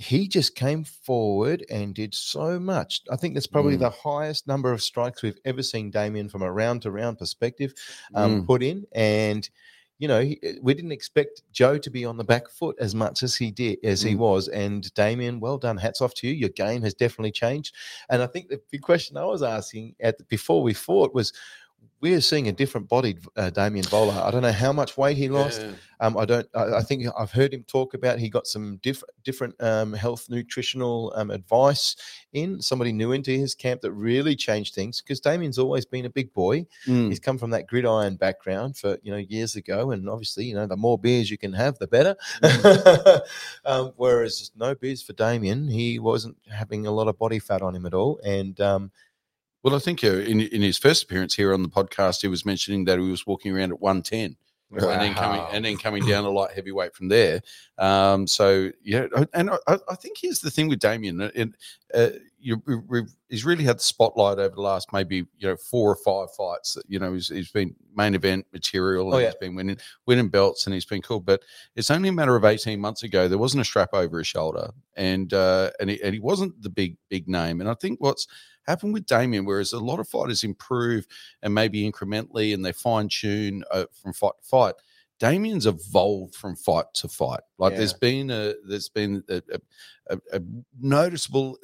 he 0.00 0.26
just 0.26 0.54
came 0.54 0.82
forward 0.82 1.62
and 1.68 1.94
did 1.94 2.14
so 2.14 2.58
much. 2.58 3.02
I 3.10 3.16
think 3.16 3.34
that's 3.34 3.46
probably 3.46 3.76
Mm. 3.76 3.80
the 3.80 3.90
highest 3.90 4.46
number 4.46 4.72
of 4.72 4.80
strikes 4.82 5.22
we've 5.22 5.38
ever 5.44 5.62
seen 5.62 5.90
Damien 5.90 6.30
from 6.30 6.40
a 6.40 6.50
round 6.50 6.80
to 6.82 6.90
round 6.90 7.18
perspective 7.18 7.74
um, 8.14 8.40
Mm. 8.42 8.46
put 8.46 8.62
in. 8.62 8.86
And, 8.92 9.46
you 9.98 10.08
know, 10.08 10.22
he, 10.22 10.40
uh, 10.42 10.52
we 10.62 10.72
didn't 10.72 10.92
expect 10.92 11.42
Joe 11.52 11.76
to 11.76 11.90
be 11.90 12.06
on 12.06 12.16
the 12.16 12.24
back 12.24 12.48
foot 12.48 12.76
as 12.80 12.94
much 12.94 13.22
as 13.22 13.36
he 13.36 13.50
did, 13.50 13.78
as 13.84 14.00
he 14.00 14.14
Mm. 14.14 14.18
was. 14.18 14.48
And 14.48 14.90
Damien, 14.94 15.38
well 15.38 15.58
done. 15.58 15.76
Hats 15.76 16.00
off 16.00 16.14
to 16.14 16.26
you. 16.26 16.32
Your 16.32 16.48
game 16.48 16.80
has 16.80 16.94
definitely 16.94 17.32
changed. 17.32 17.74
And 18.08 18.22
I 18.22 18.26
think 18.26 18.48
the 18.48 18.62
big 18.70 18.80
question 18.80 19.18
I 19.18 19.26
was 19.26 19.42
asking 19.42 19.96
at 20.00 20.26
before 20.28 20.62
we 20.62 20.72
fought 20.72 21.12
was, 21.12 21.34
we're 22.00 22.20
seeing 22.20 22.48
a 22.48 22.52
different 22.52 22.88
bodied 22.88 23.18
uh, 23.36 23.50
Damien 23.50 23.84
Bowler. 23.90 24.14
I 24.14 24.30
don't 24.30 24.42
know 24.42 24.52
how 24.52 24.72
much 24.72 24.96
weight 24.96 25.16
he 25.16 25.28
lost. 25.28 25.60
Yeah. 25.60 25.72
Um, 26.02 26.16
I 26.16 26.24
don't. 26.24 26.48
I, 26.54 26.76
I 26.76 26.82
think 26.82 27.06
I've 27.18 27.30
heard 27.30 27.52
him 27.52 27.62
talk 27.64 27.92
about 27.92 28.18
he 28.18 28.30
got 28.30 28.46
some 28.46 28.78
diff- 28.78 29.04
different 29.22 29.54
um, 29.62 29.92
health 29.92 30.30
nutritional 30.30 31.12
um, 31.14 31.30
advice 31.30 31.94
in. 32.32 32.62
Somebody 32.62 32.92
new 32.92 33.12
into 33.12 33.32
his 33.32 33.54
camp 33.54 33.82
that 33.82 33.92
really 33.92 34.34
changed 34.34 34.74
things 34.74 35.02
because 35.02 35.20
Damien's 35.20 35.58
always 35.58 35.84
been 35.84 36.06
a 36.06 36.10
big 36.10 36.32
boy. 36.32 36.66
Mm. 36.86 37.08
He's 37.08 37.20
come 37.20 37.36
from 37.36 37.50
that 37.50 37.66
gridiron 37.66 38.16
background 38.16 38.78
for 38.78 38.96
you 39.02 39.12
know 39.12 39.18
years 39.18 39.56
ago, 39.56 39.90
and 39.90 40.08
obviously 40.08 40.46
you 40.46 40.54
know 40.54 40.66
the 40.66 40.76
more 40.76 40.98
beers 40.98 41.30
you 41.30 41.36
can 41.36 41.52
have, 41.52 41.78
the 41.78 41.86
better. 41.86 42.16
um, 43.66 43.92
whereas 43.96 44.50
no 44.56 44.74
beers 44.74 45.02
for 45.02 45.12
Damien, 45.12 45.68
he 45.68 45.98
wasn't 45.98 46.36
having 46.50 46.86
a 46.86 46.90
lot 46.90 47.08
of 47.08 47.18
body 47.18 47.38
fat 47.38 47.60
on 47.60 47.74
him 47.74 47.84
at 47.84 47.92
all, 47.92 48.18
and 48.24 48.58
um, 48.62 48.90
Well, 49.62 49.74
I 49.74 49.78
think 49.78 50.02
uh, 50.04 50.08
in 50.08 50.40
in 50.40 50.62
his 50.62 50.78
first 50.78 51.04
appearance 51.04 51.34
here 51.34 51.52
on 51.52 51.62
the 51.62 51.68
podcast, 51.68 52.22
he 52.22 52.28
was 52.28 52.46
mentioning 52.46 52.84
that 52.86 52.98
he 52.98 53.10
was 53.10 53.26
walking 53.26 53.54
around 53.54 53.72
at 53.72 53.80
one 53.80 54.00
ten, 54.02 54.36
and 54.92 55.00
then 55.02 55.14
coming 55.14 55.42
and 55.52 55.64
then 55.64 55.76
coming 55.76 56.06
down 56.06 56.24
a 56.24 56.30
light 56.30 56.52
heavyweight 56.52 56.94
from 56.94 57.08
there. 57.08 57.42
Um, 57.76 58.26
so 58.26 58.70
yeah, 58.82 59.06
and 59.34 59.50
I, 59.50 59.76
I 59.88 59.94
think 59.96 60.16
here's 60.20 60.40
the 60.40 60.50
thing 60.50 60.68
with 60.68 60.78
Damien, 60.78 61.20
uh, 61.20 61.30
and 61.34 61.54
uh, 61.92 62.08
you, 62.38 62.62
we've, 62.88 63.12
he's 63.28 63.44
really 63.44 63.64
had 63.64 63.76
the 63.78 63.82
spotlight 63.82 64.38
over 64.38 64.54
the 64.54 64.62
last 64.62 64.92
maybe 64.94 65.16
you 65.16 65.48
know 65.48 65.56
four 65.56 65.90
or 65.90 65.96
five 65.96 66.34
fights. 66.34 66.74
that, 66.74 66.84
You 66.88 66.98
know, 66.98 67.12
he's, 67.12 67.28
he's 67.28 67.50
been 67.50 67.74
main 67.94 68.14
event 68.14 68.46
material, 68.54 69.06
and 69.08 69.14
Oh, 69.14 69.18
yeah. 69.18 69.26
he's 69.26 69.34
been 69.34 69.54
winning 69.54 69.76
winning 70.06 70.28
belts, 70.30 70.66
and 70.66 70.72
he's 70.72 70.86
been 70.86 71.02
cool. 71.02 71.20
But 71.20 71.42
it's 71.76 71.90
only 71.90 72.08
a 72.08 72.12
matter 72.12 72.34
of 72.36 72.46
eighteen 72.46 72.80
months 72.80 73.02
ago 73.02 73.28
there 73.28 73.36
wasn't 73.36 73.60
a 73.60 73.64
strap 73.66 73.90
over 73.92 74.16
his 74.18 74.26
shoulder, 74.26 74.70
and 74.96 75.34
uh, 75.34 75.70
and 75.80 75.90
he, 75.90 76.02
and 76.02 76.14
he 76.14 76.20
wasn't 76.20 76.62
the 76.62 76.70
big 76.70 76.96
big 77.10 77.28
name. 77.28 77.60
And 77.60 77.68
I 77.68 77.74
think 77.74 78.00
what's 78.00 78.26
happened 78.70 78.94
with 78.94 79.06
Damien, 79.06 79.44
whereas 79.44 79.72
a 79.72 79.78
lot 79.78 80.00
of 80.00 80.08
fighters 80.08 80.44
improve 80.44 81.06
and 81.42 81.52
maybe 81.52 81.90
incrementally 81.90 82.54
and 82.54 82.64
they 82.64 82.72
fine 82.72 83.08
tune 83.08 83.62
uh, 83.70 83.84
from 83.92 84.12
fight 84.12 84.32
to 84.40 84.48
fight. 84.48 84.74
Damien's 85.18 85.66
evolved 85.66 86.34
from 86.34 86.56
fight 86.56 86.86
to 86.94 87.08
fight. 87.08 87.40
Like 87.58 87.76
there's 87.76 87.92
Yeah. 87.92 87.98
been 88.08 88.30
a 88.30 88.54
there's 88.66 88.88
been 88.88 89.22
a, 89.28 89.42
a, 89.52 89.60
a, 90.16 90.18
a 90.38 90.40
noticeable, 90.80 91.58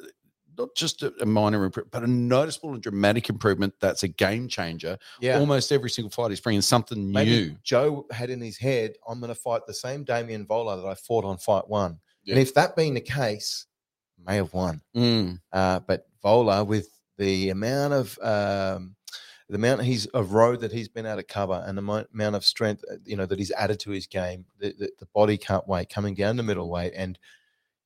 not 0.59 0.69
just 0.75 1.01
a, 1.03 1.11
a 1.21 1.25
minor 1.25 1.63
improvement, 1.65 1.91
but 1.91 2.03
a 2.03 2.07
noticeable 2.07 2.73
and 2.73 2.83
dramatic 2.83 3.29
improvement. 3.29 3.73
That's 3.79 4.03
a 4.03 4.07
game 4.07 4.47
changer. 4.47 4.97
yeah, 5.21 5.39
Almost 5.39 5.71
every 5.71 5.89
single 5.89 6.11
fight 6.11 6.31
is 6.31 6.39
bringing 6.39 6.61
something 6.61 7.11
maybe 7.11 7.31
new. 7.31 7.55
Joe 7.63 8.05
had 8.11 8.29
in 8.29 8.41
his 8.41 8.57
head, 8.59 8.93
I'm 9.07 9.19
going 9.19 9.33
to 9.33 9.39
fight 9.39 9.61
the 9.65 9.73
same 9.73 10.03
Damien 10.03 10.45
Bowler 10.45 10.77
that 10.77 10.87
I 10.87 10.93
fought 10.95 11.25
on 11.25 11.37
fight 11.37 11.67
one. 11.67 11.99
Yeah. 12.23 12.33
And 12.33 12.41
if 12.41 12.53
that 12.53 12.75
being 12.75 12.93
the 12.93 13.01
case, 13.01 13.65
may 14.23 14.35
have 14.35 14.53
won. 14.53 14.81
Mm, 14.95 15.39
Uh, 15.51 15.79
but 15.79 16.07
Bowler, 16.21 16.63
with 16.63 16.89
the 17.17 17.49
amount 17.49 17.93
of 17.93 18.19
um, 18.21 18.95
the 19.49 19.55
amount 19.55 19.81
he's 19.83 20.05
of 20.07 20.33
road 20.33 20.59
that 20.61 20.71
he's 20.71 20.89
been 20.89 21.05
able 21.05 21.17
to 21.17 21.23
cover 21.23 21.63
and 21.65 21.77
the 21.77 22.07
amount 22.13 22.35
of 22.35 22.43
strength 22.45 22.83
uh, 22.91 22.95
you 23.05 23.15
know 23.15 23.25
that 23.25 23.39
he's 23.39 23.51
added 23.51 23.79
to 23.81 23.91
his 23.91 24.07
game, 24.07 24.45
the, 24.59 24.73
the, 24.77 24.89
the 24.99 25.07
body 25.13 25.37
can't 25.37 25.67
wait 25.67 25.89
coming 25.89 26.13
down 26.15 26.37
to 26.37 26.43
middleweight 26.43 26.93
and. 26.95 27.17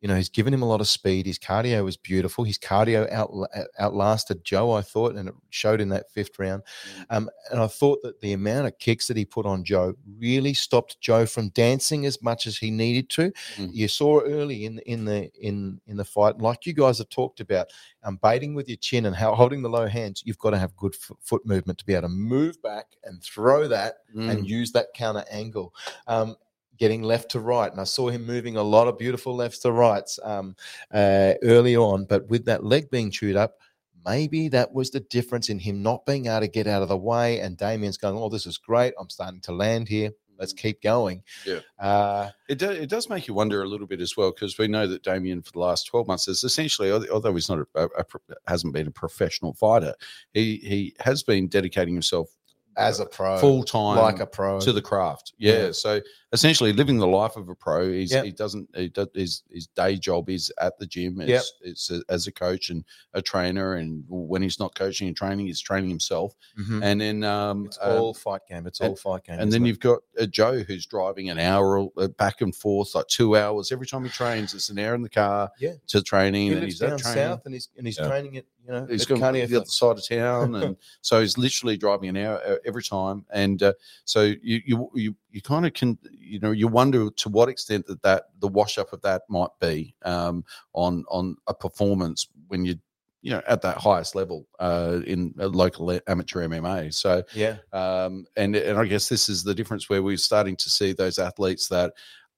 You 0.02 0.08
know, 0.08 0.16
he's 0.16 0.30
given 0.30 0.54
him 0.54 0.64
a 0.64 0.68
lot 0.68 0.82
of 0.82 0.88
speed. 0.88 1.28
His 1.28 1.38
cardio 1.38 1.84
was 1.84 1.95
beautiful. 1.95 2.43
His 2.43 2.58
cardio 2.58 3.12
out, 3.12 3.32
outlasted 3.80 4.43
Joe, 4.43 4.72
I 4.72 4.82
thought, 4.82 5.16
and 5.16 5.30
it 5.30 5.36
showed 5.52 5.80
in 5.80 5.89
that 5.89 6.12
fifth 6.12 6.39
round. 6.39 6.64
Mm. 6.64 7.06
Um, 7.12 7.30
and 7.52 7.62
I 7.62 7.68
thought 7.68 8.02
that 8.02 8.20
the 8.20 8.34
amount 8.34 8.66
of 8.66 8.80
kicks 8.80 9.08
that 9.08 9.18
he 9.18 9.26
put 9.26 9.45
on 9.45 9.64
Joe 9.64 9.93
really 10.18 10.56
stopped 10.56 10.99
Joe 11.02 11.28
from 11.28 11.49
dancing 11.49 12.08
as 12.08 12.22
much 12.22 12.47
as 12.47 12.58
he 12.58 12.72
needed 12.72 13.10
to. 13.12 13.32
Mm. 13.58 13.70
You 13.72 13.88
saw 13.88 14.22
early 14.22 14.66
in 14.66 14.80
in 14.80 15.06
the 15.06 15.32
in 15.39 15.80
in 15.86 15.97
the 15.97 16.06
fight, 16.06 16.39
like 16.39 16.66
you 16.66 16.74
guys 16.74 16.97
have 16.97 17.10
talked 17.10 17.39
about, 17.39 17.68
um, 18.04 18.18
baiting 18.24 18.56
with 18.56 18.68
your 18.68 18.78
chin 18.78 19.06
and 19.06 19.16
how 19.16 19.36
holding 19.36 19.62
the 19.62 19.70
low 19.70 19.88
hands. 19.88 20.24
You've 20.26 20.39
got 20.39 20.52
to 20.52 20.58
have 20.58 20.76
good 20.76 20.95
fo- 20.95 21.18
foot 21.22 21.45
movement 21.45 21.78
to 21.78 21.86
be 21.86 21.93
able 21.93 22.04
to 22.04 22.10
move 22.10 22.60
back 22.64 22.88
and 23.04 23.22
throw 23.22 23.68
that 23.68 23.97
mm. 24.16 24.30
and 24.30 24.49
use 24.49 24.72
that 24.72 24.88
counter 24.95 25.26
angle. 25.30 25.76
Um, 26.08 26.36
getting 26.78 27.04
left 27.04 27.32
to 27.32 27.40
right, 27.40 27.72
and 27.72 27.80
I 27.80 27.86
saw 27.86 28.10
him 28.10 28.26
moving 28.26 28.58
a 28.58 28.64
lot 28.64 28.88
of 28.88 28.98
beautiful 28.98 29.36
lefts 29.36 29.60
to 29.60 29.72
rights 29.72 30.20
um, 30.24 30.56
uh, 30.94 31.34
early 31.44 31.76
on. 31.76 32.06
But 32.06 32.28
with 32.28 32.46
that 32.46 32.64
leg 32.64 32.90
being 32.90 33.12
chewed 33.12 33.36
up, 33.36 33.58
maybe 34.06 34.48
that 34.50 34.74
was 34.74 34.90
the 34.90 35.00
difference 35.02 35.50
in 35.50 35.60
him 35.60 35.82
not 35.82 36.06
being 36.06 36.26
able 36.26 36.42
to 36.42 36.48
get 36.48 36.68
out 36.68 36.82
of 36.82 36.90
the 36.90 36.98
way. 36.98 37.40
And 37.40 37.58
Damien's 37.58 37.98
going, 37.98 38.18
"Oh, 38.18 38.30
this 38.30 38.46
is 38.46 38.58
great. 38.58 38.94
I'm 39.00 39.10
starting 39.10 39.42
to 39.42 39.52
land 39.52 39.88
here. 39.88 40.12
Let's 40.40 40.54
keep 40.54 40.82
going." 40.82 41.22
Yeah. 41.46 41.60
Uh, 41.78 42.32
It, 42.50 42.58
do, 42.58 42.72
it 42.72 42.90
does 42.90 43.10
make 43.10 43.28
you 43.28 43.36
wonder 43.36 43.62
a 43.62 43.68
little 43.68 43.86
bit 43.86 44.02
as 44.02 44.18
well 44.18 44.32
because 44.32 44.58
we 44.58 44.68
know 44.68 44.88
that 44.88 45.04
Damien 45.04 45.42
for 45.44 45.52
the 45.52 45.60
last 45.60 45.86
twelve 45.86 46.08
months 46.08 46.28
is 46.28 46.44
essentially, 46.44 46.92
although 46.92 47.34
he's 47.34 47.50
not 47.50 47.60
a, 47.60 47.68
a, 47.76 47.88
a 48.00 48.06
hasn't 48.48 48.74
been 48.74 48.88
a 48.88 48.92
professional 48.92 49.54
fighter, 49.54 49.94
he 50.34 50.58
he 50.58 50.96
has 51.00 51.22
been 51.22 51.48
dedicating 51.48 51.94
himself 51.94 52.36
as 52.78 53.00
a 53.00 53.06
pro, 53.06 53.38
full 53.38 53.64
time 53.64 53.98
like 53.98 54.20
a 54.20 54.26
pro. 54.26 54.60
to 54.60 54.72
the 54.72 54.82
craft. 54.82 55.34
Yeah. 55.38 55.66
Yeah. 55.66 55.72
So 55.74 56.02
essentially, 56.34 56.72
living 56.74 56.98
the 56.98 57.08
life 57.08 57.36
of 57.36 57.50
a 57.50 57.56
pro. 57.56 57.92
He's, 57.92 58.12
Yep. 58.12 58.26
He 58.26 58.32
doesn't. 58.32 58.70
He 58.76 58.88
does, 58.90 59.08
his 59.14 59.44
his 59.50 59.68
day 59.68 59.98
job 59.98 60.30
is 60.30 60.52
at 60.60 60.78
the 60.80 60.86
gym. 60.86 61.20
It's, 61.22 61.30
Yep. 61.30 61.44
it's 61.62 61.92
a, 61.92 62.02
as 62.10 62.28
a 62.28 62.32
coach 62.32 62.70
and 62.70 62.84
a 63.14 63.22
trainer. 63.22 63.74
And 63.76 64.04
when 64.08 64.42
he's 64.42 64.60
not 64.60 64.76
coaching 64.76 65.08
and 65.08 65.16
training, 65.18 65.48
he's 65.48 65.60
training 65.60 65.90
himself. 65.90 66.34
Mhm. 66.60 66.84
And 66.84 67.02
then 67.02 67.24
um, 67.24 67.66
it's 67.66 67.78
uh, 67.80 67.98
all 68.00 68.14
fight 68.14 68.42
game. 68.48 68.66
It's 68.68 68.82
all 68.82 68.96
fight 68.96 69.24
game. 69.26 69.40
and 69.40 69.52
then 69.52 69.66
you've 69.66 69.80
got 69.80 70.00
uh, 70.20 70.26
Joe 70.26 70.60
who's 70.60 70.86
driving 70.86 71.30
an 71.30 71.40
hour 71.40 71.88
uh, 71.98 72.08
back 72.10 72.42
and 72.42 72.56
forth, 72.56 72.96
like 72.96 73.08
two 73.08 73.36
hours 73.38 73.72
every 73.72 73.88
time 73.88 74.04
he 74.04 74.10
trains. 74.10 74.54
It's 74.54 74.70
an 74.70 74.80
hour 74.80 74.96
in 74.96 75.02
the 75.02 75.10
car 75.10 75.52
Yeah. 75.60 75.74
to 75.88 76.02
training, 76.02 76.48
he 76.48 76.54
and 76.54 76.64
he's 76.64 76.80
down 76.80 76.98
training. 76.98 77.24
south, 77.24 77.42
and 77.46 77.54
he's 77.54 77.70
and 77.78 77.86
he's 77.88 77.98
Yeah. 77.98 78.08
training 78.08 78.36
it. 78.36 78.48
You 78.66 78.72
know, 78.74 78.86
He's 78.86 79.06
going 79.08 79.20
to 79.20 79.48
the 79.48 79.56
other 79.58 79.66
side 79.66 79.98
of 79.98 80.08
town, 80.08 80.54
and 80.64 80.78
so 81.02 81.20
he's 81.20 81.36
literally 81.36 81.78
driving 81.78 82.10
an 82.10 82.18
hour 82.18 82.60
every 82.64 82.84
time. 82.84 83.26
And 83.32 83.62
uh, 83.64 83.74
so 84.06 84.22
you 84.44 84.62
you 84.66 84.92
you 84.94 85.16
you 85.32 85.42
kind 85.42 85.66
of 85.66 85.74
can 85.74 85.98
you 86.12 86.40
know 86.40 86.52
you 86.52 86.68
wonder 86.68 87.10
to 87.10 87.30
what 87.30 87.50
extent 87.50 87.86
that 87.88 88.02
that 88.04 88.26
the 88.40 88.48
wash 88.48 88.78
up 88.78 88.94
of 88.94 89.02
that 89.02 89.24
might 89.30 89.50
be 89.60 89.96
um, 90.04 90.44
on 90.74 91.04
on 91.10 91.36
a 91.48 91.54
performance 91.54 92.28
when 92.48 92.66
you 92.66 92.76
you 93.22 93.32
know 93.32 93.42
at 93.48 93.62
that 93.62 93.78
highest 93.78 94.16
level 94.16 94.48
uh, 94.60 95.00
in 95.06 95.34
a 95.40 95.48
local 95.48 96.00
amateur 96.08 96.48
MMA. 96.48 96.94
So 96.94 97.24
Yeah, 97.34 97.58
um, 97.72 98.26
and 98.36 98.56
and 98.56 98.78
I 98.78 98.86
guess 98.86 99.10
this 99.10 99.30
is 99.30 99.44
the 99.44 99.56
difference 99.56 99.90
where 99.90 100.04
we're 100.04 100.18
starting 100.18 100.56
to 100.58 100.70
see 100.70 100.94
those 100.94 101.20
athletes 101.20 101.68
that 101.70 101.94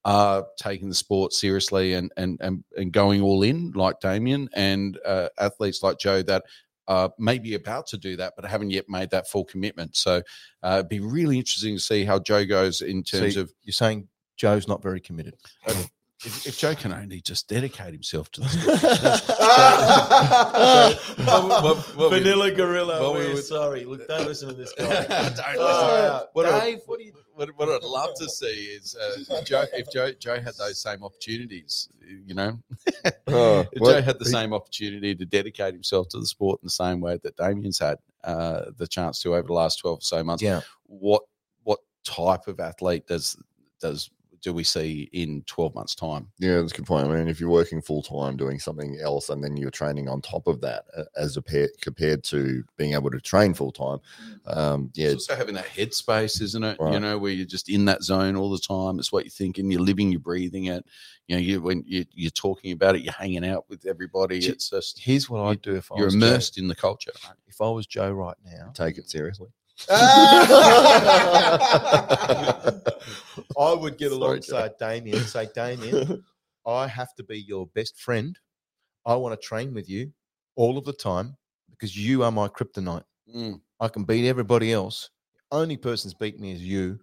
are 0.05 0.45
taking 0.57 0.89
the 0.89 0.95
sport 0.95 1.33
seriously 1.33 1.93
and 1.93 2.11
and 2.17 2.37
and, 2.41 2.63
and 2.77 2.91
going 2.91 3.21
all 3.21 3.43
in, 3.43 3.71
like 3.71 3.99
Damien, 3.99 4.49
and 4.53 4.99
uh, 5.05 5.29
athletes 5.39 5.83
like 5.83 5.97
Joe 5.97 6.21
that 6.23 6.43
are 6.87 7.11
maybe 7.17 7.55
about 7.55 7.87
to 7.87 7.97
do 7.97 8.17
that 8.17 8.33
but 8.35 8.45
haven't 8.45 8.71
yet 8.71 8.85
made 8.89 9.09
that 9.11 9.27
full 9.27 9.45
commitment. 9.45 9.95
So 9.95 10.21
uh, 10.61 10.75
it'd 10.79 10.89
be 10.89 10.99
really 10.99 11.37
interesting 11.37 11.75
to 11.75 11.81
see 11.81 12.03
how 12.05 12.19
Joe 12.19 12.45
goes 12.45 12.81
in 12.81 13.03
terms 13.03 13.37
of 13.37 13.51
you're 13.63 13.73
saying 13.73 14.07
Joe's 14.35 14.67
not 14.67 14.81
very 14.81 14.99
committed. 14.99 15.35
If, 16.25 16.47
if 16.47 16.57
Joe 16.57 16.75
can 16.75 16.93
only 16.93 17.21
just 17.21 17.47
dedicate 17.47 17.93
himself 17.93 18.29
to 18.31 18.41
we- 18.41 18.47
Vanilla 22.09 22.51
Gorilla. 22.51 22.99
well, 23.01 23.13
we 23.13 23.19
we're 23.33 23.41
sorry. 23.41 23.85
Look, 23.85 24.07
don't 24.07 24.27
listen 24.27 24.49
to 24.49 24.53
this 24.53 24.73
guy. 24.77 24.85
Don't 24.85 25.09
listen. 25.37 25.59
Uh, 25.59 26.23
What 26.33 26.45
I- 26.47 26.59
Dave, 26.59 26.79
what 26.85 26.99
do 26.99 27.05
you? 27.05 27.13
what, 27.33 27.49
what 27.57 27.69
I'd 27.69 27.83
love 27.83 28.11
to 28.17 28.29
see 28.29 28.45
is 28.45 28.95
uh, 28.95 29.41
Joe, 29.43 29.65
if 29.73 29.91
Joe 29.91 30.11
Joe 30.19 30.39
had 30.39 30.53
those 30.55 30.79
same 30.79 31.03
opportunities, 31.03 31.89
you 32.25 32.33
know, 32.35 32.59
Oh, 33.27 33.61
if 33.71 33.81
well, 33.81 33.93
Joe 33.93 34.01
had 34.01 34.19
the 34.19 34.25
same 34.25 34.53
opportunity 34.53 35.15
to 35.15 35.25
dedicate 35.25 35.73
himself 35.73 36.09
to 36.09 36.19
the 36.19 36.25
sport 36.25 36.59
in 36.61 36.67
the 36.67 36.71
same 36.71 37.01
way 37.01 37.19
that 37.23 37.35
Damien's 37.37 37.79
had 37.79 37.97
uh, 38.23 38.65
the 38.77 38.87
chance 38.87 39.19
to 39.21 39.35
over 39.35 39.47
the 39.47 39.53
last 39.53 39.79
twelve 39.79 39.99
or 39.99 40.01
so 40.01 40.23
months. 40.23 40.43
Yeah, 40.43 40.61
What 40.85 41.23
what 41.63 41.79
type 42.05 42.47
of 42.47 42.59
athlete 42.59 43.07
does 43.07 43.35
does 43.81 44.09
do 44.43 44.53
we 44.53 44.63
see 44.63 45.09
in 45.13 45.41
twelve 45.47 45.73
months' 45.73 45.95
time? 45.95 46.27
Yeah, 46.37 46.59
that's 46.59 46.73
a 46.73 46.75
good 46.75 46.85
point. 46.85 47.07
I 47.07 47.15
mean, 47.15 47.29
if 47.29 47.39
you're 47.39 47.49
working 47.49 47.81
full 47.81 48.03
time 48.03 48.35
doing 48.35 48.59
something 48.59 48.99
else 49.01 49.29
and 49.29 49.43
then 49.43 49.55
you're 49.57 49.71
training 49.71 50.09
on 50.09 50.21
top 50.21 50.47
of 50.47 50.59
that, 50.61 50.85
uh, 50.95 51.03
as 51.17 51.37
a 51.37 51.41
pair, 51.41 51.69
compared 51.81 52.23
to 52.25 52.63
being 52.77 52.93
able 52.93 53.09
to 53.09 53.21
train 53.21 53.53
full 53.53 53.71
time, 53.71 53.99
um, 54.45 54.91
yeah, 54.93 55.07
It's 55.07 55.29
also 55.29 55.35
having 55.35 55.55
that 55.55 55.65
headspace, 55.65 56.41
isn't 56.41 56.63
it? 56.63 56.77
You 56.79 56.99
know, 56.99 57.17
where 57.17 57.31
you're 57.31 57.45
just 57.45 57.69
in 57.69 57.85
that 57.85 58.03
zone 58.03 58.35
all 58.35 58.51
the 58.51 58.59
time. 58.59 58.99
It's 58.99 59.11
what 59.11 59.23
you're 59.23 59.31
thinking. 59.31 59.71
You're 59.71 59.81
living. 59.81 60.11
You're 60.11 60.19
breathing 60.19 60.65
it. 60.65 60.85
You 61.27 61.35
know, 61.37 61.41
you 61.41 61.61
when 61.61 61.83
you, 61.87 62.05
you're 62.13 62.31
talking 62.31 62.73
about 62.73 62.95
it, 62.95 63.01
you're 63.01 63.13
hanging 63.13 63.45
out 63.45 63.69
with 63.69 63.85
everybody. 63.85 64.39
It's 64.39 64.69
just 64.69 64.99
here's 64.99 65.29
what 65.29 65.41
I'd 65.41 65.61
do 65.61 65.75
if 65.75 65.89
I 65.91 65.95
you're 65.95 66.05
was 66.05 66.15
immersed 66.15 66.57
in 66.57 66.67
the 66.67 66.75
culture. 66.75 67.13
If 67.47 67.61
I 67.61 67.69
was 67.69 67.87
Joe 67.87 68.11
right 68.11 68.35
now, 68.45 68.71
take 68.73 68.97
it 68.97 69.09
seriously. 69.09 69.47
I 73.57 73.73
would 73.73 73.97
get 73.97 74.09
Sorry, 74.09 74.21
alongside 74.21 74.71
Damien 74.79 75.17
and 75.17 75.27
say, 75.27 75.47
Damien, 75.53 76.23
I 76.65 76.87
have 76.87 77.13
to 77.15 77.23
be 77.23 77.39
your 77.39 77.67
best 77.67 77.99
friend. 77.99 78.37
I 79.05 79.15
want 79.15 79.39
to 79.39 79.45
train 79.45 79.73
with 79.73 79.89
you 79.89 80.13
all 80.55 80.77
of 80.77 80.85
the 80.85 80.93
time 80.93 81.35
because 81.69 81.97
you 81.97 82.23
are 82.23 82.31
my 82.31 82.47
kryptonite. 82.47 83.03
Mm. 83.35 83.59
I 83.79 83.87
can 83.87 84.03
beat 84.03 84.27
everybody 84.27 84.71
else. 84.71 85.09
The 85.51 85.57
only 85.57 85.77
person's 85.77 86.13
beat 86.13 86.39
me 86.39 86.51
is 86.53 86.61
you. 86.61 86.99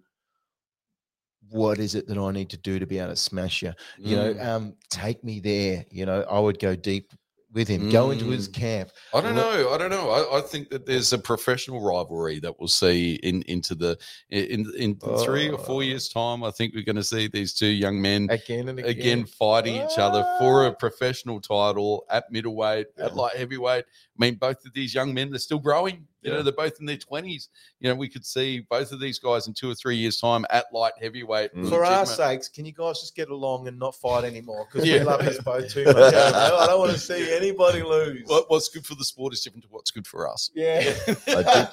What 1.49 1.79
is 1.79 1.95
it 1.95 2.07
that 2.07 2.17
I 2.17 2.31
need 2.31 2.49
to 2.51 2.57
do 2.57 2.79
to 2.79 2.85
be 2.85 2.97
able 2.99 3.09
to 3.09 3.15
smash 3.15 3.61
you? 3.61 3.73
You 3.97 4.15
know, 4.15 4.33
Mm. 4.33 4.45
um, 4.45 4.75
take 4.89 5.23
me 5.23 5.39
there. 5.39 5.85
You 5.91 6.05
know, 6.05 6.21
I 6.23 6.39
would 6.39 6.59
go 6.59 6.75
deep 6.75 7.11
with 7.53 7.67
him, 7.67 7.89
go 7.89 8.11
into 8.11 8.25
his 8.29 8.47
Mm. 8.47 8.53
camp. 8.53 8.91
I 9.13 9.21
don't 9.21 9.35
know. 9.35 9.71
I 9.73 9.77
don't 9.77 9.89
know. 9.89 10.09
I, 10.09 10.37
I 10.37 10.41
think 10.41 10.69
that 10.69 10.85
there's 10.85 11.11
a 11.13 11.17
professional 11.17 11.81
rivalry 11.81 12.39
that 12.39 12.57
we'll 12.59 12.67
see 12.67 13.15
in 13.23 13.41
into 13.43 13.75
the 13.75 13.97
in 14.29 14.71
in 14.77 14.95
three 15.23 15.49
or 15.49 15.57
four 15.57 15.83
years 15.83 16.07
time. 16.09 16.43
I 16.43 16.51
think 16.51 16.73
we're 16.73 16.83
going 16.85 16.95
to 16.95 17.03
see 17.03 17.27
these 17.27 17.53
two 17.53 17.67
young 17.67 18.01
men 18.01 18.27
Again 18.29 18.69
and 18.69 18.79
again. 18.79 18.89
again 18.91 19.25
fighting 19.25 19.75
each 19.75 19.97
other 19.97 20.23
for 20.39 20.65
a 20.65 20.69
Ah. 20.69 20.73
professional 20.73 21.41
title 21.41 22.05
at 22.09 22.31
middleweight, 22.31 22.87
at 22.97 23.15
light 23.15 23.35
heavyweight. 23.35 23.83
I 23.85 24.17
mean, 24.17 24.35
both 24.35 24.65
of 24.65 24.73
these 24.73 24.93
young 24.93 25.13
men, 25.13 25.29
they're 25.29 25.39
still 25.39 25.59
growing. 25.59 26.07
You 26.21 26.31
know, 26.31 26.43
they're 26.43 26.53
both 26.53 26.79
in 26.79 26.85
their 26.85 26.97
twenties. 26.97 27.49
You 27.79 27.89
know, 27.89 27.95
we 27.95 28.07
could 28.07 28.25
see 28.25 28.59
both 28.69 28.91
of 28.91 28.99
these 28.99 29.17
guys 29.19 29.47
in 29.47 29.53
two 29.53 29.69
or 29.69 29.75
three 29.75 29.95
years' 29.95 30.19
time 30.19 30.45
at 30.49 30.65
light 30.71 30.93
heavyweight. 31.01 31.55
Mm. 31.55 31.69
For 31.69 31.83
our 31.83 32.05
sakes, 32.05 32.47
can 32.47 32.65
you 32.65 32.73
guys 32.73 32.99
just 32.99 33.15
get 33.15 33.29
along 33.29 33.67
and 33.67 33.79
not 33.79 33.95
fight 33.95 34.23
anymore? 34.23 34.67
Because 34.71 34.87
Yeah. 34.87 34.99
we 34.99 35.05
love 35.05 35.25
this 35.25 35.39
both 35.39 35.69
too 35.71 35.85
much. 35.85 36.13
I 36.13 36.67
don't, 36.67 36.79
want 36.79 36.91
to 36.91 36.99
see 36.99 37.35
anybody 37.35 37.81
lose. 37.81 38.27
What, 38.27 38.49
what's 38.49 38.69
good 38.69 38.85
for 38.85 38.95
the 38.95 39.03
sport 39.05 39.33
is 39.33 39.41
different 39.41 39.63
to 39.63 39.69
what's 39.71 39.91
good 39.91 40.05
for 40.05 40.29
us. 40.29 40.51
Yeah. 40.53 40.93
I 41.07 41.13
did, 41.15 41.67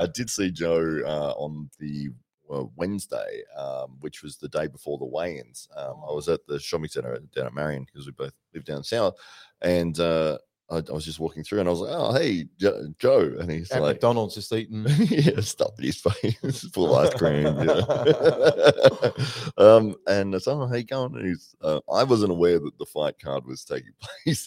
I 0.00 0.08
did 0.12 0.28
see 0.30 0.50
Joe 0.50 1.00
uh, 1.06 1.32
on 1.40 1.70
the 1.78 2.10
uh, 2.50 2.64
Wednesday, 2.76 3.42
um, 3.56 3.96
which 4.00 4.22
was 4.22 4.36
the 4.36 4.48
day 4.48 4.66
before 4.66 4.98
the 4.98 5.04
weigh-ins. 5.04 5.68
Um, 5.76 5.96
I 6.08 6.12
was 6.12 6.28
at 6.28 6.46
the 6.46 6.58
shopping 6.58 6.88
centre 6.88 7.18
down 7.34 7.46
at 7.46 7.54
Marion 7.54 7.84
because 7.84 8.06
we 8.06 8.12
both 8.12 8.32
live 8.54 8.64
down 8.64 8.84
south, 8.84 9.14
and 9.60 9.98
uh, 10.00 10.38
I, 10.70 10.76
I 10.76 10.92
was 10.92 11.04
just 11.04 11.18
walking 11.18 11.44
through, 11.44 11.60
and 11.60 11.68
I 11.68 11.72
was 11.72 11.80
like, 11.80 11.94
"Oh, 11.94 12.12
hey, 12.12 12.44
Jo- 12.58 12.92
Joe," 12.98 13.34
and 13.40 13.50
he's 13.50 13.70
At 13.70 13.80
like, 13.80 13.96
McDonald's 13.96 14.34
just 14.34 14.52
eating. 14.52 14.84
yeah, 15.08 15.40
stuff 15.40 15.72
in 15.78 15.84
his 15.86 16.00
face, 16.00 16.60
full 16.72 16.94
of 16.94 17.06
ice 17.06 17.14
cream. 17.18 17.56
Um, 19.56 19.96
and 20.06 20.34
I 20.34 20.38
said, 20.38 20.52
"Oh, 20.52 20.66
how 20.66 20.74
you 20.74 20.84
going?" 20.84 21.14
And 21.16 21.26
he's, 21.26 21.54
uh, 21.62 21.80
I 21.92 22.04
wasn't 22.04 22.32
aware 22.32 22.58
that 22.60 22.78
the 22.78 22.86
fight 22.86 23.18
card 23.18 23.44
was 23.44 23.64
taking 23.64 23.92
place 24.24 24.46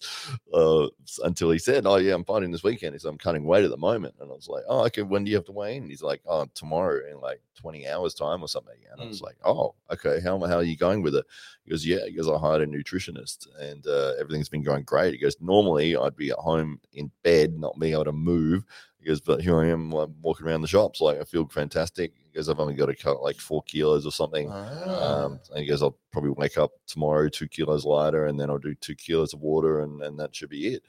uh, 0.53 0.87
until 1.23 1.51
he 1.51 1.59
said, 1.59 1.85
"Oh, 1.85 1.97
yeah, 1.97 2.13
I'm 2.13 2.23
fighting 2.23 2.51
this 2.51 2.63
weekend." 2.63 2.93
He 2.93 2.99
said, 2.99 3.09
"I'm 3.09 3.17
cutting 3.17 3.43
weight 3.43 3.65
at 3.65 3.71
the 3.71 3.77
moment," 3.77 4.15
and 4.19 4.31
I 4.31 4.33
was 4.33 4.47
like, 4.47 4.63
"Oh, 4.67 4.85
okay. 4.85 5.01
When 5.01 5.23
do 5.23 5.31
you 5.31 5.37
have 5.37 5.45
to 5.45 5.51
weigh 5.51 5.75
in?" 5.75 5.89
He's 5.89 6.03
like, 6.03 6.21
"Oh, 6.25 6.45
tomorrow 6.53 7.01
in 7.09 7.19
like 7.19 7.41
20 7.55 7.87
hours 7.87 8.13
time 8.13 8.41
or 8.41 8.47
something." 8.47 8.77
And 8.91 9.01
I 9.01 9.05
was 9.05 9.21
like, 9.21 9.37
"Oh, 9.43 9.75
okay. 9.91 10.21
How 10.21 10.39
how 10.39 10.57
are 10.57 10.63
you 10.63 10.77
going 10.77 11.01
with 11.01 11.15
it?" 11.15 11.25
He 11.65 11.71
goes, 11.71 11.85
"Yeah." 11.85 12.05
He 12.05 12.13
goes, 12.13 12.29
"I 12.29 12.37
hired 12.37 12.61
a 12.61 12.67
nutritionist, 12.67 13.47
and 13.59 13.85
uh, 13.87 14.13
everything's 14.19 14.49
been 14.49 14.63
going 14.63 14.83
great." 14.83 15.13
He 15.13 15.19
goes, 15.19 15.35
"Normally, 15.41 15.95
I'd 16.11 16.17
be 16.17 16.29
at 16.31 16.37
home 16.37 16.79
in 16.93 17.09
bed, 17.23 17.57
not 17.59 17.79
being 17.79 17.93
able 17.93 18.05
to 18.05 18.11
move." 18.11 18.63
He 18.99 19.07
goes, 19.07 19.19
but 19.19 19.41
here 19.41 19.59
I 19.59 19.67
am 19.69 19.89
like, 19.89 20.09
walking 20.21 20.45
around 20.45 20.61
the 20.61 20.67
shops. 20.67 21.01
Like, 21.01 21.19
I 21.19 21.23
feel 21.23 21.47
fantastic. 21.47 22.13
He 22.23 22.29
goes, 22.37 22.47
I've 22.49 22.59
only 22.59 22.75
got 22.75 22.85
to 22.85 22.95
cut 22.95 23.23
like 23.23 23.37
four 23.37 23.63
kilos 23.63 24.05
or 24.05 24.11
something. 24.11 24.47
Ah. 24.51 25.23
Um, 25.25 25.39
and 25.49 25.59
he 25.59 25.65
goes, 25.65 25.81
I'll 25.81 25.97
probably 26.11 26.29
wake 26.29 26.59
up 26.59 26.69
tomorrow 26.85 27.27
two 27.27 27.47
kilos 27.47 27.83
lighter, 27.83 28.27
and 28.27 28.39
then 28.39 28.51
I'll 28.51 28.59
do 28.59 28.75
two 28.75 28.93
kilos 28.93 29.33
of 29.33 29.41
water, 29.41 29.79
and, 29.79 30.03
and 30.03 30.19
that 30.19 30.35
should 30.35 30.49
be 30.49 30.75
it. 30.75 30.83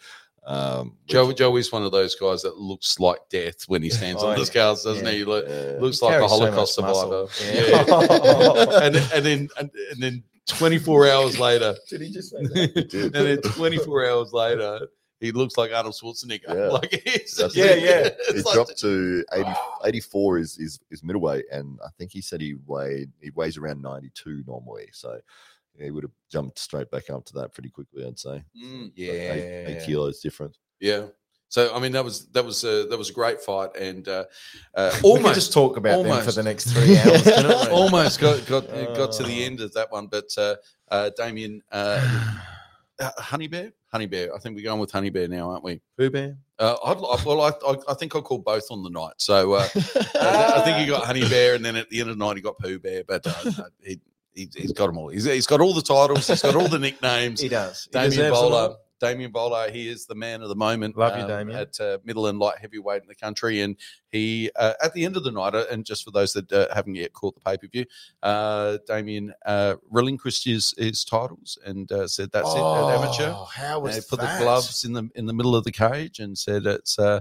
Um, 0.45 0.99
Joe 1.07 1.29
which- 1.29 1.39
Joe 1.39 1.57
is 1.57 1.73
one 1.73 1.85
of 1.85 1.93
those 1.93 2.15
guys 2.15 2.43
that 2.43 2.59
looks 2.59 3.01
like 3.01 3.21
death 3.31 3.63
when 3.69 3.83
he 3.83 3.89
stands 3.89 4.23
Oh, 4.25 4.27
on 4.27 4.35
the 4.35 4.41
yeah. 4.41 4.45
scales, 4.45 4.85
doesn't 4.85 5.07
Yeah. 5.07 5.13
he? 5.13 5.25
Look, 5.25 5.47
uh, 5.49 5.81
looks 5.81 6.01
He 6.01 6.07
like 6.07 6.17
a 6.17 6.19
carries 6.19 6.31
so 6.31 6.39
Holocaust 6.39 6.75
survivor. 6.75 7.27
Yeah. 7.45 7.85
Yeah. 7.89 8.79
and, 8.83 8.97
and 8.97 9.25
then 9.25 9.49
and, 9.59 9.71
and 9.93 10.03
then 10.03 10.23
24 10.49 11.09
hours 11.09 11.39
later, 11.39 11.77
Did 11.89 12.01
he 12.03 12.11
just 12.11 12.31
say 12.33 12.39
and 12.41 12.53
did. 12.91 13.13
then 13.15 13.39
24 13.41 14.07
hours 14.07 14.33
later, 14.35 14.81
he 15.23 15.33
looks 15.33 15.57
like 15.57 15.73
Arnold 15.73 15.95
Schwarzenegger. 15.95 16.49
Yeah. 16.49 16.69
Like 16.79 17.03
he's 17.05 17.41
Yeah, 17.55 17.75
yeah. 17.75 18.09
he 18.31 18.43
like- 18.43 18.55
dropped 18.55 18.77
to 18.81 19.25
80, 19.33 19.51
84 19.87 20.39
is, 20.39 20.59
is 20.59 20.81
is 20.91 21.03
middleweight, 21.03 21.47
and 21.51 21.79
I 21.85 21.89
think 21.97 22.11
he 22.13 22.21
said 22.21 22.41
he 22.43 22.57
weighed 22.67 23.11
he 23.23 23.31
weighs 23.31 23.57
around 23.57 23.81
92 23.81 24.45
normally. 24.47 24.89
So 24.93 25.19
he 25.79 25.91
would 25.91 26.05
have 26.05 26.13
jumped 26.31 26.59
straight 26.59 26.91
back 26.91 27.09
up 27.09 27.25
to 27.27 27.35
that 27.35 27.55
pretty 27.55 27.71
quickly, 27.71 28.05
I'd 28.07 28.19
say. 28.19 28.43
Mm, 28.63 28.83
Like 28.85 28.93
eight, 28.99 29.65
eight 29.79 29.87
kilos 29.87 30.21
different. 30.21 30.59
yeah. 30.81 31.07
So 31.49 31.75
I 31.75 31.81
mean 31.81 31.93
that 31.93 32.03
was 32.03 32.29
that 32.29 32.47
was 32.47 32.65
a 32.65 32.87
that 32.89 32.97
was 32.97 33.11
a 33.11 33.13
great 33.13 33.39
fight 33.43 33.77
and 33.77 34.09
uh, 34.09 34.25
uh, 34.75 34.91
almost 35.03 35.35
just 35.35 35.53
talk 35.53 35.77
about 35.77 36.03
them 36.03 36.23
for 36.25 36.33
the 36.33 36.43
next 36.43 36.73
three 36.73 36.97
hours. 36.97 37.69
almost 37.69 38.21
got 38.21 38.47
got 38.47 38.67
got 38.97 39.13
to 39.13 39.23
the 39.23 39.43
Oh. 39.43 39.47
end 39.47 39.61
of 39.61 39.71
that 39.75 39.93
one, 39.93 40.07
but 40.07 40.31
uh, 40.39 40.57
uh, 40.91 41.11
Damien 41.15 41.63
uh, 43.01 43.11
Honey 43.19 43.49
Bear, 43.49 43.73
Honey 43.91 44.07
Bear. 44.07 44.35
I 44.35 44.39
think 44.39 44.57
we're 44.57 44.65
going 44.65 44.81
with 44.81 44.91
Honey 44.91 45.11
Bear 45.11 45.29
now, 45.29 45.51
aren't 45.51 45.65
we? 45.65 45.81
Pooh 45.97 46.11
Bear. 46.11 46.37
Uh, 46.59 46.77
I'd, 46.85 46.97
I, 46.97 47.25
well, 47.25 47.41
I, 47.43 47.51
I, 47.91 47.95
think 47.95 48.15
I'll 48.15 48.23
call 48.23 48.39
both 48.39 48.71
on 48.71 48.83
the 48.83 48.91
night. 48.91 49.15
So 49.17 49.53
uh, 49.55 49.69
I, 49.75 50.63
think 50.65 50.79
he 50.79 50.87
got 50.87 51.05
Honey 51.05 51.29
Bear, 51.29 51.55
and 51.55 51.65
then 51.65 51.77
at 51.77 51.89
the 51.91 52.01
end 52.01 52.11
of 52.11 52.19
the 52.19 52.25
night 52.25 52.37
he 52.37 52.43
got 52.43 52.59
Pooh 52.59 52.79
Bear. 52.79 53.03
But 53.05 53.27
uh, 53.27 53.65
he, 53.83 54.01
he, 54.35 54.49
he's 54.55 54.73
got 54.73 54.87
them 54.87 54.99
all. 54.99 55.09
He's, 55.09 55.25
he's 55.25 55.47
got 55.47 55.61
all 55.61 55.75
the 55.75 55.83
titles. 55.83 56.27
He's 56.27 56.43
got 56.43 56.55
all 56.55 56.69
the 56.69 56.79
nicknames. 56.81 57.41
He 57.41 57.49
does. 57.49 57.89
He 57.93 57.99
Damien 57.99 58.33
Bowler. 58.33 58.77
Damien 59.03 59.33
Bowler, 59.33 59.69
he 59.69 59.89
is 59.89 60.07
the 60.07 60.15
man 60.15 60.43
of 60.43 60.49
the 60.49 60.55
moment. 60.55 60.97
Love 60.97 61.19
you, 61.19 61.27
Damien. 61.27 61.59
At 61.59 61.81
uh, 61.81 61.99
middle 62.05 62.29
and 62.29 62.39
light 62.39 62.59
heavyweight 62.61 63.03
in 63.03 63.09
the 63.09 63.17
country. 63.17 63.63
And 63.63 63.77
he, 64.13 64.49
uh, 64.57 64.75
at 64.83 64.93
the 64.95 65.05
end 65.05 65.17
of 65.17 65.25
the 65.25 65.33
night, 65.33 65.57
uh, 65.57 65.65
and 65.73 65.85
just 65.85 66.05
for 66.05 66.13
those 66.13 66.33
that 66.35 66.51
uh, 66.53 66.73
haven't 66.73 66.95
yet 66.95 67.13
caught 67.13 67.35
the 67.35 67.41
pay 67.41 67.57
per 67.57 67.67
view, 67.67 67.85
uh, 68.23 68.79
Damien 68.87 69.35
uh, 69.45 69.75
relinquished 69.91 70.45
his, 70.45 70.73
his 70.79 71.05
titles 71.05 71.59
and 71.67 71.91
uh, 71.91 72.07
said, 72.07 72.31
That's 72.33 72.55
it 72.55 72.59
at 72.59 72.95
amateur. 72.95 73.33
Oh, 73.37 73.45
How 73.53 73.75
And 73.77 73.83
was 73.97 74.07
put 74.07 74.21
that? 74.21 74.39
the 74.39 74.45
gloves 74.45 74.85
in 74.85 74.93
the 74.93 75.09
in 75.17 75.27
the 75.27 75.33
middle 75.35 75.57
of 75.57 75.65
the 75.65 75.73
cage 75.73 76.21
and 76.21 76.39
said, 76.39 76.65
"It's 76.67 76.99
uh, 76.99 77.21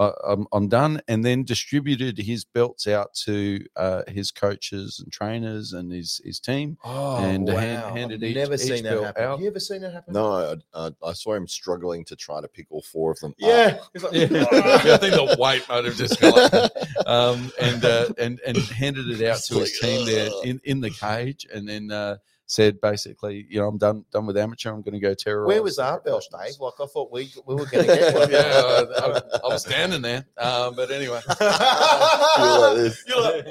I, 0.00 0.12
I'm 0.26 0.46
I'm 0.52 0.68
done." 0.68 1.00
And 1.06 1.24
then 1.24 1.44
distributed 1.44 2.18
his 2.18 2.44
belts 2.44 2.88
out 2.88 3.14
to 3.26 3.64
uh, 3.76 4.02
his 4.08 4.30
coaches 4.30 4.98
and 5.02 5.12
trainers 5.12 5.72
and 5.72 5.92
his 5.92 6.20
his 6.24 6.40
team. 6.40 6.78
Oh, 6.82 7.18
and 7.18 7.46
wow. 7.46 7.56
hand- 7.56 7.98
handed 7.98 8.24
I've 8.24 8.30
each- 8.30 8.36
never 8.36 8.54
each 8.54 8.60
seen 8.60 8.82
that 8.84 8.90
belt 8.94 9.04
happen. 9.04 9.22
out. 9.24 9.40
You 9.40 9.48
ever 9.48 9.60
seen 9.60 9.82
that 9.82 9.92
happen? 9.92 10.14
No, 10.14 10.32
I, 10.74 10.86
I, 10.86 10.90
I 11.04 11.12
saw 11.12 11.34
him 11.34 11.46
struggling 11.46 12.04
to 12.06 12.16
try 12.16 12.40
to 12.40 12.48
pick 12.48 12.66
all 12.70 12.82
four 12.82 13.12
of 13.12 13.20
them. 13.20 13.34
Yeah. 13.38 13.78
He's 13.92 14.02
like, 14.02 14.12
Yeah, 14.14 14.26
I 14.30 14.96
think 14.96 15.14
the 15.14 15.36
weight 15.38 15.68
might 15.68 15.84
have 15.84 15.96
just 15.96 16.20
gone. 16.20 16.70
Um, 17.06 17.52
and 17.60 17.84
uh, 17.84 18.08
and 18.18 18.40
and 18.46 18.56
handed 18.56 19.08
it 19.10 19.26
out 19.28 19.40
to 19.44 19.58
his 19.60 19.78
team 19.78 20.06
there 20.06 20.30
in, 20.44 20.60
in 20.64 20.80
the 20.80 20.90
cage, 20.90 21.46
and 21.52 21.68
then 21.68 21.90
uh, 21.90 22.16
said 22.50 22.80
basically, 22.80 23.46
you 23.48 23.60
know, 23.60 23.68
I'm 23.68 23.78
done 23.78 24.04
done 24.10 24.26
with 24.26 24.36
amateur. 24.36 24.70
I'm 24.70 24.82
going 24.82 24.94
to 24.94 24.98
go 24.98 25.14
terrorize. 25.14 25.46
Where 25.46 25.62
was 25.62 25.76
the 25.76 25.84
our 25.84 26.00
belt, 26.00 26.24
professionals." 26.30 26.56
Dave? 26.56 26.60
Like 26.60 26.74
I 26.80 26.86
thought 26.86 27.12
we 27.12 27.32
we 27.46 27.54
were 27.54 27.66
going 27.66 27.86
to 27.86 27.94
get 27.94 28.12
one. 28.14 28.30
yeah, 28.32 28.38
I, 28.40 28.80
I, 29.06 29.20
I 29.44 29.46
was 29.48 29.62
standing 29.62 30.02
there, 30.02 30.26
um, 30.36 30.74
but 30.74 30.90
anyway. 30.90 31.20
Feel 31.38 32.60
like 32.60 32.76
this. 32.76 33.04
You're 33.06 33.20
like, 33.22 33.46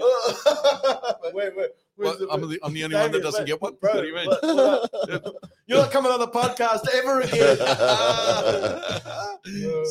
wait, 1.34 1.56
wait, 1.56 1.70
Well, 1.98 2.18
the- 2.18 2.28
I'm, 2.30 2.42
the, 2.42 2.60
I'm 2.62 2.74
the 2.74 2.84
only 2.84 2.96
one 2.98 3.12
that 3.12 3.24
doesn't 3.24 3.42
wait, 3.42 3.48
get 3.48 3.62
one. 3.62 3.76
bro, 3.80 3.94
what 3.94 4.02
do 4.02 4.08
you 4.08 4.16
mean? 4.16 4.26
what- 4.28 4.44
what- 5.24 5.36
You're 5.68 5.78
not 5.80 5.92
coming 5.92 6.12
on 6.12 6.20
the 6.20 6.28
podcast 6.28 6.86
ever 6.94 7.22
again. 7.22 7.58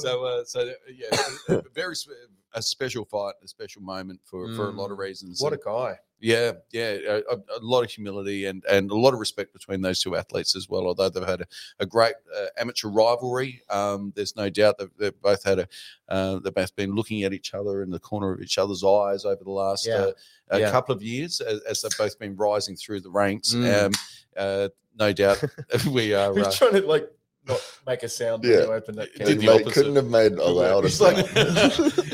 so, 0.02 0.24
uh, 0.24 0.44
so 0.44 0.70
yeah, 0.94 1.06
a- 1.48 1.54
a 1.58 1.62
very 1.74 1.96
spe- 1.96 2.10
a 2.54 2.62
special 2.62 3.04
fight, 3.04 3.34
a 3.44 3.48
special 3.48 3.82
moment 3.82 4.20
for 4.24 4.52
for 4.54 4.68
a 4.68 4.72
lot 4.72 4.90
of 4.90 4.96
Mm. 4.98 5.00
reasons. 5.00 5.40
what 5.42 5.52
a 5.52 5.58
guy. 5.58 5.98
yeah, 6.20 6.52
yeah, 6.72 6.96
a, 7.06 7.22
a- 7.36 7.60
lot 7.60 7.84
of 7.84 7.90
humility 7.90 8.46
and 8.46 8.64
and 8.68 8.90
a 8.90 8.96
lot 8.96 9.14
of 9.14 9.20
respect 9.20 9.52
between 9.52 9.82
those 9.82 10.02
two 10.02 10.16
athletes 10.16 10.56
as 10.56 10.68
well. 10.68 10.86
Although 10.86 11.08
they've 11.10 11.26
had 11.26 11.42
a, 11.42 11.46
a 11.78 11.86
great 11.86 12.14
uh, 12.36 12.46
amateur 12.58 12.88
rivalry, 12.88 13.62
um, 13.70 14.12
there's 14.16 14.34
no 14.34 14.48
doubt 14.50 14.78
that 14.78 14.96
they've 14.98 15.20
both 15.22 15.44
had 15.44 15.58
a 15.60 15.68
uh, 16.08 16.38
they've 16.40 16.54
both 16.54 16.74
been 16.74 16.94
looking 16.94 17.22
at 17.22 17.32
each 17.32 17.54
other 17.54 17.82
in 17.82 17.90
the 17.90 18.00
corner 18.00 18.32
of 18.32 18.40
each 18.40 18.58
other's 18.58 18.82
eyes 18.82 19.24
over 19.24 19.44
the 19.44 19.50
last 19.50 19.86
Yeah. 19.86 19.94
uh, 19.94 20.12
a 20.50 20.60
Yeah. 20.60 20.70
couple 20.70 20.94
of 20.94 21.02
years 21.02 21.40
as, 21.40 21.60
as 21.62 21.82
they've 21.82 21.96
both 21.98 22.18
been 22.18 22.34
rising 22.36 22.74
through 22.76 23.00
the 23.02 23.10
ranks. 23.10 23.54
Mm. 23.54 23.86
Um, 23.86 23.92
uh, 24.36 24.68
no 24.98 25.12
doubt 25.12 25.42
we 25.92 26.14
are. 26.14 26.34
He's 26.34 26.46
Uh, 26.46 26.52
trying 26.52 26.72
to 26.80 26.86
like 26.86 27.08
not 27.48 27.60
make 27.86 28.02
a 28.02 28.08
sound 28.08 28.42
when 28.42 28.52
Yeah. 28.52 28.58
you 28.64 28.72
open 28.72 28.96
that 28.96 29.12
Did 29.12 29.16
can. 29.18 29.26
Did 29.26 29.40
the 29.40 29.46
mate, 29.46 29.60
opposite. 29.62 29.74
couldn't 29.74 29.96
have 29.96 30.06
made 30.06 30.32
a 30.32 30.44
louder 30.48 30.86
He's 30.88 31.00
like- 31.00 31.26
sound. 31.28 31.28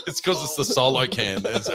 it's 0.06 0.20
because 0.20 0.42
it's 0.44 0.56
the 0.56 0.64
solo 0.64 1.06
can. 1.06 1.38
It's- 1.44 1.68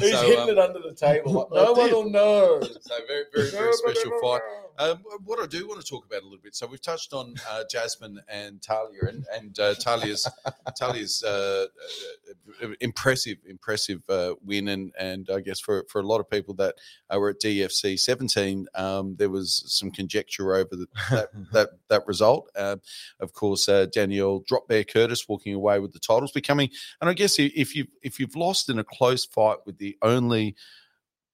He's 0.00 0.12
So, 0.12 0.22
hitting 0.22 0.38
um, 0.40 0.48
it 0.50 0.58
under 0.58 0.78
the 0.80 0.94
table. 0.94 1.48
Like, 1.50 1.64
no 1.64 1.72
one 1.72 1.90
will 1.90 2.10
know. 2.10 2.60
So 2.62 2.94
very, 3.06 3.24
very, 3.34 3.50
very 3.50 3.72
special 3.72 4.12
fight. 4.22 4.40
Um, 4.78 5.02
what 5.24 5.40
I 5.40 5.46
do 5.46 5.66
want 5.66 5.80
to 5.80 5.86
talk 5.86 6.06
about 6.06 6.20
a 6.22 6.24
little 6.24 6.38
bit. 6.42 6.54
So 6.54 6.66
we've 6.68 6.80
touched 6.80 7.12
on 7.12 7.34
uh, 7.50 7.64
Jasmine 7.68 8.20
and 8.28 8.62
Talia, 8.62 9.00
and 9.08 9.26
and 9.34 9.58
uh, 9.58 9.74
Talia's 9.74 10.30
Talia's 10.76 11.24
uh, 11.24 11.66
uh, 12.62 12.68
impressive, 12.80 13.38
impressive 13.48 14.02
uh, 14.08 14.34
win, 14.44 14.68
and 14.68 14.92
and 14.96 15.28
I 15.34 15.40
guess 15.40 15.58
for 15.58 15.84
for 15.88 15.98
a 16.00 16.06
lot 16.06 16.20
of 16.20 16.30
people 16.30 16.54
that 16.54 16.76
uh, 17.12 17.18
were 17.18 17.30
at 17.30 17.40
DFC 17.40 17.98
17, 17.98 18.68
um, 18.76 19.16
there 19.16 19.30
was 19.30 19.64
some 19.66 19.90
conjecture 19.90 20.54
over 20.54 20.76
the, 20.76 20.86
that 21.10 21.30
that 21.52 21.70
that 21.88 22.06
result. 22.06 22.50
Uh, 22.56 22.76
of 23.20 23.32
course, 23.32 23.68
uh, 23.68 23.86
Danielle 23.86 24.40
Drop 24.46 24.68
Bear 24.68 24.84
Curtis 24.84 25.28
walking 25.28 25.54
away 25.54 25.78
with 25.80 25.92
the 25.92 25.98
titles, 25.98 26.32
becoming, 26.32 26.70
and 27.00 27.10
I 27.10 27.14
guess 27.14 27.38
if 27.38 27.74
you 27.74 27.86
if 28.02 28.18
you've 28.20 28.36
lost 28.36 28.68
in 28.68 28.78
a 28.78 28.84
close 28.84 29.24
fight 29.24 29.58
with 29.66 29.78
the 29.78 29.96
only 30.02 30.56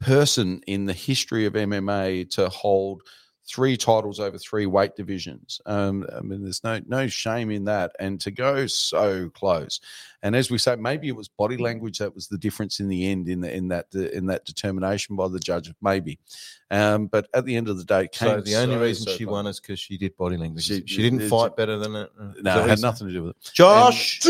person 0.01 0.61
in 0.67 0.85
the 0.87 0.93
history 0.93 1.47
of 1.47 1.55
MMA 1.55 2.31
to 2.31 2.49
hold 2.49 3.03
three 3.47 3.77
titles 3.77 4.21
over 4.21 4.39
three 4.39 4.67
weight 4.67 4.97
divisions. 4.97 5.61
Um, 5.67 6.07
I 6.17 6.21
mean, 6.21 6.43
there's 6.43 6.65
no 6.65 6.81
no 6.87 7.07
shame 7.07 7.51
in 7.51 7.65
that, 7.65 7.93
and 7.99 8.21
to 8.23 8.31
go 8.31 8.67
so 8.67 9.29
close. 9.31 9.81
And 10.25 10.35
as 10.35 10.51
we 10.51 10.57
say, 10.57 10.75
maybe 10.77 11.07
it 11.09 11.15
was 11.15 11.29
body 11.29 11.59
language 11.59 11.99
that 11.99 12.15
was 12.15 12.29
the 12.29 12.39
difference 12.39 12.81
in 12.81 12.89
the 12.89 13.11
end 13.11 13.29
in 13.29 13.43
the, 13.43 13.55
in 13.55 13.69
that 13.69 13.95
in 13.95 14.25
that 14.27 14.47
determination 14.47 15.17
by 15.17 15.29
the 15.29 15.39
judge, 15.39 15.71
maybe. 15.83 16.19
Um, 16.71 17.09
but 17.09 17.29
at 17.35 17.45
the 17.45 17.55
end 17.55 17.69
of 17.69 17.77
the 17.77 17.85
day, 17.85 18.05
it 18.05 18.15
So 18.15 18.41
the 18.41 18.57
only 18.57 18.77
so, 18.77 18.81
reason 18.81 19.07
so 19.07 19.13
she 19.13 19.27
won 19.27 19.47
is 19.47 19.61
because 19.61 19.79
she 19.79 19.99
did 19.99 20.17
body 20.17 20.39
language. 20.39 20.65
She- 20.65 20.83
She, 20.87 21.03
didn't 21.03 21.29
fight 21.29 21.55
better 21.57 21.77
than 21.79 21.95
it. 21.95 22.11
uh, 22.19 22.33
No, 22.41 22.65
it 22.65 22.71
had 22.71 22.81
nothing 22.81 23.07
to 23.09 23.13
do 23.13 23.23
with 23.25 23.37
it. 23.37 23.51
Josh. 23.53 24.25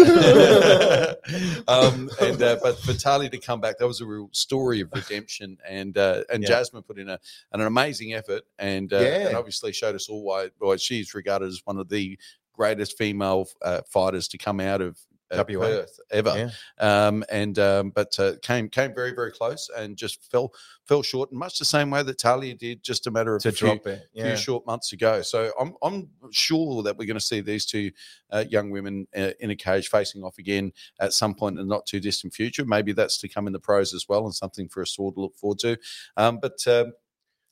um, 1.68 2.10
and 2.20 2.42
uh, 2.42 2.58
but 2.60 2.76
for 2.80 2.92
Tali 2.92 3.28
to 3.28 3.38
come 3.38 3.60
back, 3.60 3.78
that 3.78 3.86
was 3.86 4.00
a 4.00 4.06
real 4.06 4.28
story 4.32 4.80
of 4.80 4.90
redemption, 4.92 5.56
and 5.66 5.96
uh, 5.96 6.24
and 6.32 6.42
Yeah. 6.42 6.48
Jasmine 6.48 6.82
put 6.82 6.98
in 6.98 7.08
a, 7.08 7.20
an 7.52 7.60
amazing 7.60 8.14
effort, 8.14 8.42
and 8.58 8.92
uh, 8.92 8.96
and 8.96 9.36
obviously 9.36 9.72
showed 9.72 9.94
us 9.94 10.08
all 10.08 10.24
why 10.24 10.48
why 10.58 10.74
she's 10.74 11.14
regarded 11.14 11.46
as 11.46 11.62
one 11.64 11.78
of 11.78 11.88
the 11.88 12.18
greatest 12.52 12.98
female 12.98 13.46
uh, 13.62 13.80
fighters 13.88 14.26
to 14.28 14.38
come 14.38 14.58
out 14.58 14.80
of. 14.80 14.98
Uh, 15.38 15.44
WA. 15.48 15.66
Perth 15.66 16.00
ever, 16.10 16.50
Yeah. 16.80 17.06
um, 17.06 17.24
and 17.30 17.58
um, 17.58 17.90
but 17.90 18.18
uh, 18.18 18.34
came 18.42 18.68
came 18.68 18.94
very 18.94 19.12
very 19.12 19.32
close 19.32 19.70
and 19.76 19.96
just 19.96 20.30
fell 20.30 20.52
fell 20.86 21.02
short 21.02 21.32
in 21.32 21.38
much 21.38 21.58
the 21.58 21.64
same 21.64 21.90
way 21.90 22.02
that 22.02 22.18
Talia 22.18 22.54
did 22.54 22.82
just 22.82 23.06
a 23.06 23.10
matter 23.10 23.34
of 23.36 23.42
to 23.42 23.48
a 23.48 23.52
few, 23.52 23.80
it. 23.86 24.08
few 24.14 24.36
short 24.36 24.66
months 24.66 24.92
ago. 24.92 25.22
So 25.22 25.50
I'm 25.58 25.74
I'm 25.82 26.08
sure 26.30 26.82
that 26.82 26.96
we're 26.96 27.06
going 27.06 27.18
to 27.18 27.24
see 27.24 27.40
these 27.40 27.66
two 27.66 27.90
uh, 28.30 28.44
young 28.48 28.70
women 28.70 29.06
uh, 29.16 29.30
in 29.40 29.50
a 29.50 29.56
cage 29.56 29.88
facing 29.88 30.22
off 30.22 30.38
again 30.38 30.72
at 31.00 31.12
some 31.12 31.34
point 31.34 31.58
in 31.58 31.66
the 31.66 31.74
not 31.74 31.86
too 31.86 32.00
distant 32.00 32.34
future. 32.34 32.64
Maybe 32.64 32.92
that's 32.92 33.18
to 33.18 33.28
come 33.28 33.46
in 33.46 33.52
the 33.52 33.60
pros 33.60 33.94
as 33.94 34.08
well, 34.08 34.24
and 34.24 34.34
something 34.34 34.68
for 34.68 34.82
us 34.82 34.98
all 34.98 35.12
to 35.12 35.20
look 35.20 35.36
forward 35.36 35.58
to. 35.60 35.78
Um, 36.16 36.38
but 36.40 36.66
um, 36.66 36.92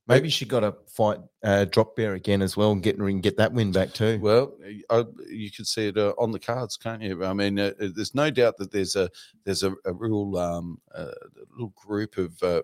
Maybe 0.08 0.30
she 0.30 0.44
got 0.44 0.60
to 0.60 0.74
fight 0.88 1.18
uh, 1.44 1.64
drop 1.66 1.94
bear 1.94 2.14
again 2.14 2.42
as 2.42 2.56
well 2.56 2.72
and 2.72 2.82
get 2.82 2.98
and 2.98 3.22
get 3.22 3.36
that 3.36 3.52
win 3.52 3.70
back 3.70 3.92
too. 3.92 4.18
well, 4.20 4.52
I, 4.90 5.04
you 5.28 5.50
can 5.50 5.64
see 5.64 5.88
it 5.88 5.96
uh, 5.96 6.12
on 6.18 6.32
the 6.32 6.40
cards, 6.40 6.76
can't 6.76 7.02
you? 7.02 7.24
I 7.24 7.32
mean, 7.32 7.58
uh, 7.58 7.72
there's 7.78 8.14
no 8.14 8.28
doubt 8.30 8.56
that 8.58 8.72
there's 8.72 8.96
a 8.96 9.08
there's 9.44 9.62
a, 9.62 9.74
a 9.84 9.92
real 9.92 10.36
um, 10.36 10.80
uh, 10.92 11.12
little 11.50 11.72
group 11.76 12.18
of 12.18 12.42
uh, 12.42 12.62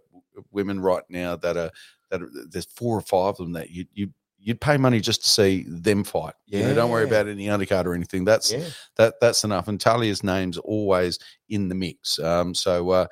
women 0.50 0.80
right 0.80 1.04
now 1.08 1.36
that 1.36 1.56
are 1.56 1.70
that 2.10 2.22
are, 2.22 2.30
there's 2.50 2.66
four 2.66 2.98
or 2.98 3.02
five 3.02 3.30
of 3.30 3.36
them 3.38 3.52
that 3.52 3.70
you 3.70 3.86
you. 3.92 4.10
You'd 4.40 4.60
pay 4.60 4.76
money 4.76 5.00
just 5.00 5.24
to 5.24 5.28
see 5.28 5.64
them 5.68 6.04
fight. 6.04 6.32
You 6.46 6.62
know, 6.62 6.72
don't 6.72 6.92
worry 6.92 7.04
about 7.08 7.26
any 7.26 7.46
undercard 7.46 7.86
or 7.86 7.94
anything. 7.94 8.24
That's 8.24 8.52
yeah. 8.52 8.68
that 8.96 9.14
that's 9.20 9.42
enough. 9.42 9.66
And 9.66 9.80
Talia's 9.80 10.22
name's 10.22 10.58
always 10.58 11.18
in 11.48 11.68
the 11.68 11.74
mix. 11.74 12.20
Um, 12.20 12.54
so 12.54 12.88
uh, 12.90 13.06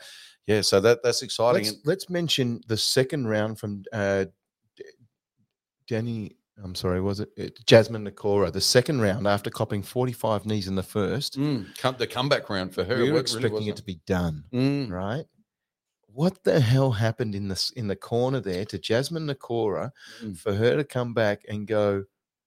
yeah, 0.46 0.60
so 0.60 0.80
that 0.80 1.02
that's 1.02 1.22
exciting. 1.22 1.64
Let's, 1.64 1.76
let's 1.84 2.10
mention 2.10 2.60
the 2.68 2.76
second 2.76 3.26
round 3.28 3.58
from 3.58 3.82
uh, 3.92 4.26
Danny. 5.88 6.36
I'm 6.62 6.74
sorry, 6.74 7.02
was 7.02 7.20
it 7.20 7.66
Jasmine 7.66 8.06
Nakora? 8.08 8.50
The 8.50 8.62
second 8.62 9.02
round 9.02 9.26
after 9.28 9.50
copping 9.50 9.82
45 9.82 10.46
knees 10.46 10.68
in 10.68 10.74
the 10.74 10.82
first, 10.82 11.38
mm, 11.38 11.66
come, 11.76 11.96
the 11.98 12.06
comeback 12.06 12.48
round 12.48 12.72
for 12.74 12.82
her. 12.82 12.96
we 13.02 13.12
were 13.12 13.20
expecting 13.20 13.52
wasn't. 13.52 13.70
it 13.70 13.76
to 13.76 13.82
be 13.84 14.00
done, 14.06 14.44
Mm, 14.54 14.90
right? 14.90 15.26
What 16.06 16.44
the 16.44 16.60
hell 16.60 16.92
happened 16.92 17.34
in 17.34 17.48
this 17.48 17.70
in 17.72 17.88
the 17.88 17.96
corner 17.96 18.40
there 18.40 18.64
to 18.66 18.78
Jasmine 18.78 19.26
Nakora 19.26 19.90
Mm. 20.22 20.38
for 20.38 20.54
her 20.54 20.76
to 20.76 20.84
come 20.84 21.12
back 21.12 21.42
and 21.46 21.66
go, 21.66 22.04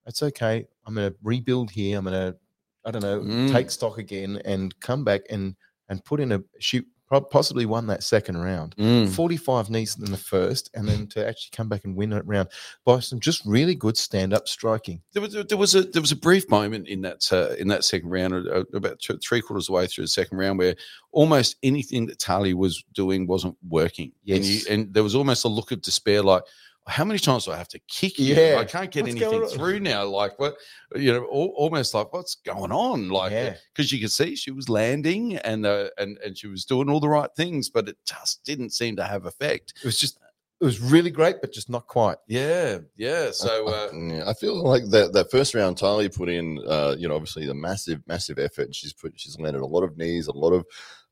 "It's 0.08 0.24
okay. 0.24 0.66
I'm 0.88 0.96
going 0.96 1.12
to 1.12 1.18
rebuild 1.22 1.70
here. 1.70 2.00
I'm 2.00 2.06
going 2.06 2.32
to, 2.34 2.38
I 2.86 2.90
don't 2.90 3.04
know, 3.04 3.20
Mm. 3.22 3.52
take 3.52 3.70
stock 3.70 4.00
again 4.00 4.42
and 4.44 4.74
come 4.80 5.04
back 5.04 5.22
and 5.30 5.56
and 5.88 6.04
put 6.04 6.20
in 6.20 6.32
a 6.32 6.40
pro- 6.40 6.82
possibly 7.10 7.66
won 7.66 7.88
that 7.88 8.04
second 8.04 8.38
round." 8.38 8.76
mm. 8.78 9.10
45 9.10 9.70
knees 9.70 9.98
in 9.98 10.12
the 10.12 10.18
first, 10.18 10.70
and 10.74 10.88
then 10.88 11.08
to 11.08 11.28
actually 11.28 11.52
come 11.56 11.70
back 11.70 11.86
and 11.86 11.96
win 11.96 12.14
it 12.14 12.26
round 12.26 12.50
by 12.86 13.00
some 13.00 13.20
just 13.20 13.46
really 13.46 13.76
good 13.76 13.98
stand 13.98 14.34
up 14.34 14.48
striking. 14.48 15.02
There 15.14 15.22
was 15.22 15.36
a, 15.36 15.44
there 15.44 15.58
was 15.58 15.76
a 15.76 15.84
there 15.84 16.02
was 16.02 16.12
a 16.12 16.16
brief 16.16 16.50
moment 16.50 16.88
in 16.88 17.02
that 17.02 17.32
uh, 17.32 17.56
in 17.58 17.68
that 17.70 17.84
second 17.84 18.10
round, 18.10 18.34
uh, 18.34 18.64
about 18.74 19.00
th- 19.00 19.20
three 19.28 19.42
quarters 19.42 19.66
of 19.66 19.68
the 19.68 19.74
way 19.74 19.88
through 19.88 20.06
the 20.06 20.10
second 20.10 20.38
round, 20.38 20.60
where 20.60 20.76
almost 21.12 21.56
anything 21.64 22.06
that 22.08 22.20
Tali 22.20 22.54
was 22.54 22.84
doing 22.94 23.28
wasn't 23.28 23.58
working. 23.68 24.12
and, 24.28 24.46
you, 24.46 24.62
and 24.70 24.94
there 24.94 25.04
was 25.04 25.16
almost 25.16 25.46
a 25.46 25.50
look 25.50 25.72
of 25.72 25.82
despair, 25.82 26.22
like. 26.22 26.44
How 26.90 27.06
many 27.06 27.20
times 27.20 27.46
do 27.46 27.52
I 27.52 27.58
have 27.58 27.68
to 27.70 27.80
kick 27.88 28.18
you? 28.20 28.36
Yeah. 28.36 28.58
I 28.60 28.66
can't 28.66 28.92
get 28.92 29.04
What's 29.04 29.16
anything 29.16 29.48
through 29.48 29.80
now. 29.80 30.06
Like 30.06 30.38
what, 30.40 30.56
you 30.96 31.14
know, 31.14 31.24
al- 31.24 31.54
almost 31.56 31.94
like 31.94 32.12
what's 32.12 32.36
going 32.36 32.72
on? 32.72 33.10
Like 33.10 33.32
Yeah. 33.32 33.56
because 33.74 33.92
you 33.92 34.00
could 34.00 34.12
see 34.12 34.36
she 34.36 34.52
was 34.52 34.68
landing 34.70 35.38
and 35.38 35.66
uh, 35.66 35.90
and 35.98 36.18
and 36.26 36.38
she 36.38 36.48
was 36.48 36.66
doing 36.66 36.90
all 36.90 37.00
the 37.00 37.08
right 37.08 37.30
things, 37.36 37.70
but 37.70 37.88
it 37.88 37.98
just 38.06 38.44
didn't 38.44 38.72
seem 38.72 38.96
to 38.98 39.04
have 39.04 39.26
effect. 39.26 39.74
It 39.78 39.86
was 39.86 40.00
just, 40.00 40.18
it 40.62 40.66
was 40.66 40.82
really 40.82 41.12
great, 41.12 41.38
but 41.40 41.54
just 41.54 41.70
not 41.70 41.88
quite. 41.88 42.18
Yeah, 42.28 42.80
yeah. 42.98 43.32
So 43.32 43.68
uh, 43.68 43.90
yeah, 43.96 44.24
I 44.28 44.34
feel 44.34 44.62
like 44.62 44.84
that 44.90 45.14
that 45.14 45.32
first 45.32 45.54
round 45.56 45.78
Tali 45.78 46.10
put 46.10 46.28
in, 46.28 46.60
uh, 46.68 46.96
you 46.98 47.08
know, 47.08 47.16
obviously 47.16 47.46
the 47.46 47.54
massive, 47.54 48.02
massive 48.08 48.40
effort. 48.40 48.76
She's 48.76 48.92
put, 48.94 49.14
she's 49.18 49.40
landed 49.40 49.62
a 49.62 49.66
lot 49.66 49.84
of 49.84 49.96
knees, 49.98 50.28
a 50.28 50.34
lot 50.34 50.52
of, 50.52 50.66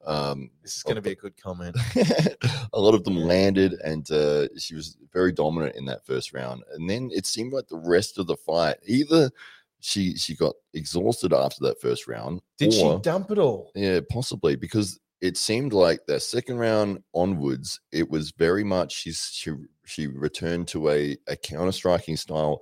um, 0.08 0.50
This 0.64 0.78
is 0.78 0.84
going 0.84 0.96
to 0.96 1.02
be 1.02 1.12
a 1.12 1.16
good 1.16 1.36
comment. 1.42 1.76
a 2.74 2.80
lot 2.80 2.96
of 2.96 3.04
them 3.04 3.18
landed, 3.18 3.74
and 3.84 4.10
uh, 4.10 4.48
she 4.58 4.74
was 4.74 4.98
very 5.14 5.32
dominant 5.32 5.76
in 5.76 5.86
that 5.86 6.06
first 6.06 6.34
round. 6.34 6.64
And 6.74 6.90
then 6.90 7.10
it 7.14 7.26
seemed 7.26 7.54
like 7.54 7.68
the 7.68 7.78
rest 7.78 8.18
of 8.18 8.28
the 8.28 8.38
fight, 8.38 8.78
either 8.86 9.30
she 9.80 10.16
she 10.16 10.36
got 10.36 10.56
exhausted 10.74 11.34
after 11.34 11.66
that 11.66 11.82
first 11.82 12.08
round. 12.08 12.42
Did 12.58 12.74
she 12.74 12.98
dump 13.02 13.32
it 13.32 13.38
all? 13.38 13.72
Yeah, 13.76 14.00
possibly 14.10 14.56
because 14.56 15.00
it 15.22 15.38
seemed 15.38 15.74
like 15.74 16.06
the 16.08 16.20
second 16.20 16.58
round 16.58 17.04
onwards, 17.14 17.80
it 17.92 18.10
was 18.10 18.32
very 18.32 18.64
much 18.64 18.94
she's 18.94 19.30
she 19.34 19.52
she 19.86 20.08
returned 20.08 20.68
to 20.70 20.90
a 20.90 21.18
a 21.28 21.36
counter 21.36 21.72
striking 21.72 22.18
style, 22.18 22.62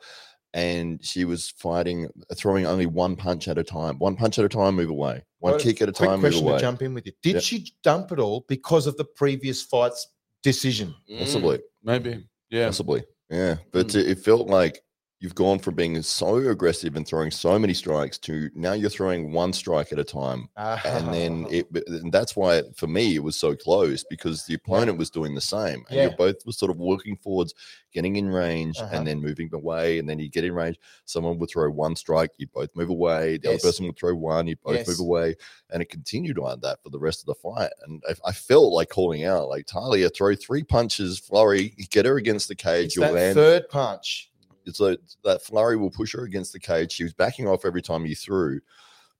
and 0.56 1.04
she 1.06 1.26
was 1.26 1.52
fighting 1.52 2.10
throwing 2.34 2.66
only 2.66 2.86
one 2.86 3.16
punch 3.18 3.48
at 3.50 3.58
a 3.58 3.64
time, 3.64 4.00
one 4.00 4.16
punch 4.16 4.40
at 4.40 4.46
a 4.46 4.50
time, 4.50 4.74
move 4.76 4.90
away, 4.90 5.22
one 5.40 5.52
Well, 5.52 5.60
kick 5.60 5.82
at 5.82 5.90
a 5.90 5.92
Quick 5.92 6.10
time, 6.10 6.22
move 6.22 6.32
question 6.32 6.48
away. 6.48 6.56
to 6.58 6.62
jump 6.62 6.82
in 6.82 6.94
with 6.94 7.06
you. 7.06 7.12
Did 7.22 7.36
Yeah. 7.36 7.40
she 7.42 7.74
dump 7.84 8.14
it 8.14 8.20
all 8.20 8.46
because 8.48 8.88
of 8.88 8.96
the 8.96 9.04
previous 9.04 9.62
fight's 9.62 10.08
decision? 10.44 10.96
Possibly, 11.20 11.58
Mm, 11.58 11.62
maybe. 11.84 12.26
Yeah. 12.50 12.68
possibly, 12.68 13.04
yeah. 13.30 13.58
But 13.74 13.88
Mm. 13.88 13.96
it, 14.00 14.08
it 14.12 14.20
felt 14.20 14.48
like. 14.48 14.82
You've 15.22 15.34
gone 15.34 15.60
from 15.60 15.76
being 15.76 16.00
so 16.02 16.36
aggressive 16.36 16.98
and 16.98 17.08
throwing 17.08 17.32
so 17.32 17.58
many 17.58 17.74
strikes 17.74 18.18
to 18.20 18.50
now 18.54 18.74
you're 18.74 18.90
throwing 18.90 19.32
one 19.32 19.54
strike 19.54 19.94
at 19.94 19.98
a 19.98 20.04
time. 20.04 20.50
and 20.58 21.14
then 21.14 21.48
it 21.50 21.68
and 21.88 22.12
that's 22.12 22.36
why 22.36 22.64
for 22.76 22.88
me 22.88 23.16
it 23.16 23.24
was 23.24 23.38
so 23.38 23.56
close 23.56 24.04
because 24.04 24.46
the 24.46 24.54
opponent 24.56 24.98
was 24.98 25.10
doing 25.10 25.34
the 25.34 25.42
same 25.42 25.86
and 25.90 25.96
Yeah. 25.98 26.02
you're 26.04 26.18
both 26.18 26.46
were 26.46 26.52
sort 26.52 26.70
of 26.70 26.78
working 26.78 27.16
forwards 27.16 27.54
getting 27.94 28.18
in 28.18 28.28
range 28.30 28.78
Uh-huh. 28.78 28.90
and 28.94 29.08
then 29.08 29.22
moving 29.22 29.50
away 29.54 30.00
and 30.00 30.08
then 30.10 30.20
you 30.20 30.30
get 30.30 30.44
in 30.44 30.54
range 30.54 30.78
someone 31.06 31.40
would 31.40 31.50
throw 31.50 31.70
one 31.72 31.96
strike 31.96 32.32
you 32.38 32.48
both 32.48 32.70
move 32.76 32.90
away 32.90 33.38
the 33.38 33.50
Yes. 33.52 33.64
other 33.64 33.70
person 33.72 33.86
would 33.88 33.98
throw 33.98 34.14
one 34.14 34.48
you 34.48 34.58
both 34.58 34.76
Yes. 34.80 34.88
move 34.90 35.00
away 35.00 35.36
and 35.70 35.82
it 35.82 35.90
continued 35.90 36.38
on 36.40 36.60
that 36.60 36.84
for 36.84 36.90
the 36.90 37.00
rest 37.00 37.22
of 37.22 37.28
the 37.28 37.36
fight 37.36 37.72
and 37.88 38.04
I, 38.08 38.16
I 38.30 38.32
felt 38.34 38.74
like 38.74 38.90
calling 38.90 39.24
out 39.24 39.48
like 39.48 39.66
Talia 39.66 40.10
throw 40.10 40.36
three 40.36 40.64
punches 40.64 41.18
flurry 41.20 41.70
get 41.90 42.06
her 42.06 42.18
against 42.18 42.50
the 42.50 42.56
cage 42.56 42.88
it's 42.88 42.96
you'll 42.98 43.06
that 43.06 43.14
land 43.14 43.36
third 43.36 43.70
punch. 43.70 44.30
So 44.74 44.96
that 45.24 45.42
flurry 45.44 45.78
will 45.78 45.92
push 45.92 46.14
her 46.14 46.24
against 46.24 46.54
the 46.54 46.60
cage. 46.60 46.92
She 46.92 47.04
was 47.04 47.14
backing 47.14 47.48
off 47.48 47.66
every 47.66 47.82
time 47.82 48.06
you 48.06 48.16
threw. 48.16 48.60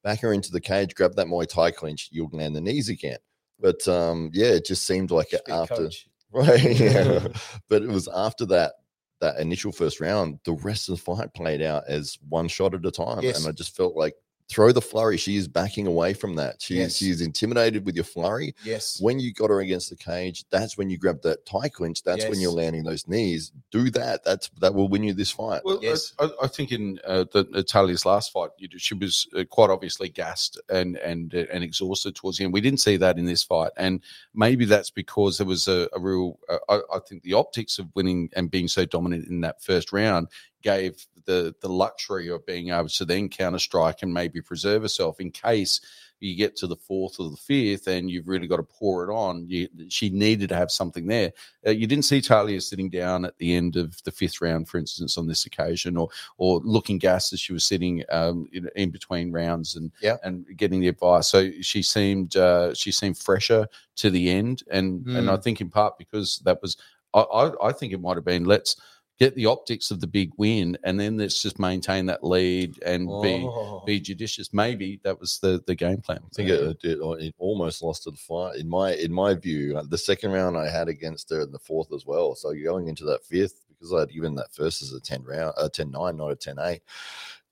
Back 0.04 0.22
her 0.22 0.34
into 0.34 0.52
the 0.52 0.62
cage, 0.62 0.94
grab 0.96 1.16
that 1.16 1.28
Muay 1.28 1.48
Thai 1.48 1.72
clinch, 1.72 2.10
you'll 2.12 2.30
land 2.32 2.56
the 2.56 2.62
knees 2.62 2.90
again. 2.90 3.18
But 3.60 3.88
um, 3.88 4.30
yeah, 4.34 4.48
it 4.48 4.66
just 4.66 4.86
seemed 4.86 5.12
like 5.12 5.32
Good 5.32 5.42
after 5.50 5.76
coach. 5.76 6.08
right, 6.32 6.80
yeah. 6.80 7.28
but 7.70 7.82
it 7.82 7.90
was 7.90 8.08
after 8.14 8.46
that 8.48 8.74
that 9.22 9.40
initial 9.40 9.72
first 9.72 10.02
round, 10.02 10.40
the 10.44 10.54
rest 10.54 10.90
of 10.90 10.96
the 10.98 11.02
fight 11.02 11.34
played 11.34 11.62
out 11.62 11.84
as 11.88 12.18
one 12.28 12.48
shot 12.48 12.74
at 12.76 12.86
a 12.86 12.92
time, 12.92 13.22
Yes. 13.24 13.40
and 13.40 13.48
I 13.48 13.52
just 13.52 13.76
felt 13.76 13.96
like 13.96 14.14
throw 14.48 14.72
the 14.72 14.82
flurry. 14.82 15.18
She 15.18 15.38
is 15.38 15.48
backing 15.48 15.88
away 15.88 16.14
from 16.14 16.36
that. 16.36 16.62
She 16.62 16.76
Yes. 16.76 16.92
is 16.92 16.98
she 16.98 17.10
is 17.10 17.22
intimidated 17.22 17.86
with 17.86 17.96
your 17.96 18.04
flurry. 18.04 18.54
Yes. 18.64 19.00
When 19.02 19.20
you 19.20 19.34
got 19.34 19.50
her 19.50 19.60
against 19.62 19.90
the 19.90 19.96
cage, 19.96 20.46
that's 20.52 20.78
when 20.78 20.90
you 20.90 20.98
grab 20.98 21.22
that 21.24 21.46
Thai 21.46 21.70
clinch. 21.70 22.04
That's 22.04 22.26
when 22.30 22.40
you're 22.40 22.52
landing 22.52 22.84
those 22.84 23.08
knees. 23.08 23.52
Do 23.72 23.90
that. 23.92 24.24
That's 24.24 24.50
that 24.62 24.74
will 24.74 24.88
win 24.88 25.04
you 25.04 25.14
this 25.14 25.32
fight. 25.32 25.62
Well, 25.66 25.78
I- 25.78 25.82
Yes. 25.82 26.14
I, 26.20 26.30
I 26.44 26.48
think 26.48 26.72
in 26.72 27.00
uh, 27.06 27.26
the 27.32 27.48
Italia's 27.56 28.06
last 28.06 28.32
fight, 28.32 28.50
she 28.78 28.94
was 28.94 29.28
uh, 29.36 29.44
quite 29.50 29.70
obviously 29.70 30.10
gassed 30.10 30.60
and 30.70 30.98
and 30.98 31.34
uh, 31.34 31.46
and 31.52 31.64
exhausted 31.64 32.16
towards 32.16 32.38
the 32.38 32.44
end. 32.44 32.54
We 32.54 32.62
didn't 32.62 32.82
see 32.82 32.98
that 32.98 33.18
in 33.18 33.26
this 33.26 33.44
fight, 33.44 33.72
and 33.78 34.02
maybe 34.34 34.66
that's 34.66 34.92
because 34.92 35.38
there 35.38 35.48
was 35.48 35.68
a, 35.68 35.90
a 35.94 36.00
real. 36.00 36.38
Uh, 36.48 36.58
I, 36.70 36.76
I 36.98 37.00
think 37.08 37.24
the 37.24 37.34
optics 37.34 37.80
of 37.80 37.88
winning 37.96 38.30
and 38.36 38.52
being 38.52 38.68
so 38.68 38.86
dominant 38.86 39.28
in 39.28 39.42
that 39.42 39.62
first 39.64 39.92
round 39.92 40.28
gave 40.66 41.06
the 41.26 41.54
the 41.62 41.70
luxury 41.70 42.28
of 42.30 42.46
being 42.46 42.70
able 42.70 42.90
to 42.90 43.06
then 43.06 43.30
counter 43.30 43.60
strike 43.60 44.02
and 44.02 44.14
maybe 44.14 44.42
preserve 44.42 44.82
herself 44.82 45.20
in 45.20 45.32
case 45.32 45.80
you 46.22 46.36
get 46.36 46.56
to 46.56 46.66
the 46.66 46.76
fourth 46.78 47.20
or 47.20 47.30
the 47.30 47.38
fifth 47.38 47.88
and 47.88 48.10
you've 48.10 48.28
really 48.28 48.48
got 48.48 48.56
to 48.56 48.64
pour 48.64 49.04
it 49.04 49.14
on. 49.14 49.46
You, 49.48 49.68
she 49.90 50.10
needed 50.10 50.48
to 50.50 50.56
have 50.56 50.72
something 50.72 51.06
there. 51.08 51.34
Uh, 51.68 51.72
you 51.72 51.88
didn't 51.88 52.06
see 52.06 52.22
Talia 52.22 52.62
sitting 52.62 52.90
down 52.90 53.26
at 53.26 53.38
the 53.38 53.54
end 53.54 53.76
of 53.76 54.02
the 54.06 54.12
fifth 54.12 54.40
round, 54.42 54.68
for 54.70 54.78
instance, 54.78 55.18
on 55.18 55.28
this 55.28 55.46
occasion, 55.46 55.98
or 55.98 56.08
or 56.38 56.62
looking 56.64 56.98
gas 56.98 57.34
as 57.34 57.40
she 57.40 57.54
was 57.54 57.64
sitting 57.66 58.04
um, 58.10 58.48
in, 58.54 58.70
in 58.76 58.90
between 58.92 59.32
rounds 59.32 59.76
and 59.76 59.92
Yeah. 60.02 60.18
and 60.24 60.46
getting 60.56 60.80
the 60.80 60.88
advice. 60.88 61.28
So 61.28 61.52
she 61.62 61.84
seemed 61.84 62.36
uh, 62.38 62.74
she 62.74 62.92
seemed 62.92 63.18
fresher 63.18 63.68
to 63.98 64.10
the 64.10 64.30
end, 64.30 64.64
and 64.72 65.06
and 65.08 65.30
I 65.30 65.38
think 65.38 65.62
in 65.62 65.70
part 65.70 65.98
because 65.98 66.40
that 66.46 66.62
was 66.62 66.78
I 67.14 67.22
I, 67.22 67.68
I 67.70 67.72
think 67.74 67.94
it 67.94 68.02
might 68.02 68.16
have 68.18 68.26
been 68.26 68.46
let's 68.46 68.78
get 69.20 69.34
the 69.36 69.46
optics 69.46 69.92
of 69.92 70.02
the 70.02 70.08
big 70.08 70.32
win, 70.38 70.78
and 70.84 71.00
then 71.00 71.18
let's 71.18 71.42
just 71.42 71.58
maintain 71.60 72.06
that 72.08 72.24
lead 72.24 72.82
and 72.84 73.08
be 73.22 73.44
Oh. 73.48 73.82
be 73.86 74.00
judicious. 74.00 74.54
Maybe 74.54 75.00
that 75.04 75.20
was 75.20 75.40
the 75.40 75.64
the 75.68 75.76
game 75.76 76.02
plan. 76.02 76.20
I 76.24 76.30
think 76.36 76.50
it, 76.50 76.78
it, 76.84 77.00
it 77.26 77.36
almost 77.38 77.82
lost 77.82 78.04
to 78.04 78.12
the 78.12 78.18
fight 78.18 78.58
in 78.58 78.68
my 78.68 78.94
in 78.96 79.12
my 79.12 79.34
view. 79.34 79.78
uh, 79.78 79.84
The 79.88 79.98
second 79.98 80.32
round 80.32 80.58
I 80.58 80.70
had 80.70 80.88
against 80.90 81.30
her 81.30 81.42
in 81.42 81.52
the 81.52 81.60
fourth 81.60 81.94
as 81.94 82.06
well. 82.06 82.36
So 82.36 82.54
going 82.54 82.88
into 82.88 83.06
that 83.06 83.24
fifth 83.26 83.62
because 83.70 83.94
I'd 83.94 84.14
given 84.14 84.36
that 84.36 84.54
first 84.54 84.82
as 84.82 84.94
a 84.94 85.00
ten 85.02 85.22
round, 85.24 85.54
a 85.58 85.70
10-9, 85.70 86.16
not 86.16 86.32
a 86.32 86.36
10-8. 86.36 86.80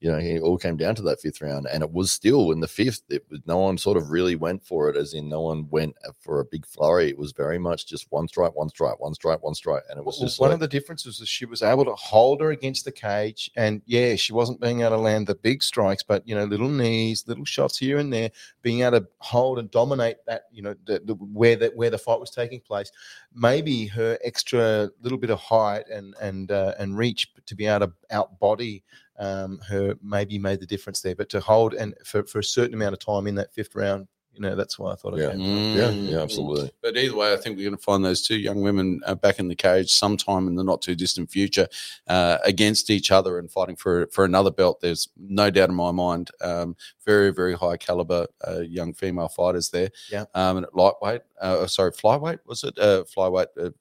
You 0.04 0.12
know, 0.12 0.18
it 0.18 0.42
all 0.42 0.58
came 0.58 0.76
down 0.76 0.96
to 0.96 1.02
that 1.04 1.22
fifth 1.22 1.42
round, 1.42 1.66
and 1.72 1.82
it 1.82 1.90
was 1.90 2.12
still 2.12 2.52
in 2.52 2.60
the 2.60 2.68
fifth. 2.68 3.04
It 3.10 3.26
was 3.30 3.40
no 3.46 3.60
one 3.60 3.78
sort 3.78 3.96
of 3.96 4.12
really 4.12 4.36
went 4.36 4.66
for 4.66 4.90
it, 4.90 4.98
as 4.98 5.14
in 5.14 5.30
no 5.30 5.40
one 5.40 5.70
went 5.70 5.96
for 6.20 6.42
a 6.42 6.46
big 6.46 6.66
flurry. 6.66 7.08
It 7.08 7.18
was 7.18 7.32
very 7.32 7.58
much 7.58 7.88
just 7.88 8.08
one 8.12 8.28
strike, 8.28 8.54
one 8.54 8.68
strike, 8.68 9.00
one 9.00 9.14
strike, 9.14 9.42
one 9.42 9.56
strike, 9.56 9.84
and 9.90 9.98
it 9.98 10.04
was 10.04 10.20
just 10.20 10.42
one 10.42 10.50
like, 10.50 10.56
of 10.56 10.60
the 10.60 10.68
differences 10.68 11.22
is 11.22 11.30
she 11.30 11.46
was 11.46 11.62
able 11.62 11.86
to 11.86 11.96
hold 11.96 12.42
her 12.42 12.52
against 12.52 12.84
the 12.84 12.92
cage, 12.92 13.50
and 13.56 13.82
yeah, 13.86 14.18
she 14.18 14.34
wasn't 14.34 14.60
being 14.60 14.82
able 14.82 14.90
to 14.90 14.98
land 14.98 15.26
the 15.26 15.36
big 15.36 15.64
strikes, 15.64 16.04
but 16.04 16.28
you 16.28 16.36
know, 16.36 16.44
little 16.44 16.68
knees, 16.68 17.24
little 17.26 17.46
shots 17.46 17.78
here 17.78 17.98
and 17.98 18.12
there, 18.12 18.30
being 18.62 18.82
able 18.82 19.00
to 19.00 19.08
hold 19.20 19.58
and 19.58 19.72
dominate 19.72 20.18
that, 20.28 20.48
you 20.52 20.64
know, 20.64 20.76
the, 20.86 21.00
the 21.06 21.14
where 21.14 21.56
that 21.56 21.78
where 21.78 21.90
the 21.90 21.98
fight 21.98 22.20
was 22.20 22.30
taking 22.30 22.60
place. 22.60 22.92
Maybe 23.34 23.88
her 23.88 24.20
extra 24.22 24.90
little 25.02 25.18
bit 25.18 25.30
of 25.30 25.40
height 25.40 25.88
and 25.88 26.14
and 26.22 26.52
uh, 26.52 26.74
and 26.78 26.98
reach 26.98 27.32
to 27.46 27.56
be 27.56 27.68
able 27.68 27.88
to 27.88 27.94
outbody 28.12 28.84
um, 29.20 29.60
her 29.68 29.96
maybe 30.02 30.38
made 30.40 30.60
the 30.60 30.66
difference 30.66 31.02
there. 31.02 31.16
But 31.16 31.30
to 31.30 31.40
hold 31.40 31.74
and 31.74 31.94
for, 32.06 32.24
for 32.24 32.40
a 32.40 32.44
certain 32.44 32.74
amount 32.74 32.94
of 32.94 33.00
time 33.00 33.28
in 33.28 33.36
that 33.36 33.54
fifth 33.54 33.76
round, 33.76 34.08
you 34.36 34.42
know, 34.42 34.56
that's 34.56 34.80
why 34.80 34.92
I 34.92 34.96
thought 34.96 35.16
Yeah. 35.16 35.28
it 35.28 35.32
came. 35.38 35.42
yeah, 35.78 35.92
Mm. 35.92 36.10
yeah, 36.10 36.18
absolutely. 36.22 36.72
But 36.82 36.98
either 36.98 37.16
way, 37.16 37.34
I 37.34 37.38
think 37.38 37.56
we're 37.56 37.66
going 37.70 37.78
to 37.78 37.84
find 37.84 38.04
those 38.04 38.24
two 38.24 38.36
young 38.38 38.62
women 38.64 39.00
uh, 39.06 39.14
back 39.14 39.38
in 39.38 39.48
the 39.48 39.56
cage 39.56 39.92
sometime 39.94 40.48
in 40.48 40.56
the 40.56 40.64
not 40.64 40.82
too 40.82 40.96
distant 40.96 41.30
future 41.30 41.68
uh, 42.08 42.40
against 42.44 42.90
each 42.90 43.12
other 43.12 43.38
and 43.38 43.52
fighting 43.52 43.76
for 43.76 44.08
for 44.08 44.26
another 44.26 44.50
belt. 44.50 44.82
There's 44.82 45.08
no 45.16 45.52
doubt 45.52 45.70
in 45.70 45.76
my 45.76 45.92
mind. 45.92 46.32
Um, 46.42 46.76
very 47.06 47.32
very 47.32 47.54
high 47.54 47.78
caliber 47.78 48.26
uh, 48.48 48.62
young 48.62 48.96
female 48.96 49.28
fighters 49.28 49.70
there. 49.70 49.92
Yeah. 50.12 50.26
Um, 50.34 50.58
and 50.58 50.66
at 50.66 50.74
lightweight, 50.76 51.22
uh, 51.40 51.68
sorry, 51.68 51.92
flyweight 51.92 52.40
was 52.48 52.64
it? 52.64 52.76
Uh, 52.80 53.04
flyweight. 53.04 53.74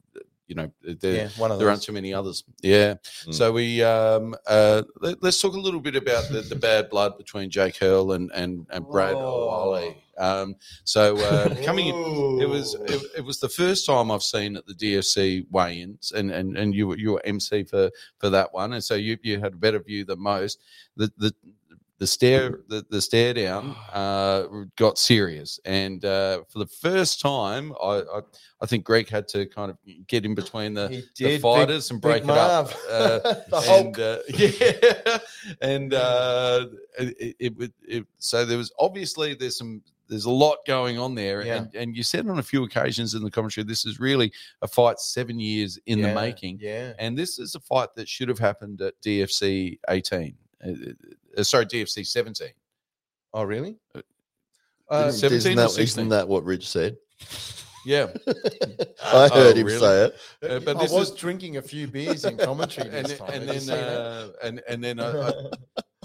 You 0.53 0.57
know, 0.57 0.72
there, 0.82 1.14
Yeah, 1.14 1.28
one 1.38 1.50
of 1.50 1.59
there 1.59 1.70
aren't 1.70 1.82
too 1.82 1.92
many 1.92 2.12
others. 2.12 2.44
Yeah. 2.61 2.96
Mm. 3.24 3.32
So 3.32 3.53
we 3.53 3.82
um, 3.82 4.34
uh, 4.46 4.82
let, 5.00 5.24
us 5.24 5.40
talk 5.40 5.55
a 5.55 5.59
little 5.59 5.80
bit 5.80 5.96
about 5.96 6.28
the, 6.28 6.42
the 6.42 6.57
bad 6.57 6.90
blood 6.90 7.16
between 7.16 7.48
Jake 7.48 7.78
Hurl 7.78 8.12
and 8.12 8.30
and, 8.34 8.66
and 8.68 8.86
Brad 8.86 9.14
Whoa. 9.14 9.22
O'Wally. 9.22 9.96
Um, 10.18 10.57
so 10.84 11.16
uh, 11.16 11.55
coming 11.64 11.86
in, 11.86 12.42
it 12.42 12.48
was 12.48 12.74
it, 12.74 13.03
it 13.16 13.24
was 13.24 13.40
the 13.40 13.48
first 13.48 13.86
time 13.86 14.11
I've 14.11 14.22
seen 14.22 14.59
at 14.59 14.66
the 14.66 14.74
DFC 14.74 15.46
weigh-ins, 15.50 16.12
and 16.12 16.30
and 16.30 16.59
and 16.59 16.74
you 16.74 16.88
were 16.88 16.98
you 16.98 17.12
were 17.12 17.22
MC 17.24 17.64
for 17.64 17.90
for 18.18 18.28
that 18.28 18.53
one, 18.53 18.74
and 18.74 18.84
so 18.84 18.94
you 18.94 19.16
you 19.22 19.40
had 19.40 19.55
a 19.55 19.57
better 19.57 19.78
view 19.78 20.05
than 20.05 20.20
most. 20.20 20.61
The 20.96 21.11
the 21.16 21.34
the 22.03 22.07
stare 22.09 22.59
the, 22.66 22.84
the 22.90 23.00
stare 23.00 23.32
down 23.32 23.76
uh, 23.92 24.42
got 24.74 24.98
serious, 24.98 25.61
and 25.64 26.05
uh, 26.05 26.42
for 26.48 26.59
the 26.59 26.66
first 26.66 27.20
time, 27.20 27.72
I, 27.80 28.03
I 28.16 28.20
I 28.61 28.66
think 28.66 28.84
Greg 28.84 29.09
had 29.09 29.28
to 29.28 29.46
kind 29.46 29.70
of 29.70 29.76
get 30.09 30.24
in 30.24 30.34
between 30.34 30.74
the, 30.74 30.88
the 30.88 31.05
did, 31.14 31.24
Big- 31.24 31.40
fighters 31.40 31.92
and 31.92 32.00
break 32.00 32.24
it 32.24 32.30
up. 32.30 32.70
Uh, 32.90 33.18
the 33.50 33.62
and 33.78 33.98
uh, 34.00 34.18
yeah, 34.28 35.18
and 35.61 35.94
uh, 35.94 36.66
it, 36.98 37.36
it, 37.38 37.57
would- 37.57 37.72
it, 37.86 38.05
so 38.18 38.44
there 38.44 38.59
was 38.59 38.72
obviously 38.80 39.34
there's 39.34 39.57
some 39.57 39.80
there's 40.09 40.24
a 40.24 40.30
lot 40.30 40.57
going 40.66 40.98
on 40.98 41.14
there, 41.14 41.46
Yeah. 41.46 41.59
and, 41.59 41.74
and 41.76 41.96
you 41.96 42.03
said 42.03 42.28
on 42.28 42.40
a 42.40 42.42
few 42.42 42.64
occasions 42.64 43.14
in 43.14 43.22
the 43.22 43.30
commentary 43.30 43.64
this 43.64 43.86
is 43.86 44.00
really 44.00 44.32
a 44.61 44.66
fight 44.66 44.98
seven 44.98 45.38
years 45.38 45.78
in 45.86 46.03
the 46.03 46.12
making, 46.12 46.59
Yeah. 46.61 46.94
and 46.98 47.16
this 47.16 47.38
is 47.38 47.55
a 47.55 47.61
fight 47.61 47.94
that 47.94 48.09
should 48.09 48.28
have 48.28 48.40
happened 48.40 48.82
at 48.82 49.00
DFC 49.03 49.78
18, 49.88 50.34
uh, 50.66 50.70
uh, 51.38 51.42
sorry 51.42 51.66
DFC 51.66 52.06
17. 52.06 52.48
Oh, 53.34 53.42
really? 53.44 53.78
Uh, 53.94 54.00
Uh, 54.90 55.04
Didn't- 55.06 55.14
17 55.20 55.36
isn't, 55.38 55.52
or 55.52 55.62
that, 55.62 55.70
16? 55.70 55.84
isn't 56.02 56.08
that 56.10 56.28
what 56.28 56.44
Rich 56.44 56.68
said? 56.68 56.96
Yeah, 57.86 58.12
I 59.02 59.28
Oh, 59.28 59.28
heard 59.30 59.56
him 59.56 59.66
really? 59.66 59.78
say 59.80 60.04
it. 60.04 60.16
Uh, 60.42 60.60
but 60.60 60.76
I 60.76 60.82
was 60.82 61.10
is 61.10 61.14
drinking 61.16 61.56
a 61.56 61.62
few 61.62 61.88
beers 61.88 62.24
in 62.24 62.36
commentary 62.36 62.88
and, 62.92 63.08
time. 63.08 63.30
and 63.32 63.48
then 63.48 63.70
uh, 63.70 64.28
and 64.42 64.62
and 64.68 64.84
then 64.84 65.00
I, 65.06 65.10
I, 65.10 65.32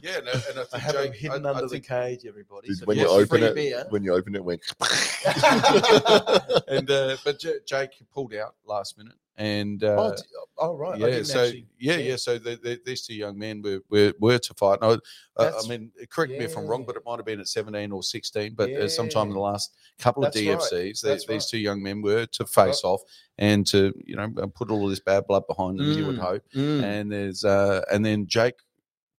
yeah, 0.01 0.20
no, 0.26 0.32
and 0.32 0.58
I, 0.58 0.62
I 0.62 0.66
think 0.66 0.82
have 0.84 0.93
them 0.95 1.03
Jake- 1.12 1.16
hidden 1.16 1.45
I- 1.45 1.49
I 1.49 1.51
under 1.53 1.64
the 1.64 1.70
think- 1.70 1.88
cage, 1.88 2.26
everybody. 2.26 2.70
Did- 2.70 2.78
So 2.80 2.86
when 2.86 2.97
you 2.97 3.08
open 3.08 3.43
it, 3.43 3.53
beer- 3.55 3.86
when 3.89 4.03
you 4.03 4.14
open 4.14 4.34
it, 4.36 4.39
it 4.39 4.43
went. 4.45 4.62
and 6.68 6.89
uh, 6.89 7.18
but 7.24 7.39
J- 7.39 7.60
Jake 7.66 7.91
pulled 8.12 8.34
out 8.34 8.56
last 8.65 8.98
minute, 8.98 9.15
and 9.38 9.84
uh, 9.84 9.95
oh, 9.97 10.15
oh, 10.57 10.76
right. 10.76 10.99
Yeah, 10.99 11.22
so 11.23 11.43
actually 11.43 11.68
yeah, 11.80 11.97
see 11.97 12.09
yeah, 12.09 12.15
so 12.15 12.38
the, 12.38 12.55
the, 12.55 12.80
these 12.85 13.05
two 13.05 13.14
young 13.15 13.38
men 13.38 13.61
were 13.61 13.81
were, 13.89 14.14
were 14.19 14.39
to 14.39 14.53
fight. 14.55 14.80
I, 14.81 14.97
uh, 15.38 15.51
I 15.64 15.68
mean, 15.68 15.91
correct 16.09 16.31
me 16.31 16.45
if 16.45 16.57
I'm 16.57 16.65
wrong, 16.65 16.85
but 16.85 16.95
it 16.95 17.03
might 17.05 17.18
have 17.18 17.26
been 17.26 17.39
at 17.39 17.47
17 17.47 17.91
or 17.91 18.01
16. 18.01 18.55
But 18.55 18.72
uh, 18.72 18.88
sometime 18.88 19.27
in 19.27 19.34
the 19.34 19.39
last 19.39 19.76
couple 19.99 20.23
of 20.23 20.34
That's 20.34 20.45
right. 20.45 20.57
DFCs, 20.57 20.81
these, 20.81 21.01
That's 21.01 21.26
these 21.27 21.43
right. 21.43 21.49
two 21.51 21.59
young 21.59 21.84
men 21.84 22.01
were 22.01 22.26
to 22.26 22.45
face 22.45 22.84
off 22.84 23.01
and 23.38 23.65
to 23.68 23.93
you 24.03 24.15
know 24.15 24.30
put 24.55 24.72
all 24.72 24.88
this 24.88 24.99
bad 24.99 25.27
blood 25.27 25.43
behind 25.47 25.80
them. 25.80 25.91
You 25.91 26.05
would 26.07 26.15
Mm, 26.18 26.22
hope. 26.22 26.43
mm. 26.55 26.84
And 26.84 27.11
there's 27.11 27.45
uh, 27.45 27.81
and 27.91 28.03
then 28.03 28.26
Jake 28.27 28.55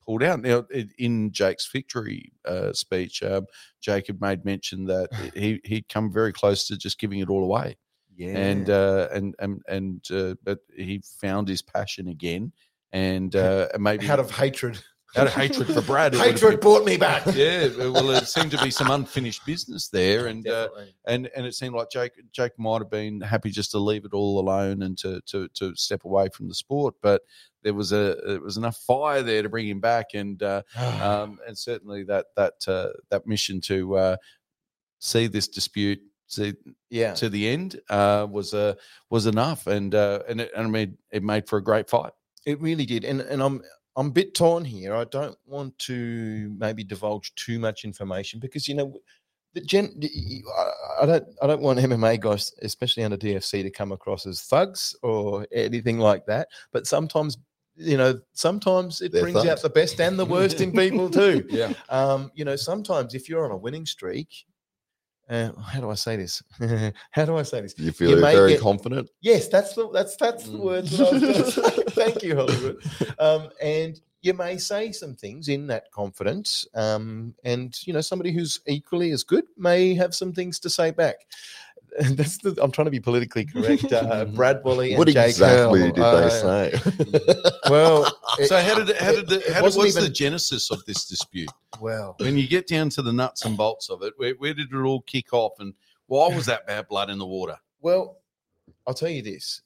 pulled 0.04 0.22
out. 0.22 0.40
Now, 0.40 0.64
in 0.98 1.30
Jake's 1.30 1.70
victory 1.70 2.32
uh, 2.44 2.72
speech, 2.72 3.22
um, 3.22 3.46
Jake 3.80 4.06
had 4.08 4.20
made 4.20 4.44
mention 4.44 4.84
that 4.86 5.10
he 5.34 5.60
he'd 5.64 5.88
come 5.88 6.10
very 6.12 6.32
close 6.32 6.66
to 6.68 6.76
just 6.76 6.98
giving 6.98 7.20
it 7.20 7.28
all 7.28 7.44
away, 7.44 7.76
Yeah. 8.18 8.36
and 8.36 8.68
uh, 8.68 9.08
and 9.12 9.36
and 9.38 9.62
and 9.68 10.04
uh, 10.10 10.34
but 10.42 10.58
he 10.76 11.00
found 11.20 11.46
his 11.46 11.62
passion 11.62 12.08
again, 12.08 12.52
and 12.92 13.34
uh, 13.36 13.68
maybe 13.78 14.10
out 14.10 14.18
of 14.18 14.32
hatred. 14.32 14.82
out 15.16 15.28
of 15.28 15.32
hatred 15.34 15.68
for 15.68 15.80
Brad, 15.82 16.14
it 16.14 16.16
would 16.18 16.26
have 16.26 16.34
hatred 16.34 16.60
brought 16.60 16.84
me 16.84 16.96
back. 16.96 17.22
yeah, 17.32 17.68
well, 17.76 18.10
it 18.10 18.26
seemed 18.26 18.50
to 18.50 18.58
be 18.62 18.72
some 18.72 18.90
unfinished 18.90 19.46
business 19.46 19.88
there, 19.88 20.26
and 20.32 20.48
uh, 20.48 20.68
and 21.06 21.30
and 21.36 21.46
it 21.46 21.54
seemed 21.54 21.76
like 21.76 21.90
Jake 21.92 22.14
Jake 22.32 22.58
might 22.58 22.80
have 22.80 22.90
been 22.90 23.20
happy 23.20 23.50
just 23.50 23.70
to 23.70 23.78
leave 23.78 24.04
it 24.04 24.12
all 24.12 24.40
alone 24.40 24.82
and 24.82 24.98
to 24.98 25.20
to 25.26 25.46
to 25.54 25.76
step 25.76 26.04
away 26.04 26.28
from 26.34 26.48
the 26.48 26.54
sport, 26.54 26.96
but 27.00 27.22
there 27.62 27.74
was 27.74 27.92
a 27.92 28.16
there 28.26 28.40
was 28.40 28.56
enough 28.56 28.78
fire 28.78 29.22
there 29.22 29.44
to 29.44 29.48
bring 29.48 29.68
him 29.68 29.78
back, 29.78 30.06
and 30.14 30.42
uh, 30.42 30.62
um, 31.00 31.38
and 31.46 31.56
certainly 31.56 32.02
that 32.02 32.26
that 32.34 32.54
uh, 32.66 32.88
that 33.10 33.28
mission 33.28 33.60
to 33.60 33.96
uh, 33.96 34.16
see 34.98 35.28
this 35.28 35.46
dispute 35.46 36.00
see 36.28 36.54
yeah. 36.90 37.14
to 37.14 37.28
the 37.28 37.48
end 37.48 37.80
uh, 37.90 38.26
was 38.30 38.54
uh, 38.54 38.74
was 39.10 39.26
enough, 39.26 39.66
and 39.66 39.94
uh, 39.94 40.20
and 40.28 40.42
it, 40.42 40.52
and 40.56 40.66
I 40.66 40.70
mean 40.70 40.96
it 41.10 41.24
made 41.24 41.48
for 41.48 41.56
a 41.56 41.64
great 41.64 41.90
fight. 41.90 42.12
It 42.46 42.60
really 42.60 42.86
did, 42.86 43.04
and 43.04 43.20
and 43.22 43.42
I'm 43.42 43.62
I'm 43.96 44.06
a 44.06 44.10
bit 44.10 44.34
torn 44.34 44.64
here. 44.64 44.94
I 44.94 45.04
don't 45.04 45.36
want 45.46 45.76
to 45.80 46.54
maybe 46.56 46.84
divulge 46.84 47.34
too 47.34 47.58
much 47.58 47.84
information 47.84 48.38
because 48.38 48.68
you 48.68 48.74
know 48.74 48.94
the 49.54 49.60
gen. 49.60 50.00
I- 51.00 51.06
don't 51.06 51.24
I 51.42 51.46
don't 51.46 51.62
want 51.62 51.80
MMA 51.80 52.20
guys, 52.20 52.52
especially 52.62 53.02
under 53.02 53.16
DFC, 53.16 53.62
to 53.62 53.70
come 53.70 53.92
across 53.92 54.26
as 54.26 54.42
thugs 54.42 54.94
or 55.02 55.46
anything 55.52 55.98
like 55.98 56.26
that. 56.26 56.48
But 56.72 56.86
sometimes. 56.86 57.38
You 57.80 57.96
know, 57.96 58.18
sometimes 58.32 59.02
it 59.02 59.12
They're 59.12 59.22
brings 59.22 59.46
out 59.46 59.62
the 59.62 59.70
best 59.70 60.00
and 60.00 60.18
the 60.18 60.26
worst 60.26 60.60
in 60.60 60.72
people 60.72 61.08
too. 61.08 61.46
Yeah, 61.48 61.74
Um, 61.88 62.32
you 62.34 62.44
know, 62.44 62.56
sometimes 62.56 63.14
if 63.14 63.28
you're 63.28 63.44
on 63.44 63.52
a 63.52 63.56
winning 63.56 63.86
streak, 63.86 64.26
uh, 65.28 65.52
how 65.60 65.80
do 65.80 65.90
I 65.90 65.94
say 65.94 66.16
this? 66.16 66.42
how 67.10 67.24
do 67.24 67.36
I 67.36 67.42
say 67.42 67.60
this? 67.60 67.74
You 67.78 67.92
feel 67.92 68.20
may 68.20 68.34
very 68.34 68.52
get- 68.52 68.60
confident. 68.60 69.10
Yes, 69.20 69.48
that's 69.48 69.74
the 69.74 69.90
that's 69.90 70.16
that's 70.16 70.44
the 70.44 70.58
Mm. 70.58 70.60
word. 70.60 70.84
That 70.86 71.08
I 71.08 71.12
was 71.12 71.22
gonna 71.22 71.50
say. 71.76 71.82
Thank 71.90 72.22
you, 72.22 72.36
Hollywood. 72.36 72.82
Um, 73.18 73.48
and 73.62 74.00
you 74.22 74.34
may 74.34 74.56
say 74.58 74.90
some 74.92 75.14
things 75.14 75.48
in 75.48 75.66
that 75.68 75.90
confidence, 75.92 76.66
um, 76.74 77.34
and 77.44 77.74
you 77.86 77.92
know 77.92 78.00
somebody 78.00 78.32
who's 78.32 78.60
equally 78.66 79.10
as 79.12 79.22
good 79.22 79.44
may 79.56 79.94
have 79.94 80.14
some 80.14 80.32
things 80.32 80.58
to 80.60 80.70
say 80.70 80.90
back. 80.90 81.16
And 82.00 82.16
that's 82.16 82.38
the, 82.38 82.56
I'm 82.62 82.70
trying 82.70 82.86
to 82.86 82.90
be 82.90 83.00
politically 83.00 83.44
correct. 83.44 83.92
Uh, 83.92 84.24
Brad 84.34 84.62
Woolley 84.64 84.90
and 84.92 84.98
What 84.98 85.08
Jake 85.08 85.30
exactly 85.30 85.82
Earl, 85.82 85.92
did 85.92 86.02
uh, 86.02 86.20
they 86.20 86.30
say? 86.30 87.40
Well, 87.70 88.06
it- 88.38 88.48
So 88.48 88.60
how 88.60 88.74
did 88.76 88.90
it, 88.90 88.96
how 88.96 89.12
did 89.12 89.28
the, 89.28 89.36
it 89.38 89.48
how 89.48 89.54
did, 89.54 89.62
wasn't 89.62 89.84
what's 89.84 89.94
the 89.96 90.08
genesis 90.08 90.70
of 90.70 90.84
this 90.84 91.06
dispute? 91.06 91.50
well, 91.80 92.16
When 92.18 92.36
you 92.36 92.48
get 92.48 92.66
down 92.66 92.88
to 92.90 93.02
the 93.02 93.12
nuts 93.12 93.44
and 93.44 93.56
bolts 93.56 93.90
of 93.90 94.02
it, 94.02 94.14
where, 94.16 94.34
where 94.34 94.54
did 94.54 94.72
it 94.72 94.76
all 94.76 95.02
kick 95.02 95.32
off, 95.32 95.52
and 95.60 95.74
why 96.06 96.28
was 96.34 96.46
that 96.46 96.66
bad 96.66 96.88
blood 96.88 97.10
in 97.10 97.18
the 97.18 97.26
water? 97.26 97.56
Well, 97.80 98.18
I'll 98.86 98.94
tell 98.94 99.08
you 99.10 99.22
this. 99.22 99.62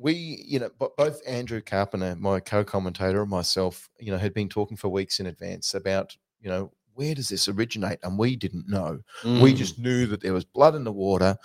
We, 0.00 0.44
you 0.46 0.60
know, 0.60 0.70
both 0.96 1.20
Andrew 1.26 1.60
Carpenter, 1.60 2.14
my 2.16 2.38
co-commentator, 2.38 3.20
and 3.22 3.30
myself, 3.30 3.90
you 3.98 4.12
know, 4.12 4.18
had 4.18 4.32
been 4.32 4.48
talking 4.48 4.76
for 4.76 4.88
weeks 4.88 5.18
in 5.18 5.26
advance 5.26 5.74
about, 5.74 6.16
you 6.40 6.48
know, 6.48 6.70
where 6.98 7.14
does 7.14 7.28
this 7.28 7.46
originate? 7.46 8.00
And 8.02 8.18
we 8.18 8.34
didn't 8.34 8.68
know. 8.68 8.98
We 9.22 9.52
Mm. 9.52 9.56
just 9.56 9.78
knew 9.78 10.06
that 10.06 10.20
there 10.20 10.32
was 10.32 10.44
blood 10.44 10.74
in 10.74 10.82
the 10.82 10.92
water. 10.92 11.38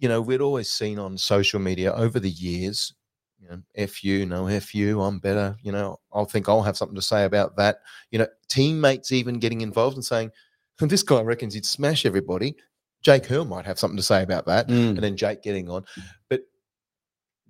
You 0.00 0.08
know, 0.08 0.20
we'd 0.20 0.40
always 0.40 0.68
seen 0.68 0.98
on 0.98 1.16
social 1.16 1.60
media 1.60 1.92
over 1.94 2.18
the 2.18 2.30
years, 2.30 2.92
you 3.40 3.48
know, 3.48 3.62
F 3.76 4.02
you, 4.02 4.26
no 4.26 4.48
F 4.48 4.74
you, 4.74 5.00
I'm 5.02 5.20
better. 5.20 5.56
You 5.62 5.70
know, 5.70 6.00
I'll 6.12 6.24
think 6.24 6.48
I'll 6.48 6.62
have 6.62 6.76
something 6.76 6.96
to 6.96 7.02
say 7.02 7.24
about 7.24 7.56
that. 7.58 7.78
You 8.10 8.18
know, 8.18 8.26
teammates 8.48 9.12
even 9.12 9.38
getting 9.38 9.60
involved 9.60 9.96
and 9.96 10.04
saying, 10.04 10.32
this 10.80 11.04
guy 11.04 11.20
reckons 11.22 11.54
he'd 11.54 11.64
smash 11.64 12.04
everybody. 12.04 12.56
Jake 13.02 13.26
Hurl 13.26 13.44
might 13.44 13.66
have 13.66 13.78
something 13.78 13.96
to 13.96 14.02
say 14.02 14.22
about 14.24 14.46
that 14.46 14.66
Mm. 14.66 14.88
and 14.88 14.98
then 14.98 15.16
Jake 15.16 15.42
getting 15.42 15.70
on. 15.70 15.84
But 16.28 16.40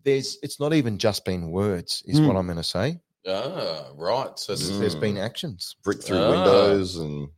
there's 0.04 0.36
it's 0.42 0.60
not 0.60 0.74
even 0.74 0.98
just 0.98 1.24
been 1.24 1.50
words, 1.50 2.02
is 2.06 2.20
what 2.20 2.34
Mm. 2.36 2.38
I'm 2.40 2.46
going 2.46 2.56
to 2.58 2.62
say. 2.62 3.00
Ah, 3.28 3.86
right. 3.96 4.38
So 4.38 4.54
There's, 4.54 4.68
this 4.68 4.78
there's 4.78 4.96
Mm. 4.96 5.00
been 5.00 5.18
actions, 5.18 5.74
Brick 5.82 6.02
through 6.04 6.18
Ah. 6.18 6.30
windows 6.30 6.96
and 6.96 7.28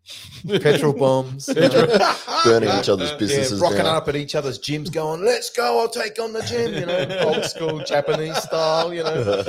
petrol 0.62 0.92
bombs, 0.92 1.46
burning 2.44 2.68
each 2.78 2.88
other's 2.90 3.10
yeah, 3.12 3.16
businesses 3.16 3.60
rocking 3.60 3.78
down. 3.78 3.96
up 3.96 4.06
at 4.08 4.14
each 4.16 4.34
other's 4.34 4.58
gyms, 4.58 4.92
going, 4.92 5.24
"Let's 5.24 5.48
go! 5.50 5.80
I'll 5.80 5.88
take 5.88 6.20
on 6.20 6.32
the 6.34 6.42
gym," 6.42 6.74
you 6.74 6.84
know, 6.86 7.18
old 7.34 7.44
school 7.46 7.78
Japanese 7.84 8.36
style, 8.42 8.92
you 8.92 9.02
know. 9.02 9.42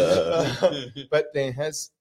but 1.11 1.26
there 1.34 1.52
has, 1.52 1.91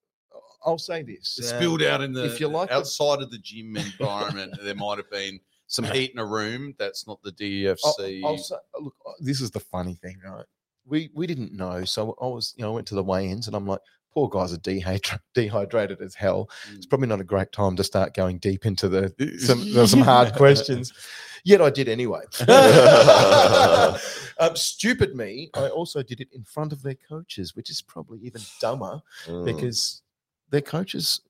I'll 0.65 0.79
say 0.79 1.03
this: 1.03 1.37
It 1.39 1.45
uh, 1.47 1.59
spilled 1.59 1.83
out 1.83 2.01
in 2.03 2.13
the 2.13 2.25
if 2.27 2.39
you 2.39 2.47
like 2.49 2.69
the- 2.69 2.77
outside 2.77 3.21
of 3.23 3.31
the 3.31 3.39
gym 3.39 3.77
environment. 3.77 4.55
there 4.63 4.75
might 4.77 4.99
have 4.99 5.11
been 5.11 5.41
some 5.67 5.85
heat 5.87 6.13
in 6.13 6.19
a 6.21 6.25
room. 6.25 6.75
That's 6.79 7.07
not 7.09 7.21
the 7.25 7.69
I'll, 7.69 7.77
I'll 8.25 8.39
say, 8.39 8.57
look, 8.81 8.95
this 9.21 9.41
is 9.41 9.51
the 9.51 9.61
funny 9.61 9.95
thing, 9.97 10.17
right? 10.25 10.45
We 10.87 11.11
we 11.13 11.27
didn't 11.27 11.53
know, 11.53 11.85
so 11.85 12.17
I 12.23 12.27
was, 12.27 12.55
you 12.57 12.63
know, 12.63 12.71
I 12.71 12.75
went 12.77 12.87
to 12.89 12.95
the 12.95 13.03
weigh-ins, 13.03 13.47
and 13.49 13.55
I'm 13.57 13.67
like, 13.67 13.81
poor 14.13 14.29
guys 14.29 14.53
are 14.53 14.59
dehydra- 14.59 15.21
dehydrated 15.35 16.01
as 16.01 16.15
hell. 16.15 16.49
It's 16.75 16.87
probably 16.87 17.09
not 17.09 17.21
a 17.21 17.25
great 17.25 17.53
time 17.53 17.77
to 17.77 17.85
start 17.85 18.15
going 18.15 18.39
deep 18.39 18.67
into 18.67 18.89
the 18.89 19.13
some 19.39 19.87
some 19.87 20.01
hard 20.01 20.33
questions. 20.37 20.93
Yet 21.45 21.61
I 21.63 21.71
did 21.71 21.89
anyway. 21.89 22.23
um, 24.39 24.57
stupid 24.57 25.15
me. 25.15 25.51
I 25.55 25.69
also 25.69 26.03
did 26.03 26.21
it 26.21 26.29
in 26.33 26.45
front 26.45 26.73
of 26.73 26.83
their 26.83 26.97
coaches, 27.09 27.55
which 27.57 27.71
is 27.71 27.83
probably 27.83 28.19
even 28.21 28.43
dumber 28.61 29.01
Mm. 29.27 29.45
because 29.45 30.03
their 30.51 30.61
coaches, 30.61 31.21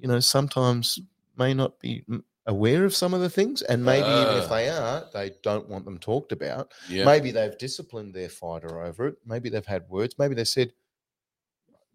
you 0.00 0.08
know, 0.08 0.20
sometimes 0.20 0.98
may 1.36 1.52
not 1.54 1.78
be 1.80 2.04
mm, 2.08 2.22
aware 2.46 2.84
of 2.84 2.94
some 2.94 3.12
of 3.14 3.20
the 3.20 3.28
things, 3.30 3.62
and 3.62 3.84
maybe 3.84 4.06
even 4.06 4.36
if 4.38 4.44
Ah. 4.44 4.54
they 4.54 4.68
are, 4.68 5.04
they 5.12 5.32
don't 5.42 5.68
want 5.68 5.84
them 5.84 5.98
talked 5.98 6.32
about. 6.32 6.72
yeah. 6.88 7.04
Maybe 7.04 7.30
they've 7.30 7.56
disciplined 7.58 8.14
their 8.14 8.28
fighter 8.28 8.80
over 8.82 9.08
it. 9.08 9.16
Maybe 9.24 9.48
they've 9.48 9.66
had 9.66 9.88
words. 9.88 10.14
Maybe 10.18 10.34
they 10.34 10.44
said, 10.44 10.72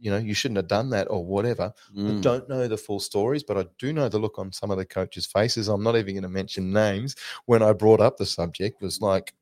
you 0.02 0.10
know, 0.12 0.18
you 0.18 0.34
shouldn't 0.34 0.58
have 0.58 0.68
done 0.68 0.90
that 0.90 1.08
or 1.12 1.24
whatever. 1.24 1.72
I 1.96 2.00
Mm. 2.00 2.22
don't 2.22 2.50
know 2.50 2.68
the 2.68 2.78
full 2.78 3.00
stories, 3.00 3.44
but 3.44 3.58
I 3.58 3.66
do 3.78 3.94
know 3.94 4.10
the 4.10 4.18
look 4.20 4.40
on 4.40 4.52
some 4.52 4.72
of 4.72 4.78
the 4.78 4.86
coaches' 4.86 5.28
faces. 5.28 5.68
I'm 5.68 5.84
not 5.84 5.96
even 5.96 6.16
going 6.16 6.24
to 6.24 6.30
mention 6.30 6.74
names. 6.74 7.16
When 7.46 7.62
I 7.62 7.72
brought 7.74 8.02
up 8.02 8.18
the 8.18 8.26
subject, 8.26 8.82
was 8.82 9.00
like, 9.00 9.34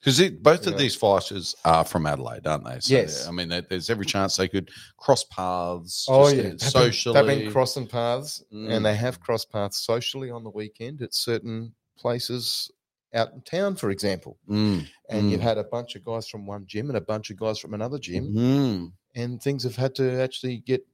Because 0.00 0.20
both 0.30 0.66
of 0.66 0.74
know. 0.74 0.78
these 0.78 0.94
fighters 0.94 1.56
are 1.64 1.82
from 1.84 2.06
Adelaide, 2.06 2.46
aren't 2.46 2.64
they? 2.66 2.78
So, 2.80 2.94
Yes. 2.94 3.26
I 3.26 3.30
mean, 3.30 3.48
there's 3.48 3.88
every 3.88 4.04
chance 4.04 4.36
they 4.36 4.46
could 4.46 4.70
cross 4.98 5.24
paths. 5.24 6.06
"Oh 6.08 6.24
just, 6.24 6.36
yeah, 6.36 6.42
they've 6.42 6.50
been- 6.50 6.58
socially. 6.68 7.14
they've 7.14 7.38
been 7.38 7.50
crossing 7.52 7.86
paths, 7.86 8.44
Mm. 8.52 8.70
and 8.70 8.84
they 8.86 8.94
have 8.94 9.18
crossed 9.20 9.50
paths 9.50 9.78
socially 9.78 10.30
on 10.30 10.44
the 10.44 10.50
weekend 10.50 11.00
at 11.00 11.14
certain 11.14 11.74
places 11.98 12.70
out 13.14 13.32
in 13.32 13.40
town, 13.42 13.76
for 13.76 13.90
example. 13.90 14.38
Mm, 14.48 14.86
And 15.08 15.30
you've 15.30 15.40
Mm. 15.40 15.44
had 15.44 15.58
a 15.58 15.64
bunch 15.64 15.94
of 15.96 16.04
guys 16.04 16.28
from 16.28 16.46
one 16.46 16.66
gym 16.66 16.88
and 16.90 16.96
a 16.96 17.00
bunch 17.00 17.30
of 17.30 17.36
guys 17.38 17.58
from 17.58 17.74
another 17.74 17.98
gym, 17.98 18.34
mm. 18.34 18.92
and 19.14 19.40
things 19.42 19.62
have 19.64 19.76
had 19.76 19.94
to 19.96 20.20
actually 20.20 20.58
get 20.58 20.84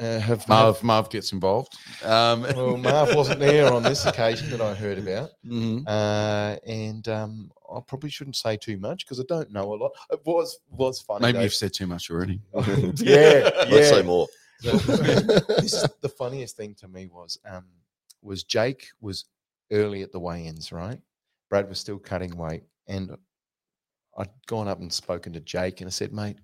uh, 0.00 0.20
have 0.20 0.38
have- 0.44 0.48
Marv, 0.48 0.82
Marv 0.84 1.10
gets 1.10 1.32
involved. 1.32 1.76
Um, 2.04 2.42
Well, 2.56 2.76
Marv 2.76 3.16
wasn't 3.16 3.40
there 3.40 3.72
on 3.72 3.82
this 3.82 4.06
occasion 4.06 4.48
that 4.50 4.60
I 4.60 4.72
heard 4.72 4.96
about. 5.04 5.30
Mhm. 5.44 5.82
Uh, 5.88 6.56
and 6.64 7.08
um, 7.08 7.50
I 7.68 7.80
probably 7.84 8.08
shouldn't 8.08 8.36
say 8.36 8.56
too 8.56 8.78
much 8.78 9.04
because 9.04 9.18
I 9.18 9.24
don't 9.28 9.50
know 9.50 9.74
a 9.74 9.74
lot. 9.74 9.90
It 10.12 10.20
was 10.24 10.60
was 10.70 11.00
funny. 11.00 11.22
Maybe 11.22 11.38
though. 11.38 11.42
you've 11.42 11.54
said 11.54 11.72
too 11.72 11.88
much 11.88 12.10
already. 12.12 12.40
yeah, 12.54 13.50
Let's 13.68 13.88
say 13.88 13.96
yeah. 13.96 14.02
more. 14.02 14.28
this 14.62 15.72
is 15.74 15.86
the 16.00 16.08
funniest 16.08 16.56
thing 16.56 16.76
to 16.76 16.86
me 16.86 17.08
was 17.08 17.36
um, 17.44 17.64
was 18.22 18.44
Jake 18.44 18.86
was 19.00 19.24
early 19.72 20.02
at 20.02 20.12
the 20.12 20.20
weigh-ins, 20.20 20.72
right? 20.72 21.00
Brad 21.50 21.68
was 21.68 21.78
still 21.78 21.98
cutting 21.98 22.36
weight, 22.36 22.64
and 22.86 23.16
I'd 24.16 24.28
gone 24.46 24.68
up 24.68 24.80
and 24.80 24.92
spoken 24.92 25.32
to 25.34 25.40
Jake, 25.40 25.80
and 25.80 25.88
I 25.88 25.90
said, 25.90 26.12
"Mate, 26.12 26.38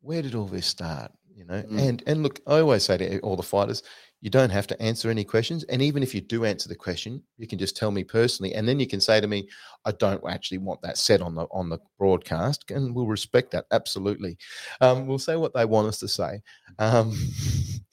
where 0.00 0.22
did 0.22 0.34
all 0.34 0.46
this 0.46 0.66
start?" 0.66 1.12
You 1.34 1.44
know, 1.44 1.62
Mm. 1.62 1.78
and 1.80 2.02
and 2.06 2.22
look, 2.22 2.40
I 2.46 2.58
always 2.60 2.84
say 2.84 2.96
to 2.98 3.20
all 3.20 3.36
the 3.36 3.42
fighters, 3.44 3.82
you 4.20 4.28
don't 4.28 4.50
have 4.50 4.66
to 4.66 4.82
answer 4.82 5.08
any 5.08 5.22
questions, 5.22 5.62
and 5.64 5.80
even 5.80 6.02
if 6.02 6.12
you 6.12 6.20
do 6.20 6.44
answer 6.44 6.68
the 6.68 6.74
question, 6.74 7.22
you 7.36 7.46
can 7.46 7.60
just 7.60 7.76
tell 7.76 7.92
me 7.92 8.02
personally, 8.02 8.54
and 8.54 8.66
then 8.68 8.80
you 8.80 8.88
can 8.88 9.00
say 9.00 9.20
to 9.20 9.26
me, 9.28 9.48
"I 9.84 9.92
don't 9.92 10.20
actually 10.28 10.58
want 10.58 10.82
that 10.82 10.98
said 10.98 11.22
on 11.22 11.36
the 11.36 11.46
on 11.52 11.68
the 11.68 11.78
broadcast," 11.96 12.68
and 12.72 12.92
we'll 12.92 13.06
respect 13.06 13.52
that 13.52 13.66
absolutely. 13.70 14.36
Um, 14.80 15.06
we'll 15.06 15.20
say 15.20 15.36
what 15.36 15.54
they 15.54 15.64
want 15.64 15.86
us 15.86 15.98
to 16.00 16.08
say. 16.08 16.42
Um, 16.80 17.12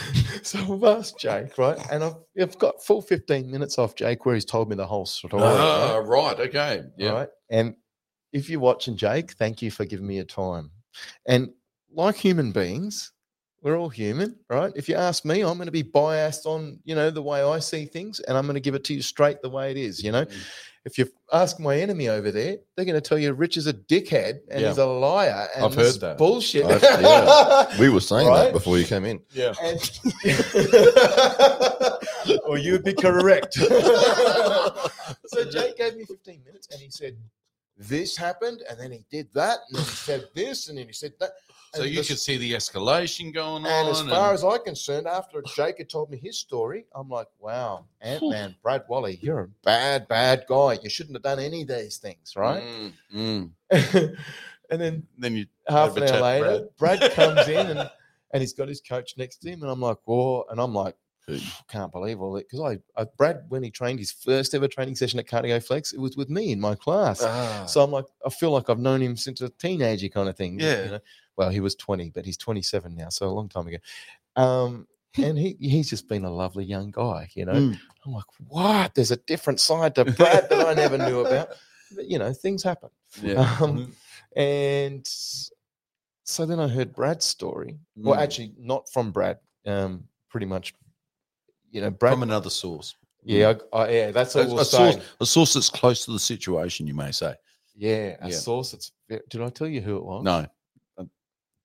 so 0.42 0.58
I've 0.58 0.84
asked 0.84 1.18
Jake, 1.18 1.56
right, 1.58 1.78
and 1.90 2.02
I've, 2.04 2.16
I've 2.40 2.58
got 2.58 2.82
full 2.82 3.02
fifteen 3.02 3.50
minutes 3.50 3.78
off 3.78 3.94
Jake 3.94 4.24
where 4.24 4.34
he's 4.34 4.44
told 4.44 4.68
me 4.68 4.76
the 4.76 4.86
whole 4.86 5.06
story. 5.06 5.42
Ah, 5.42 5.96
right? 5.96 6.06
right. 6.06 6.40
Okay. 6.48 6.82
Yeah. 6.96 7.10
Right. 7.10 7.28
And 7.50 7.74
if 8.32 8.48
you're 8.48 8.60
watching 8.60 8.96
Jake, 8.96 9.32
thank 9.32 9.62
you 9.62 9.70
for 9.70 9.84
giving 9.84 10.06
me 10.06 10.16
your 10.16 10.24
time. 10.24 10.70
And 11.26 11.50
like 11.94 12.16
human 12.16 12.52
beings, 12.52 13.12
we're 13.62 13.78
all 13.78 13.88
human, 13.88 14.36
right? 14.48 14.72
If 14.74 14.88
you 14.88 14.96
ask 14.96 15.24
me, 15.24 15.42
I'm 15.42 15.56
going 15.56 15.66
to 15.66 15.72
be 15.72 15.82
biased 15.82 16.46
on, 16.46 16.80
you 16.84 16.94
know, 16.94 17.10
the 17.10 17.22
way 17.22 17.42
I 17.42 17.58
see 17.60 17.84
things 17.84 18.20
and 18.20 18.36
I'm 18.36 18.44
going 18.44 18.54
to 18.54 18.60
give 18.60 18.74
it 18.74 18.84
to 18.84 18.94
you 18.94 19.02
straight 19.02 19.40
the 19.40 19.50
way 19.50 19.70
it 19.70 19.76
is, 19.76 20.02
you 20.02 20.10
know. 20.10 20.26
If 20.84 20.98
you 20.98 21.06
ask 21.32 21.60
my 21.60 21.78
enemy 21.78 22.08
over 22.08 22.30
there, 22.32 22.56
they're 22.76 22.84
going 22.84 23.00
to 23.00 23.00
tell 23.00 23.18
you 23.18 23.32
Rich 23.32 23.56
is 23.56 23.66
a 23.68 23.72
dickhead 23.72 24.40
and 24.50 24.60
Yeah. 24.60 24.68
he's 24.68 24.78
a 24.78 24.86
liar. 24.86 25.48
And 25.54 25.64
I've 25.64 25.74
heard 25.74 26.00
that. 26.00 26.18
bullshit. 26.18 26.64
I've- 26.66 26.84
yeah. 26.84 27.66
We 27.80 27.88
were 27.88 28.00
saying 28.00 28.26
Right? 28.26 28.46
that 28.46 28.52
before 28.52 28.78
you 28.78 28.84
came 28.84 29.04
in. 29.04 29.20
Yeah. 29.32 29.54
And 29.62 29.78
or 32.46 32.58
you'd 32.58 32.84
be 32.84 32.94
correct. 32.94 33.54
so 35.26 35.44
Jake 35.50 35.76
gave 35.76 35.96
me 35.96 36.04
15 36.04 36.42
minutes 36.44 36.68
and 36.72 36.80
he 36.80 36.90
said, 36.90 37.16
This 37.76 38.16
happened, 38.16 38.62
and 38.68 38.78
then 38.78 38.92
he 38.92 39.04
did 39.10 39.28
that, 39.34 39.58
and 39.68 39.78
then 39.78 39.84
he 39.84 39.90
said 39.90 40.24
this, 40.34 40.68
and 40.68 40.78
then 40.78 40.86
he 40.86 40.92
said 40.92 41.12
that. 41.20 41.30
So 41.74 41.82
And 41.82 41.90
you 41.90 42.02
the- 42.02 42.08
could 42.08 42.18
see 42.18 42.36
the 42.36 42.52
escalation 42.52 43.32
going 43.32 43.64
on. 43.64 43.66
and 43.66 43.88
as 43.88 44.02
far 44.02 44.34
as 44.34 44.44
I'm 44.44 44.62
concerned, 44.62 45.06
after 45.06 45.40
Jake 45.56 45.78
had 45.78 45.88
told 45.88 46.10
me 46.10 46.18
his 46.18 46.38
story, 46.38 46.84
I'm 46.94 47.08
like, 47.08 47.28
wow, 47.38 47.86
Ant 48.02 48.22
Man, 48.28 48.54
Brad 48.62 48.82
Wally, 48.88 49.18
you're 49.22 49.40
a 49.40 49.48
bad, 49.64 50.06
bad 50.06 50.44
guy. 50.48 50.78
You 50.82 50.90
shouldn't 50.90 51.16
have 51.16 51.22
done 51.22 51.38
any 51.38 51.62
of 51.62 51.68
these 51.68 51.96
things, 51.96 52.34
right? 52.36 52.62
Mm, 53.14 53.50
mm. 53.70 54.16
and 54.70 54.80
then 54.80 55.06
Then 55.16 55.36
you 55.36 55.46
half 55.66 55.96
an 55.96 56.02
hour 56.04 56.20
later, 56.20 56.68
Brad. 56.78 57.10
comes 57.12 57.48
in 57.48 57.66
and, 57.78 57.90
and 58.32 58.40
he's 58.42 58.52
got 58.52 58.68
his 58.68 58.80
coach 58.82 59.14
next 59.16 59.36
to 59.38 59.48
him, 59.50 59.62
and 59.62 59.70
I'm 59.70 59.80
like, 59.80 59.98
whoa, 60.04 60.44
and 60.50 60.60
I'm 60.60 60.74
like, 60.74 60.94
can't 61.68 61.92
believe 61.92 62.20
all 62.20 62.32
that 62.32 62.48
because 62.50 62.60
I, 62.96 63.00
I, 63.00 63.06
Brad, 63.16 63.44
when 63.48 63.62
he 63.62 63.70
trained 63.70 64.00
his 64.00 64.10
first 64.12 64.54
ever 64.54 64.66
training 64.68 64.96
session 64.96 65.20
at 65.20 65.26
Cardio 65.26 65.64
Flex, 65.64 65.92
it 65.92 66.00
was 66.00 66.16
with 66.16 66.28
me 66.28 66.50
in 66.52 66.60
my 66.60 66.74
class. 66.74 67.22
Ah. 67.22 67.64
So 67.66 67.80
I'm 67.82 67.92
like, 67.92 68.06
I 68.26 68.28
feel 68.28 68.50
like 68.50 68.68
I've 68.68 68.80
known 68.80 69.00
him 69.00 69.16
since 69.16 69.40
a 69.40 69.48
teenager 69.48 70.08
kind 70.08 70.28
of 70.28 70.36
thing. 70.36 70.58
you 70.60 70.66
Yeah. 70.66 70.86
know? 70.86 70.98
Well, 71.36 71.50
he 71.50 71.60
was 71.60 71.74
20, 71.74 72.10
but 72.10 72.24
he's 72.26 72.36
27 72.36 72.94
now, 72.94 73.08
so 73.08 73.26
a 73.26 73.30
long 73.30 73.48
time 73.48 73.66
ago. 73.66 73.78
Um, 74.36 74.86
and 75.16 75.36
he 75.38 75.56
he's 75.60 75.90
just 75.90 76.08
been 76.08 76.24
a 76.24 76.30
lovely 76.32 76.64
young 76.64 76.90
guy, 76.90 77.28
you 77.34 77.44
know. 77.44 77.52
Mm. 77.52 77.78
I'm 78.06 78.12
like, 78.12 78.24
what? 78.48 78.94
There's 78.94 79.10
a 79.10 79.16
different 79.16 79.60
side 79.60 79.94
to 79.96 80.04
Brad 80.06 80.48
that 80.48 80.66
I 80.66 80.74
never 80.74 80.98
knew 80.98 81.20
about. 81.20 81.48
But, 81.94 82.06
you 82.08 82.18
know, 82.18 82.32
things 82.32 82.62
happen. 82.62 82.88
yeah. 83.22 83.56
Um, 83.60 83.92
and 84.34 85.06
so 86.24 86.46
then 86.46 86.58
I 86.58 86.66
heard 86.68 86.94
Brad's 86.94 87.26
story. 87.26 87.78
Well, 87.96 88.18
Mm. 88.18 88.22
actually, 88.22 88.54
not 88.58 88.88
from 88.90 89.10
Brad. 89.12 89.38
Um, 89.66 90.04
pretty 90.30 90.46
much, 90.46 90.72
you 91.70 91.82
know, 91.82 91.90
Brad. 91.90 92.14
from 92.14 92.22
another 92.22 92.48
source. 92.48 92.96
yeah, 93.24 93.52
I, 93.74 93.76
I, 93.76 93.90
yeah, 93.90 94.10
that's 94.10 94.34
A, 94.36 94.46
we'll 94.46 94.60
a 94.60 94.64
source, 94.64 94.96
a 95.20 95.26
source 95.26 95.52
that's 95.52 95.68
close 95.68 96.06
to 96.06 96.12
the 96.12 96.18
situation, 96.18 96.86
you 96.86 96.94
may 96.94 97.12
say. 97.12 97.34
Yeah, 97.76 98.16
a 98.22 98.30
Yeah. 98.30 98.36
source. 98.36 98.72
It's. 98.72 98.92
Did 99.08 99.42
I 99.42 99.50
tell 99.50 99.68
you 99.68 99.82
who 99.82 99.96
it 99.98 100.04
was? 100.04 100.24
No. 100.24 100.46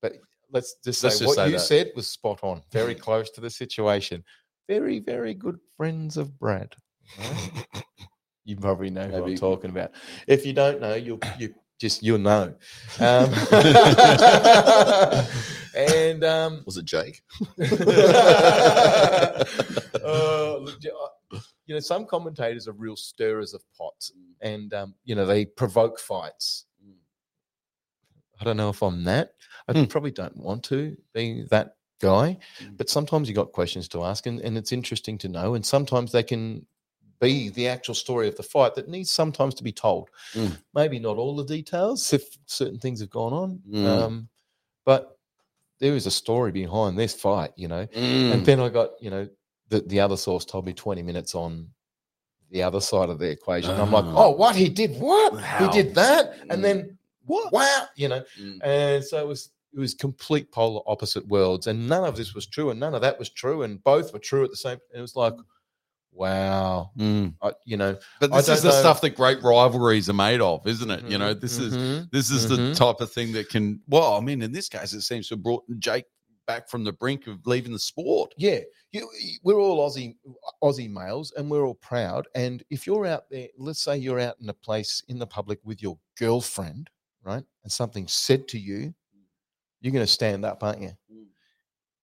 But 0.01 0.13
let's 0.51 0.75
just 0.83 1.01
say 1.01 1.07
Let's 1.07 1.19
just 1.19 1.27
what 1.27 1.35
say 1.35 1.45
you 1.47 1.53
that. 1.53 1.59
said 1.59 1.91
was 1.95 2.07
spot 2.07 2.39
on. 2.43 2.61
Very 2.71 2.95
close 3.05 3.29
to 3.31 3.41
the 3.41 3.49
situation. 3.49 4.23
Very, 4.67 4.99
very 4.99 5.33
good 5.33 5.59
friends 5.75 6.17
of 6.17 6.37
Brad. 6.39 6.75
right? 7.19 7.83
you 8.45 8.55
probably 8.57 8.89
know 8.89 9.07
who 9.07 9.25
I'm 9.25 9.35
talking 9.35 9.69
about. 9.69 9.91
If 10.27 10.45
you 10.45 10.53
don't 10.53 10.81
know, 10.81 10.95
you'll 10.95 11.19
you 11.39 11.53
just 11.79 12.03
you'll 12.03 12.17
know. 12.17 12.53
Um, 12.99 13.31
and 15.75 16.23
um, 16.23 16.63
Was 16.65 16.77
it 16.77 16.85
Jake? 16.85 17.21
you 17.57 17.65
uh, 20.05 20.65
you 21.67 21.75
know, 21.75 21.79
some 21.81 22.05
commentators 22.05 22.67
are 22.67 22.73
real 22.73 22.95
stirrers 22.95 23.53
of 23.53 23.61
pots, 23.77 24.11
and 24.41 24.73
um, 24.73 24.95
you 25.03 25.15
know 25.15 25.25
they 25.25 25.45
provoke 25.45 25.99
fights. 25.99 26.65
I 28.39 28.43
don't 28.43 28.57
know 28.57 28.69
if 28.69 28.81
I'm 28.83 29.03
that. 29.05 29.33
I 29.67 29.73
Hmm. 29.73 29.85
probably 29.85 30.11
don't 30.11 30.37
want 30.37 30.63
to 30.65 30.95
be 31.13 31.43
that 31.49 31.75
guy, 31.99 32.37
Mm. 32.61 32.77
but 32.77 32.89
sometimes 32.89 33.27
you 33.27 33.33
got 33.35 33.51
questions 33.51 33.87
to 33.89 34.03
ask, 34.03 34.25
and, 34.27 34.39
and 34.41 34.57
it's 34.57 34.71
interesting 34.71 35.17
to 35.19 35.27
know. 35.27 35.55
And 35.55 35.65
sometimes 35.65 36.11
they 36.11 36.23
can 36.23 36.65
be 37.19 37.49
the 37.49 37.67
actual 37.67 37.95
story 37.95 38.27
of 38.27 38.35
the 38.37 38.43
fight 38.43 38.75
that 38.75 38.87
needs 38.87 39.09
sometimes 39.09 39.55
to 39.55 39.63
be 39.63 39.71
told. 39.71 40.09
Mm. 40.33 40.57
Maybe 40.75 40.99
not 40.99 41.17
all 41.17 41.35
the 41.35 41.43
details 41.45 42.13
if 42.13 42.37
certain 42.45 42.77
things 42.79 42.99
have 42.99 43.09
gone 43.09 43.33
on, 43.33 43.61
Mm. 43.67 43.85
um, 43.85 44.29
but 44.85 45.17
there 45.79 45.95
is 45.95 46.05
a 46.05 46.11
story 46.11 46.51
behind 46.51 46.97
this 46.97 47.13
fight, 47.15 47.51
you 47.55 47.67
know. 47.67 47.87
Mm. 47.87 48.31
And 48.33 48.45
then 48.45 48.59
I 48.59 48.69
got, 48.69 48.91
you 49.01 49.09
know, 49.09 49.27
the, 49.69 49.81
the 49.81 49.99
other 49.99 50.17
source 50.17 50.45
told 50.45 50.65
me 50.65 50.73
20 50.73 51.01
minutes 51.01 51.33
on 51.35 51.69
the 52.51 52.63
other 52.63 52.79
side 52.79 53.09
of 53.09 53.19
the 53.19 53.29
equation. 53.29 53.71
I'm 53.71 53.91
like, 53.91 54.05
Ah. 54.05 54.13
oh, 54.15 54.29
what? 54.29 54.55
He 54.55 54.69
did 54.69 54.99
what? 54.99 55.39
How? 55.41 55.65
He 55.69 55.81
did 55.83 55.95
that? 55.95 56.35
And 56.49 56.63
then 56.63 56.96
what? 57.27 57.53
Wow. 57.53 57.87
You 57.95 58.07
know, 58.09 58.23
Mm. 58.41 58.59
and 58.63 59.03
so 59.03 59.19
it 59.19 59.27
was 59.27 59.51
it 59.73 59.79
was 59.79 59.93
complete 59.93 60.51
polar 60.51 60.81
opposite 60.87 61.27
worlds. 61.27 61.67
And 61.67 61.87
none 61.87 62.03
of 62.03 62.15
this 62.17 62.33
was 62.33 62.47
true, 62.47 62.71
and 62.71 62.79
none 62.79 62.95
of 62.95 63.01
that 63.01 63.19
was 63.19 63.29
true, 63.29 63.61
and 63.63 63.83
both 63.83 64.11
were 64.13 64.19
true 64.19 64.43
at 64.43 64.49
the 64.49 64.55
same. 64.57 64.79
It 64.95 65.01
was 65.01 65.15
like, 65.15 65.35
wow. 66.11 66.91
Mm. 66.97 67.35
I, 67.41 67.51
you 67.65 67.77
know, 67.77 67.97
But 68.19 68.33
I 68.33 68.37
this 68.37 68.49
is 68.49 68.61
the 68.63 68.69
know- 68.69 68.79
stuff 68.79 69.01
that 69.01 69.11
great 69.15 69.41
rivalries 69.43 70.09
are 70.09 70.13
made 70.13 70.41
of, 70.41 70.65
isn't 70.67 70.89
it? 70.89 71.03
You 71.05 71.17
know, 71.17 71.33
this 71.33 71.57
is 71.57 71.75
mhm. 71.75 72.09
this 72.11 72.29
is 72.31 72.47
the 72.49 72.55
Mhm. 72.55 72.75
type 72.75 73.01
of 73.01 73.11
thing 73.11 73.33
that 73.33 73.49
can. 73.49 73.81
Well, 73.87 74.13
I 74.15 74.21
mean, 74.21 74.41
in 74.41 74.51
this 74.51 74.69
case, 74.69 74.93
it 74.93 75.01
seems 75.01 75.27
to 75.29 75.35
have 75.35 75.43
brought 75.43 75.63
Jake 75.79 76.05
back 76.47 76.69
from 76.69 76.85
the 76.85 76.93
brink 76.93 77.27
of 77.27 77.45
leaving 77.45 77.73
the 77.73 77.79
sport. 77.79 78.33
Yeah, 78.37 78.59
you, 78.93 79.07
we're 79.43 79.59
all 79.59 79.87
Aussie 79.87 80.15
Aussie 80.63 80.89
males, 80.89 81.33
and 81.37 81.51
we're 81.51 81.65
all 81.65 81.75
proud. 81.75 82.27
And 82.35 82.63
if 82.69 82.87
you're 82.87 83.05
out 83.05 83.29
there, 83.29 83.49
let's 83.57 83.81
say 83.83 83.97
you're 83.97 84.19
out 84.21 84.35
in 84.41 84.47
a 84.49 84.53
place 84.53 85.03
in 85.09 85.19
the 85.19 85.27
public 85.27 85.59
with 85.65 85.81
your 85.83 85.99
girlfriend, 86.17 86.89
right, 87.27 87.43
and 87.63 87.71
something's 87.71 88.13
said 88.13 88.47
to 88.49 88.57
you, 88.59 88.93
you're 89.81 89.93
going 89.93 90.05
to 90.05 90.11
stand 90.11 90.43
up, 90.45 90.63
aren't 90.63 90.81
you? 90.81 90.91
Mm. 91.13 91.25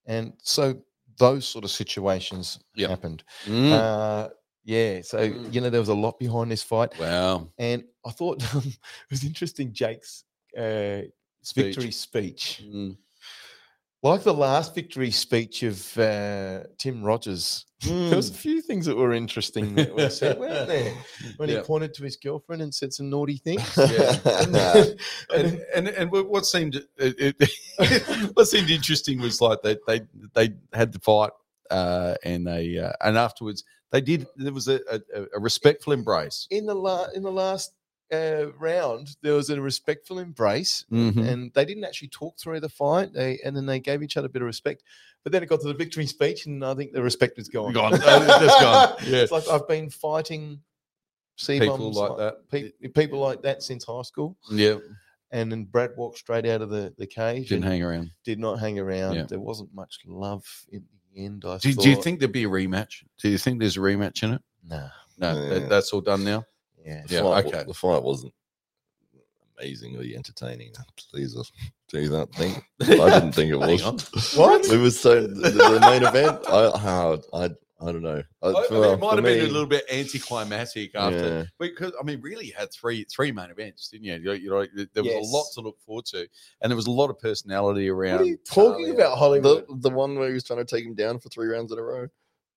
And 0.06 0.32
so 0.42 0.76
those 1.18 1.46
sort 1.46 1.64
of 1.64 1.70
situations 1.70 2.58
Yep. 2.76 2.90
happened. 2.90 3.24
Mm. 3.46 3.72
Uh, 3.72 4.28
yeah, 4.64 5.00
so 5.02 5.18
Mm. 5.30 5.52
you 5.52 5.60
know 5.60 5.70
there 5.70 5.80
was 5.80 5.88
a 5.88 5.94
lot 5.94 6.18
behind 6.18 6.50
this 6.50 6.62
fight, 6.62 6.96
wow. 6.98 7.48
and 7.58 7.84
I 8.06 8.10
thought 8.10 8.42
it 8.64 8.78
was 9.10 9.24
interesting. 9.24 9.72
Jake's 9.72 10.24
uh, 10.56 11.02
Speech. 11.42 11.64
victory 11.76 11.90
speech 11.90 12.62
Mm. 12.64 12.96
Like 14.04 14.22
the 14.22 14.34
last 14.34 14.74
victory 14.74 15.10
speech 15.10 15.62
of 15.64 15.98
uh, 15.98 16.60
Tim 16.78 17.02
Rogers, 17.02 17.64
there 17.80 18.14
was 18.16 18.30
a 18.30 18.34
few 18.34 18.60
things 18.62 18.84
that 18.86 18.96
were 18.96 19.12
interesting 19.14 19.74
that 19.76 19.94
were 19.94 20.10
said, 20.10 20.38
weren't 20.38 20.68
there? 20.74 20.92
When 21.38 21.48
Yeah. 21.48 21.56
he 21.58 21.62
pointed 21.62 21.94
to 21.94 22.04
his 22.04 22.16
girlfriend 22.16 22.62
and 22.62 22.72
said 22.72 22.92
some 22.92 23.08
naughty 23.10 23.38
things. 23.44 23.62
Yeah. 23.76 24.16
and, 24.26 24.56
and 25.34 25.60
and, 25.74 25.88
and 25.88 26.10
what 26.12 26.46
seemed 26.46 26.76
it, 26.76 26.86
it, 27.38 28.30
what 28.36 28.46
seemed 28.46 28.70
interesting 28.70 29.20
was 29.20 29.40
like 29.40 29.62
they 29.62 29.76
they 29.88 30.00
they 30.34 30.50
had 30.72 30.92
the 30.92 31.00
fight 31.00 31.30
uh, 31.70 32.14
and 32.24 32.46
they 32.46 32.78
uh, 32.78 32.92
and 33.00 33.16
afterwards 33.18 33.64
they 33.90 34.00
did 34.00 34.26
there 34.36 34.52
was 34.52 34.68
a, 34.68 34.80
a, 34.90 35.00
a 35.34 35.40
respectful 35.40 35.92
embrace. 35.92 36.46
in 36.50 36.66
the 36.66 36.74
la- 36.74 37.08
in 37.14 37.22
the 37.22 37.32
last 37.32 37.72
uh, 38.12 38.52
round, 38.58 39.16
there 39.22 39.34
was 39.34 39.50
a 39.50 39.60
respectful 39.60 40.18
embrace, 40.18 40.84
Mhm. 40.92 41.26
and 41.26 41.52
they 41.54 41.64
didn't 41.64 41.84
actually 41.84 42.08
talk 42.08 42.38
through 42.38 42.60
the 42.60 42.68
fight. 42.68 43.12
They 43.12 43.38
and 43.44 43.56
then 43.56 43.66
they 43.66 43.80
gave 43.80 44.02
each 44.02 44.16
other 44.16 44.26
a 44.26 44.30
bit 44.30 44.42
of 44.42 44.46
respect. 44.46 44.82
But 45.22 45.32
then 45.32 45.42
it 45.42 45.46
got 45.46 45.60
to 45.62 45.68
the 45.68 45.74
victory 45.74 46.06
speech, 46.06 46.46
and 46.46 46.64
I 46.64 46.74
think 46.74 46.92
the 46.92 47.02
respect 47.02 47.36
was 47.38 47.48
gone. 47.48 47.72
Gone. 47.72 47.94
Uh, 47.94 47.98
it's 48.42 48.60
gone. 48.60 48.94
Yeah. 49.06 49.22
It's 49.22 49.32
like 49.32 49.48
I've 49.48 49.66
been 49.66 49.88
fighting 49.90 50.60
C 51.36 51.58
People 51.58 51.78
bombs 51.78 51.96
like 51.96 52.16
that. 52.18 52.48
pe- 52.50 52.88
people 52.90 53.18
like 53.20 53.42
that 53.42 53.62
since 53.62 53.84
high 53.84 54.02
school. 54.02 54.36
Yeah, 54.50 54.78
And 55.32 55.50
then 55.50 55.64
Brad 55.64 55.90
walked 55.96 56.18
straight 56.18 56.46
out 56.46 56.62
of 56.62 56.70
the, 56.70 56.94
the 56.96 57.06
cage 57.08 57.48
didn't 57.48 57.64
hang 57.64 57.82
around. 57.82 58.10
did 58.22 58.38
not 58.38 58.60
hang 58.60 58.78
around. 58.78 59.14
Yeah. 59.16 59.24
There 59.24 59.40
wasn't 59.40 59.74
much 59.74 59.98
love 60.06 60.44
in 60.70 60.84
the 61.12 61.24
end. 61.24 61.44
I 61.44 61.58
Do, 61.58 61.72
do 61.74 61.90
you 61.90 62.00
think 62.00 62.20
there'd 62.20 62.30
be 62.30 62.44
a 62.44 62.48
rematch? 62.48 63.02
Do 63.18 63.28
you 63.30 63.38
think 63.38 63.58
there's 63.58 63.76
a 63.76 63.80
rematch 63.80 64.22
in 64.22 64.34
it? 64.34 64.42
No. 64.62 64.88
No, 65.18 65.32
Yeah. 65.42 65.48
that, 65.60 65.68
that's 65.68 65.92
all 65.92 66.00
done 66.02 66.22
now. 66.22 66.44
Yeah. 66.84 67.02
The 67.06 67.14
Yeah, 67.14 67.22
fight, 67.22 67.46
okay. 67.46 67.64
The 67.66 67.74
fight 67.74 68.02
wasn't 68.02 68.32
amazingly 69.58 70.16
entertaining. 70.16 70.72
Please 71.10 71.36
uh, 71.36 71.42
do 71.88 72.08
that 72.08 72.32
thing. 72.34 72.62
I 72.82 72.86
didn't 73.10 73.32
think 73.32 73.50
it 73.52 73.56
was. 73.58 74.34
What? 74.36 74.66
It 74.66 74.78
was 74.78 74.98
so 75.00 75.22
the, 75.26 75.50
the 75.50 75.80
main 75.80 76.02
event. 76.04 76.40
I, 76.48 76.76
how 76.78 77.20
I, 77.32 77.50
I 77.80 77.92
don't 77.92 78.02
know. 78.02 78.22
I, 78.42 78.46
I- 78.48 78.50
I 78.50 78.66
for- 78.66 78.74
mean, 78.74 78.84
it 78.84 78.98
might 79.00 79.10
for 79.10 79.14
have 79.16 79.24
been 79.24 79.40
a 79.40 79.52
little 79.52 79.66
bit 79.66 79.84
anticlimactic 79.92 80.94
after 80.94 81.28
yeah. 81.28 81.44
because 81.58 81.92
I 82.00 82.02
mean, 82.04 82.20
really, 82.20 82.46
you 82.46 82.52
had 82.56 82.72
three 82.72 83.04
three 83.04 83.30
main 83.32 83.50
events, 83.50 83.88
didn't 83.88 84.04
you? 84.04 84.14
You 84.14 84.24
know, 84.24 84.32
you 84.32 84.50
know, 84.50 84.66
there 84.92 85.02
was 85.02 85.12
Yes. 85.12 85.28
a 85.28 85.32
lot 85.36 85.46
to 85.54 85.60
look 85.60 85.78
forward 85.80 86.06
to, 86.06 86.26
and 86.60 86.70
there 86.70 86.76
was 86.76 86.86
a 86.86 86.90
lot 86.90 87.10
of 87.10 87.18
personality 87.18 87.88
around. 87.88 88.14
What 88.18 88.20
are 88.22 88.24
you 88.26 88.38
talking 88.44 88.86
Charlie. 88.86 88.90
about, 88.90 89.18
Hollywood? 89.18 89.66
the 89.68 89.88
the 89.88 89.94
one 89.94 90.16
where 90.18 90.28
he 90.28 90.34
was 90.34 90.44
trying 90.44 90.60
to 90.60 90.64
take 90.64 90.84
him 90.84 90.94
down 90.94 91.18
for 91.18 91.28
three 91.28 91.46
rounds 91.48 91.72
in 91.72 91.78
a 91.78 91.82
row, 91.82 92.08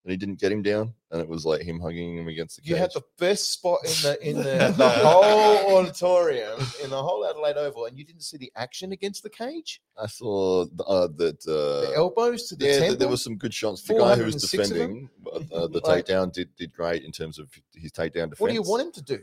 and 0.08 0.12
he 0.12 0.16
didn't 0.18 0.40
get 0.40 0.54
him 0.54 0.62
down, 0.62 0.94
and 1.12 1.20
it 1.22 1.28
was 1.28 1.46
like 1.46 1.62
him 1.64 1.82
hugging 1.82 2.18
him 2.18 2.30
against 2.30 2.56
the 2.56 2.62
cage. 2.62 2.70
you 2.70 2.76
had 2.78 2.92
the 2.94 3.04
best 3.20 3.52
spot 3.52 3.80
in 3.84 3.92
the 4.04 4.30
in 4.30 4.36
the, 4.38 4.74
the 4.78 4.88
whole 4.90 5.78
auditorium 5.78 6.58
in 6.82 6.90
the 6.90 7.04
whole 7.04 7.26
Adelaide 7.26 7.58
Oval, 7.58 7.88
and 7.88 7.98
you 7.98 8.06
didn't 8.06 8.22
see 8.24 8.38
the 8.38 8.50
action 8.56 8.94
against 8.94 9.22
the 9.22 9.30
cage. 9.30 9.82
I 9.98 10.08
saw 10.08 10.64
th- 10.66 10.80
uh, 10.88 11.08
that. 11.18 11.42
The 11.42 11.90
Uh, 11.90 11.92
elbows 11.98 12.48
to 12.48 12.56
the 12.56 12.66
yeah, 12.66 12.72
th- 12.72 12.82
temple. 12.84 12.98
there 13.00 13.08
was 13.10 13.22
some 13.22 13.36
good 13.36 13.54
shots. 13.54 13.82
The 13.82 13.96
guy 13.96 14.16
who 14.16 14.24
was 14.24 14.50
406 14.50 14.72
of 14.72 14.78
them? 14.78 15.10
defending 15.26 15.50
uh, 15.52 15.56
uh, 15.64 15.68
the 15.68 15.82
Like- 15.84 16.06
takedown 16.06 16.32
did 16.32 16.56
did 16.56 16.72
great 16.72 17.04
in 17.04 17.12
terms 17.12 17.38
of 17.38 17.50
his 17.74 17.92
takedown 17.92 18.30
defense. 18.30 18.40
what 18.40 18.48
do 18.48 18.54
you 18.54 18.62
want 18.62 18.84
him 18.84 18.92
to 18.94 19.02
do? 19.02 19.20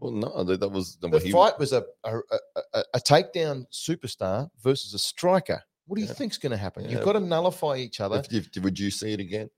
Well, 0.00 0.12
no, 0.12 0.44
that, 0.44 0.60
that 0.60 0.68
was 0.68 0.96
The 1.00 1.08
well, 1.08 1.20
he- 1.20 1.32
fight 1.32 1.58
was 1.58 1.72
a 1.72 1.82
a, 2.04 2.18
a, 2.18 2.38
a 2.74 2.84
a 2.94 3.00
takedown 3.00 3.64
superstar 3.72 4.50
versus 4.62 4.92
a 4.92 4.98
striker. 4.98 5.62
What 5.86 5.96
do 5.96 6.02
you 6.02 6.08
Yeah. 6.08 6.14
think's 6.14 6.36
going 6.36 6.50
to 6.50 6.56
happen? 6.56 6.84
Yeah. 6.84 6.90
You've 6.90 7.04
got 7.04 7.12
to 7.12 7.20
nullify 7.20 7.76
each 7.76 8.00
other. 8.00 8.20
If, 8.30 8.48
if, 8.56 8.62
would 8.64 8.76
you 8.78 8.90
see 8.90 9.12
it 9.12 9.20
again? 9.20 9.48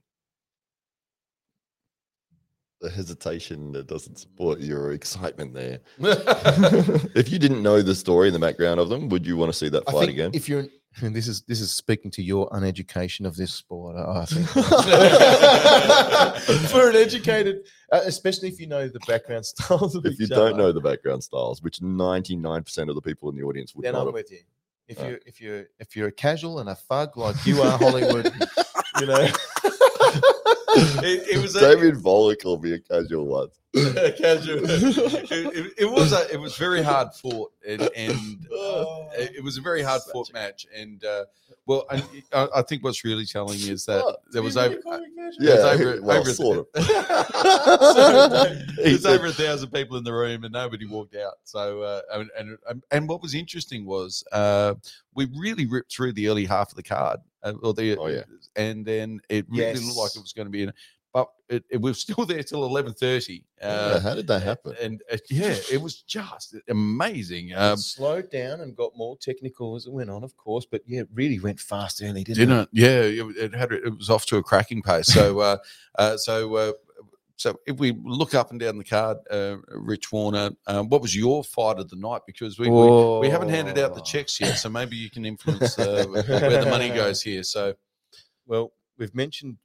The 2.80 2.90
hesitation 2.90 3.72
that 3.72 3.86
doesn't 3.86 4.18
support 4.18 4.60
your 4.60 4.92
excitement 4.92 5.54
there. 5.54 5.80
if 5.98 7.30
you 7.30 7.38
didn't 7.38 7.62
know 7.62 7.82
the 7.82 7.94
story 7.94 8.28
in 8.28 8.32
the 8.32 8.38
background 8.38 8.80
of 8.80 8.88
them, 8.88 9.08
would 9.08 9.26
you 9.26 9.36
want 9.36 9.52
to 9.52 9.58
see 9.58 9.68
that 9.68 9.82
I 9.88 9.92
fight 9.92 10.00
think 10.00 10.12
again? 10.12 10.30
if 10.32 10.48
you're 10.48 10.66
and 11.02 11.14
this 11.14 11.28
is 11.28 11.42
this 11.42 11.60
is 11.60 11.70
speaking 11.70 12.10
to 12.12 12.22
your 12.22 12.48
uneducation 12.50 13.26
of 13.26 13.36
this 13.36 13.52
sport. 13.52 13.96
I 13.96 14.24
think 14.24 14.48
for 16.70 16.88
an 16.90 16.96
educated, 16.96 17.66
uh, 17.92 18.00
especially 18.04 18.48
if 18.48 18.58
you 18.58 18.66
know 18.66 18.88
the 18.88 18.98
background 19.06 19.44
styles 19.46 19.94
of 19.94 20.06
if 20.06 20.18
you 20.18 20.26
don't 20.26 20.54
other, 20.54 20.56
know 20.56 20.72
the 20.72 20.80
background 20.80 21.22
styles, 21.22 21.62
which 21.62 21.78
99% 21.80 22.88
of 22.88 22.94
the 22.94 23.02
people 23.02 23.28
in 23.28 23.36
the 23.36 23.42
audience 23.42 23.74
would 23.74 23.84
then 23.84 23.92
not 23.92 24.00
I'm 24.00 24.06
have. 24.06 24.14
with 24.14 24.32
you. 24.32 24.38
If 24.88 24.98
Right. 25.00 25.10
you 25.10 25.18
if 25.26 25.40
you're 25.40 25.66
if 25.78 25.94
you're 25.94 26.08
a 26.08 26.12
casual 26.12 26.58
and 26.60 26.70
a 26.70 26.74
thug 26.74 27.16
like 27.16 27.36
you 27.46 27.60
are, 27.62 27.78
Hollywood, 27.78 28.32
you 28.98 29.06
know, 29.06 29.28
it, 31.02 31.36
it 31.36 31.38
was 31.42 31.54
a, 31.56 31.60
David 31.60 31.96
Volek 31.96 32.44
will 32.44 32.58
be 32.58 32.74
a 32.74 32.78
casual 32.78 33.26
one. 33.26 33.48
casual. 34.18 34.60
It, 35.30 35.30
it- 35.30 35.74
it 35.78 35.90
was 35.90 36.12
a, 36.12 36.32
it 36.32 36.40
was 36.40 36.56
very 36.56 36.82
hard 36.82 37.12
fought, 37.14 37.52
and, 37.66 37.82
and 37.94 38.46
Oh, 38.50 39.08
it 39.16 39.36
it 39.36 39.44
was 39.44 39.58
a 39.58 39.60
very 39.60 39.82
hard 39.82 40.00
fought 40.10 40.32
match. 40.32 40.66
And 40.74 41.04
uh, 41.04 41.26
well, 41.66 41.84
and 41.90 42.02
I, 42.32 42.48
I 42.56 42.62
think 42.62 42.82
what's 42.82 43.04
really 43.04 43.26
telling 43.26 43.60
is 43.60 43.84
that 43.84 44.02
What? 44.04 44.20
there 44.32 44.42
was 44.42 44.56
over. 44.56 44.76
Yeah, 45.38 45.54
it's 45.54 45.80
over, 45.80 46.00
well, 46.02 46.20
over 46.20 46.32
sort 46.32 46.58
of. 46.58 46.66
There's 48.76 49.04
over 49.06 49.26
a 49.26 49.32
thousand 49.32 49.70
people 49.70 49.96
in 49.98 50.04
the 50.04 50.12
room, 50.12 50.44
and 50.44 50.52
nobody 50.52 50.86
walked 50.86 51.14
out. 51.16 51.34
So, 51.44 51.82
uh, 51.82 52.00
and, 52.38 52.56
and 52.68 52.82
and 52.90 53.08
what 53.08 53.20
was 53.22 53.34
interesting 53.34 53.84
was 53.84 54.24
uh, 54.32 54.74
we 55.14 55.26
really 55.36 55.66
ripped 55.66 55.92
through 55.92 56.12
the 56.14 56.28
early 56.28 56.44
half 56.46 56.70
of 56.70 56.76
the 56.76 56.82
card, 56.82 57.20
uh, 57.42 57.52
or 57.62 57.74
the 57.74 57.96
Oh, 57.98 58.06
yeah. 58.06 58.22
and 58.56 58.84
then 58.84 59.20
it 59.28 59.46
really 59.50 59.80
looked 59.80 59.96
like 59.98 60.16
it 60.16 60.22
was 60.22 60.32
going 60.32 60.46
to 60.46 60.50
be 60.52 60.62
in. 60.64 60.72
But 61.12 61.28
it, 61.48 61.64
it 61.70 61.80
was 61.80 62.00
still 62.02 62.24
there 62.26 62.42
till 62.42 62.64
eleven 62.64 62.92
thirty. 62.92 63.44
Uh, 63.60 64.00
how 64.00 64.14
did 64.14 64.26
that 64.28 64.42
happen? 64.42 64.74
and 64.80 65.02
uh, 65.12 65.16
yeah, 65.30 65.56
it 65.72 65.80
was 65.80 66.02
just 66.02 66.54
amazing. 66.68 67.54
Um, 67.54 67.76
slowed 67.76 68.30
down 68.30 68.60
and 68.60 68.76
got 68.76 68.96
more 68.96 69.16
technical 69.16 69.74
as 69.74 69.86
it 69.86 69.92
went 69.92 70.10
on, 70.10 70.22
of 70.22 70.36
course, 70.36 70.66
but 70.70 70.82
yeah, 70.86 71.00
it 71.00 71.08
really 71.12 71.40
went 71.40 71.60
fast 71.60 72.02
early, 72.02 72.24
didn't, 72.24 72.48
didn't 72.48 72.60
it? 72.60 72.68
Yeah, 72.72 73.00
it, 73.00 73.36
it 73.36 73.54
had 73.54 73.72
it 73.72 73.96
was 73.96 74.10
off 74.10 74.26
to 74.26 74.36
a 74.36 74.42
cracking 74.42 74.82
pace. 74.82 75.06
So, 75.08 75.40
uh, 75.40 75.56
uh, 75.98 76.16
so, 76.18 76.54
uh, 76.54 76.72
so 77.36 77.58
if 77.66 77.78
we 77.78 77.96
look 78.04 78.34
up 78.34 78.50
and 78.50 78.60
down 78.60 78.78
the 78.78 78.84
card, 78.84 79.18
uh, 79.30 79.56
Rich 79.70 80.12
Warner, 80.12 80.50
um, 80.66 80.88
what 80.88 81.00
was 81.00 81.16
your 81.16 81.42
fight 81.44 81.78
of 81.78 81.88
the 81.88 81.96
night? 81.96 82.22
Because 82.26 82.58
we, 82.58 82.68
we, 82.68 83.18
we 83.20 83.28
haven't 83.30 83.48
handed 83.50 83.78
out 83.78 83.94
the 83.94 84.02
checks 84.02 84.40
yet, 84.40 84.54
so 84.58 84.68
maybe 84.68 84.96
you 84.96 85.08
can 85.08 85.24
influence 85.24 85.78
uh, 85.78 86.04
where 86.08 86.22
the 86.22 86.66
money 86.68 86.90
goes 86.90 87.22
here. 87.22 87.42
So, 87.44 87.74
Well, 88.46 88.72
we've 88.98 89.14
mentioned 89.14 89.56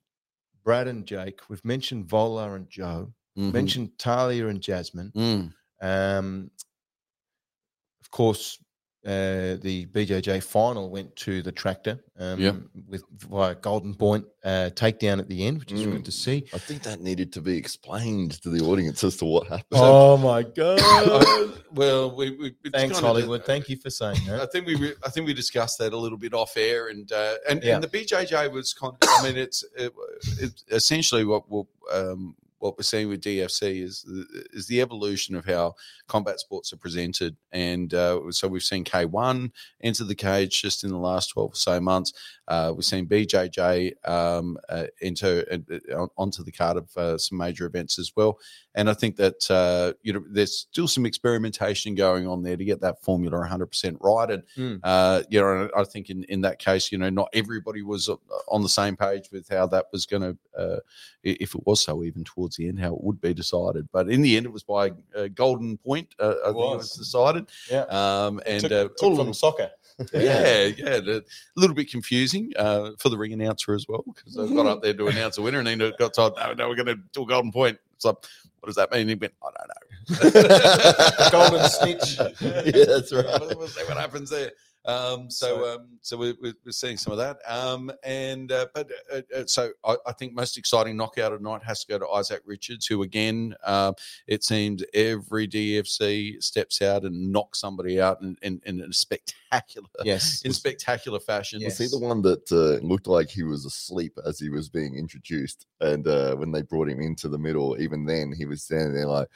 Brad 0.63 0.87
and 0.87 1.05
Jake. 1.05 1.39
We've 1.49 1.63
mentioned 1.65 2.05
Vola 2.05 2.53
and 2.53 2.69
Joe. 2.69 3.13
mhm. 3.37 3.51
Mentioned 3.51 3.97
Talia 3.97 4.47
and 4.47 4.61
Jasmine. 4.61 5.11
Mm. 5.15 5.53
Um, 5.81 6.51
of 8.01 8.11
course, 8.11 8.62
uh, 9.05 9.57
the 9.61 9.85
BJJ 9.91 10.41
final 10.43 10.89
went 10.89 11.13
to 11.17 11.41
the 11.41 11.51
tractor 11.51 11.99
um, 12.17 12.39
Yep. 12.39 12.55
with 12.87 13.03
via 13.17 13.55
Golden 13.55 13.93
Point 13.95 14.25
uh, 14.45 14.69
takedown 14.73 15.19
at 15.19 15.27
the 15.27 15.45
end, 15.45 15.59
which 15.59 15.71
is 15.73 15.81
Mm. 15.81 15.91
good 15.93 16.05
to 16.05 16.11
see. 16.11 16.45
I 16.53 16.57
think 16.57 16.83
that 16.83 17.01
needed 17.01 17.33
to 17.33 17.41
be 17.41 17.57
explained 17.57 18.41
to 18.43 18.49
the 18.49 18.63
audience 18.63 19.03
as 19.03 19.17
to 19.17 19.25
what 19.25 19.47
happened. 19.47 19.65
Oh 19.73 20.15
my 20.17 20.43
god! 20.43 20.79
Well, 21.73 22.15
we, 22.15 22.29
we 22.31 22.47
it's 22.63 22.69
Thanks, 22.71 22.95
kinda- 22.95 23.07
Hollywood. 23.07 23.45
Thank 23.45 23.67
you 23.67 23.77
for 23.77 23.89
saying 23.89 24.19
that. 24.27 24.35
I 24.35 24.37
that. 24.39 24.51
think 24.51 24.67
we 24.67 24.75
re- 24.75 24.93
I 25.03 25.09
think 25.09 25.25
we 25.27 25.33
discussed 25.33 25.79
that 25.79 25.91
a 25.91 25.97
little 25.97 26.17
bit 26.17 26.33
off 26.33 26.55
air, 26.55 26.87
and 26.89 27.11
uh, 27.11 27.35
and, 27.49 27.63
Yeah. 27.63 27.75
and 27.75 27.83
the 27.83 27.87
BJJ 27.89 28.51
was 28.51 28.73
kind. 28.73 28.93
Of, 29.01 29.09
I 29.09 29.23
mean, 29.23 29.37
it's 29.37 29.63
it, 29.75 29.91
it's 30.39 30.63
essentially 30.69 31.25
what 31.25 31.49
we'll, 31.49 31.67
um, 31.91 32.35
what 32.63 32.77
we're 32.77 32.83
seeing 32.83 33.09
with 33.09 33.21
DFC 33.21 33.83
is 33.83 34.05
is 34.53 34.67
the 34.67 34.79
evolution 34.79 35.35
of 35.35 35.45
how 35.45 35.75
combat 36.07 36.39
sports 36.39 36.71
are 36.71 36.77
presented, 36.77 37.35
and 37.51 37.93
uh, 37.93 38.21
so 38.31 38.47
we've 38.47 38.63
seen 38.63 38.85
K1 38.85 39.51
enter 39.81 40.05
the 40.05 40.15
cage 40.15 40.61
just 40.61 40.85
in 40.85 40.89
the 40.89 40.97
last 40.97 41.31
twelve 41.31 41.51
or 41.51 41.55
so 41.55 41.81
months. 41.81 42.13
Uh, 42.47 42.71
we've 42.73 42.85
seen 42.85 43.05
BJJ 43.05 43.91
um, 44.07 44.57
uh, 44.69 44.85
enter 45.01 45.43
uh, 45.93 46.07
onto 46.17 46.41
the 46.41 46.53
card 46.53 46.77
of 46.77 46.97
uh, 46.97 47.17
some 47.17 47.37
major 47.37 47.65
events 47.65 47.99
as 47.99 48.13
well, 48.15 48.39
and 48.75 48.89
I 48.89 48.93
think 48.93 49.15
that 49.17 49.49
uh, 49.51 49.93
you 50.01 50.13
know 50.13 50.23
there's 50.29 50.57
still 50.57 50.87
some 50.87 51.05
experimentation 51.05 51.95
going 51.95 52.27
on 52.27 52.43
there 52.43 52.57
to 52.57 52.65
get 52.65 52.81
that 52.81 53.01
formula 53.01 53.37
100% 53.47 53.97
right, 54.01 54.31
and 54.31 54.43
Mm. 54.57 54.79
uh, 54.83 55.23
you 55.29 55.39
know, 55.41 55.69
I 55.75 55.83
think 55.83 56.09
in, 56.09 56.23
in 56.25 56.41
that 56.41 56.59
case, 56.59 56.91
you 56.91 56.97
know, 56.97 57.09
not 57.09 57.29
everybody 57.33 57.81
was 57.81 58.09
on 58.47 58.61
the 58.61 58.69
same 58.69 58.95
page 58.95 59.29
with 59.31 59.49
how 59.49 59.65
that 59.67 59.87
was 59.91 60.05
going 60.05 60.21
to, 60.21 60.37
uh, 60.59 60.79
if 61.23 61.55
it 61.55 61.65
was 61.65 61.81
so, 61.81 62.03
even 62.03 62.23
towards 62.23 62.55
the 62.57 62.67
end, 62.67 62.79
how 62.79 62.93
it 62.93 63.03
would 63.03 63.19
be 63.21 63.33
decided. 63.33 63.87
But 63.91 64.09
in 64.09 64.21
the 64.21 64.37
end, 64.37 64.45
it 64.45 64.51
was 64.51 64.63
by 64.63 64.91
uh, 65.15 65.27
golden 65.33 65.77
point. 65.77 66.13
Uh, 66.19 66.35
I 66.43 66.47
think 66.47 66.55
it 66.55 66.55
was 66.55 66.77
was. 66.77 66.91
decided. 66.93 67.45
Yeah. 67.71 67.83
Um, 67.89 68.41
and 68.45 68.61
took, 68.61 68.71
uh, 68.71 68.83
took 68.83 69.03
all 69.03 69.13
a 69.13 69.23
from 69.23 69.33
soccer. 69.33 69.71
yeah, 70.13 70.65
yeah, 70.75 70.99
a 71.07 71.21
little 71.55 71.75
bit 71.75 71.89
confusing 71.89 72.51
uh, 72.57 72.91
for 72.97 73.09
the 73.09 73.17
ring 73.17 73.31
announcer 73.33 73.73
as 73.75 73.85
well 73.87 74.03
because 74.07 74.37
I 74.37 74.47
got 74.53 74.65
up 74.65 74.81
there 74.81 74.93
to 74.95 75.07
announce 75.07 75.37
a 75.37 75.41
winner 75.43 75.59
and 75.59 75.67
then 75.67 75.91
got 75.99 76.13
told, 76.15 76.35
no, 76.37 76.53
no, 76.53 76.67
we're 76.67 76.75
going 76.75 76.87
to 76.87 76.95
do 77.13 77.23
a 77.23 77.27
golden 77.27 77.51
point. 77.51 77.77
Like, 78.05 78.17
what 78.59 78.67
does 78.67 78.75
that 78.75 78.91
mean? 78.91 79.07
He 79.07 79.15
went, 79.15 79.33
I 79.43 79.49
don't 79.57 79.67
know. 79.67 81.29
Golden 81.31 81.69
snitch. 81.69 82.17
yeah, 82.41 82.85
that's 82.85 83.13
right. 83.13 83.57
we'll 83.57 83.67
see 83.67 83.83
what 83.85 83.97
happens 83.97 84.29
there. 84.29 84.51
Um, 84.85 85.29
so, 85.29 85.75
um, 85.75 85.87
so 86.01 86.17
we're, 86.17 86.35
we're 86.41 86.53
we're 86.65 86.71
seeing 86.71 86.97
some 86.97 87.13
of 87.13 87.19
that. 87.19 87.37
Um, 87.47 87.91
and 88.03 88.51
uh, 88.51 88.67
but 88.73 88.91
uh, 89.13 89.21
uh, 89.35 89.45
so 89.45 89.71
I, 89.85 89.95
I 90.05 90.11
think 90.11 90.33
most 90.33 90.57
exciting 90.57 90.97
knockout 90.97 91.31
of 91.31 91.41
night 91.41 91.63
has 91.63 91.83
to 91.85 91.87
go 91.87 91.99
to 91.99 92.07
Isaac 92.09 92.41
Richards, 92.45 92.85
who 92.85 93.03
again, 93.03 93.55
uh, 93.63 93.93
it 94.27 94.43
seems 94.43 94.83
every 94.93 95.47
DFC 95.47 96.43
steps 96.43 96.81
out 96.81 97.03
and 97.03 97.31
knocks 97.31 97.59
somebody 97.59 98.01
out 98.01 98.21
in, 98.21 98.35
in, 98.41 98.61
in 98.65 98.81
a 98.81 98.91
spectacular, 98.93 99.87
Yes. 100.03 100.41
in 100.45 100.53
spectacular 100.53 101.19
fashion. 101.19 101.61
Yes. 101.61 101.79
Was 101.79 101.91
he 101.91 101.97
the 101.97 102.05
one 102.05 102.21
that 102.23 102.51
uh, 102.51 102.85
looked 102.85 103.07
like 103.07 103.29
he 103.29 103.43
was 103.43 103.65
asleep 103.65 104.17
as 104.25 104.39
he 104.39 104.49
was 104.49 104.69
being 104.69 104.95
introduced? 104.95 105.65
And 105.79 106.07
uh, 106.07 106.35
when 106.35 106.51
they 106.51 106.61
brought 106.61 106.89
him 106.89 106.99
into 106.99 107.29
the 107.29 107.37
middle, 107.37 107.79
even 107.79 108.05
then 108.05 108.33
he 108.37 108.45
was 108.45 108.63
standing 108.63 108.93
there 108.93 109.07
like, 109.07 109.29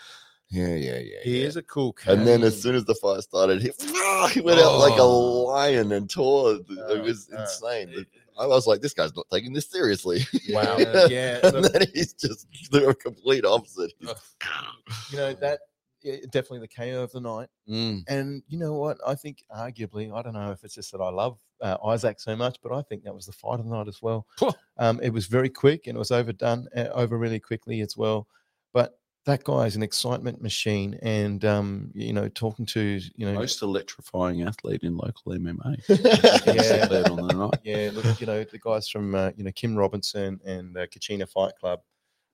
yeah, 0.49 0.75
yeah, 0.75 0.99
yeah. 0.99 1.19
He 1.23 1.41
yeah. 1.41 1.47
is 1.47 1.57
a 1.57 1.63
cool 1.63 1.93
cat. 1.93 2.13
And 2.13 2.27
then 2.27 2.43
as 2.43 2.61
soon 2.61 2.75
as 2.75 2.85
the 2.85 2.95
fight 2.95 3.21
started, 3.21 3.61
he, 3.61 3.71
he 4.33 4.41
went 4.41 4.59
out 4.59 4.77
like 4.79 4.97
a 4.97 5.01
Oh. 5.01 5.43
lion 5.45 5.91
and 5.91 6.09
tore. 6.09 6.53
It 6.55 6.65
Oh, 6.87 7.01
was 7.01 7.29
oh. 7.35 7.41
insane. 7.41 8.05
I 8.39 8.45
was 8.45 8.67
like, 8.67 8.81
this 8.81 8.93
guy's 8.93 9.15
not 9.15 9.25
taking 9.31 9.53
this 9.53 9.69
seriously. 9.69 10.21
Wow. 10.49 10.77
Yeah. 10.77 11.07
yeah. 11.09 11.39
and 11.43 11.61
look, 11.61 11.73
then 11.73 11.87
he's 11.93 12.13
just 12.13 12.47
the 12.71 12.95
complete 12.95 13.45
opposite. 13.45 13.91
You 14.01 15.17
know, 15.17 15.33
that 15.33 15.59
yeah, 16.03 16.17
definitely 16.31 16.59
the 16.59 16.67
KO 16.69 17.03
of 17.03 17.11
the 17.11 17.19
night. 17.19 17.49
Mm. 17.67 18.03
And 18.07 18.43
you 18.47 18.57
know 18.57 18.73
what? 18.73 18.97
I 19.05 19.15
think 19.15 19.43
arguably, 19.55 20.13
I 20.13 20.21
don't 20.21 20.33
know 20.33 20.51
if 20.51 20.63
it's 20.63 20.75
just 20.75 20.91
that 20.93 21.01
I 21.01 21.09
love 21.09 21.37
uh, 21.61 21.77
Isaac 21.85 22.19
so 22.19 22.35
much, 22.35 22.57
but 22.63 22.71
I 22.71 22.81
think 22.83 23.03
that 23.03 23.13
was 23.13 23.25
the 23.25 23.31
fight 23.33 23.59
of 23.59 23.65
the 23.65 23.75
night 23.75 23.87
as 23.87 24.01
well. 24.01 24.25
Um, 24.77 24.99
it 25.01 25.09
was 25.09 25.25
very 25.25 25.49
quick 25.49 25.87
and 25.87 25.95
it 25.95 25.99
was 25.99 26.11
overdone 26.11 26.67
uh, 26.75 26.89
over 26.93 27.17
really 27.17 27.39
quickly 27.39 27.81
as 27.81 27.97
well. 27.97 28.27
But 28.73 28.97
that 29.27 29.43
guy 29.43 29.65
is 29.65 29.75
an 29.75 29.83
excitement 29.83 30.41
machine, 30.41 30.97
and 31.01 31.43
um, 31.43 31.91
you 31.93 32.13
know, 32.13 32.29
talking 32.29 32.65
to 32.67 32.99
you 33.15 33.25
know, 33.25 33.33
Most 33.33 33.61
electrifying 33.61 34.41
athlete 34.41 34.83
in 34.83 34.95
local 34.97 35.33
MMA. 35.33 35.77
Yeah. 36.47 37.09
On 37.11 37.27
the 37.27 37.33
night. 37.33 37.59
yeah, 37.63 37.89
look, 37.93 38.19
you 38.21 38.25
know, 38.25 38.43
the 38.43 38.57
guys 38.57 38.87
from 38.87 39.13
uh, 39.13 39.31
you 39.35 39.43
know 39.43 39.51
Kim 39.51 39.75
Robinson 39.75 40.39
and 40.45 40.75
uh, 40.77 40.87
Kachina 40.87 41.29
Fight 41.29 41.51
Club, 41.59 41.81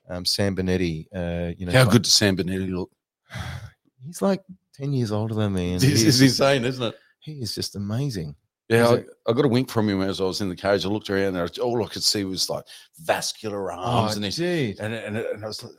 um, 0.08 0.24
Sam 0.24 0.56
Benetti. 0.56 1.08
Uh, 1.14 1.54
you 1.58 1.66
know, 1.66 1.72
How 1.72 1.84
like- 1.84 1.92
good 1.92 2.04
does 2.04 2.14
Sam 2.14 2.38
Benetti 2.38 2.72
look? 2.72 2.92
He's 4.06 4.22
like 4.22 4.44
ten 4.74 4.94
years 4.94 5.12
older 5.12 5.34
than 5.34 5.54
me, 5.54 5.74
This 5.74 5.84
he's 5.84 6.04
is 6.06 6.22
insane, 6.22 6.64
isn't 6.66 6.84
it? 6.84 6.96
he 7.20 7.34
is 7.42 7.56
just 7.56 7.76
amazing. 7.76 8.36
Yeah, 8.70 8.88
I, 8.88 9.04
I 9.30 9.34
got 9.34 9.46
a 9.46 9.50
wink 9.50 9.70
from 9.70 9.90
him 9.90 10.02
as 10.02 10.22
I 10.22 10.24
was 10.24 10.42
in 10.42 10.50
the 10.50 10.56
cage. 10.56 10.86
I 10.86 10.90
looked 10.90 11.10
around 11.10 11.34
there. 11.34 11.48
All 11.62 11.84
I 11.84 11.88
could 11.88 12.04
see 12.04 12.24
was 12.24 12.50
like 12.50 12.64
vascular 13.00 13.72
arms, 13.72 14.14
Oh, 14.14 14.16
and 14.16 14.26
he's 14.26 14.40
and, 14.80 14.94
and, 14.94 15.18
and 15.18 15.44
I 15.44 15.48
was 15.48 15.64
like, 15.64 15.74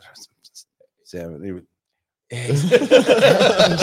Sam, 1.15 1.43
he 1.45 1.53
was- 1.53 1.63
he's 2.31 2.63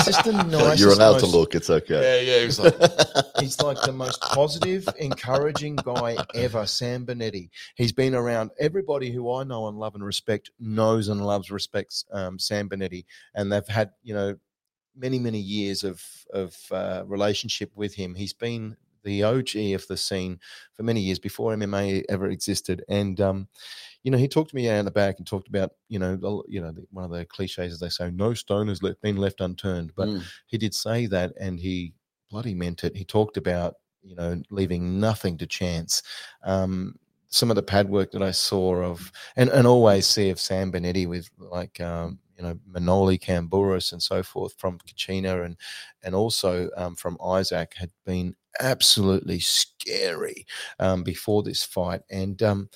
just 0.05 0.23
the 0.25 0.31
nicest. 0.49 0.79
You're 0.79 0.91
allowed 0.91 1.19
to 1.19 1.25
look. 1.25 1.55
It's 1.55 1.69
okay. 1.69 2.23
yeah, 2.25 2.31
yeah. 2.33 2.39
He 2.39 2.45
was 2.45 2.59
like, 2.59 2.75
He's 3.39 3.61
like 3.61 3.81
the 3.81 3.93
most 3.93 4.19
positive, 4.21 4.87
encouraging 4.99 5.77
guy 5.77 6.17
ever, 6.35 6.65
Sam 6.65 7.05
Benetti. 7.05 7.49
He's 7.75 7.91
been 7.91 8.13
around 8.13 8.51
everybody 8.59 9.11
who 9.11 9.31
I 9.31 9.43
know 9.43 9.67
and 9.67 9.77
love 9.77 9.95
and 9.95 10.03
respect 10.03 10.51
knows 10.59 11.07
and 11.07 11.25
loves, 11.25 11.49
respects 11.51 12.03
um, 12.11 12.37
Sam 12.39 12.67
Benetti, 12.69 13.05
and 13.33 13.51
they've 13.51 13.67
had 13.67 13.91
you 14.03 14.13
know 14.13 14.35
many 14.95 15.19
many 15.19 15.39
years 15.39 15.83
of 15.83 16.03
of 16.33 16.57
uh, 16.71 17.03
relationship 17.05 17.71
with 17.75 17.93
him. 17.95 18.15
He's 18.15 18.33
been 18.33 18.75
the 19.03 19.23
OG 19.23 19.55
of 19.73 19.87
the 19.87 19.97
scene 19.97 20.39
for 20.73 20.83
many 20.83 20.99
years 21.01 21.19
before 21.19 21.55
MMA 21.55 22.03
ever 22.09 22.27
existed, 22.27 22.83
and 22.89 23.19
um, 23.21 23.47
you 24.03 24.11
know 24.11 24.17
he 24.17 24.27
talked 24.27 24.49
to 24.49 24.55
me 24.55 24.69
out 24.69 24.79
in 24.79 24.85
the 24.85 24.91
back 24.91 25.15
and 25.17 25.27
talked 25.27 25.47
about 25.47 25.71
you 25.89 25.99
know 25.99 26.15
the, 26.15 26.43
you 26.47 26.61
know 26.61 26.71
the, 26.71 26.85
one 26.91 27.05
of 27.05 27.11
the 27.11 27.25
cliches 27.25 27.73
as 27.73 27.79
they 27.79 27.89
say, 27.89 28.11
no 28.11 28.33
stone 28.33 28.67
has 28.67 28.81
le- 28.83 28.95
been 29.01 29.17
left 29.17 29.41
unturned, 29.41 29.93
but 29.95 30.07
"Mm, 30.09 30.23
he 30.47 30.57
did 30.57 30.73
say 30.73 31.05
that 31.07 31.33
and 31.39 31.59
he 31.59 31.93
bloody 32.29 32.53
meant 32.53 32.83
it. 32.83 32.95
He 32.95 33.03
talked 33.03 33.37
about, 33.37 33.75
you 34.01 34.15
know, 34.15 34.41
leaving 34.49 34.99
nothing 34.99 35.37
to 35.37 35.45
chance. 35.45 36.01
Um, 36.43 36.95
some 37.27 37.49
of 37.49 37.55
the 37.55 37.63
pad 37.63 37.89
work 37.89 38.11
that 38.11 38.23
I 38.23 38.31
saw 38.31 38.75
of, 38.77 39.11
and, 39.35 39.49
and 39.49 39.67
always 39.67 40.07
see 40.07 40.29
of 40.29 40.39
Sam 40.39 40.71
Benetti 40.71 41.07
with 41.07 41.29
like, 41.37 41.79
um, 41.81 42.19
you 42.37 42.43
know, 42.43 42.57
Manoli 42.69 43.19
Camburis 43.19 43.91
and 43.91 44.01
so 44.01 44.23
forth 44.23 44.53
from 44.57 44.79
Kachina 44.79 45.45
and, 45.45 45.55
and 46.03 46.15
also 46.15 46.69
um, 46.75 46.95
from 46.95 47.17
Isaac 47.23 47.73
had 47.77 47.91
been 48.05 48.35
absolutely 48.59 49.39
scary 49.39 50.45
um, 50.79 51.03
before 51.03 51.43
this 51.43 51.63
fight. 51.63 52.01
And, 52.09 52.41
um, 52.43 52.69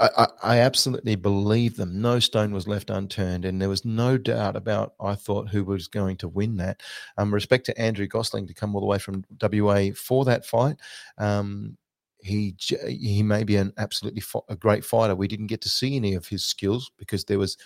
I, 0.00 0.28
I, 0.42 0.58
absolutely 0.58 1.16
believe 1.16 1.76
them. 1.76 2.00
No 2.00 2.20
stone 2.20 2.52
was 2.52 2.68
left 2.68 2.88
unturned, 2.88 3.44
and 3.44 3.60
there 3.60 3.68
was 3.68 3.84
no 3.84 4.16
doubt 4.16 4.54
about 4.54 4.94
I 5.00 5.16
thought 5.16 5.48
who 5.48 5.64
was 5.64 5.88
going 5.88 6.16
to 6.18 6.28
win 6.28 6.56
that. 6.58 6.82
Um, 7.16 7.34
respect 7.34 7.66
to 7.66 7.80
Andrew 7.80 8.06
Gosling 8.06 8.46
to 8.46 8.54
come 8.54 8.74
all 8.74 8.80
the 8.80 8.86
way 8.86 8.98
from 8.98 9.24
WA 9.40 9.88
for 9.96 10.24
that 10.24 10.46
fight. 10.46 10.76
Um, 11.18 11.76
he 12.20 12.54
he 12.86 13.22
may 13.22 13.42
be 13.42 13.56
an 13.56 13.72
absolutely 13.76 14.20
fi- 14.20 14.40
a 14.48 14.56
great 14.56 14.84
fighter. 14.84 15.16
We 15.16 15.28
didn't 15.28 15.48
get 15.48 15.62
to 15.62 15.68
see 15.68 15.96
any 15.96 16.14
of 16.14 16.28
his 16.28 16.44
skills 16.44 16.90
because 16.96 17.24
there 17.24 17.38
was 17.38 17.56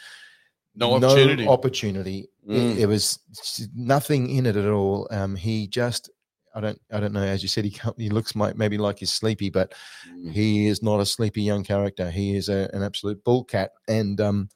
No 0.74 0.94
opportunity. 0.94 1.46
opportunity. 1.46 2.28
Mm. 2.48 2.78
It, 2.78 2.86
was 2.86 3.18
nothing 3.74 4.30
in 4.30 4.46
it 4.46 4.56
at 4.56 4.68
all. 4.68 5.06
Um, 5.10 5.36
he 5.36 5.66
just. 5.66 6.10
I 6.54 6.60
don't. 6.60 6.80
I 6.92 7.00
don't 7.00 7.12
know. 7.12 7.22
As 7.22 7.42
you 7.42 7.48
said, 7.48 7.64
he 7.64 7.70
can't, 7.70 7.98
he 7.98 8.10
looks 8.10 8.34
might, 8.34 8.56
maybe 8.56 8.78
like 8.78 8.98
he's 8.98 9.12
sleepy, 9.12 9.50
but 9.50 9.72
Mm. 10.08 10.32
he 10.32 10.66
is 10.66 10.82
not 10.82 11.00
a 11.00 11.06
sleepy 11.06 11.42
young 11.42 11.64
character. 11.64 12.10
He 12.10 12.36
is 12.36 12.48
a, 12.48 12.68
an 12.74 12.82
absolute 12.82 13.22
bull 13.24 13.44
cat, 13.44 13.70
and 13.88 14.20
um, 14.20 14.48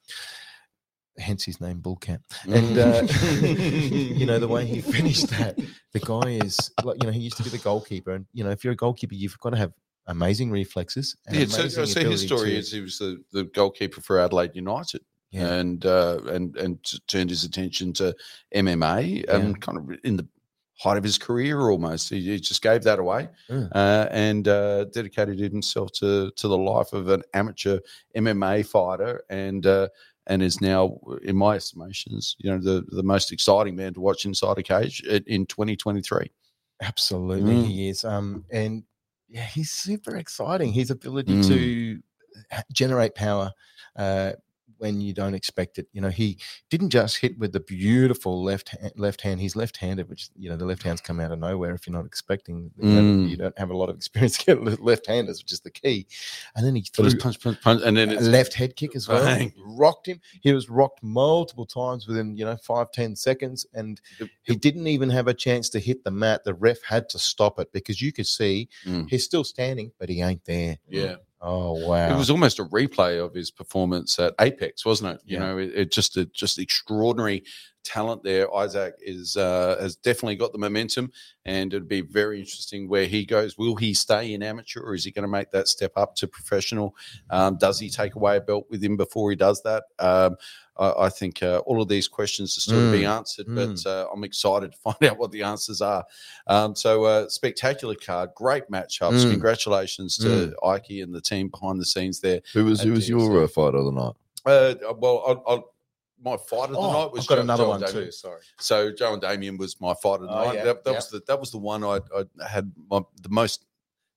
hence 1.18 1.44
his 1.44 1.60
name, 1.60 1.80
Bull 1.80 1.96
Cat. 1.96 2.20
And 2.46 2.78
uh, 2.78 3.02
you 3.42 4.26
know 4.26 4.38
the 4.38 4.48
way 4.48 4.66
he 4.66 4.80
finished 4.96 5.28
that, 5.30 5.58
the 5.92 6.00
guy 6.00 6.32
is 6.44 6.70
like 6.84 6.96
you 7.02 7.06
know 7.06 7.12
he 7.12 7.20
used 7.20 7.36
to 7.38 7.42
be 7.42 7.50
the 7.50 7.58
goalkeeper, 7.58 8.12
and 8.12 8.26
you 8.32 8.44
know 8.44 8.50
if 8.50 8.64
you're 8.64 8.72
a 8.74 8.76
goalkeeper, 8.76 9.14
you've 9.14 9.38
got 9.40 9.50
to 9.50 9.56
have 9.56 9.72
amazing 10.06 10.50
reflexes. 10.50 11.16
And 11.26 11.36
Yeah, 11.36 11.46
so, 11.46 11.62
amazing 11.62 11.86
so 11.86 12.10
his 12.10 12.22
story 12.22 12.50
to- 12.50 12.56
is 12.58 12.70
he 12.72 12.80
was 12.80 12.98
the, 12.98 13.22
the 13.32 13.44
goalkeeper 13.44 14.00
for 14.00 14.18
Adelaide 14.20 14.52
United. 14.54 15.02
Yeah. 15.32 15.54
and 15.54 15.84
uh, 15.84 16.20
and 16.28 16.56
and 16.56 16.78
turned 17.08 17.30
his 17.30 17.42
attention 17.44 17.92
to 17.94 18.14
MMA 18.54 19.28
and 19.28 19.60
kind 19.60 19.76
of 19.76 19.98
in 20.04 20.16
the 20.16 20.26
height 20.78 20.96
of 20.98 21.04
his 21.04 21.18
career 21.18 21.70
almost. 21.70 22.10
He, 22.10 22.20
he 22.20 22.38
just 22.40 22.62
gave 22.62 22.82
that 22.84 22.98
away 22.98 23.28
Mm. 23.50 23.68
uh, 23.74 24.08
and 24.10 24.46
uh, 24.48 24.84
dedicated 24.84 25.38
himself 25.38 25.92
to 25.92 26.30
to 26.32 26.48
the 26.48 26.58
life 26.58 26.92
of 26.92 27.08
an 27.08 27.22
amateur 27.34 27.78
MMA 28.16 28.66
fighter 28.66 29.22
and. 29.30 29.66
Uh, 29.66 29.88
and 30.28 30.42
is 30.42 30.60
now, 30.60 30.98
in 31.22 31.36
my 31.36 31.54
estimations, 31.54 32.34
you 32.40 32.50
know, 32.50 32.58
the, 32.58 32.84
the 32.88 33.02
most 33.04 33.30
exciting 33.30 33.76
man 33.76 33.94
to 33.94 34.00
watch 34.00 34.24
inside 34.24 34.58
a 34.58 34.62
cage 34.64 35.00
in, 35.02 35.22
in 35.28 35.46
2023. 35.46 36.28
Absolutely, 36.82 37.54
Mm. 37.54 37.64
he 37.68 37.88
is. 37.90 38.04
Um, 38.04 38.44
and 38.50 38.82
yeah, 39.28 39.44
he's 39.44 39.70
super 39.70 40.16
exciting. 40.16 40.72
His 40.72 40.90
ability 40.90 41.32
Mm. 41.34 41.46
to 41.46 42.02
generate 42.72 43.14
power 43.14 43.52
uh, 43.94 44.32
when 44.78 45.00
you 45.00 45.12
don't 45.12 45.34
expect 45.34 45.78
it. 45.78 45.86
You 45.92 46.00
know, 46.00 46.08
he 46.10 46.38
didn't 46.70 46.90
just 46.90 47.18
hit 47.18 47.38
with 47.38 47.52
the 47.52 47.60
beautiful 47.60 48.42
left 48.42 48.70
hand, 48.70 48.92
left 48.96 49.20
hand. 49.22 49.40
He's 49.40 49.56
left-handed, 49.56 50.08
which 50.08 50.28
you 50.36 50.48
know 50.50 50.56
the 50.56 50.64
left 50.66 50.82
hands 50.82 51.00
come 51.00 51.20
out 51.20 51.32
of 51.32 51.38
nowhere 51.38 51.74
if 51.74 51.86
you're 51.86 51.96
not 51.96 52.06
expecting. 52.06 52.70
You, 52.78 52.88
know, 52.88 53.00
Mm. 53.02 53.28
you 53.28 53.36
don't 53.36 53.58
have 53.58 53.70
a 53.70 53.76
lot 53.76 53.88
of 53.88 53.96
experience 53.96 54.38
getting 54.38 54.64
left-handers, 54.76 55.42
which 55.42 55.52
is 55.52 55.60
the 55.60 55.70
key. 55.70 56.06
And 56.54 56.66
then 56.66 56.74
he 56.74 56.82
threw 56.82 57.16
punch, 57.16 57.40
punch, 57.40 57.60
punch, 57.62 57.82
and 57.84 57.96
then 57.96 58.10
a 58.10 58.20
left 58.20 58.54
head 58.54 58.76
kick 58.76 58.94
as 58.96 59.08
well. 59.08 59.24
Bang. 59.24 59.52
Rocked 59.58 60.06
him. 60.06 60.20
He 60.40 60.52
was 60.52 60.68
rocked 60.68 61.02
multiple 61.02 61.66
times 61.66 62.06
within, 62.06 62.36
you 62.36 62.44
know, 62.44 62.56
five, 62.56 62.90
ten 62.92 63.16
seconds. 63.16 63.66
And 63.74 64.00
he 64.42 64.56
didn't 64.56 64.86
even 64.86 65.10
have 65.10 65.28
a 65.28 65.34
chance 65.34 65.68
to 65.70 65.80
hit 65.80 66.04
the 66.04 66.10
mat. 66.10 66.44
The 66.44 66.54
ref 66.54 66.82
had 66.82 67.08
to 67.10 67.18
stop 67.18 67.58
it 67.58 67.72
because 67.72 68.00
you 68.02 68.12
could 68.12 68.26
see 68.26 68.68
Mm. 68.84 69.08
he's 69.08 69.24
still 69.24 69.44
standing, 69.44 69.92
but 69.98 70.08
he 70.08 70.22
ain't 70.22 70.44
there. 70.44 70.78
yeah. 70.88 71.16
Oh 71.40 71.72
wow. 71.86 72.12
It 72.12 72.16
was 72.16 72.30
almost 72.30 72.58
a 72.58 72.64
replay 72.64 73.22
of 73.22 73.34
his 73.34 73.50
performance 73.50 74.18
at 74.18 74.34
Apex, 74.40 74.84
wasn't 74.86 75.14
it? 75.16 75.20
You 75.26 75.38
Yeah. 75.38 75.44
know, 75.44 75.58
it, 75.58 75.72
it 75.74 75.92
just 75.92 76.16
a 76.16 76.24
just 76.26 76.58
extraordinary 76.58 77.44
talent 77.86 78.22
there. 78.24 78.52
Isaac 78.54 78.94
is 79.00 79.36
uh, 79.36 79.76
has 79.80 79.96
definitely 79.96 80.36
got 80.36 80.52
the 80.52 80.58
momentum, 80.58 81.12
and 81.44 81.72
it'd 81.72 81.88
be 81.88 82.00
very 82.02 82.40
interesting 82.40 82.88
where 82.88 83.06
he 83.06 83.24
goes. 83.24 83.56
Will 83.56 83.76
he 83.76 83.94
stay 83.94 84.34
in 84.34 84.42
amateur, 84.42 84.80
or 84.80 84.94
is 84.94 85.04
he 85.04 85.10
going 85.10 85.22
to 85.22 85.28
make 85.28 85.50
that 85.52 85.68
step 85.68 85.92
up 85.96 86.16
to 86.16 86.26
professional? 86.26 86.94
Um, 87.30 87.56
does 87.58 87.78
he 87.78 87.88
take 87.88 88.16
away 88.16 88.36
a 88.36 88.40
belt 88.40 88.66
with 88.70 88.82
him 88.82 88.96
before 88.96 89.30
he 89.30 89.36
does 89.36 89.62
that? 89.62 89.84
Um, 89.98 90.36
I, 90.78 91.06
I 91.06 91.08
think 91.08 91.42
uh, 91.42 91.58
all 91.58 91.80
of 91.80 91.88
these 91.88 92.08
questions 92.08 92.56
are 92.58 92.60
still 92.60 92.80
to 92.80 92.90
be 92.90 93.02
Mm, 93.02 93.16
answered, 93.16 93.46
but 93.48 93.86
uh, 93.86 94.08
I'm 94.12 94.24
excited 94.24 94.72
to 94.72 94.78
find 94.84 95.02
out 95.04 95.18
what 95.18 95.30
the 95.30 95.42
answers 95.42 95.80
are. 95.80 96.04
Um, 96.46 96.74
so, 96.74 97.04
uh, 97.04 97.28
spectacular 97.28 97.94
card, 97.94 98.30
great 98.34 98.68
matchups. 98.70 99.24
Mm. 99.24 99.30
Congratulations 99.30 100.18
to 100.18 100.54
Ike 100.64 100.90
and 100.90 101.14
the 101.14 101.20
team 101.20 101.48
behind 101.48 101.80
the 101.80 101.86
scenes 101.86 102.20
there. 102.20 102.40
Who 102.52 102.66
was 102.66 102.82
who 102.82 102.92
was 102.92 103.08
your 103.08 103.44
uh, 103.44 103.48
fighter 103.48 103.78
of 103.78 103.86
the 103.86 103.92
night? 103.92 104.14
Uh, 104.44 104.74
well, 104.98 105.44
I, 105.48 105.54
I, 105.54 105.60
my 106.22 106.36
fight 106.36 106.64
of 106.64 106.72
the 106.72 106.78
Oh, 106.78 106.92
night 107.04 107.12
was 107.12 107.22
I've 107.24 107.28
got 107.28 107.38
another 107.40 107.68
one 107.68 107.80
Damien. 107.80 108.06
too. 108.06 108.12
Sorry. 108.12 108.40
So 108.58 108.90
Joe 108.92 109.12
and 109.12 109.22
Damien 109.22 109.56
was 109.58 109.80
my 109.80 109.94
fight 110.02 110.20
of 110.20 110.22
the 110.22 110.28
Oh, 110.30 110.44
night. 110.46 110.54
yeah, 110.56 110.64
that 110.64 110.84
that 110.84 110.90
yeah. 110.90 110.96
was 110.96 111.08
the 111.10 111.22
that 111.26 111.38
was 111.40 111.50
the 111.50 111.58
one 111.58 111.84
I, 111.84 112.00
I 112.16 112.24
had 112.48 112.72
my, 112.90 113.00
the 113.22 113.28
most 113.28 113.66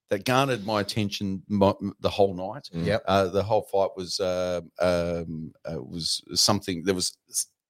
that 0.10 0.26
garnered 0.26 0.66
my 0.66 0.82
attention 0.82 1.44
my, 1.48 1.74
the 2.00 2.10
whole 2.10 2.34
night. 2.34 2.70
Mm. 2.74 2.86
Yep. 2.86 3.04
Uh, 3.08 3.28
the 3.28 3.44
whole 3.44 3.62
fight 3.64 3.90
was 3.96 4.20
uh, 4.20 4.62
um, 4.80 5.54
uh, 5.72 5.82
was 5.82 6.24
something. 6.34 6.84
There 6.84 6.96
was 6.96 7.16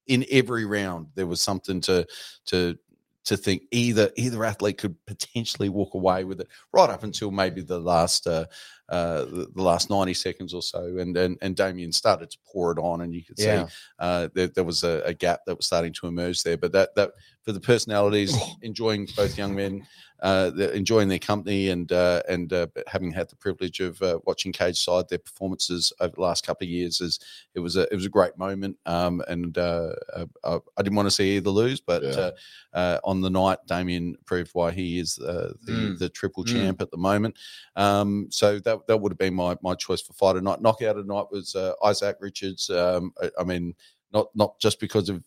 in 0.06 0.24
every 0.30 0.64
round 0.64 1.06
there 1.14 1.26
was 1.26 1.40
something 1.40 1.80
to 1.82 2.06
to 2.46 2.76
to 3.24 3.36
think 3.36 3.62
either 3.70 4.10
either 4.16 4.44
athlete 4.44 4.78
could 4.78 4.94
potentially 5.06 5.68
walk 5.68 5.94
away 5.94 6.24
with 6.24 6.40
it 6.40 6.48
right 6.72 6.90
up 6.90 7.02
until 7.04 7.30
maybe 7.30 7.60
the 7.60 7.78
last 7.78 8.26
uh, 8.26 8.46
uh, 8.88 9.24
the, 9.24 9.50
last 9.54 9.90
ninety 9.90 10.14
seconds 10.14 10.54
or 10.54 10.62
so, 10.62 10.96
and 10.98 11.16
and 11.16 11.36
and 11.42 11.54
Damien 11.54 11.92
started 11.92 12.30
to 12.30 12.38
pour 12.50 12.72
it 12.72 12.78
on, 12.78 13.02
and 13.02 13.14
you 13.14 13.22
could 13.24 13.38
Yeah. 13.38 13.66
see 13.66 13.72
uh, 13.98 14.28
there, 14.34 14.48
there 14.48 14.64
was 14.64 14.82
a, 14.84 15.02
a 15.04 15.14
gap 15.14 15.40
that 15.46 15.56
was 15.56 15.66
starting 15.66 15.92
to 15.94 16.06
emerge 16.06 16.42
there. 16.42 16.56
But 16.56 16.72
that 16.72 16.94
that 16.96 17.12
for 17.42 17.52
the 17.52 17.60
personalities, 17.60 18.34
enjoying 18.62 19.06
both 19.16 19.38
young 19.38 19.54
men, 19.54 19.86
uh, 20.22 20.50
enjoying 20.74 21.08
their 21.08 21.18
company, 21.18 21.68
and 21.68 21.90
uh, 21.92 22.22
and 22.28 22.52
uh, 22.52 22.66
having 22.86 23.12
had 23.12 23.28
the 23.28 23.36
privilege 23.36 23.80
of 23.80 24.00
uh, 24.02 24.18
watching 24.24 24.52
Cage 24.52 24.78
Side 24.78 25.08
their 25.08 25.18
performances 25.18 25.92
over 26.00 26.14
the 26.14 26.20
last 26.20 26.44
couple 26.46 26.64
of 26.66 26.70
years, 26.70 27.00
is 27.00 27.18
it 27.54 27.60
was 27.60 27.76
a 27.76 27.82
it 27.92 27.94
was 27.94 28.06
a 28.06 28.10
great 28.10 28.36
moment. 28.36 28.76
Um, 28.86 29.22
and 29.28 29.56
uh, 29.58 29.92
uh, 30.14 30.26
I, 30.44 30.58
I 30.76 30.82
didn't 30.82 30.96
want 30.96 31.06
to 31.06 31.10
see 31.10 31.36
either 31.36 31.50
lose, 31.50 31.80
but 31.80 32.02
Yeah. 32.02 32.10
uh, 32.10 32.32
uh, 32.72 32.98
on 33.04 33.20
the 33.20 33.30
night, 33.30 33.58
Damien 33.66 34.16
proved 34.24 34.50
why 34.54 34.70
he 34.70 34.98
is 34.98 35.18
uh, 35.18 35.52
the 35.64 35.72
Mm. 35.72 35.98
the 35.98 36.08
triple 36.08 36.44
Mm. 36.44 36.48
champ 36.54 36.82
at 36.82 36.90
the 36.90 36.96
moment. 36.96 37.36
Um, 37.76 38.28
so 38.30 38.58
that 38.60 38.86
that 38.86 38.96
would 39.00 39.12
have 39.12 39.18
been 39.18 39.34
my 39.34 39.56
my 39.62 39.74
choice 39.74 40.00
for 40.02 40.12
fighter 40.12 40.40
night. 40.40 40.60
Knockout 40.60 40.96
of 40.96 41.06
the 41.06 41.12
night 41.14 41.26
was 41.30 41.54
uh, 41.54 41.72
Isaac 41.84 42.16
Richards. 42.20 42.68
Um, 42.70 43.12
I, 43.22 43.30
I 43.40 43.44
mean, 43.44 43.74
not 44.12 44.28
not 44.34 44.58
just 44.60 44.80
because 44.80 45.08
of 45.08 45.24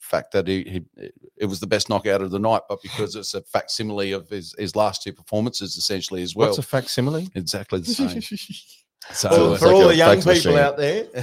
fact 0.00 0.32
that 0.32 0.46
he, 0.48 0.62
he 0.96 1.10
it 1.36 1.46
was 1.46 1.60
the 1.60 1.66
best 1.66 1.88
knockout 1.88 2.22
of 2.22 2.30
the 2.30 2.38
night, 2.38 2.62
but 2.68 2.80
because 2.82 3.14
it's 3.16 3.34
a 3.34 3.42
facsimile 3.42 4.12
of 4.12 4.28
his, 4.28 4.54
his 4.58 4.74
last 4.76 5.02
two 5.02 5.12
performances 5.12 5.76
essentially 5.76 6.22
as 6.22 6.34
well. 6.34 6.48
What's 6.48 6.58
a 6.58 6.62
facsimile? 6.62 7.28
exactly 7.34 7.80
the 7.80 7.86
same. 7.94 8.20
so 9.12 9.28
Well, 9.30 9.52
uh, 9.54 9.56
for 9.58 9.66
like 9.66 9.74
all 9.74 9.88
the 9.88 9.96
young 9.96 10.16
people 10.16 10.32
machine. 10.32 10.56
out 10.58 10.76
there, 10.76 11.06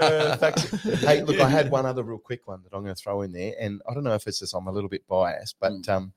uh, 0.00 0.36
fact- 0.38 0.68
hey, 1.04 1.22
look, 1.22 1.40
I 1.40 1.48
had 1.48 1.70
one 1.70 1.84
other 1.86 2.02
real 2.02 2.18
quick 2.18 2.46
one 2.46 2.62
that 2.62 2.74
I'm 2.74 2.82
going 2.82 2.94
to 2.94 3.00
throw 3.00 3.22
in 3.22 3.32
there, 3.32 3.54
and 3.60 3.82
I 3.88 3.94
don't 3.94 4.04
know 4.04 4.14
if 4.14 4.26
it's 4.26 4.38
just 4.38 4.54
I'm 4.54 4.66
a 4.68 4.72
little 4.72 4.88
bit 4.90 5.06
biased, 5.06 5.56
but 5.60 5.72
Mm. 5.72 5.88
um, 5.90 6.12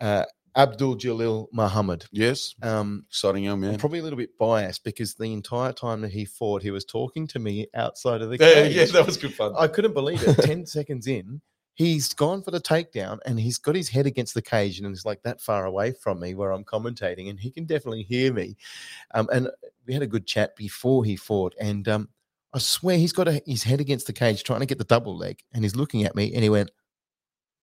uh, 0.00 0.24
Abdul 0.54 0.96
Jalil 0.96 1.46
Muhammad. 1.52 2.04
yes, 2.12 2.54
Um, 2.62 3.04
exciting 3.08 3.44
young 3.44 3.54
I'm 3.64 3.70
man. 3.70 3.78
probably 3.78 4.00
a 4.00 4.02
little 4.02 4.18
bit 4.18 4.36
biased 4.38 4.84
because 4.84 5.14
the 5.14 5.32
entire 5.32 5.72
time 5.72 6.02
that 6.02 6.12
he 6.12 6.24
fought, 6.24 6.62
he 6.62 6.70
was 6.70 6.84
talking 6.84 7.26
to 7.28 7.38
me 7.38 7.66
outside 7.74 8.20
of 8.22 8.30
the 8.30 8.36
Yeah, 8.38 8.54
cage. 8.54 8.76
yeah, 8.76 8.84
that 8.86 9.06
was 9.06 9.16
good 9.16 9.32
fun. 9.34 9.54
I 9.56 9.66
couldn't 9.66 9.94
believe 9.94 10.22
it. 10.22 10.36
Ten 10.42 10.66
seconds 10.66 11.06
in, 11.06 11.40
he's 11.74 12.12
gone 12.12 12.42
for 12.42 12.50
the 12.50 12.60
takedown 12.60 13.18
and 13.24 13.40
he's 13.40 13.56
got 13.56 13.74
his 13.74 13.88
head 13.88 14.04
against 14.06 14.34
the 14.34 14.42
cage 14.42 14.78
and 14.78 14.86
it's 14.88 15.06
like 15.06 15.22
that 15.22 15.40
far 15.40 15.64
away 15.64 15.92
from 15.92 16.20
me 16.20 16.34
where 16.34 16.52
I'm 16.52 16.64
commentating 16.64 17.30
and 17.30 17.40
he 17.40 17.50
can 17.50 17.64
definitely 17.64 18.02
hear 18.02 18.30
me. 18.32 18.56
Um, 19.14 19.28
and 19.32 19.48
we 19.86 19.94
had 19.94 20.02
a 20.02 20.06
good 20.06 20.26
chat 20.26 20.54
before 20.56 21.02
he 21.04 21.16
fought 21.16 21.54
and 21.58 21.88
um, 21.88 22.08
I 22.52 22.58
swear 22.58 22.98
he's 22.98 23.12
got 23.14 23.26
a, 23.26 23.42
his 23.46 23.62
head 23.62 23.80
against 23.80 24.06
the 24.06 24.12
cage 24.12 24.44
trying 24.44 24.60
to 24.60 24.66
get 24.66 24.76
the 24.76 24.84
double 24.84 25.16
leg 25.16 25.38
and 25.54 25.64
he's 25.64 25.76
looking 25.76 26.04
at 26.04 26.14
me 26.14 26.34
and 26.34 26.42
he 26.42 26.50
went, 26.50 26.70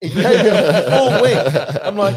he 0.00 0.08
gave 0.12 0.16
me 0.42 0.48
a 0.50 0.90
full 0.90 1.22
wink. 1.22 1.78
I'm 1.84 1.96
like, 1.96 2.16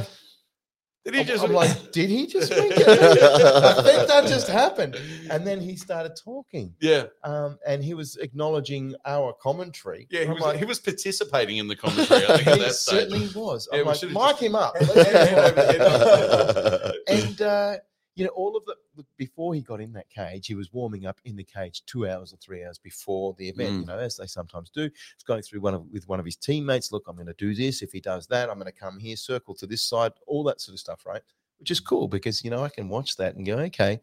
Did 1.06 1.30
I'm, 1.30 1.42
I'm 1.42 1.52
like, 1.52 1.92
did 1.92 2.10
he 2.10 2.26
just 2.28 2.50
wink 2.50 2.72
at 2.78 2.88
me? 2.88 2.94
I 2.94 3.82
think 3.84 4.08
that 4.08 4.26
just 4.28 4.48
happened. 4.48 4.96
And 5.30 5.46
then 5.46 5.60
he 5.60 5.76
started 5.76 6.14
talking 6.16 6.74
yeah, 6.80 7.04
um, 7.26 7.60
and 7.68 7.84
he 7.84 7.94
was 7.94 8.16
acknowledging 8.18 8.96
our 9.06 9.34
commentary. 9.34 10.08
yeah, 10.10 10.22
he 10.22 10.28
I'm 10.28 10.36
was, 10.36 10.42
like, 10.44 10.60
he 10.60 10.66
was 10.66 10.80
participating 10.80 11.58
in 11.58 11.68
the 11.68 11.76
commentary. 11.76 12.26
I 12.26 12.38
think 12.42 12.62
he 12.64 12.70
certainly 12.72 13.28
was. 13.36 13.68
Yeah, 13.72 13.80
I'm 13.80 13.86
we 13.86 13.92
like, 13.92 14.04
mic 14.04 14.14
just- 14.14 14.42
him 14.44 14.56
up. 14.56 14.76
Let's 14.80 14.94
get 14.94 15.30
him 15.30 15.40
over 15.40 15.52
the 15.62 16.94
head. 17.08 17.20
and 17.20 17.42
uh, 17.42 17.76
you 18.15 18.23
know, 18.26 18.31
all 18.31 18.56
of 18.56 18.65
the 18.65 18.76
look, 18.95 19.07
before 19.18 19.56
he 19.56 19.61
got 19.61 19.81
in 19.81 19.91
that 19.94 20.10
cage, 20.10 20.45
he 20.48 20.56
was 20.56 20.72
warming 20.72 21.06
up 21.06 21.19
in 21.26 21.35
the 21.35 21.44
cage 21.44 21.84
two 21.85 22.07
hours 22.07 22.31
or 22.34 22.38
three 22.38 22.64
hours 22.64 22.77
before 22.77 23.34
the 23.38 23.49
event. 23.49 23.72
Mm. 23.72 23.80
You 23.81 23.85
know, 23.88 23.98
as 23.98 24.18
they 24.18 24.27
sometimes 24.27 24.69
do. 24.69 24.84
He's 24.84 25.23
going 25.26 25.41
through 25.41 25.61
one 25.61 25.73
of 25.73 25.85
with 25.91 26.07
one 26.07 26.19
of 26.19 26.26
his 26.26 26.35
teammates. 26.35 26.91
Look, 26.91 27.06
I'm 27.07 27.15
going 27.15 27.27
to 27.27 27.34
do 27.34 27.56
this. 27.56 27.81
If 27.81 27.91
he 27.91 27.99
does 27.99 28.27
that, 28.27 28.49
I'm 28.49 28.60
going 28.60 28.72
to 28.72 28.80
come 28.80 28.99
here, 28.99 29.15
circle 29.15 29.56
to 29.56 29.65
this 29.65 29.81
side, 29.81 30.11
all 30.27 30.44
that 30.44 30.61
sort 30.61 30.73
of 30.73 30.80
stuff, 30.80 31.06
right? 31.06 31.22
Which 31.60 31.72
is 31.72 31.80
cool 31.80 32.07
because 32.07 32.44
you 32.44 32.52
know 32.52 32.64
I 32.64 32.69
can 32.69 32.88
watch 32.90 33.15
that 33.18 33.35
and 33.35 33.45
go, 33.45 33.57
okay, 33.60 33.99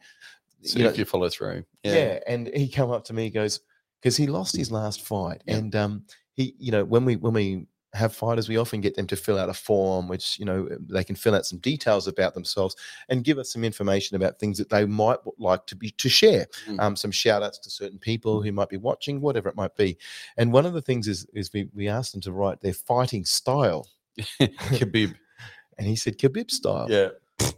So 0.63 0.79
you 0.79 0.85
know, 0.85 0.91
if 0.91 0.99
you 0.99 1.05
follow 1.05 1.29
through, 1.29 1.65
yeah. 1.85 2.19
and 2.27 2.49
he 2.49 2.69
come 2.69 2.91
up 2.91 3.05
to 3.05 3.13
me 3.13 3.25
he 3.25 3.31
goes 3.31 3.61
because 4.01 4.17
he 4.17 4.27
lost 4.27 4.57
his 4.57 4.73
last 4.73 5.03
fight 5.03 5.43
Yeah. 5.47 5.57
and 5.57 5.77
um 5.77 6.05
he 6.35 6.55
you 6.59 6.73
know 6.73 6.85
when 6.85 7.05
we 7.05 7.17
when 7.17 7.35
we 7.35 7.67
have 7.93 8.15
fighters 8.15 8.49
we 8.49 8.57
often 8.57 8.81
get 8.81 8.95
them 8.95 9.07
to 9.07 9.17
fill 9.17 9.37
out 9.37 9.49
a 9.49 9.55
form 9.55 10.07
which 10.07 10.39
you 10.39 10.45
know 10.45 10.69
they 10.79 11.03
can 11.03 11.17
fill 11.17 11.35
out 11.35 11.45
some 11.45 11.59
details 11.59 12.07
about 12.07 12.35
themselves 12.35 12.77
and 13.09 13.25
give 13.25 13.37
us 13.37 13.53
some 13.53 13.65
information 13.65 14.15
about 14.17 14.39
things 14.39 14.57
that 14.59 14.71
they 14.71 14.85
might 14.85 15.19
like 15.39 15.67
to 15.67 15.75
be 15.75 15.91
to 15.91 16.09
share 16.09 16.47
Mm. 16.69 16.81
um, 16.81 16.95
some 16.97 17.11
shout 17.11 17.43
outs 17.43 17.59
to 17.59 17.71
certain 17.71 17.99
people 17.99 18.41
who 18.43 18.53
might 18.53 18.69
be 18.69 18.77
watching 18.77 19.21
whatever 19.21 19.49
it 19.49 19.57
might 19.57 19.75
be 19.77 19.99
and 20.37 20.53
one 20.53 20.67
of 20.67 20.73
the 20.73 20.83
things 20.83 21.09
is 21.09 21.27
is 21.35 21.53
we, 21.53 21.69
we 21.75 21.89
asked 21.89 22.13
them 22.13 22.21
to 22.21 22.33
write 22.33 22.61
their 22.61 22.75
fighting 22.75 23.25
style 23.25 23.89
Khabib. 24.41 25.15
and 25.79 25.87
he 25.87 25.97
said 25.97 26.17
khabib 26.19 26.51
style 26.51 26.87
Yeah, 26.89 27.09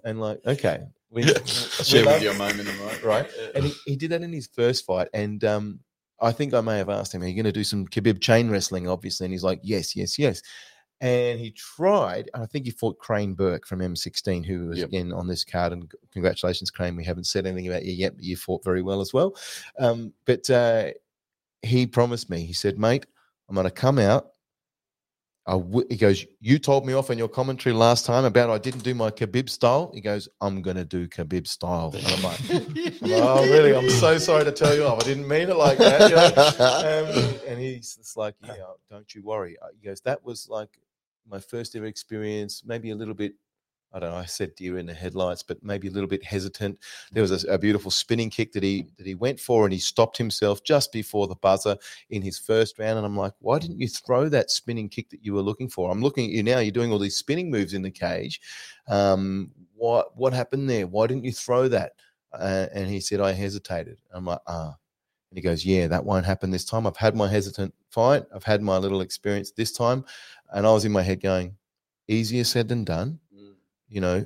and 0.04 0.20
like 0.20 0.40
okay 0.46 0.84
we, 1.10 1.24
share 1.44 2.06
with 2.06 2.22
you 2.22 2.30
a 2.30 2.34
moment, 2.34 2.70
right? 2.80 3.04
Right. 3.04 3.30
and 3.54 3.64
he, 3.64 3.72
he 3.84 3.96
did 3.96 4.12
that 4.12 4.22
in 4.22 4.32
his 4.32 4.46
first 4.46 4.86
fight. 4.86 5.08
And 5.12 5.44
um, 5.44 5.80
I 6.22 6.32
think 6.32 6.54
I 6.54 6.60
may 6.60 6.78
have 6.78 6.88
asked 6.88 7.14
him, 7.14 7.22
Are 7.22 7.26
you 7.26 7.34
going 7.34 7.44
to 7.44 7.52
do 7.52 7.64
some 7.64 7.86
Khabib 7.86 8.20
chain 8.20 8.48
wrestling? 8.48 8.88
Obviously. 8.88 9.26
And 9.26 9.32
he's 9.34 9.44
like, 9.44 9.60
Yes, 9.62 9.94
yes, 9.96 10.18
yes. 10.18 10.42
And 11.00 11.40
he 11.40 11.50
tried, 11.50 12.30
and 12.32 12.44
I 12.44 12.46
think 12.46 12.64
he 12.64 12.70
fought 12.70 12.96
Crane 12.98 13.34
Burke 13.34 13.66
from 13.66 13.80
M16, 13.80 14.46
who 14.46 14.68
was 14.68 14.78
Yep. 14.78 14.88
again 14.88 15.12
on 15.12 15.26
this 15.26 15.44
card. 15.44 15.72
And 15.72 15.92
congratulations, 16.12 16.70
Crane. 16.70 16.94
We 16.94 17.04
haven't 17.04 17.24
said 17.26 17.44
anything 17.44 17.66
about 17.66 17.84
you 17.84 17.92
yet, 17.92 18.14
but 18.14 18.24
you 18.24 18.36
fought 18.36 18.62
very 18.62 18.82
well 18.82 19.00
as 19.00 19.12
well. 19.12 19.34
Um, 19.80 20.12
but 20.26 20.48
uh, 20.48 20.92
he 21.62 21.88
promised 21.88 22.30
me, 22.30 22.44
he 22.46 22.52
said, 22.52 22.78
Mate, 22.78 23.04
I'm 23.48 23.56
going 23.56 23.64
to 23.64 23.70
come 23.70 23.98
out. 23.98 24.31
I 25.46 25.52
w-, 25.52 25.86
he 25.90 25.96
goes, 25.96 26.24
You 26.40 26.58
told 26.58 26.86
me 26.86 26.92
off 26.92 27.10
in 27.10 27.18
your 27.18 27.28
commentary 27.28 27.74
last 27.74 28.06
time 28.06 28.24
about 28.24 28.50
I 28.50 28.58
didn't 28.58 28.84
do 28.84 28.94
my 28.94 29.10
Khabib 29.10 29.48
style. 29.48 29.90
He 29.92 30.00
goes, 30.00 30.28
I'm 30.40 30.62
going 30.62 30.76
to 30.76 30.84
do 30.84 31.08
Khabib 31.08 31.46
style. 31.46 31.92
And 31.96 32.06
I'm 32.12 32.22
like, 32.22 32.40
oh, 33.02 33.44
really? 33.44 33.74
I'm 33.74 33.90
so 33.90 34.18
sorry 34.18 34.44
to 34.44 34.52
tell 34.52 34.74
you 34.74 34.84
off. 34.84 35.02
I 35.02 35.04
didn't 35.04 35.26
mean 35.26 35.48
it 35.48 35.56
like 35.56 35.78
that. 35.78 36.10
You 36.10 36.16
know? 36.16 37.24
um, 37.28 37.34
and 37.48 37.58
he's 37.58 37.96
just 37.96 38.16
like, 38.16 38.34
yeah, 38.44 38.54
don't 38.88 39.12
you 39.14 39.22
worry. 39.22 39.56
Uh, 39.60 39.68
He 39.80 39.86
goes, 39.86 40.00
that 40.02 40.24
was 40.24 40.48
like 40.48 40.78
my 41.28 41.40
first 41.40 41.74
ever 41.74 41.86
experience, 41.86 42.62
maybe 42.64 42.90
a 42.90 42.96
little 42.96 43.14
bit, 43.14 43.34
I 43.92 43.98
don't 43.98 44.10
know, 44.10 44.16
I 44.16 44.24
said 44.24 44.54
deer 44.54 44.78
in 44.78 44.86
the 44.86 44.94
headlights, 44.94 45.42
but 45.42 45.62
maybe 45.62 45.88
a 45.88 45.90
little 45.90 46.08
bit 46.08 46.24
hesitant. 46.24 46.78
There 47.12 47.22
was 47.22 47.44
a, 47.44 47.52
a 47.52 47.58
beautiful 47.58 47.90
spinning 47.90 48.30
kick 48.30 48.52
that 48.52 48.62
he 48.62 48.86
that 48.96 49.06
he 49.06 49.14
went 49.14 49.38
for 49.38 49.64
and 49.64 49.72
he 49.72 49.78
stopped 49.78 50.16
himself 50.16 50.62
just 50.64 50.92
before 50.92 51.26
the 51.26 51.36
buzzer 51.36 51.76
in 52.10 52.22
his 52.22 52.38
first 52.38 52.78
round. 52.78 52.96
And 52.96 53.06
I'm 53.06 53.16
like, 53.16 53.34
why 53.40 53.58
didn't 53.58 53.80
you 53.80 53.88
throw 53.88 54.28
that 54.28 54.50
spinning 54.50 54.88
kick 54.88 55.10
that 55.10 55.24
you 55.24 55.34
were 55.34 55.42
looking 55.42 55.68
for? 55.68 55.90
I'm 55.90 56.02
looking 56.02 56.26
at 56.26 56.32
you 56.32 56.42
now, 56.42 56.58
you're 56.58 56.72
doing 56.72 56.92
all 56.92 56.98
these 56.98 57.16
spinning 57.16 57.50
moves 57.50 57.74
in 57.74 57.82
the 57.82 57.90
cage. 57.90 58.40
Um, 58.88 59.50
what 59.74 60.16
what 60.16 60.32
happened 60.32 60.70
there? 60.70 60.86
Why 60.86 61.06
didn't 61.06 61.24
you 61.24 61.32
throw 61.32 61.68
that? 61.68 61.92
Uh, 62.32 62.66
and 62.72 62.88
he 62.88 63.00
said, 63.00 63.20
I 63.20 63.32
hesitated. 63.32 63.98
I'm 64.12 64.24
like, 64.24 64.40
ah. 64.46 64.74
And 65.32 65.38
he 65.38 65.42
goes, 65.42 65.64
Yeah, 65.64 65.86
that 65.86 66.04
won't 66.04 66.26
happen 66.26 66.50
this 66.50 66.66
time. 66.66 66.86
I've 66.86 66.96
had 66.96 67.16
my 67.16 67.26
hesitant 67.26 67.72
fight. 67.88 68.24
I've 68.34 68.44
had 68.44 68.60
my 68.60 68.76
little 68.76 69.00
experience 69.00 69.50
this 69.50 69.72
time. 69.72 70.04
And 70.52 70.66
I 70.66 70.72
was 70.72 70.84
in 70.84 70.92
my 70.92 71.00
head 71.00 71.22
going, 71.22 71.56
Easier 72.06 72.44
said 72.44 72.68
than 72.68 72.84
done. 72.84 73.18
You 73.92 74.00
know, 74.00 74.24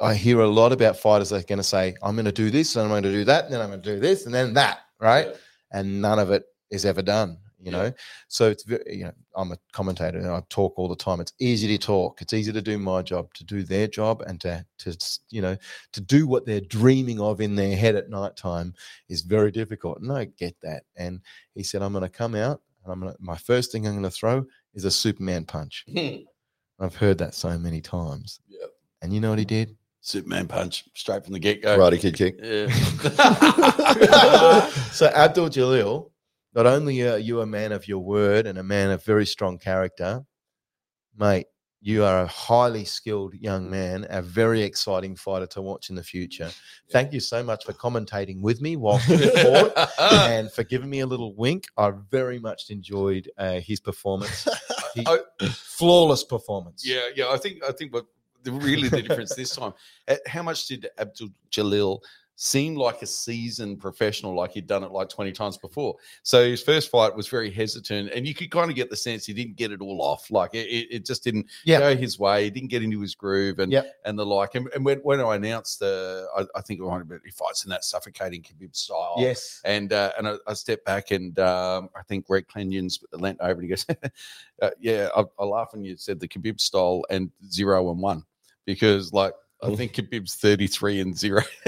I 0.00 0.14
hear 0.14 0.40
a 0.40 0.48
lot 0.48 0.72
about 0.72 0.96
fighters 0.98 1.30
that 1.30 1.44
are 1.44 1.46
going 1.46 1.58
to 1.58 1.62
say, 1.62 1.94
I'm 2.02 2.16
going 2.16 2.24
to 2.24 2.32
do 2.32 2.50
this 2.50 2.74
and 2.74 2.82
I'm 2.82 2.90
going 2.90 3.04
to 3.04 3.12
do 3.12 3.24
that. 3.24 3.44
And 3.44 3.54
then 3.54 3.60
I'm 3.60 3.68
going 3.68 3.82
to 3.82 3.94
do 3.94 4.00
this 4.00 4.26
and 4.26 4.34
then 4.34 4.52
that. 4.54 4.80
Right. 5.00 5.28
Yeah. 5.28 5.36
And 5.72 6.02
none 6.02 6.18
of 6.18 6.30
it 6.32 6.44
is 6.70 6.84
ever 6.84 7.02
done. 7.02 7.38
You 7.60 7.70
Yeah. 7.70 7.82
know, 7.82 7.92
so 8.26 8.50
it's 8.50 8.64
very, 8.64 8.82
you 8.98 9.04
know, 9.04 9.12
I'm 9.36 9.52
a 9.52 9.58
commentator 9.72 10.18
and 10.18 10.26
I 10.26 10.42
talk 10.48 10.72
all 10.76 10.88
the 10.88 10.96
time. 10.96 11.20
It's 11.20 11.32
easy 11.38 11.68
to 11.68 11.78
talk. 11.78 12.20
It's 12.20 12.32
easy 12.32 12.52
to 12.52 12.60
do 12.60 12.76
my 12.76 13.02
job, 13.02 13.32
to 13.34 13.44
do 13.44 13.62
their 13.62 13.86
job, 13.86 14.22
and 14.22 14.40
to 14.40 14.66
to 14.78 14.98
you 15.30 15.42
know 15.42 15.56
to 15.92 16.00
do 16.00 16.26
what 16.26 16.44
they're 16.44 16.60
dreaming 16.60 17.20
of 17.20 17.40
in 17.40 17.54
their 17.54 17.76
head 17.76 17.94
at 17.94 18.10
night 18.10 18.36
time 18.36 18.74
is 19.08 19.22
very 19.22 19.52
difficult. 19.52 20.00
And 20.00 20.10
I 20.10 20.24
get 20.24 20.56
that. 20.62 20.82
And 20.96 21.20
he 21.54 21.62
said, 21.62 21.82
I'm 21.82 21.92
going 21.92 22.02
to 22.02 22.08
come 22.08 22.34
out 22.34 22.60
and 22.82 22.92
I'm 22.92 23.00
going 23.00 23.12
to, 23.12 23.18
my 23.22 23.36
first 23.36 23.70
thing 23.70 23.86
I'm 23.86 23.92
going 23.92 24.02
to 24.02 24.10
throw 24.10 24.44
is 24.74 24.84
a 24.84 24.90
Superman 24.90 25.44
punch. 25.44 25.84
I've 26.80 26.96
heard 26.96 27.18
that 27.18 27.32
so 27.32 27.56
many 27.58 27.80
times. 27.80 28.40
Yep. 28.48 28.70
And 29.02 29.12
you 29.12 29.20
know 29.20 29.30
what 29.30 29.38
he 29.38 29.44
did? 29.44 29.76
Superman 30.00 30.48
punch 30.48 30.84
straight 30.94 31.24
from 31.24 31.32
the 31.32 31.38
get 31.38 31.62
go. 31.62 31.76
Righty 31.76 31.98
kid 31.98 32.16
kick. 32.16 32.36
Yeah. 32.42 32.66
so 34.92 35.06
Abdul 35.06 35.48
Jalil, 35.50 36.10
not 36.54 36.66
only 36.66 37.02
are 37.06 37.18
you 37.18 37.40
a 37.40 37.46
man 37.46 37.72
of 37.72 37.86
your 37.86 38.00
word 38.00 38.46
and 38.46 38.58
a 38.58 38.62
man 38.62 38.90
of 38.90 39.04
very 39.04 39.26
strong 39.26 39.58
character, 39.58 40.22
mate, 41.16 41.46
you 41.84 42.04
are 42.04 42.22
a 42.22 42.26
highly 42.28 42.84
skilled 42.84 43.34
young 43.34 43.68
man, 43.68 44.06
a 44.08 44.22
very 44.22 44.62
exciting 44.62 45.16
fighter 45.16 45.46
to 45.48 45.62
watch 45.62 45.90
in 45.90 45.96
the 45.96 46.02
future. 46.02 46.48
Thank 46.90 47.12
you 47.12 47.18
so 47.18 47.42
much 47.42 47.64
for 47.64 47.72
commentating 47.72 48.40
with 48.40 48.60
me 48.60 48.76
while 48.76 48.98
he 48.98 49.16
fought 49.18 49.72
and 50.00 50.50
for 50.52 50.62
giving 50.62 50.88
me 50.90 51.00
a 51.00 51.06
little 51.06 51.34
wink. 51.34 51.66
I 51.76 51.90
very 52.10 52.38
much 52.38 52.70
enjoyed 52.70 53.28
uh, 53.36 53.60
his 53.60 53.80
performance. 53.80 54.46
He- 54.94 55.04
Oh. 55.06 55.18
flawless 55.48 56.22
performance. 56.22 56.86
Yeah, 56.86 57.08
yeah. 57.16 57.30
I 57.30 57.38
think 57.38 57.64
I 57.66 57.72
think 57.72 57.94
what 57.94 58.04
really 58.50 58.88
the 58.88 59.02
difference 59.02 59.34
this 59.34 59.54
time. 59.56 59.72
uh, 60.08 60.16
How 60.26 60.42
much 60.42 60.66
did 60.66 60.88
Abdul 60.98 61.28
Jalil 61.50 62.00
seem 62.34 62.74
like 62.74 63.02
a 63.02 63.06
seasoned 63.06 63.78
professional, 63.78 64.34
like 64.34 64.50
he'd 64.52 64.66
done 64.66 64.82
it 64.82 64.90
like 64.90 65.08
twenty 65.08 65.30
times 65.30 65.58
before? 65.58 65.94
So 66.24 66.42
his 66.44 66.62
first 66.62 66.90
fight 66.90 67.14
was 67.14 67.28
very 67.28 67.50
hesitant, 67.50 68.10
and 68.10 68.26
you 68.26 68.34
could 68.34 68.50
kind 68.50 68.68
of 68.70 68.74
get 68.74 68.90
the 68.90 68.96
sense 68.96 69.26
he 69.26 69.32
didn't 69.34 69.56
get 69.56 69.70
it 69.70 69.80
all 69.80 70.00
off. 70.02 70.28
Like 70.30 70.54
it, 70.54 70.66
it, 70.90 71.06
just 71.06 71.22
didn't 71.22 71.46
Yeah. 71.64 71.78
go 71.78 71.94
his 71.94 72.18
way. 72.18 72.44
He 72.44 72.50
didn't 72.50 72.70
get 72.70 72.82
into 72.82 73.00
his 73.00 73.14
groove, 73.14 73.58
and 73.60 73.70
Yep. 73.70 73.86
and 74.06 74.18
the 74.18 74.26
like. 74.26 74.54
And, 74.56 74.68
and 74.74 74.84
when, 74.84 74.98
when 75.00 75.20
I 75.20 75.36
announced 75.36 75.78
the, 75.80 76.26
I, 76.36 76.46
I 76.58 76.62
think 76.62 76.80
it 76.80 76.84
might 76.84 76.98
have 76.98 77.08
been 77.08 77.20
he 77.24 77.30
fights 77.30 77.64
in 77.64 77.70
that 77.70 77.84
suffocating 77.84 78.42
Khabib 78.42 78.74
style. 78.74 79.16
Yes. 79.18 79.60
And 79.64 79.92
uh, 79.92 80.12
and 80.18 80.26
I, 80.26 80.36
I 80.46 80.54
stepped 80.54 80.86
back 80.86 81.10
and 81.12 81.38
um, 81.38 81.90
I 81.94 82.02
think 82.02 82.26
Greg 82.26 82.46
Clenyons 82.48 82.98
leant 83.12 83.38
over 83.40 83.60
and 83.60 83.62
he 83.62 83.68
goes, 83.68 83.86
uh, 84.62 84.70
"Yeah, 84.80 85.10
I, 85.14 85.22
I 85.38 85.44
laugh 85.44 85.74
when 85.74 85.84
you 85.84 85.96
said 85.96 86.18
the 86.18 86.26
Khabib 86.26 86.60
style 86.60 87.04
and 87.10 87.30
zero 87.48 87.90
and 87.92 88.00
one 88.00 88.24
because 88.66 89.12
like 89.12 89.34
I 89.62 89.74
think 89.76 89.92
Khabib's 89.94 90.34
thirty 90.34 90.66
three 90.66 91.00
and 91.00 91.16
zero. 91.16 91.42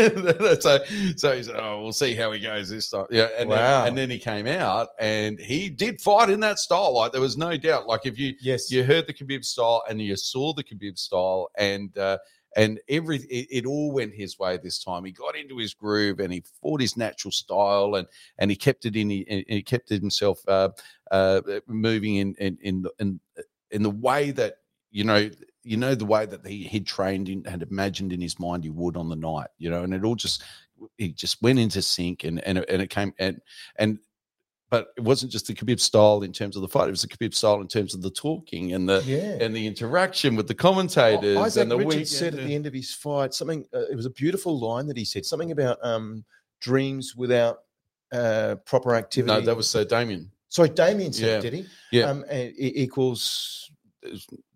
so 0.60 0.78
so 1.16 1.36
he's 1.36 1.48
oh 1.48 1.80
we'll 1.82 1.92
see 1.92 2.14
how 2.14 2.32
he 2.32 2.40
goes 2.40 2.68
this 2.68 2.90
time. 2.90 3.06
Yeah, 3.10 3.28
and 3.38 3.48
Wow. 3.48 3.56
then, 3.82 3.88
and 3.88 3.98
then 3.98 4.10
he 4.10 4.18
came 4.18 4.48
out 4.48 4.88
and 4.98 5.38
he 5.38 5.70
did 5.70 6.00
fight 6.00 6.28
in 6.28 6.40
that 6.40 6.58
style. 6.58 6.92
Like 6.94 7.12
there 7.12 7.20
was 7.20 7.36
no 7.36 7.56
doubt. 7.56 7.86
Like 7.86 8.04
if 8.04 8.18
you 8.18 8.34
Yes. 8.40 8.70
you 8.70 8.82
heard 8.82 9.06
the 9.06 9.14
Khabib 9.14 9.44
style 9.44 9.84
and 9.88 10.02
you 10.02 10.16
saw 10.16 10.52
the 10.52 10.64
Khabib 10.64 10.98
style 10.98 11.50
and 11.56 11.96
uh, 11.96 12.18
and 12.56 12.80
every 12.88 13.18
it, 13.18 13.46
it 13.50 13.66
all 13.66 13.92
went 13.92 14.12
his 14.12 14.40
way 14.40 14.56
this 14.56 14.82
time. 14.82 15.04
He 15.04 15.12
got 15.12 15.36
into 15.36 15.58
his 15.58 15.72
groove 15.72 16.18
and 16.18 16.32
he 16.32 16.42
fought 16.60 16.80
his 16.80 16.96
natural 16.96 17.30
style 17.30 17.94
and 17.94 18.08
and 18.38 18.50
he 18.50 18.56
kept 18.56 18.86
it 18.86 18.96
in 18.96 19.08
he, 19.08 19.44
he 19.48 19.62
kept 19.62 19.88
himself 19.88 20.40
uh, 20.48 20.70
uh, 21.12 21.40
moving 21.68 22.16
in 22.16 22.34
in 22.40 22.58
in 22.60 22.82
the, 22.82 22.90
in, 22.98 23.20
in 23.70 23.82
the 23.84 23.90
way 23.90 24.32
that 24.32 24.56
you 24.94 25.04
know 25.04 25.28
you 25.64 25.76
know 25.76 25.94
the 25.94 26.06
way 26.06 26.24
that 26.24 26.46
he 26.46 26.62
he 26.62 26.80
trained 26.80 27.28
in 27.28 27.44
had 27.44 27.62
imagined 27.62 28.12
in 28.12 28.20
his 28.20 28.38
mind 28.38 28.64
he 28.64 28.70
would 28.70 28.96
on 28.96 29.08
the 29.08 29.16
night 29.16 29.48
you 29.58 29.68
know 29.68 29.82
and 29.82 29.92
it 29.92 30.04
all 30.04 30.14
just 30.14 30.42
he 30.96 31.08
just 31.08 31.42
went 31.42 31.58
into 31.58 31.82
sync 31.82 32.24
and 32.24 32.40
and 32.44 32.58
it, 32.58 32.64
and 32.70 32.80
it 32.80 32.88
came 32.88 33.12
and 33.18 33.42
and 33.76 33.98
but 34.70 34.88
it 34.96 35.02
wasn't 35.02 35.30
just 35.30 35.46
the 35.46 35.54
Khabib 35.54 35.78
style 35.78 36.22
in 36.22 36.32
terms 36.32 36.56
of 36.56 36.62
the 36.62 36.68
fight. 36.68 36.88
It 36.88 36.90
was 36.90 37.02
the 37.02 37.08
Khabib 37.08 37.32
style 37.32 37.60
in 37.60 37.68
terms 37.68 37.94
of 37.94 38.02
the 38.02 38.10
talking 38.10 38.72
and 38.72 38.88
the 38.88 39.04
yeah. 39.06 39.44
and 39.44 39.54
the 39.54 39.68
interaction 39.68 40.34
with 40.34 40.48
the 40.48 40.54
commentators 40.54 41.36
Isaac 41.36 41.62
and 41.62 41.70
the 41.70 41.76
Richards 41.76 41.96
week. 41.96 42.06
said 42.06 42.34
at 42.34 42.44
the 42.44 42.54
end 42.54 42.66
of 42.66 42.72
his 42.72 42.92
fight 42.92 43.34
something. 43.34 43.64
Uh, 43.72 43.82
it 43.90 43.94
was 43.94 44.06
a 44.06 44.10
beautiful 44.10 44.58
line 44.58 44.88
that 44.88 44.96
he 44.96 45.04
said. 45.04 45.26
Something 45.26 45.52
about 45.52 45.78
um, 45.84 46.24
dreams 46.60 47.14
without 47.14 47.58
uh, 48.10 48.56
proper 48.64 48.96
activity. 48.96 49.32
no, 49.32 49.40
that 49.42 49.56
was 49.56 49.72
uh, 49.76 49.84
Damien. 49.84 50.32
sorry. 50.48 50.70
Damien 50.70 51.12
said, 51.12 51.26
Yeah. 51.26 51.40
did 51.40 51.52
he? 51.52 51.66
Yeah. 51.92 52.04
Um, 52.06 52.24
and 52.28 52.52
it 52.56 52.80
equals 52.82 53.70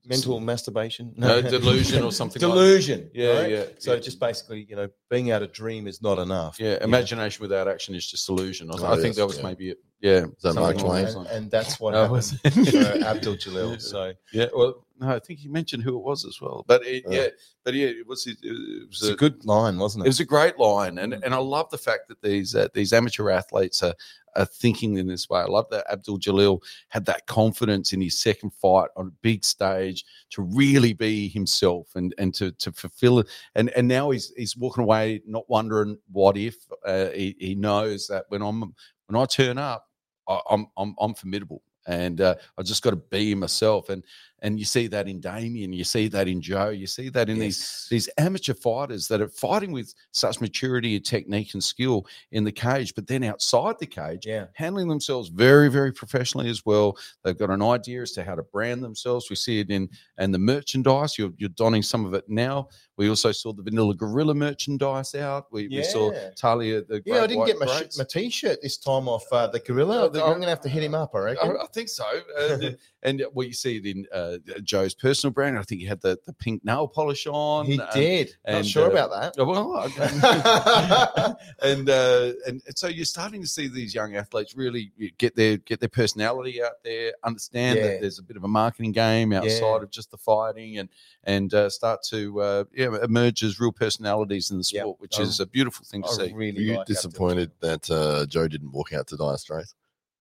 mental 0.08 0.40
masturbation. 0.40 1.12
No, 1.16 1.42
delusion 1.42 2.02
or 2.02 2.12
something 2.20 2.40
like 2.40 2.50
that. 2.50 2.54
Delusion. 2.60 3.10
Yeah, 3.14 3.40
right? 3.40 3.50
yeah. 3.50 3.64
So 3.78 3.94
yeah. 3.94 4.00
just 4.00 4.18
basically, 4.18 4.66
you 4.68 4.76
know, 4.76 4.88
being 5.10 5.28
able 5.28 5.40
to 5.40 5.52
dream 5.52 5.86
is 5.86 6.02
not 6.02 6.18
enough. 6.18 6.58
yeah, 6.58 6.82
imagination 6.82 7.42
without 7.42 7.68
action 7.68 7.94
is 7.94 8.06
just 8.06 8.28
illusion. 8.28 8.70
I, 8.70 8.74
Oh, 8.78 8.92
I 8.92 8.96
think 8.96 9.16
that 9.16 9.26
was 9.26 9.38
yeah. 9.38 9.42
maybe 9.44 9.70
it. 9.70 9.78
Yeah, 10.00 10.26
that 10.42 10.54
Mark 10.54 10.78
something 10.78 10.78
Twain? 10.78 11.06
And, 11.06 11.26
and 11.26 11.50
that's 11.50 11.80
what 11.80 11.94
happened 11.94 12.12
was 12.12 12.32
for? 12.32 12.48
Uh, 12.48 13.04
Abdul 13.04 13.34
Jalil. 13.34 13.80
So 13.80 14.12
Yeah, 14.32 14.46
well, 14.54 14.84
no, 15.00 15.08
I 15.14 15.18
think 15.18 15.38
he 15.40 15.48
mentioned 15.48 15.82
who 15.82 15.96
it 15.96 16.02
was 16.02 16.24
as 16.24 16.40
well. 16.40 16.64
But 16.66 16.84
it, 16.86 17.04
Oh. 17.06 17.12
yeah, 17.12 17.28
but 17.64 17.74
yeah, 17.74 17.88
it 17.88 18.06
was 18.06 18.26
it 18.26 18.36
was 18.42 19.02
it's 19.02 19.10
a 19.10 19.14
good 19.16 19.44
line, 19.44 19.78
wasn't 19.78 20.04
It 20.04 20.06
it? 20.06 20.10
was 20.10 20.20
a 20.20 20.24
great 20.24 20.58
line, 20.58 20.98
and 20.98 21.12
Mm. 21.12 21.22
and 21.24 21.34
I 21.34 21.38
love 21.38 21.70
the 21.70 21.78
fact 21.78 22.08
that 22.08 22.20
these 22.22 22.54
uh, 22.54 22.68
these 22.74 22.92
amateur 22.92 23.30
athletes 23.30 23.82
are 23.82 23.94
are 24.36 24.44
thinking 24.44 24.98
in 24.98 25.06
this 25.08 25.28
way. 25.28 25.40
I 25.40 25.46
love 25.46 25.66
that 25.70 25.90
Abdul 25.90 26.18
Jalil 26.18 26.62
had 26.88 27.06
that 27.06 27.26
confidence 27.26 27.92
in 27.92 28.00
his 28.00 28.18
second 28.18 28.50
fight 28.52 28.88
on 28.96 29.06
a 29.08 29.10
big 29.22 29.44
stage 29.44 30.04
to 30.30 30.42
really 30.42 30.92
be 30.92 31.28
himself 31.28 31.88
and 31.96 32.14
and 32.18 32.34
to 32.34 32.52
to 32.52 32.72
fulfill 32.72 33.20
it. 33.20 33.26
And 33.54 33.70
and 33.70 33.88
now 33.88 34.10
he's 34.10 34.32
he's 34.36 34.56
walking 34.56 34.84
away 34.84 35.22
not 35.26 35.48
wondering 35.48 35.98
what 36.12 36.36
if. 36.36 36.56
Uh, 36.84 37.08
he 37.10 37.36
he 37.40 37.54
knows 37.54 38.06
that 38.08 38.26
when 38.28 38.42
I'm 38.42 38.74
when 39.06 39.20
I 39.22 39.24
turn 39.26 39.58
up, 39.58 39.86
I, 40.28 40.40
I'm 40.50 40.66
I'm 40.76 40.94
I'm 41.00 41.14
formidable, 41.14 41.62
and 41.86 42.20
uh, 42.20 42.34
I 42.58 42.62
just 42.62 42.82
got 42.82 42.90
to 42.90 42.96
be 42.96 43.34
myself. 43.34 43.88
And 43.88 44.04
and 44.40 44.58
you 44.58 44.64
see 44.64 44.86
that 44.86 45.08
in 45.08 45.20
Damien, 45.20 45.72
you 45.72 45.84
see 45.84 46.06
that 46.08 46.28
in 46.28 46.40
Joe, 46.40 46.68
you 46.68 46.86
see 46.86 47.08
that 47.08 47.28
in 47.28 47.38
these 47.38 47.58
Yes. 47.58 47.86
these 47.90 48.08
amateur 48.18 48.54
fighters 48.54 49.08
that 49.08 49.20
are 49.20 49.28
fighting 49.28 49.72
with 49.72 49.92
such 50.12 50.40
maturity 50.40 50.96
and 50.96 51.04
technique 51.04 51.54
and 51.54 51.64
skill 51.64 52.06
in 52.32 52.44
the 52.44 52.52
cage, 52.52 52.94
but 52.94 53.06
then 53.06 53.24
outside 53.24 53.76
the 53.78 53.86
cage, 53.86 54.26
Yeah. 54.26 54.46
handling 54.54 54.88
themselves 54.88 55.28
very, 55.28 55.68
very 55.68 55.92
professionally 55.92 56.48
as 56.50 56.64
well. 56.66 56.96
They've 57.24 57.36
got 57.38 57.50
an 57.50 57.62
idea 57.62 58.02
as 58.02 58.12
to 58.12 58.24
how 58.24 58.34
to 58.36 58.42
brand 58.42 58.82
themselves. 58.84 59.28
We 59.30 59.36
see 59.36 59.60
it 59.60 59.70
in 59.70 59.88
and 60.18 60.32
the 60.32 60.38
merchandise. 60.38 61.18
You're, 61.18 61.32
you're 61.38 61.48
donning 61.50 61.82
some 61.82 62.04
of 62.04 62.14
it 62.14 62.28
now. 62.28 62.68
We 62.96 63.08
also 63.08 63.30
saw 63.32 63.52
the 63.52 63.62
Vanilla 63.62 63.94
Gorilla 63.94 64.34
merchandise 64.34 65.14
out. 65.14 65.46
We, 65.52 65.68
we 65.68 65.84
saw 65.84 66.12
Talia 66.36 66.82
the 66.82 67.00
Yeah, 67.06 67.22
I 67.22 67.26
didn't 67.28 67.46
get 67.46 67.58
my, 67.58 67.66
sh- 67.66 67.96
my 67.96 68.04
t-shirt 68.04 68.60
this 68.60 68.76
time 68.76 69.08
off 69.08 69.24
uh, 69.32 69.46
the 69.46 69.60
Gorilla. 69.60 70.02
Oh, 70.04 70.08
the 70.08 70.20
I'm 70.20 70.30
going 70.32 70.42
to 70.42 70.48
have 70.48 70.60
to 70.62 70.68
hit 70.68 70.82
him 70.82 70.94
up, 70.94 71.14
I 71.14 71.18
reckon. 71.20 71.56
I, 71.56 71.62
I 71.62 71.66
think 71.68 71.88
so. 71.88 72.04
And, 72.38 72.76
and 73.04 73.24
well, 73.32 73.46
you 73.46 73.52
see 73.52 73.76
it 73.76 73.86
in 73.86 74.04
uh, 74.12 74.27
Joe's 74.62 74.94
personal 74.94 75.32
brand. 75.32 75.58
I 75.58 75.62
think 75.62 75.80
he 75.80 75.86
had 75.86 76.00
the, 76.00 76.18
the 76.26 76.32
pink 76.32 76.64
nail 76.64 76.86
polish 76.88 77.26
on. 77.26 77.66
he 77.66 77.80
um, 77.80 77.88
did. 77.94 78.34
Not 78.46 78.54
and, 78.56 78.66
sure 78.66 78.86
uh, 78.88 78.90
about 78.90 79.10
that. 79.10 79.34
Oh, 79.38 79.44
Well, 79.46 79.76
I- 79.76 81.34
and, 81.62 81.88
uh, 81.90 82.32
and 82.46 82.62
and 82.66 82.76
so 82.78 82.88
you're 82.88 83.04
starting 83.04 83.40
to 83.42 83.48
see 83.48 83.68
these 83.68 83.94
young 83.94 84.16
athletes 84.16 84.54
really 84.56 84.92
get 85.18 85.34
their 85.36 85.56
get 85.58 85.80
their 85.80 85.88
personality 85.88 86.62
out 86.62 86.82
there, 86.84 87.12
understand 87.24 87.78
Yeah. 87.78 87.86
that 87.88 88.00
there's 88.00 88.18
a 88.18 88.22
bit 88.22 88.36
of 88.36 88.44
a 88.44 88.48
marketing 88.48 88.92
game 88.92 89.32
outside 89.32 89.60
Yeah. 89.60 89.82
of 89.82 89.90
just 89.90 90.10
the 90.10 90.18
fighting, 90.18 90.78
and 90.78 90.88
and 91.24 91.52
uh, 91.54 91.70
start 91.70 92.02
to 92.10 92.40
uh, 92.40 92.64
yeah 92.74 92.96
emerge 93.02 93.42
as 93.42 93.58
real 93.60 93.72
personalities 93.72 94.50
in 94.50 94.58
the 94.58 94.68
Yep. 94.72 94.82
sport, 94.82 95.00
which 95.00 95.18
I- 95.18 95.22
is 95.22 95.40
a 95.40 95.46
beautiful 95.46 95.84
thing 95.86 96.02
to 96.02 96.08
I 96.08 96.12
see. 96.12 96.32
Were 96.32 96.38
really 96.38 96.62
you 96.62 96.76
like 96.76 96.86
disappointed 96.86 97.50
that 97.60 97.90
uh, 97.90 98.26
Joe 98.26 98.48
didn't 98.48 98.72
walk 98.72 98.92
out 98.92 99.06
to 99.08 99.16
Dire 99.16 99.36
Straits? 99.36 99.74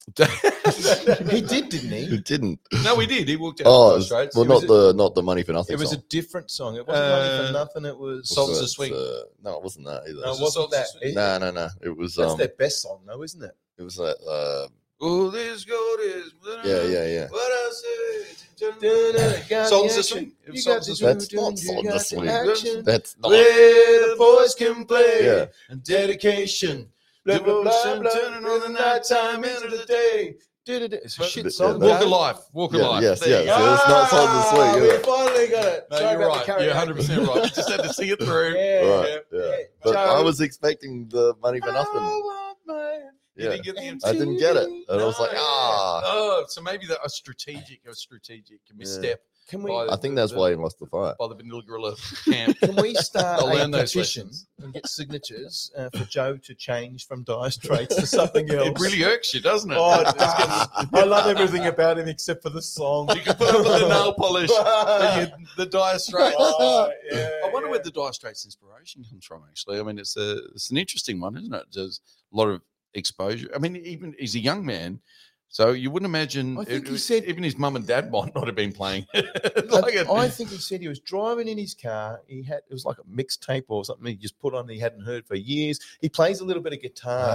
he 0.17 1.41
did, 1.41 1.69
didn't 1.69 1.91
He 1.91 2.05
he? 2.05 2.17
didn't. 2.17 2.59
no, 2.83 2.95
we 2.95 3.05
did. 3.05 3.27
He 3.27 3.35
walked 3.35 3.61
out. 3.61 3.67
Oh, 3.67 3.87
it 3.87 3.89
the 3.91 3.95
was- 3.97 4.05
Straits. 4.05 4.35
well, 4.35 4.45
It 4.45 4.47
not 4.47 4.53
was 4.55 4.63
a- 4.63 4.67
the 4.67 4.93
not 4.93 5.15
the 5.15 5.21
money 5.23 5.43
for 5.43 5.53
nothing. 5.53 5.73
It 5.75 5.79
was 5.79 5.93
a 5.93 5.97
different 5.97 6.49
song. 6.49 6.75
It 6.75 6.87
wasn't 6.87 7.07
money 7.09 7.29
Uh, 7.29 7.47
for 7.47 7.53
nothing. 7.53 7.85
It 7.85 7.97
was 7.97 8.17
Was 8.19 8.29
Songs 8.29 8.57
it, 8.59 8.63
of 8.63 8.69
Swing. 8.69 8.93
uh, 8.93 9.21
no, 9.43 9.57
it 9.57 9.63
wasn't 9.63 9.85
that 9.85 10.03
either. 10.07 10.21
No, 10.21 10.31
it 10.31 10.37
it 10.37 10.41
wasn't 10.41 10.71
that. 10.71 10.87
Swing? 10.87 11.03
It- 11.11 11.15
no, 11.15 11.37
no, 11.37 11.51
no. 11.51 11.69
It 11.81 11.95
was 11.97 12.15
That's 12.15 12.31
um, 12.31 12.37
their 12.37 12.47
best 12.47 12.81
song, 12.81 13.01
though, 13.05 13.21
isn't 13.23 13.43
it? 13.43 13.55
it 13.77 13.83
was 13.83 13.95
that. 13.97 14.17
Uh, 14.25 14.67
Oh, 14.99 15.29
this 15.29 15.63
gold 15.63 15.99
is. 16.01 16.31
yeah, 16.65 16.81
yeah, 16.85 17.05
yeah. 17.05 17.27
What 17.27 17.51
I 17.51 17.71
say. 17.71 19.65
Sultans 19.65 19.97
of 19.97 20.05
Swing. 20.05 20.31
It 20.43 20.51
was 20.51 20.65
You 20.65 20.73
got 20.73 20.83
Songs 20.83 20.89
of 20.89 20.97
do, 20.97 21.05
That's 21.05 21.27
do, 21.27 21.35
not 21.35 21.51
do, 21.51 21.57
Songs 21.57 21.83
you 21.83 21.91
of 21.91 22.01
Swing. 22.01 22.83
That's 22.83 23.15
not. 23.19 23.29
Where 23.29 24.09
the 24.09 24.15
boys 24.17 24.55
can 24.55 24.85
play. 24.85 25.25
Yeah. 25.25 25.45
And 25.69 25.83
dedication. 25.83 26.89
Blah, 27.27 27.39
blah, 27.39 27.61
blah, 27.63 27.99
blah, 27.99 28.09
turning 28.11 28.45
on 28.45 28.59
the 28.61 28.69
nighttime 28.79 29.43
into 29.43 29.67
the 29.75 29.83
day. 29.85 30.35
It's 30.69 31.17
a 31.19 31.23
shit 31.23 31.51
song. 31.53 31.79
that- 31.79 31.85
Walk 31.87 32.01
of 32.01 32.07
life. 32.09 32.37
Walk 32.53 32.73
of 32.73 32.79
Yeah, 32.81 32.87
life. 32.87 33.01
yes, 33.03 33.19
There 33.21 33.29
yes, 33.29 33.45
yes. 33.45 33.79
it's 33.79 33.89
not 33.89 34.13
of 34.13 34.45
Swing, 34.49 34.59
Ah, 34.61 34.73
We 34.75 34.97
finally 35.03 35.47
got 35.47 35.65
it. 35.65 35.87
No, 35.91 35.97
Sorry 35.97 36.19
you're 36.19 36.27
right. 36.27 36.47
You're 36.47 36.67
100 36.69 36.95
percent 36.97 37.27
right. 37.27 37.43
You 37.43 37.49
just 37.49 37.69
had 37.69 37.83
to 37.83 37.93
see 37.93 38.09
it 38.11 38.21
through. 38.21 38.53
Yeah. 38.55 38.79
Right, 38.81 39.19
yeah. 39.31 39.55
But 39.83 39.93
Joe- 39.93 39.99
I 39.99 40.21
was 40.21 40.41
expecting 40.41 41.07
the 41.09 41.35
money 41.41 41.59
for 41.61 41.71
nothing. 41.71 42.03
You 42.03 43.49
Yeah. 43.51 43.55
didn't 43.61 44.03
I 44.03 44.13
didn't 44.13 44.37
get 44.39 44.55
it, 44.57 44.67
and 44.67 45.01
I 45.01 45.05
was 45.05 45.19
like, 45.19 45.29
ah. 45.35 46.01
Oh, 46.03 46.45
so 46.47 46.61
maybe 46.61 46.85
that 46.87 46.97
a 47.03 47.09
strategic, 47.09 47.81
a 47.87 47.93
strategic 47.93 48.59
misstep 48.75 49.21
Can 49.47 49.63
we? 49.63 49.71
By- 49.71 49.87
I 49.89 49.95
think 49.95 50.15
that's 50.15 50.33
why 50.33 50.49
he 50.49 50.55
lost 50.55 50.77
the 50.79 50.85
fight. 50.87 51.15
by 51.17 51.27
the 51.27 51.35
Vanilla 51.35 51.63
Gorilla 51.63 51.95
camp. 52.25 52.57
Can 52.59 52.75
we 52.75 52.93
start 52.95 53.39
I'll 53.41 53.73
a 53.75 53.77
petition 53.79 54.29
and 54.59 54.73
get 54.73 54.87
signatures 54.87 55.71
uh, 55.77 55.89
for 55.89 56.03
Joe 56.03 56.37
to 56.37 56.53
change 56.55 57.07
from 57.07 57.23
Dire 57.23 57.49
Straits 57.51 57.95
to 57.95 58.05
something 58.05 58.49
else? 58.51 58.67
It 58.67 58.79
really 58.79 59.03
irks 59.03 59.33
you, 59.33 59.39
doesn't 59.41 59.71
it? 59.71 59.77
Oh, 59.79 60.01
it 60.01 60.17
does. 60.17 60.67
I 60.93 61.03
love 61.05 61.27
everything 61.27 61.65
about 61.67 61.97
him 61.97 62.07
except 62.07 62.43
for 62.43 62.49
the 62.49 62.61
song. 62.61 63.09
You 63.15 63.21
can 63.21 63.35
put 63.35 63.49
up 63.49 63.57
with 63.65 63.79
the 63.81 63.87
nail 63.87 64.13
polish, 64.13 64.51
and 64.51 65.31
you- 65.39 65.47
the 65.55 65.65
Dire 65.65 65.97
Straits. 65.99 66.35
Oh, 66.37 66.91
yeah, 67.11 67.29
I 67.45 67.49
wonder 67.51 67.67
yeah. 67.67 67.71
where 67.71 67.83
the 67.83 67.91
Dire 67.91 68.11
Straits 68.13 68.43
inspiration 68.45 69.03
comes 69.09 69.25
from. 69.25 69.43
Actually, 69.49 69.79
I 69.79 69.83
mean, 69.83 69.97
it's 69.97 70.17
a 70.17 70.37
it's 70.55 70.71
an 70.71 70.77
interesting 70.77 71.21
one, 71.21 71.37
isn't 71.37 71.53
it? 71.53 71.63
There's 71.73 72.01
a 72.33 72.35
lot 72.35 72.49
of 72.49 72.61
exposure. 72.93 73.49
I 73.55 73.59
mean, 73.59 73.75
even 73.77 74.13
he's 74.19 74.35
a 74.35 74.39
young 74.39 74.65
man, 74.65 74.99
so 75.49 75.71
you 75.71 75.89
wouldn't 75.91 76.07
imagine. 76.09 76.57
I 76.57 76.63
think 76.65 76.87
it- 76.87 76.91
he 76.91 76.97
said- 76.97 77.25
even 77.25 77.43
his 77.43 77.57
mum 77.57 77.75
and 77.75 77.85
dad 77.87 78.11
might 78.11 78.33
not 78.35 78.45
have 78.47 78.55
been 78.55 78.71
playing. 78.73 79.05
I, 79.13 79.21
like 79.69 79.93
it. 79.95 80.09
I 80.09 80.27
think 80.29 80.49
he 80.49 80.57
said 80.57 80.81
he 80.81 80.87
was 80.87 80.99
driving 80.99 81.47
in 81.47 81.57
his 81.57 81.73
car. 81.73 82.21
He 82.27 82.43
had 82.43 82.59
it 82.69 82.73
was 82.73 82.85
like 82.85 82.97
a 82.99 83.03
mixtape 83.03 83.63
or 83.69 83.83
something. 83.85 84.05
He 84.07 84.15
just 84.15 84.39
put 84.39 84.53
on. 84.53 84.67
He 84.69 84.79
hadn't 84.79 85.01
heard 85.05 85.25
for 85.25 85.35
years. 85.35 85.79
He 86.01 86.09
plays 86.09 86.39
a 86.41 86.45
little 86.45 86.61
bit 86.63 86.73
of 86.73 86.81
guitar. 86.81 87.29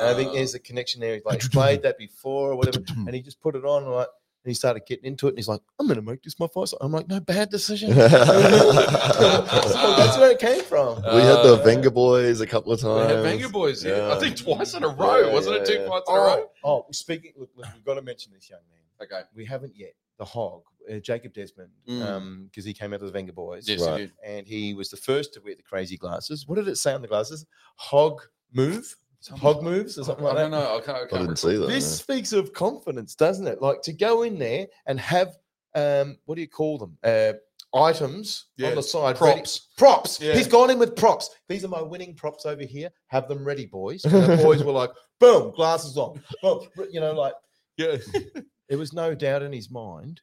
And 0.00 0.08
I 0.08 0.14
think 0.14 0.32
there's 0.32 0.54
a 0.54 0.58
connection 0.58 1.00
there. 1.00 1.14
He's 1.14 1.24
like 1.24 1.42
he 1.42 1.48
played 1.48 1.82
that 1.82 1.98
before 1.98 2.52
or 2.52 2.56
whatever, 2.56 2.82
and 2.88 3.14
he 3.14 3.20
just 3.22 3.40
put 3.40 3.54
it 3.56 3.64
on. 3.64 3.84
Like, 3.86 4.08
and 4.44 4.50
he 4.50 4.54
started 4.54 4.82
getting 4.86 5.04
into 5.04 5.26
it. 5.26 5.30
And 5.30 5.38
he's 5.38 5.48
like, 5.48 5.60
"I'm 5.78 5.86
going 5.86 5.96
to 5.98 6.02
make 6.02 6.22
this 6.22 6.38
my 6.40 6.46
fight." 6.46 6.68
song." 6.68 6.78
I'm 6.82 6.92
like, 6.92 7.08
"No, 7.08 7.20
bad 7.20 7.50
decision." 7.50 7.92
so 7.94 8.08
that's 8.08 10.18
where 10.18 10.30
it 10.30 10.38
came 10.38 10.62
from. 10.62 10.96
We 10.96 11.20
had 11.22 11.42
the 11.42 11.58
Uh, 11.60 11.64
Vengaboys 11.66 12.40
a 12.40 12.46
couple 12.46 12.72
of 12.72 12.80
times. 12.80 13.08
We 13.08 13.14
times. 13.14 13.42
had 13.42 13.52
Vengaboys, 13.52 13.84
yeah. 13.84 13.96
Yeah. 14.08 14.14
I 14.14 14.18
think 14.18 14.36
twice 14.36 14.74
in 14.74 14.84
a 14.84 14.88
row, 14.88 15.26
Yeah, 15.26 15.32
wasn't 15.32 15.56
it? 15.56 15.58
yeah, 15.60 15.64
Two 15.76 15.82
yeah. 15.82 15.88
fights 15.88 16.08
in 16.08 16.14
a 16.14 16.18
row. 16.18 16.50
Oh, 16.64 16.70
oh, 16.70 16.86
speaking. 16.92 17.32
Look, 17.36 17.50
look, 17.56 17.66
we've 17.74 17.84
got 17.84 17.94
to 17.94 18.02
mention 18.02 18.32
this 18.34 18.48
young 18.50 18.60
man. 18.70 19.06
Okay. 19.06 19.22
We 19.34 19.44
haven't 19.44 19.76
yet. 19.76 19.92
The 20.18 20.24
Hog, 20.26 20.62
uh, 20.92 20.98
Jacob 20.98 21.32
Desmond, 21.32 21.70
Mm. 21.88 22.04
um, 22.06 22.44
because 22.50 22.66
he 22.66 22.74
came 22.74 22.92
out 22.92 23.00
of 23.02 23.10
the 23.10 23.18
Vengaboys. 23.18 23.66
Yes, 23.66 23.80
Right. 23.86 24.00
he 24.00 24.06
did. 24.06 24.12
and 24.22 24.46
he 24.46 24.74
was 24.74 24.90
the 24.90 24.98
first 24.98 25.32
to 25.34 25.40
wear 25.40 25.54
the 25.54 25.62
crazy 25.62 25.96
glasses. 25.96 26.46
What 26.46 26.56
did 26.56 26.68
it 26.68 26.76
say 26.76 26.92
on 26.92 27.00
the 27.00 27.08
glasses? 27.08 27.46
Hog 27.76 28.20
move, 28.52 28.94
hog 29.28 29.62
moves, 29.62 29.98
or 29.98 30.04
something 30.04 30.24
I 30.24 30.28
like 30.28 30.36
don't 30.38 30.50
that. 30.52 30.58
know. 30.60 30.76
I 30.76 30.80
can't. 30.80 30.88
I 30.88 30.92
I 30.92 30.98
can't 31.00 31.10
didn't 31.10 31.28
recall. 31.30 31.50
see 31.50 31.56
that. 31.58 31.68
This 31.68 31.98
speaks 31.98 32.32
of 32.32 32.52
confidence, 32.52 33.14
doesn't 33.14 33.46
it? 33.46 33.60
Like 33.60 33.82
to 33.82 33.92
go 33.92 34.22
in 34.22 34.38
there 34.38 34.66
and 34.86 34.98
have 35.00 35.36
um, 35.74 36.16
what 36.24 36.34
do 36.36 36.40
you 36.40 36.48
call 36.48 36.78
them? 36.78 36.96
Uh, 37.04 37.34
items 37.72 38.46
Yeah, 38.56 38.70
on 38.70 38.74
the 38.74 38.82
side, 38.82 39.20
ready- 39.20 39.34
Props. 39.40 39.68
props. 39.78 40.20
Yeah. 40.20 40.34
He's 40.34 40.48
gone 40.48 40.70
in 40.70 40.78
with 40.80 40.96
props. 40.96 41.30
These 41.48 41.64
are 41.64 41.68
my 41.68 41.80
winning 41.82 42.14
props 42.14 42.44
over 42.46 42.64
here. 42.64 42.90
Have 43.06 43.28
them 43.28 43.44
ready, 43.44 43.66
boys. 43.66 44.04
And 44.04 44.12
the 44.12 44.36
boys 44.42 44.64
were 44.64 44.72
like, 44.72 44.90
boom, 45.20 45.52
glasses 45.52 45.96
on. 45.96 46.20
Boom. 46.42 46.62
You 46.90 46.98
know, 47.00 47.12
like 47.12 47.34
Yeah. 47.76 47.98
there 48.68 48.78
was 48.78 48.92
no 48.92 49.14
doubt 49.14 49.42
in 49.42 49.52
his 49.52 49.70
mind 49.70 50.20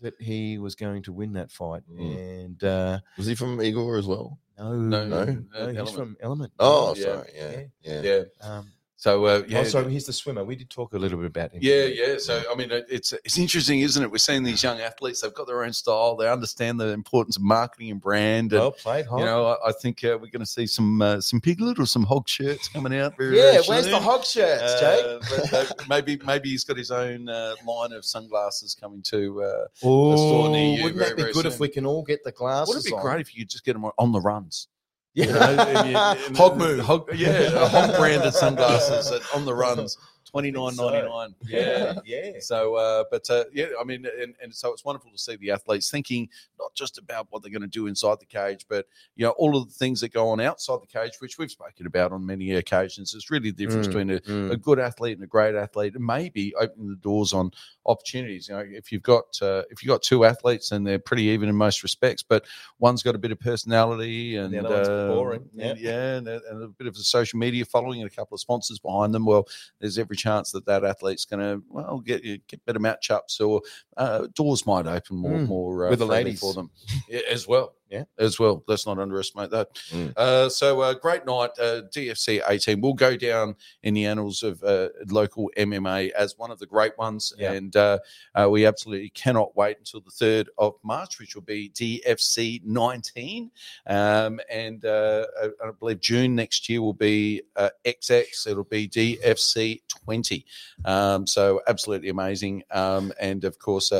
that 0.00 0.14
he 0.18 0.56
was 0.56 0.74
going 0.74 1.02
to 1.02 1.12
win 1.12 1.34
that 1.34 1.52
fight. 1.52 1.82
Mm. 1.92 2.44
And 2.44 2.64
uh, 2.64 3.00
Was 3.18 3.26
he 3.26 3.34
from 3.34 3.60
Igor 3.60 3.98
as 3.98 4.06
well? 4.06 4.38
No, 4.60 4.72
No, 4.76 5.06
No? 5.08 5.24
no, 5.24 5.68
he's 5.68 5.76
Element. 5.78 5.96
from 5.96 6.16
Element. 6.20 6.52
Oh, 6.58 6.94
Yeah. 6.96 7.04
sorry. 7.04 7.30
Yeah. 7.34 7.60
Yeah. 7.82 8.02
Yeah. 8.02 8.22
Um, 8.40 8.72
So 9.00 9.24
uh, 9.24 9.42
yeah. 9.48 9.60
Oh, 9.60 9.64
sorry, 9.64 9.90
he's 9.90 10.04
the 10.04 10.12
swimmer. 10.12 10.44
We 10.44 10.56
did 10.56 10.68
talk 10.68 10.92
a 10.92 10.98
little 10.98 11.16
bit 11.16 11.28
about 11.28 11.52
him. 11.52 11.60
Yeah, 11.62 11.84
yeah. 11.84 12.18
So 12.18 12.42
I 12.52 12.54
mean, 12.54 12.68
it's 12.70 13.14
it's 13.24 13.38
interesting, 13.38 13.80
isn't 13.80 14.02
it? 14.02 14.10
We're 14.10 14.18
seeing 14.18 14.42
these 14.42 14.62
young 14.62 14.78
athletes; 14.78 15.22
they've 15.22 15.32
got 15.32 15.46
their 15.46 15.64
own 15.64 15.72
style. 15.72 16.16
They 16.16 16.28
understand 16.28 16.78
the 16.78 16.88
importance 16.88 17.38
of 17.38 17.42
marketing 17.42 17.92
and 17.92 17.98
brand. 17.98 18.52
And 18.52 18.60
Well 18.60 18.72
played, 18.72 19.06
Hog. 19.06 19.20
you 19.20 19.24
know, 19.24 19.46
I, 19.46 19.70
I 19.70 19.72
think 19.72 20.04
uh, 20.04 20.18
we're 20.20 20.28
going 20.28 20.40
to 20.40 20.46
see 20.46 20.66
some 20.66 21.00
uh, 21.00 21.18
some 21.22 21.40
piglet 21.40 21.78
or 21.78 21.86
some 21.86 22.02
hog 22.02 22.28
shirts 22.28 22.68
coming 22.68 22.94
out. 22.94 23.16
Very, 23.16 23.38
yeah, 23.38 23.52
very 23.52 23.64
where's 23.68 23.88
the 23.88 23.98
hog 23.98 24.22
shirts, 24.22 24.78
Jake? 24.78 25.04
Uh, 25.06 25.18
but, 25.50 25.52
uh, 25.54 25.74
maybe 25.88 26.20
maybe 26.26 26.50
he's 26.50 26.64
got 26.64 26.76
his 26.76 26.90
own 26.90 27.26
uh, 27.30 27.54
line 27.66 27.92
of 27.92 28.04
sunglasses 28.04 28.74
coming 28.78 29.00
to. 29.04 29.42
Uh, 29.42 29.64
Oh, 29.82 30.14
store 30.14 30.50
near 30.50 30.76
you 30.76 30.84
wouldn't 30.84 30.98
very, 30.98 31.14
that 31.14 31.26
be 31.28 31.32
good 31.32 31.46
if 31.46 31.58
we 31.58 31.68
can 31.68 31.86
all 31.86 32.02
get 32.02 32.22
the 32.22 32.32
glasses? 32.32 32.74
would 32.74 32.84
it 32.84 32.86
be 32.86 32.92
on? 32.92 33.00
great 33.00 33.20
if 33.22 33.34
you 33.34 33.44
could 33.44 33.48
just 33.48 33.64
get 33.64 33.72
them 33.72 33.86
on 33.96 34.12
the 34.12 34.20
runs? 34.20 34.68
Yeah, 35.14 35.26
You 35.26 35.32
know, 35.32 35.40
and 35.40 35.90
you- 35.90 35.96
and 36.26 36.36
hog 36.36 36.56
move. 36.56 36.80
hog, 36.80 37.10
yeah, 37.14 37.66
hog 37.68 37.96
branded 37.96 38.32
sunglasses 38.32 39.12
on 39.34 39.44
the 39.44 39.54
runs, 39.54 39.98
twenty 40.30 40.50
nine 40.50 40.76
ninety 40.76 41.08
nine. 41.08 41.34
Yeah. 41.46 41.94
yeah. 42.04 42.32
So, 42.40 42.76
uh, 42.76 43.04
but 43.10 43.28
uh, 43.30 43.44
yeah, 43.52 43.66
I 43.80 43.84
mean, 43.84 44.06
and, 44.20 44.34
and 44.42 44.54
so 44.54 44.72
it's 44.72 44.84
wonderful 44.84 45.10
to 45.10 45.18
see 45.18 45.36
the 45.36 45.50
athletes 45.50 45.90
thinking 45.90 46.28
not 46.58 46.74
just 46.74 46.98
about 46.98 47.26
what 47.30 47.42
they're 47.42 47.50
going 47.50 47.62
to 47.62 47.68
do 47.68 47.86
inside 47.86 48.18
the 48.20 48.26
cage, 48.26 48.66
but 48.68 48.86
you 49.16 49.24
know 49.26 49.32
all 49.32 49.56
of 49.56 49.66
the 49.68 49.74
things 49.74 50.00
that 50.00 50.12
go 50.12 50.28
on 50.28 50.40
outside 50.40 50.78
the 50.80 50.86
cage, 50.86 51.12
which 51.20 51.38
we've 51.38 51.50
spoken 51.50 51.86
about 51.86 52.12
on 52.12 52.24
many 52.24 52.52
occasions. 52.52 53.14
It's 53.14 53.30
really 53.30 53.50
the 53.50 53.56
difference 53.56 53.80
Mm, 53.80 53.86
between 53.86 54.10
a, 54.10 54.20
mm. 54.20 54.50
a 54.50 54.56
good 54.56 54.78
athlete 54.78 55.16
and 55.16 55.24
a 55.24 55.26
great 55.26 55.54
athlete, 55.54 55.94
and 55.94 56.04
maybe 56.04 56.54
opening 56.56 56.90
the 56.90 56.96
doors 56.96 57.32
on 57.32 57.50
opportunities. 57.86 58.48
You 58.48 58.54
know, 58.54 58.64
if 58.66 58.92
you've 58.92 59.02
got 59.02 59.24
uh, 59.40 59.62
if 59.70 59.82
you've 59.82 59.88
got 59.88 60.02
two 60.02 60.24
athletes 60.24 60.72
and 60.72 60.86
they're 60.86 60.98
pretty 60.98 61.24
even 61.24 61.48
in 61.48 61.54
most 61.56 61.82
respects, 61.82 62.22
but 62.22 62.44
one's 62.78 63.02
got 63.02 63.14
a 63.14 63.18
bit 63.18 63.32
of 63.32 63.40
personality 63.40 64.36
and, 64.36 64.52
the 64.52 64.58
other 64.58 64.68
one's 64.74 64.88
uh, 64.88 65.08
boring, 65.08 65.48
yeah. 65.54 65.74
yeah, 65.78 66.16
and, 66.16 66.28
a- 66.28 66.42
and 66.50 66.62
a 66.62 66.68
bit 66.68 66.86
of 66.86 66.94
a 66.94 66.98
social 66.98 67.38
media 67.38 67.64
following 67.64 68.02
and 68.02 68.10
a 68.10 68.14
couple 68.14 68.34
of 68.34 68.40
sponsors 68.40 68.78
behind 68.78 69.14
them. 69.14 69.24
Well, 69.24 69.48
there's 69.80 69.98
every 69.98 70.16
chance 70.20 70.52
that 70.52 70.66
that 70.66 70.84
athlete's 70.84 71.24
going 71.24 71.40
to 71.40 71.62
well 71.68 71.98
get 72.00 72.22
get 72.46 72.64
better 72.66 72.78
matchups 72.80 73.40
or 73.40 73.60
uh, 73.96 74.26
doors 74.34 74.66
might 74.66 74.86
open 74.86 75.16
more 75.16 75.38
Mm. 75.38 75.48
more 75.48 75.86
uh, 75.86 75.90
With 75.90 75.98
the 76.00 76.06
ladies. 76.06 76.40
for 76.40 76.52
them 76.54 76.70
as 77.36 77.46
well. 77.48 77.74
Yeah. 77.90 78.04
as 78.18 78.38
well. 78.38 78.62
Let's 78.68 78.86
not 78.86 78.98
underestimate 79.00 79.50
that. 79.50 79.74
Mm. 79.90 80.12
Uh, 80.16 80.48
so 80.48 80.80
uh, 80.80 80.94
great 80.94 81.26
night. 81.26 81.50
Uh, 81.58 81.82
DFC 81.92 82.40
18 82.48 82.80
will 82.80 82.94
go 82.94 83.16
down 83.16 83.56
in 83.82 83.94
the 83.94 84.06
annals 84.06 84.44
of 84.44 84.62
uh, 84.62 84.90
local 85.08 85.50
MMA 85.56 86.10
as 86.10 86.38
one 86.38 86.52
of 86.52 86.60
the 86.60 86.66
great 86.66 86.96
ones, 86.98 87.32
Yeah. 87.36 87.52
and 87.52 87.74
uh, 87.74 87.98
uh, 88.36 88.48
we 88.48 88.64
absolutely 88.64 89.10
cannot 89.10 89.56
wait 89.56 89.78
until 89.78 90.00
the 90.02 90.10
third 90.12 90.50
of 90.56 90.74
March, 90.84 91.18
which 91.18 91.34
will 91.34 91.42
be 91.42 91.70
DFC 91.70 92.62
19, 92.64 93.50
um, 93.88 94.38
and 94.48 94.84
uh, 94.84 95.26
I, 95.42 95.46
I 95.66 95.70
believe 95.78 96.00
June 96.00 96.36
next 96.36 96.68
year 96.68 96.80
will 96.80 96.92
be 96.94 97.42
uh, 97.56 97.70
XX. 97.84 98.46
It'll 98.46 98.62
be 98.64 98.88
DFC 98.88 99.80
20. 99.88 100.46
Um, 100.84 101.26
so 101.26 101.60
absolutely 101.66 102.10
amazing, 102.10 102.62
um, 102.70 103.12
and 103.20 103.42
of 103.44 103.58
course. 103.58 103.92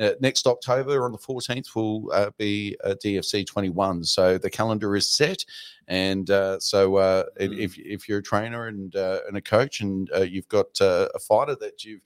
Uh, 0.00 0.10
next 0.20 0.46
October 0.46 1.04
on 1.04 1.12
the 1.12 1.18
14th 1.18 1.74
will 1.74 2.10
uh, 2.12 2.30
be 2.38 2.76
uh, 2.82 2.94
DFC 3.04 3.46
21. 3.46 4.04
So 4.04 4.38
the 4.38 4.48
calendar 4.50 4.96
is 4.96 5.08
set. 5.08 5.44
And 5.88 6.30
uh, 6.30 6.58
so 6.60 6.96
uh, 6.96 7.24
if- 7.38 7.50
Mm. 7.50 7.58
if, 7.58 7.78
if 7.78 8.08
you're 8.08 8.20
a 8.20 8.22
trainer 8.22 8.68
and, 8.68 8.94
uh, 8.96 9.20
and 9.28 9.36
a 9.36 9.40
coach 9.42 9.80
and 9.80 10.10
uh, 10.14 10.20
you've 10.22 10.48
got 10.48 10.66
uh, 10.80 11.08
a 11.14 11.18
fighter 11.18 11.54
that 11.56 11.84
you've 11.84 12.00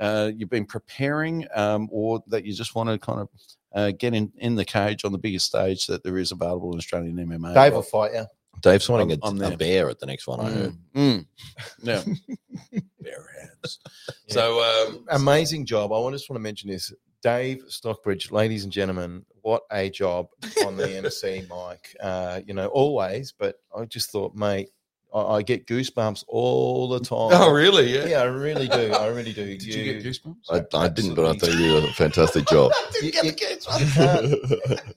uh, 0.00 0.30
you've 0.36 0.48
been 0.50 0.64
preparing 0.66 1.46
um, 1.54 1.88
or 1.92 2.22
that 2.26 2.44
you 2.44 2.52
just 2.54 2.74
want 2.74 2.88
to 2.88 2.98
kind 2.98 3.20
of 3.20 3.28
uh, 3.74 3.90
get 3.98 4.14
in, 4.14 4.32
in 4.38 4.54
the 4.54 4.64
cage 4.64 5.04
on 5.04 5.12
the 5.12 5.18
biggest 5.18 5.46
stage 5.46 5.86
that 5.86 6.02
there 6.02 6.16
is 6.18 6.32
available 6.32 6.72
in 6.72 6.78
Australian 6.78 7.16
MMA. 7.16 7.54
Dave 7.54 7.74
will 7.74 7.82
fight 7.82 8.12
you. 8.14 8.24
Dave's 8.62 8.88
wanting 8.88 9.10
I'm- 9.22 9.40
a, 9.40 9.46
I'm 9.46 9.52
a 9.52 9.56
bear 9.56 9.88
at 9.88 9.98
the 9.98 10.06
next 10.06 10.26
one. 10.26 10.40
I 10.40 10.50
heard. 10.50 10.76
Mm, 10.94 11.26
mm. 11.26 11.26
Yeah. 11.82 12.02
Bare 13.00 13.26
hands. 13.40 13.78
So 14.28 14.60
um, 14.88 15.04
amazing 15.10 15.66
job. 15.66 15.92
I 15.92 16.10
just 16.12 16.28
want 16.30 16.36
to 16.38 16.42
mention 16.42 16.70
this. 16.70 16.92
Dave 17.22 17.62
Stockbridge, 17.68 18.30
ladies 18.32 18.64
and 18.64 18.72
gentlemen, 18.72 19.24
what 19.42 19.62
a 19.70 19.90
job 19.90 20.28
on 20.66 20.76
the 20.76 20.96
MC 20.96 21.40
mic. 21.50 21.94
Uh, 22.00 22.40
you 22.46 22.54
know, 22.54 22.68
always, 22.68 23.32
but 23.32 23.56
I 23.76 23.84
just 23.84 24.10
thought, 24.10 24.34
mate, 24.34 24.70
I, 25.12 25.20
I 25.20 25.42
get 25.42 25.66
goosebumps 25.66 26.24
all 26.28 26.88
the 26.88 27.00
time. 27.00 27.30
Oh, 27.32 27.50
really? 27.52 27.92
Yeah. 27.94 28.06
Yeah, 28.06 28.20
I 28.22 28.24
really 28.24 28.68
do. 28.68 28.92
I 28.92 29.08
really 29.08 29.32
do. 29.32 29.44
Did 29.58 29.64
you, 29.64 29.84
get 29.84 30.02
goosebumps? 30.04 30.36
I, 30.50 30.64
I 30.78 30.88
didn't, 30.88 31.14
but 31.14 31.26
I 31.26 31.32
thought 31.38 31.50
you 31.52 31.58
did 31.80 31.84
a 31.84 31.92
fantastic 31.92 32.46
job. 32.46 32.72
You- 33.02 33.10
you- 33.22 33.22
you 33.24 33.32
can't, 33.92 34.34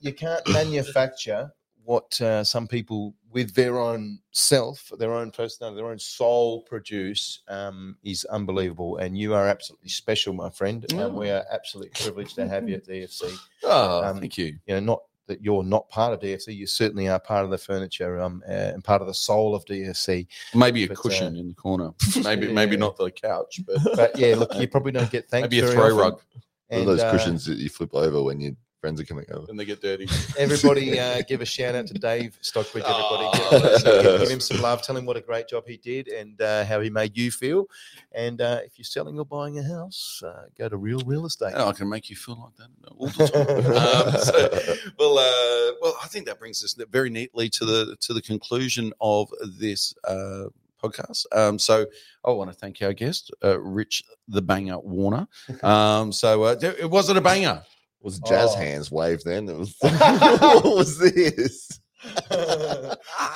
you 0.00 0.12
can't 0.12 0.48
manufacture 0.48 1.52
what 1.84 2.20
uh, 2.20 2.42
some 2.44 2.66
people 2.66 3.14
with 3.30 3.54
their 3.54 3.78
own 3.78 4.18
self, 4.30 4.90
their 4.98 5.12
own 5.12 5.30
personality, 5.30 5.76
their 5.76 5.90
own 5.90 5.98
soul 5.98 6.62
produce 6.62 7.40
um, 7.48 7.96
is 8.04 8.24
unbelievable. 8.26 8.96
And 8.98 9.18
you 9.18 9.34
are 9.34 9.48
absolutely 9.48 9.88
special, 9.90 10.32
my 10.32 10.50
friend. 10.50 10.84
And 10.92 11.14
we 11.14 11.30
are 11.30 11.44
absolutely 11.52 11.90
privileged 12.00 12.36
to 12.36 12.48
have 12.48 12.68
you 12.68 12.76
at 12.76 12.86
DFC. 12.86 13.36
Oh, 13.64 14.02
Um, 14.04 14.20
thank 14.20 14.38
you. 14.38 14.56
You 14.66 14.74
know, 14.74 14.80
not 14.80 15.02
that 15.26 15.42
you're 15.42 15.62
not 15.64 15.88
part 15.88 16.12
of 16.12 16.20
DFC, 16.20 16.54
you 16.54 16.66
certainly 16.66 17.08
are 17.08 17.18
part 17.18 17.44
of 17.44 17.50
the 17.50 17.56
furniture 17.58 18.20
um, 18.20 18.42
uh, 18.46 18.52
and 18.52 18.84
part 18.84 19.00
of 19.00 19.08
the 19.08 19.14
soul 19.14 19.54
of 19.54 19.64
DFC. 19.64 20.26
Maybe 20.54 20.84
a 20.84 20.88
but, 20.88 20.98
uh, 20.98 21.00
cushion 21.00 21.36
in 21.36 21.48
the 21.48 21.54
corner. 21.54 21.92
Maybe 22.22 22.52
maybe 22.52 22.76
not 22.76 22.96
the 22.98 23.10
couch, 23.10 23.60
but 23.66 23.78
But 23.96 24.18
yeah, 24.18 24.34
look, 24.36 24.54
you 24.54 24.68
probably 24.74 24.92
don't 24.92 25.10
get 25.10 25.28
thanked. 25.30 25.50
maybe 25.50 25.66
a 25.66 25.72
throw 25.72 25.84
often. 25.86 25.96
rug 25.96 26.12
One 26.12 26.20
of 26.36 26.42
And, 26.80 26.88
those 26.88 27.00
uh, 27.00 27.10
cushions 27.10 27.46
that 27.46 27.56
you 27.56 27.70
flip 27.70 27.94
over 27.94 28.22
when 28.22 28.38
your 28.40 28.52
friends 28.84 29.00
are 29.00 29.04
coming 29.06 29.24
over. 29.32 29.46
And 29.48 29.58
they 29.58 29.64
get 29.64 29.80
dirty. 29.80 30.06
Everybody, 30.38 31.00
uh, 31.00 31.22
give 31.26 31.40
a 31.40 31.46
shout 31.46 31.74
out 31.74 31.86
to 31.86 31.94
Dave 31.94 32.36
Stockbridge. 32.42 32.84
Everybody, 32.84 33.38
give, 33.38 33.46
Oh. 33.50 33.78
give- 34.02 34.20
give 34.20 34.30
him 34.36 34.40
some 34.40 34.60
love. 34.60 34.82
Tell 34.82 34.94
him 34.94 35.06
what 35.06 35.16
a 35.16 35.22
great 35.22 35.48
job 35.48 35.64
he 35.66 35.78
did 35.78 36.08
and 36.08 36.38
uh, 36.42 36.66
how 36.66 36.82
he 36.82 36.90
made 36.90 37.16
you 37.16 37.30
feel. 37.30 37.64
And 38.12 38.42
uh, 38.42 38.60
if 38.62 38.78
you're 38.78 38.84
selling 38.84 39.18
or 39.18 39.24
buying 39.24 39.58
a 39.58 39.62
house, 39.62 40.22
uh, 40.22 40.48
go 40.58 40.68
to 40.68 40.76
Real 40.76 41.00
Real 41.06 41.24
Estate. 41.24 41.54
Oh, 41.56 41.68
I 41.68 41.72
can 41.72 41.88
make 41.88 42.10
you 42.10 42.16
feel 42.16 42.38
like 42.38 42.56
that 42.56 42.90
all 42.94 43.06
the 43.06 43.26
time. 43.26 44.14
um, 44.14 44.20
so, 44.20 44.74
well, 44.98 45.18
uh, 45.18 45.72
well, 45.80 45.96
I 46.02 46.06
think 46.08 46.26
that 46.26 46.38
brings 46.38 46.62
us 46.62 46.74
very 46.90 47.08
neatly 47.08 47.48
to 47.48 47.64
the 47.64 47.96
to 48.00 48.12
the 48.12 48.20
conclusion 48.20 48.92
of 49.00 49.30
this 49.58 49.94
uh, 50.06 50.44
podcast. 50.82 51.24
Um, 51.32 51.58
so, 51.58 51.86
I 52.22 52.30
want 52.32 52.50
to 52.50 52.54
thank 52.56 52.82
our 52.82 52.92
guest, 52.92 53.30
uh, 53.42 53.58
Rich 53.58 54.04
the 54.28 54.42
Banger 54.42 54.78
Warner. 54.78 55.26
Um, 55.62 56.12
so, 56.12 56.42
uh, 56.42 56.56
it 56.60 56.90
wasn't 56.90 57.16
a 57.16 57.22
banger. 57.22 57.62
Was 58.04 58.20
jazz 58.20 58.50
Oh. 58.52 58.56
hands 58.58 58.90
waved 58.92 59.24
then? 59.24 59.48
It 59.48 59.56
was, 59.56 59.74
what 59.80 60.64
was 60.76 60.98
this? 60.98 61.80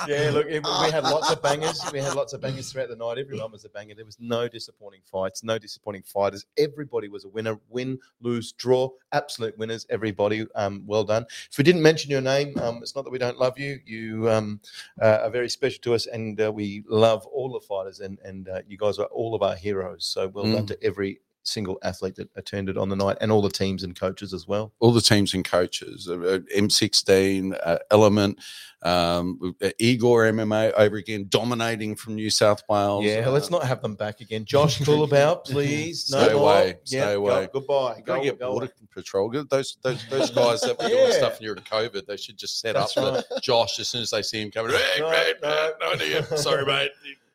yeah, 0.07 0.29
look, 0.31 0.45
it- 0.47 0.63
we 0.63 0.91
had 0.91 1.03
lots 1.03 1.31
of 1.31 1.41
bangers. 1.41 1.81
We 1.91 1.99
had 1.99 2.13
lots 2.13 2.33
of 2.33 2.41
bangers 2.41 2.71
throughout 2.71 2.89
the 2.89 2.95
night. 2.95 3.17
Everyone 3.17 3.51
was 3.51 3.65
a 3.65 3.69
banger. 3.69 3.95
There 3.95 4.05
was 4.05 4.17
no 4.19 4.47
disappointing 4.47 5.01
fights, 5.11 5.43
no 5.43 5.57
disappointing 5.57 6.03
fighters. 6.03 6.45
Everybody 6.57 7.07
was 7.07 7.25
a 7.25 7.29
winner. 7.29 7.57
Win, 7.69 7.97
lose, 8.21 8.51
draw. 8.53 8.89
Absolute 9.11 9.57
winners. 9.57 9.87
Everybody. 9.89 10.45
Um, 10.55 10.83
well 10.85 11.03
done. 11.03 11.25
If 11.51 11.57
we 11.57 11.63
didn't 11.63 11.81
mention 11.81 12.11
your 12.11 12.21
name, 12.21 12.55
um, 12.59 12.77
it's 12.81 12.95
not 12.95 13.03
that 13.05 13.11
we 13.11 13.17
don't 13.17 13.39
love 13.39 13.57
you. 13.57 13.79
You 13.85 14.29
um, 14.29 14.59
uh, 15.01 15.19
are 15.23 15.29
very 15.31 15.49
special 15.49 15.79
to 15.81 15.95
us, 15.95 16.05
and 16.05 16.39
uh, 16.39 16.51
we 16.51 16.83
love 16.87 17.25
all 17.25 17.51
the 17.51 17.61
fighters. 17.61 17.99
And 18.01 18.19
and 18.23 18.47
uh, 18.49 18.61
you 18.67 18.77
guys 18.77 18.99
are 18.99 19.05
all 19.07 19.33
of 19.33 19.41
our 19.41 19.55
heroes. 19.55 20.05
So 20.05 20.27
well 20.27 20.43
done 20.45 20.63
Mm. 20.65 20.67
to 20.67 20.83
every 20.83 21.21
single 21.49 21.77
athlete 21.83 22.15
that 22.15 22.29
attended 22.35 22.77
on 22.77 22.87
the 22.89 22.95
night, 22.95 23.17
and 23.21 23.31
all 23.31 23.41
the 23.41 23.49
teams 23.49 23.83
and 23.83 23.99
coaches 23.99 24.33
as 24.33 24.47
well. 24.47 24.71
all 24.79 24.91
the 24.93 25.01
teams 25.01 25.33
and 25.33 25.43
coaches, 25.43 26.07
uh, 26.09 26.13
uh, 26.19 26.39
M16, 26.55 27.57
uh, 27.63 27.77
Element, 27.91 28.39
um, 28.83 29.55
uh, 29.61 29.69
Igor 29.79 30.23
MMA 30.31 30.71
over 30.73 30.95
again, 30.97 31.25
dominating 31.29 31.95
from 31.95 32.15
New 32.15 32.29
South 32.29 32.61
Wales. 32.69 33.03
Yeah, 33.05 33.25
Uh, 33.27 33.31
let's 33.31 33.49
not 33.49 33.63
have 33.65 33.81
them 33.81 33.95
back 33.95 34.21
again. 34.21 34.45
Josh 34.45 34.79
Coolabout, 34.85 35.45
please. 35.45 36.09
No 36.09 36.23
Stay 36.23 36.33
more. 36.33 36.41
away, 36.53 36.75
stay 36.85 36.97
Yeah, 36.97 37.13
go- 37.15 37.47
goodbye. 37.51 38.01
Go- 38.05 38.23
get 38.23 38.39
go 38.39 38.51
border 38.51 38.65
away. 38.67 38.73
patrol. 38.93 39.29
Those 39.49 39.77
those 39.83 40.05
those 40.09 40.31
guys 40.31 40.61
that 40.61 40.77
were 40.81 40.87
doing 40.87 41.07
Yeah. 41.09 41.17
stuff 41.17 41.39
during 41.39 41.61
COVID, 41.63 42.05
they 42.05 42.17
should 42.17 42.37
just 42.37 42.59
set 42.59 42.75
That's 42.75 42.95
up 42.97 43.13
right. 43.15 43.23
the 43.29 43.39
Josh 43.41 43.79
as 43.79 43.89
soon 43.89 44.01
as 44.01 44.11
they 44.11 44.21
see 44.21 44.41
him 44.41 44.51
coming. 44.51 44.71
Hey, 44.73 44.99
No, 45.01 45.09
mate, 45.11 45.35
no. 45.41 45.71
no, 45.81 45.93
no, 45.95 46.03
yeah, 46.05 46.23
sorry, 46.35 46.65
mate. 46.73 46.91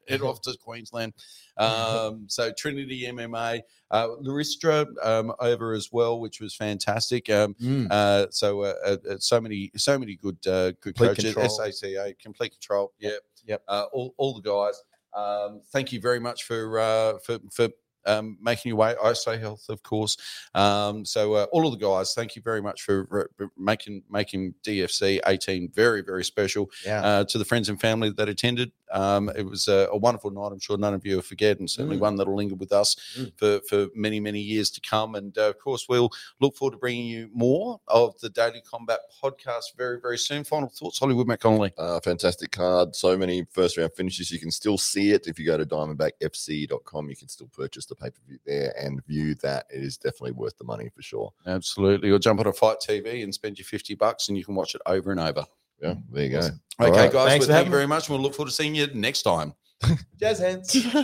Head 0.09 0.21
off 0.23 0.41
to 0.43 0.55
Queensland. 0.63 1.15
Um, 1.57 2.25
so 2.29 2.53
Trinity 2.53 3.03
MMA, 3.03 3.61
uh, 3.91 4.09
Laristra 4.23 4.87
um, 5.03 5.33
over 5.41 5.73
as 5.73 5.91
well, 5.93 6.21
which 6.21 6.41
was 6.41 6.55
fantastic. 6.55 7.31
Um, 7.31 7.55
Mm. 7.55 7.87
uh, 7.91 8.27
so 8.31 8.63
uh, 8.63 8.75
uh, 8.85 8.97
uh, 9.11 9.19
so 9.19 9.41
many 9.41 9.71
so 9.77 9.99
many 9.99 10.17
good 10.17 10.39
uh, 10.47 10.73
good 10.81 10.97
Complete 10.97 11.09
coaches. 11.09 11.35
control. 11.35 11.49
SACA, 11.61 12.15
complete 12.19 12.53
control. 12.53 12.93
Yep, 12.99 13.21
Yep. 13.47 13.63
Uh, 13.69 13.85
all 13.93 14.15
all 14.17 14.35
the 14.35 14.43
guys. 14.43 14.83
Um, 15.15 15.61
thank 15.73 15.93
you 15.93 16.01
very 16.01 16.19
much 16.19 16.43
for 16.45 16.79
uh, 16.81 17.19
for 17.19 17.39
for 17.53 17.69
um, 18.07 18.37
making 18.41 18.71
your 18.71 18.77
way. 18.77 18.95
ISO 19.03 19.39
Health, 19.39 19.67
of 19.69 19.83
course. 19.83 20.17
Um, 20.55 21.05
so 21.05 21.35
uh, 21.35 21.47
all 21.53 21.67
of 21.67 21.79
the 21.79 21.85
guys, 21.85 22.15
thank 22.15 22.37
you 22.37 22.43
very 22.43 22.61
much 22.63 22.83
for, 22.83 23.07
for 23.37 23.51
making 23.57 24.03
making 24.11 24.55
DFC 24.65 25.21
18 25.27 25.71
very 25.73 26.03
very 26.03 26.25
special. 26.25 26.71
Yeah. 26.85 27.03
Uh, 27.05 27.25
to 27.25 27.39
the 27.39 27.45
friends 27.45 27.69
and 27.69 27.81
family 27.81 28.11
that 28.11 28.29
attended, 28.29 28.73
um, 28.93 29.31
it 29.37 29.45
was 29.45 29.69
a, 29.69 29.89
a 29.91 29.97
wonderful 29.97 30.31
night. 30.31 30.53
I'm 30.53 30.59
sure 30.61 30.77
none 30.77 30.95
of 30.95 31.05
you 31.07 31.17
will 31.17 31.23
forget, 31.23 31.59
and 31.59 31.69
certainly 31.69 31.97
Mm. 31.97 32.01
one 32.01 32.17
that'll 32.17 32.35
linger 32.37 32.55
with 32.55 32.73
us 32.73 32.97
Mm. 33.19 33.33
for 33.39 33.61
for 33.69 33.89
many 33.95 34.21
many 34.21 34.41
years 34.41 34.71
to 34.71 34.81
come. 34.81 35.15
And 35.15 35.37
uh, 35.39 35.49
of 35.51 35.59
course, 35.59 35.87
we'll 35.89 36.11
look 36.41 36.57
forward 36.57 36.73
to 36.73 36.79
bringing 36.79 37.07
you 37.07 37.31
more 37.33 37.81
of 37.89 38.19
the 38.21 38.31
Daily 38.31 38.63
Combat 38.69 39.01
podcast 39.23 39.75
very 39.77 40.01
very 40.01 40.19
soon. 40.19 40.45
Final 40.45 40.69
thoughts, 40.69 40.99
Hollywood 40.99 41.27
Matt 41.27 41.41
Connolly. 41.41 41.73
Uh, 41.79 42.01
fantastic 42.01 42.51
card. 42.53 42.95
So 42.95 43.17
many 43.17 43.45
first 43.51 43.77
round 43.77 43.93
finishes. 43.95 44.31
You 44.31 44.39
can 44.39 44.51
still 44.51 44.79
see 44.79 45.11
it 45.13 45.27
if 45.27 45.39
you 45.39 45.47
go 45.47 45.57
to 45.59 45.67
diamondbackfc.com. 45.67 47.09
You 47.09 47.17
can 47.17 47.29
still 47.29 47.49
purchase 47.49 47.87
the 47.87 47.94
pay 47.95 48.11
per 48.11 48.21
view 48.27 48.39
there 48.47 48.75
and 48.81 49.05
view 49.07 49.35
that. 49.37 49.67
It 49.71 49.83
is 49.83 49.97
definitely 49.97 50.33
worth 50.33 50.57
the 50.59 50.65
money 50.65 50.89
for 50.95 51.03
sure. 51.03 51.33
Absolutely, 51.47 52.11
or 52.11 52.19
jump 52.19 52.41
on 52.41 52.47
a 52.47 52.53
Fight 52.53 52.79
TV 52.87 53.23
and 53.23 53.35
spend 53.35 53.59
your 53.59 53.67
fifty 53.67 53.95
bucks, 53.95 54.29
and 54.29 54.39
you 54.39 54.45
can 54.45 54.55
watch 54.55 54.75
it 54.75 54.83
over 54.87 55.11
and 55.11 55.21
over. 55.21 55.45
Yeah, 55.83 55.95
there 56.11 56.25
you 56.25 56.31
go. 56.31 56.39
Okay, 56.39 56.51
All 56.81 56.91
right. 56.91 57.13
guys, 57.13 57.39
well, 57.39 57.49
thank 57.49 57.67
you 57.67 57.71
very 57.71 57.87
much. 57.87 58.09
We'll 58.09 58.21
look 58.21 58.35
forward 58.35 58.51
to 58.51 58.55
seeing 58.55 58.75
you 58.75 58.89
next 58.95 59.23
time. 59.23 59.55
Jazz 60.19 60.39
hands. 60.39 60.75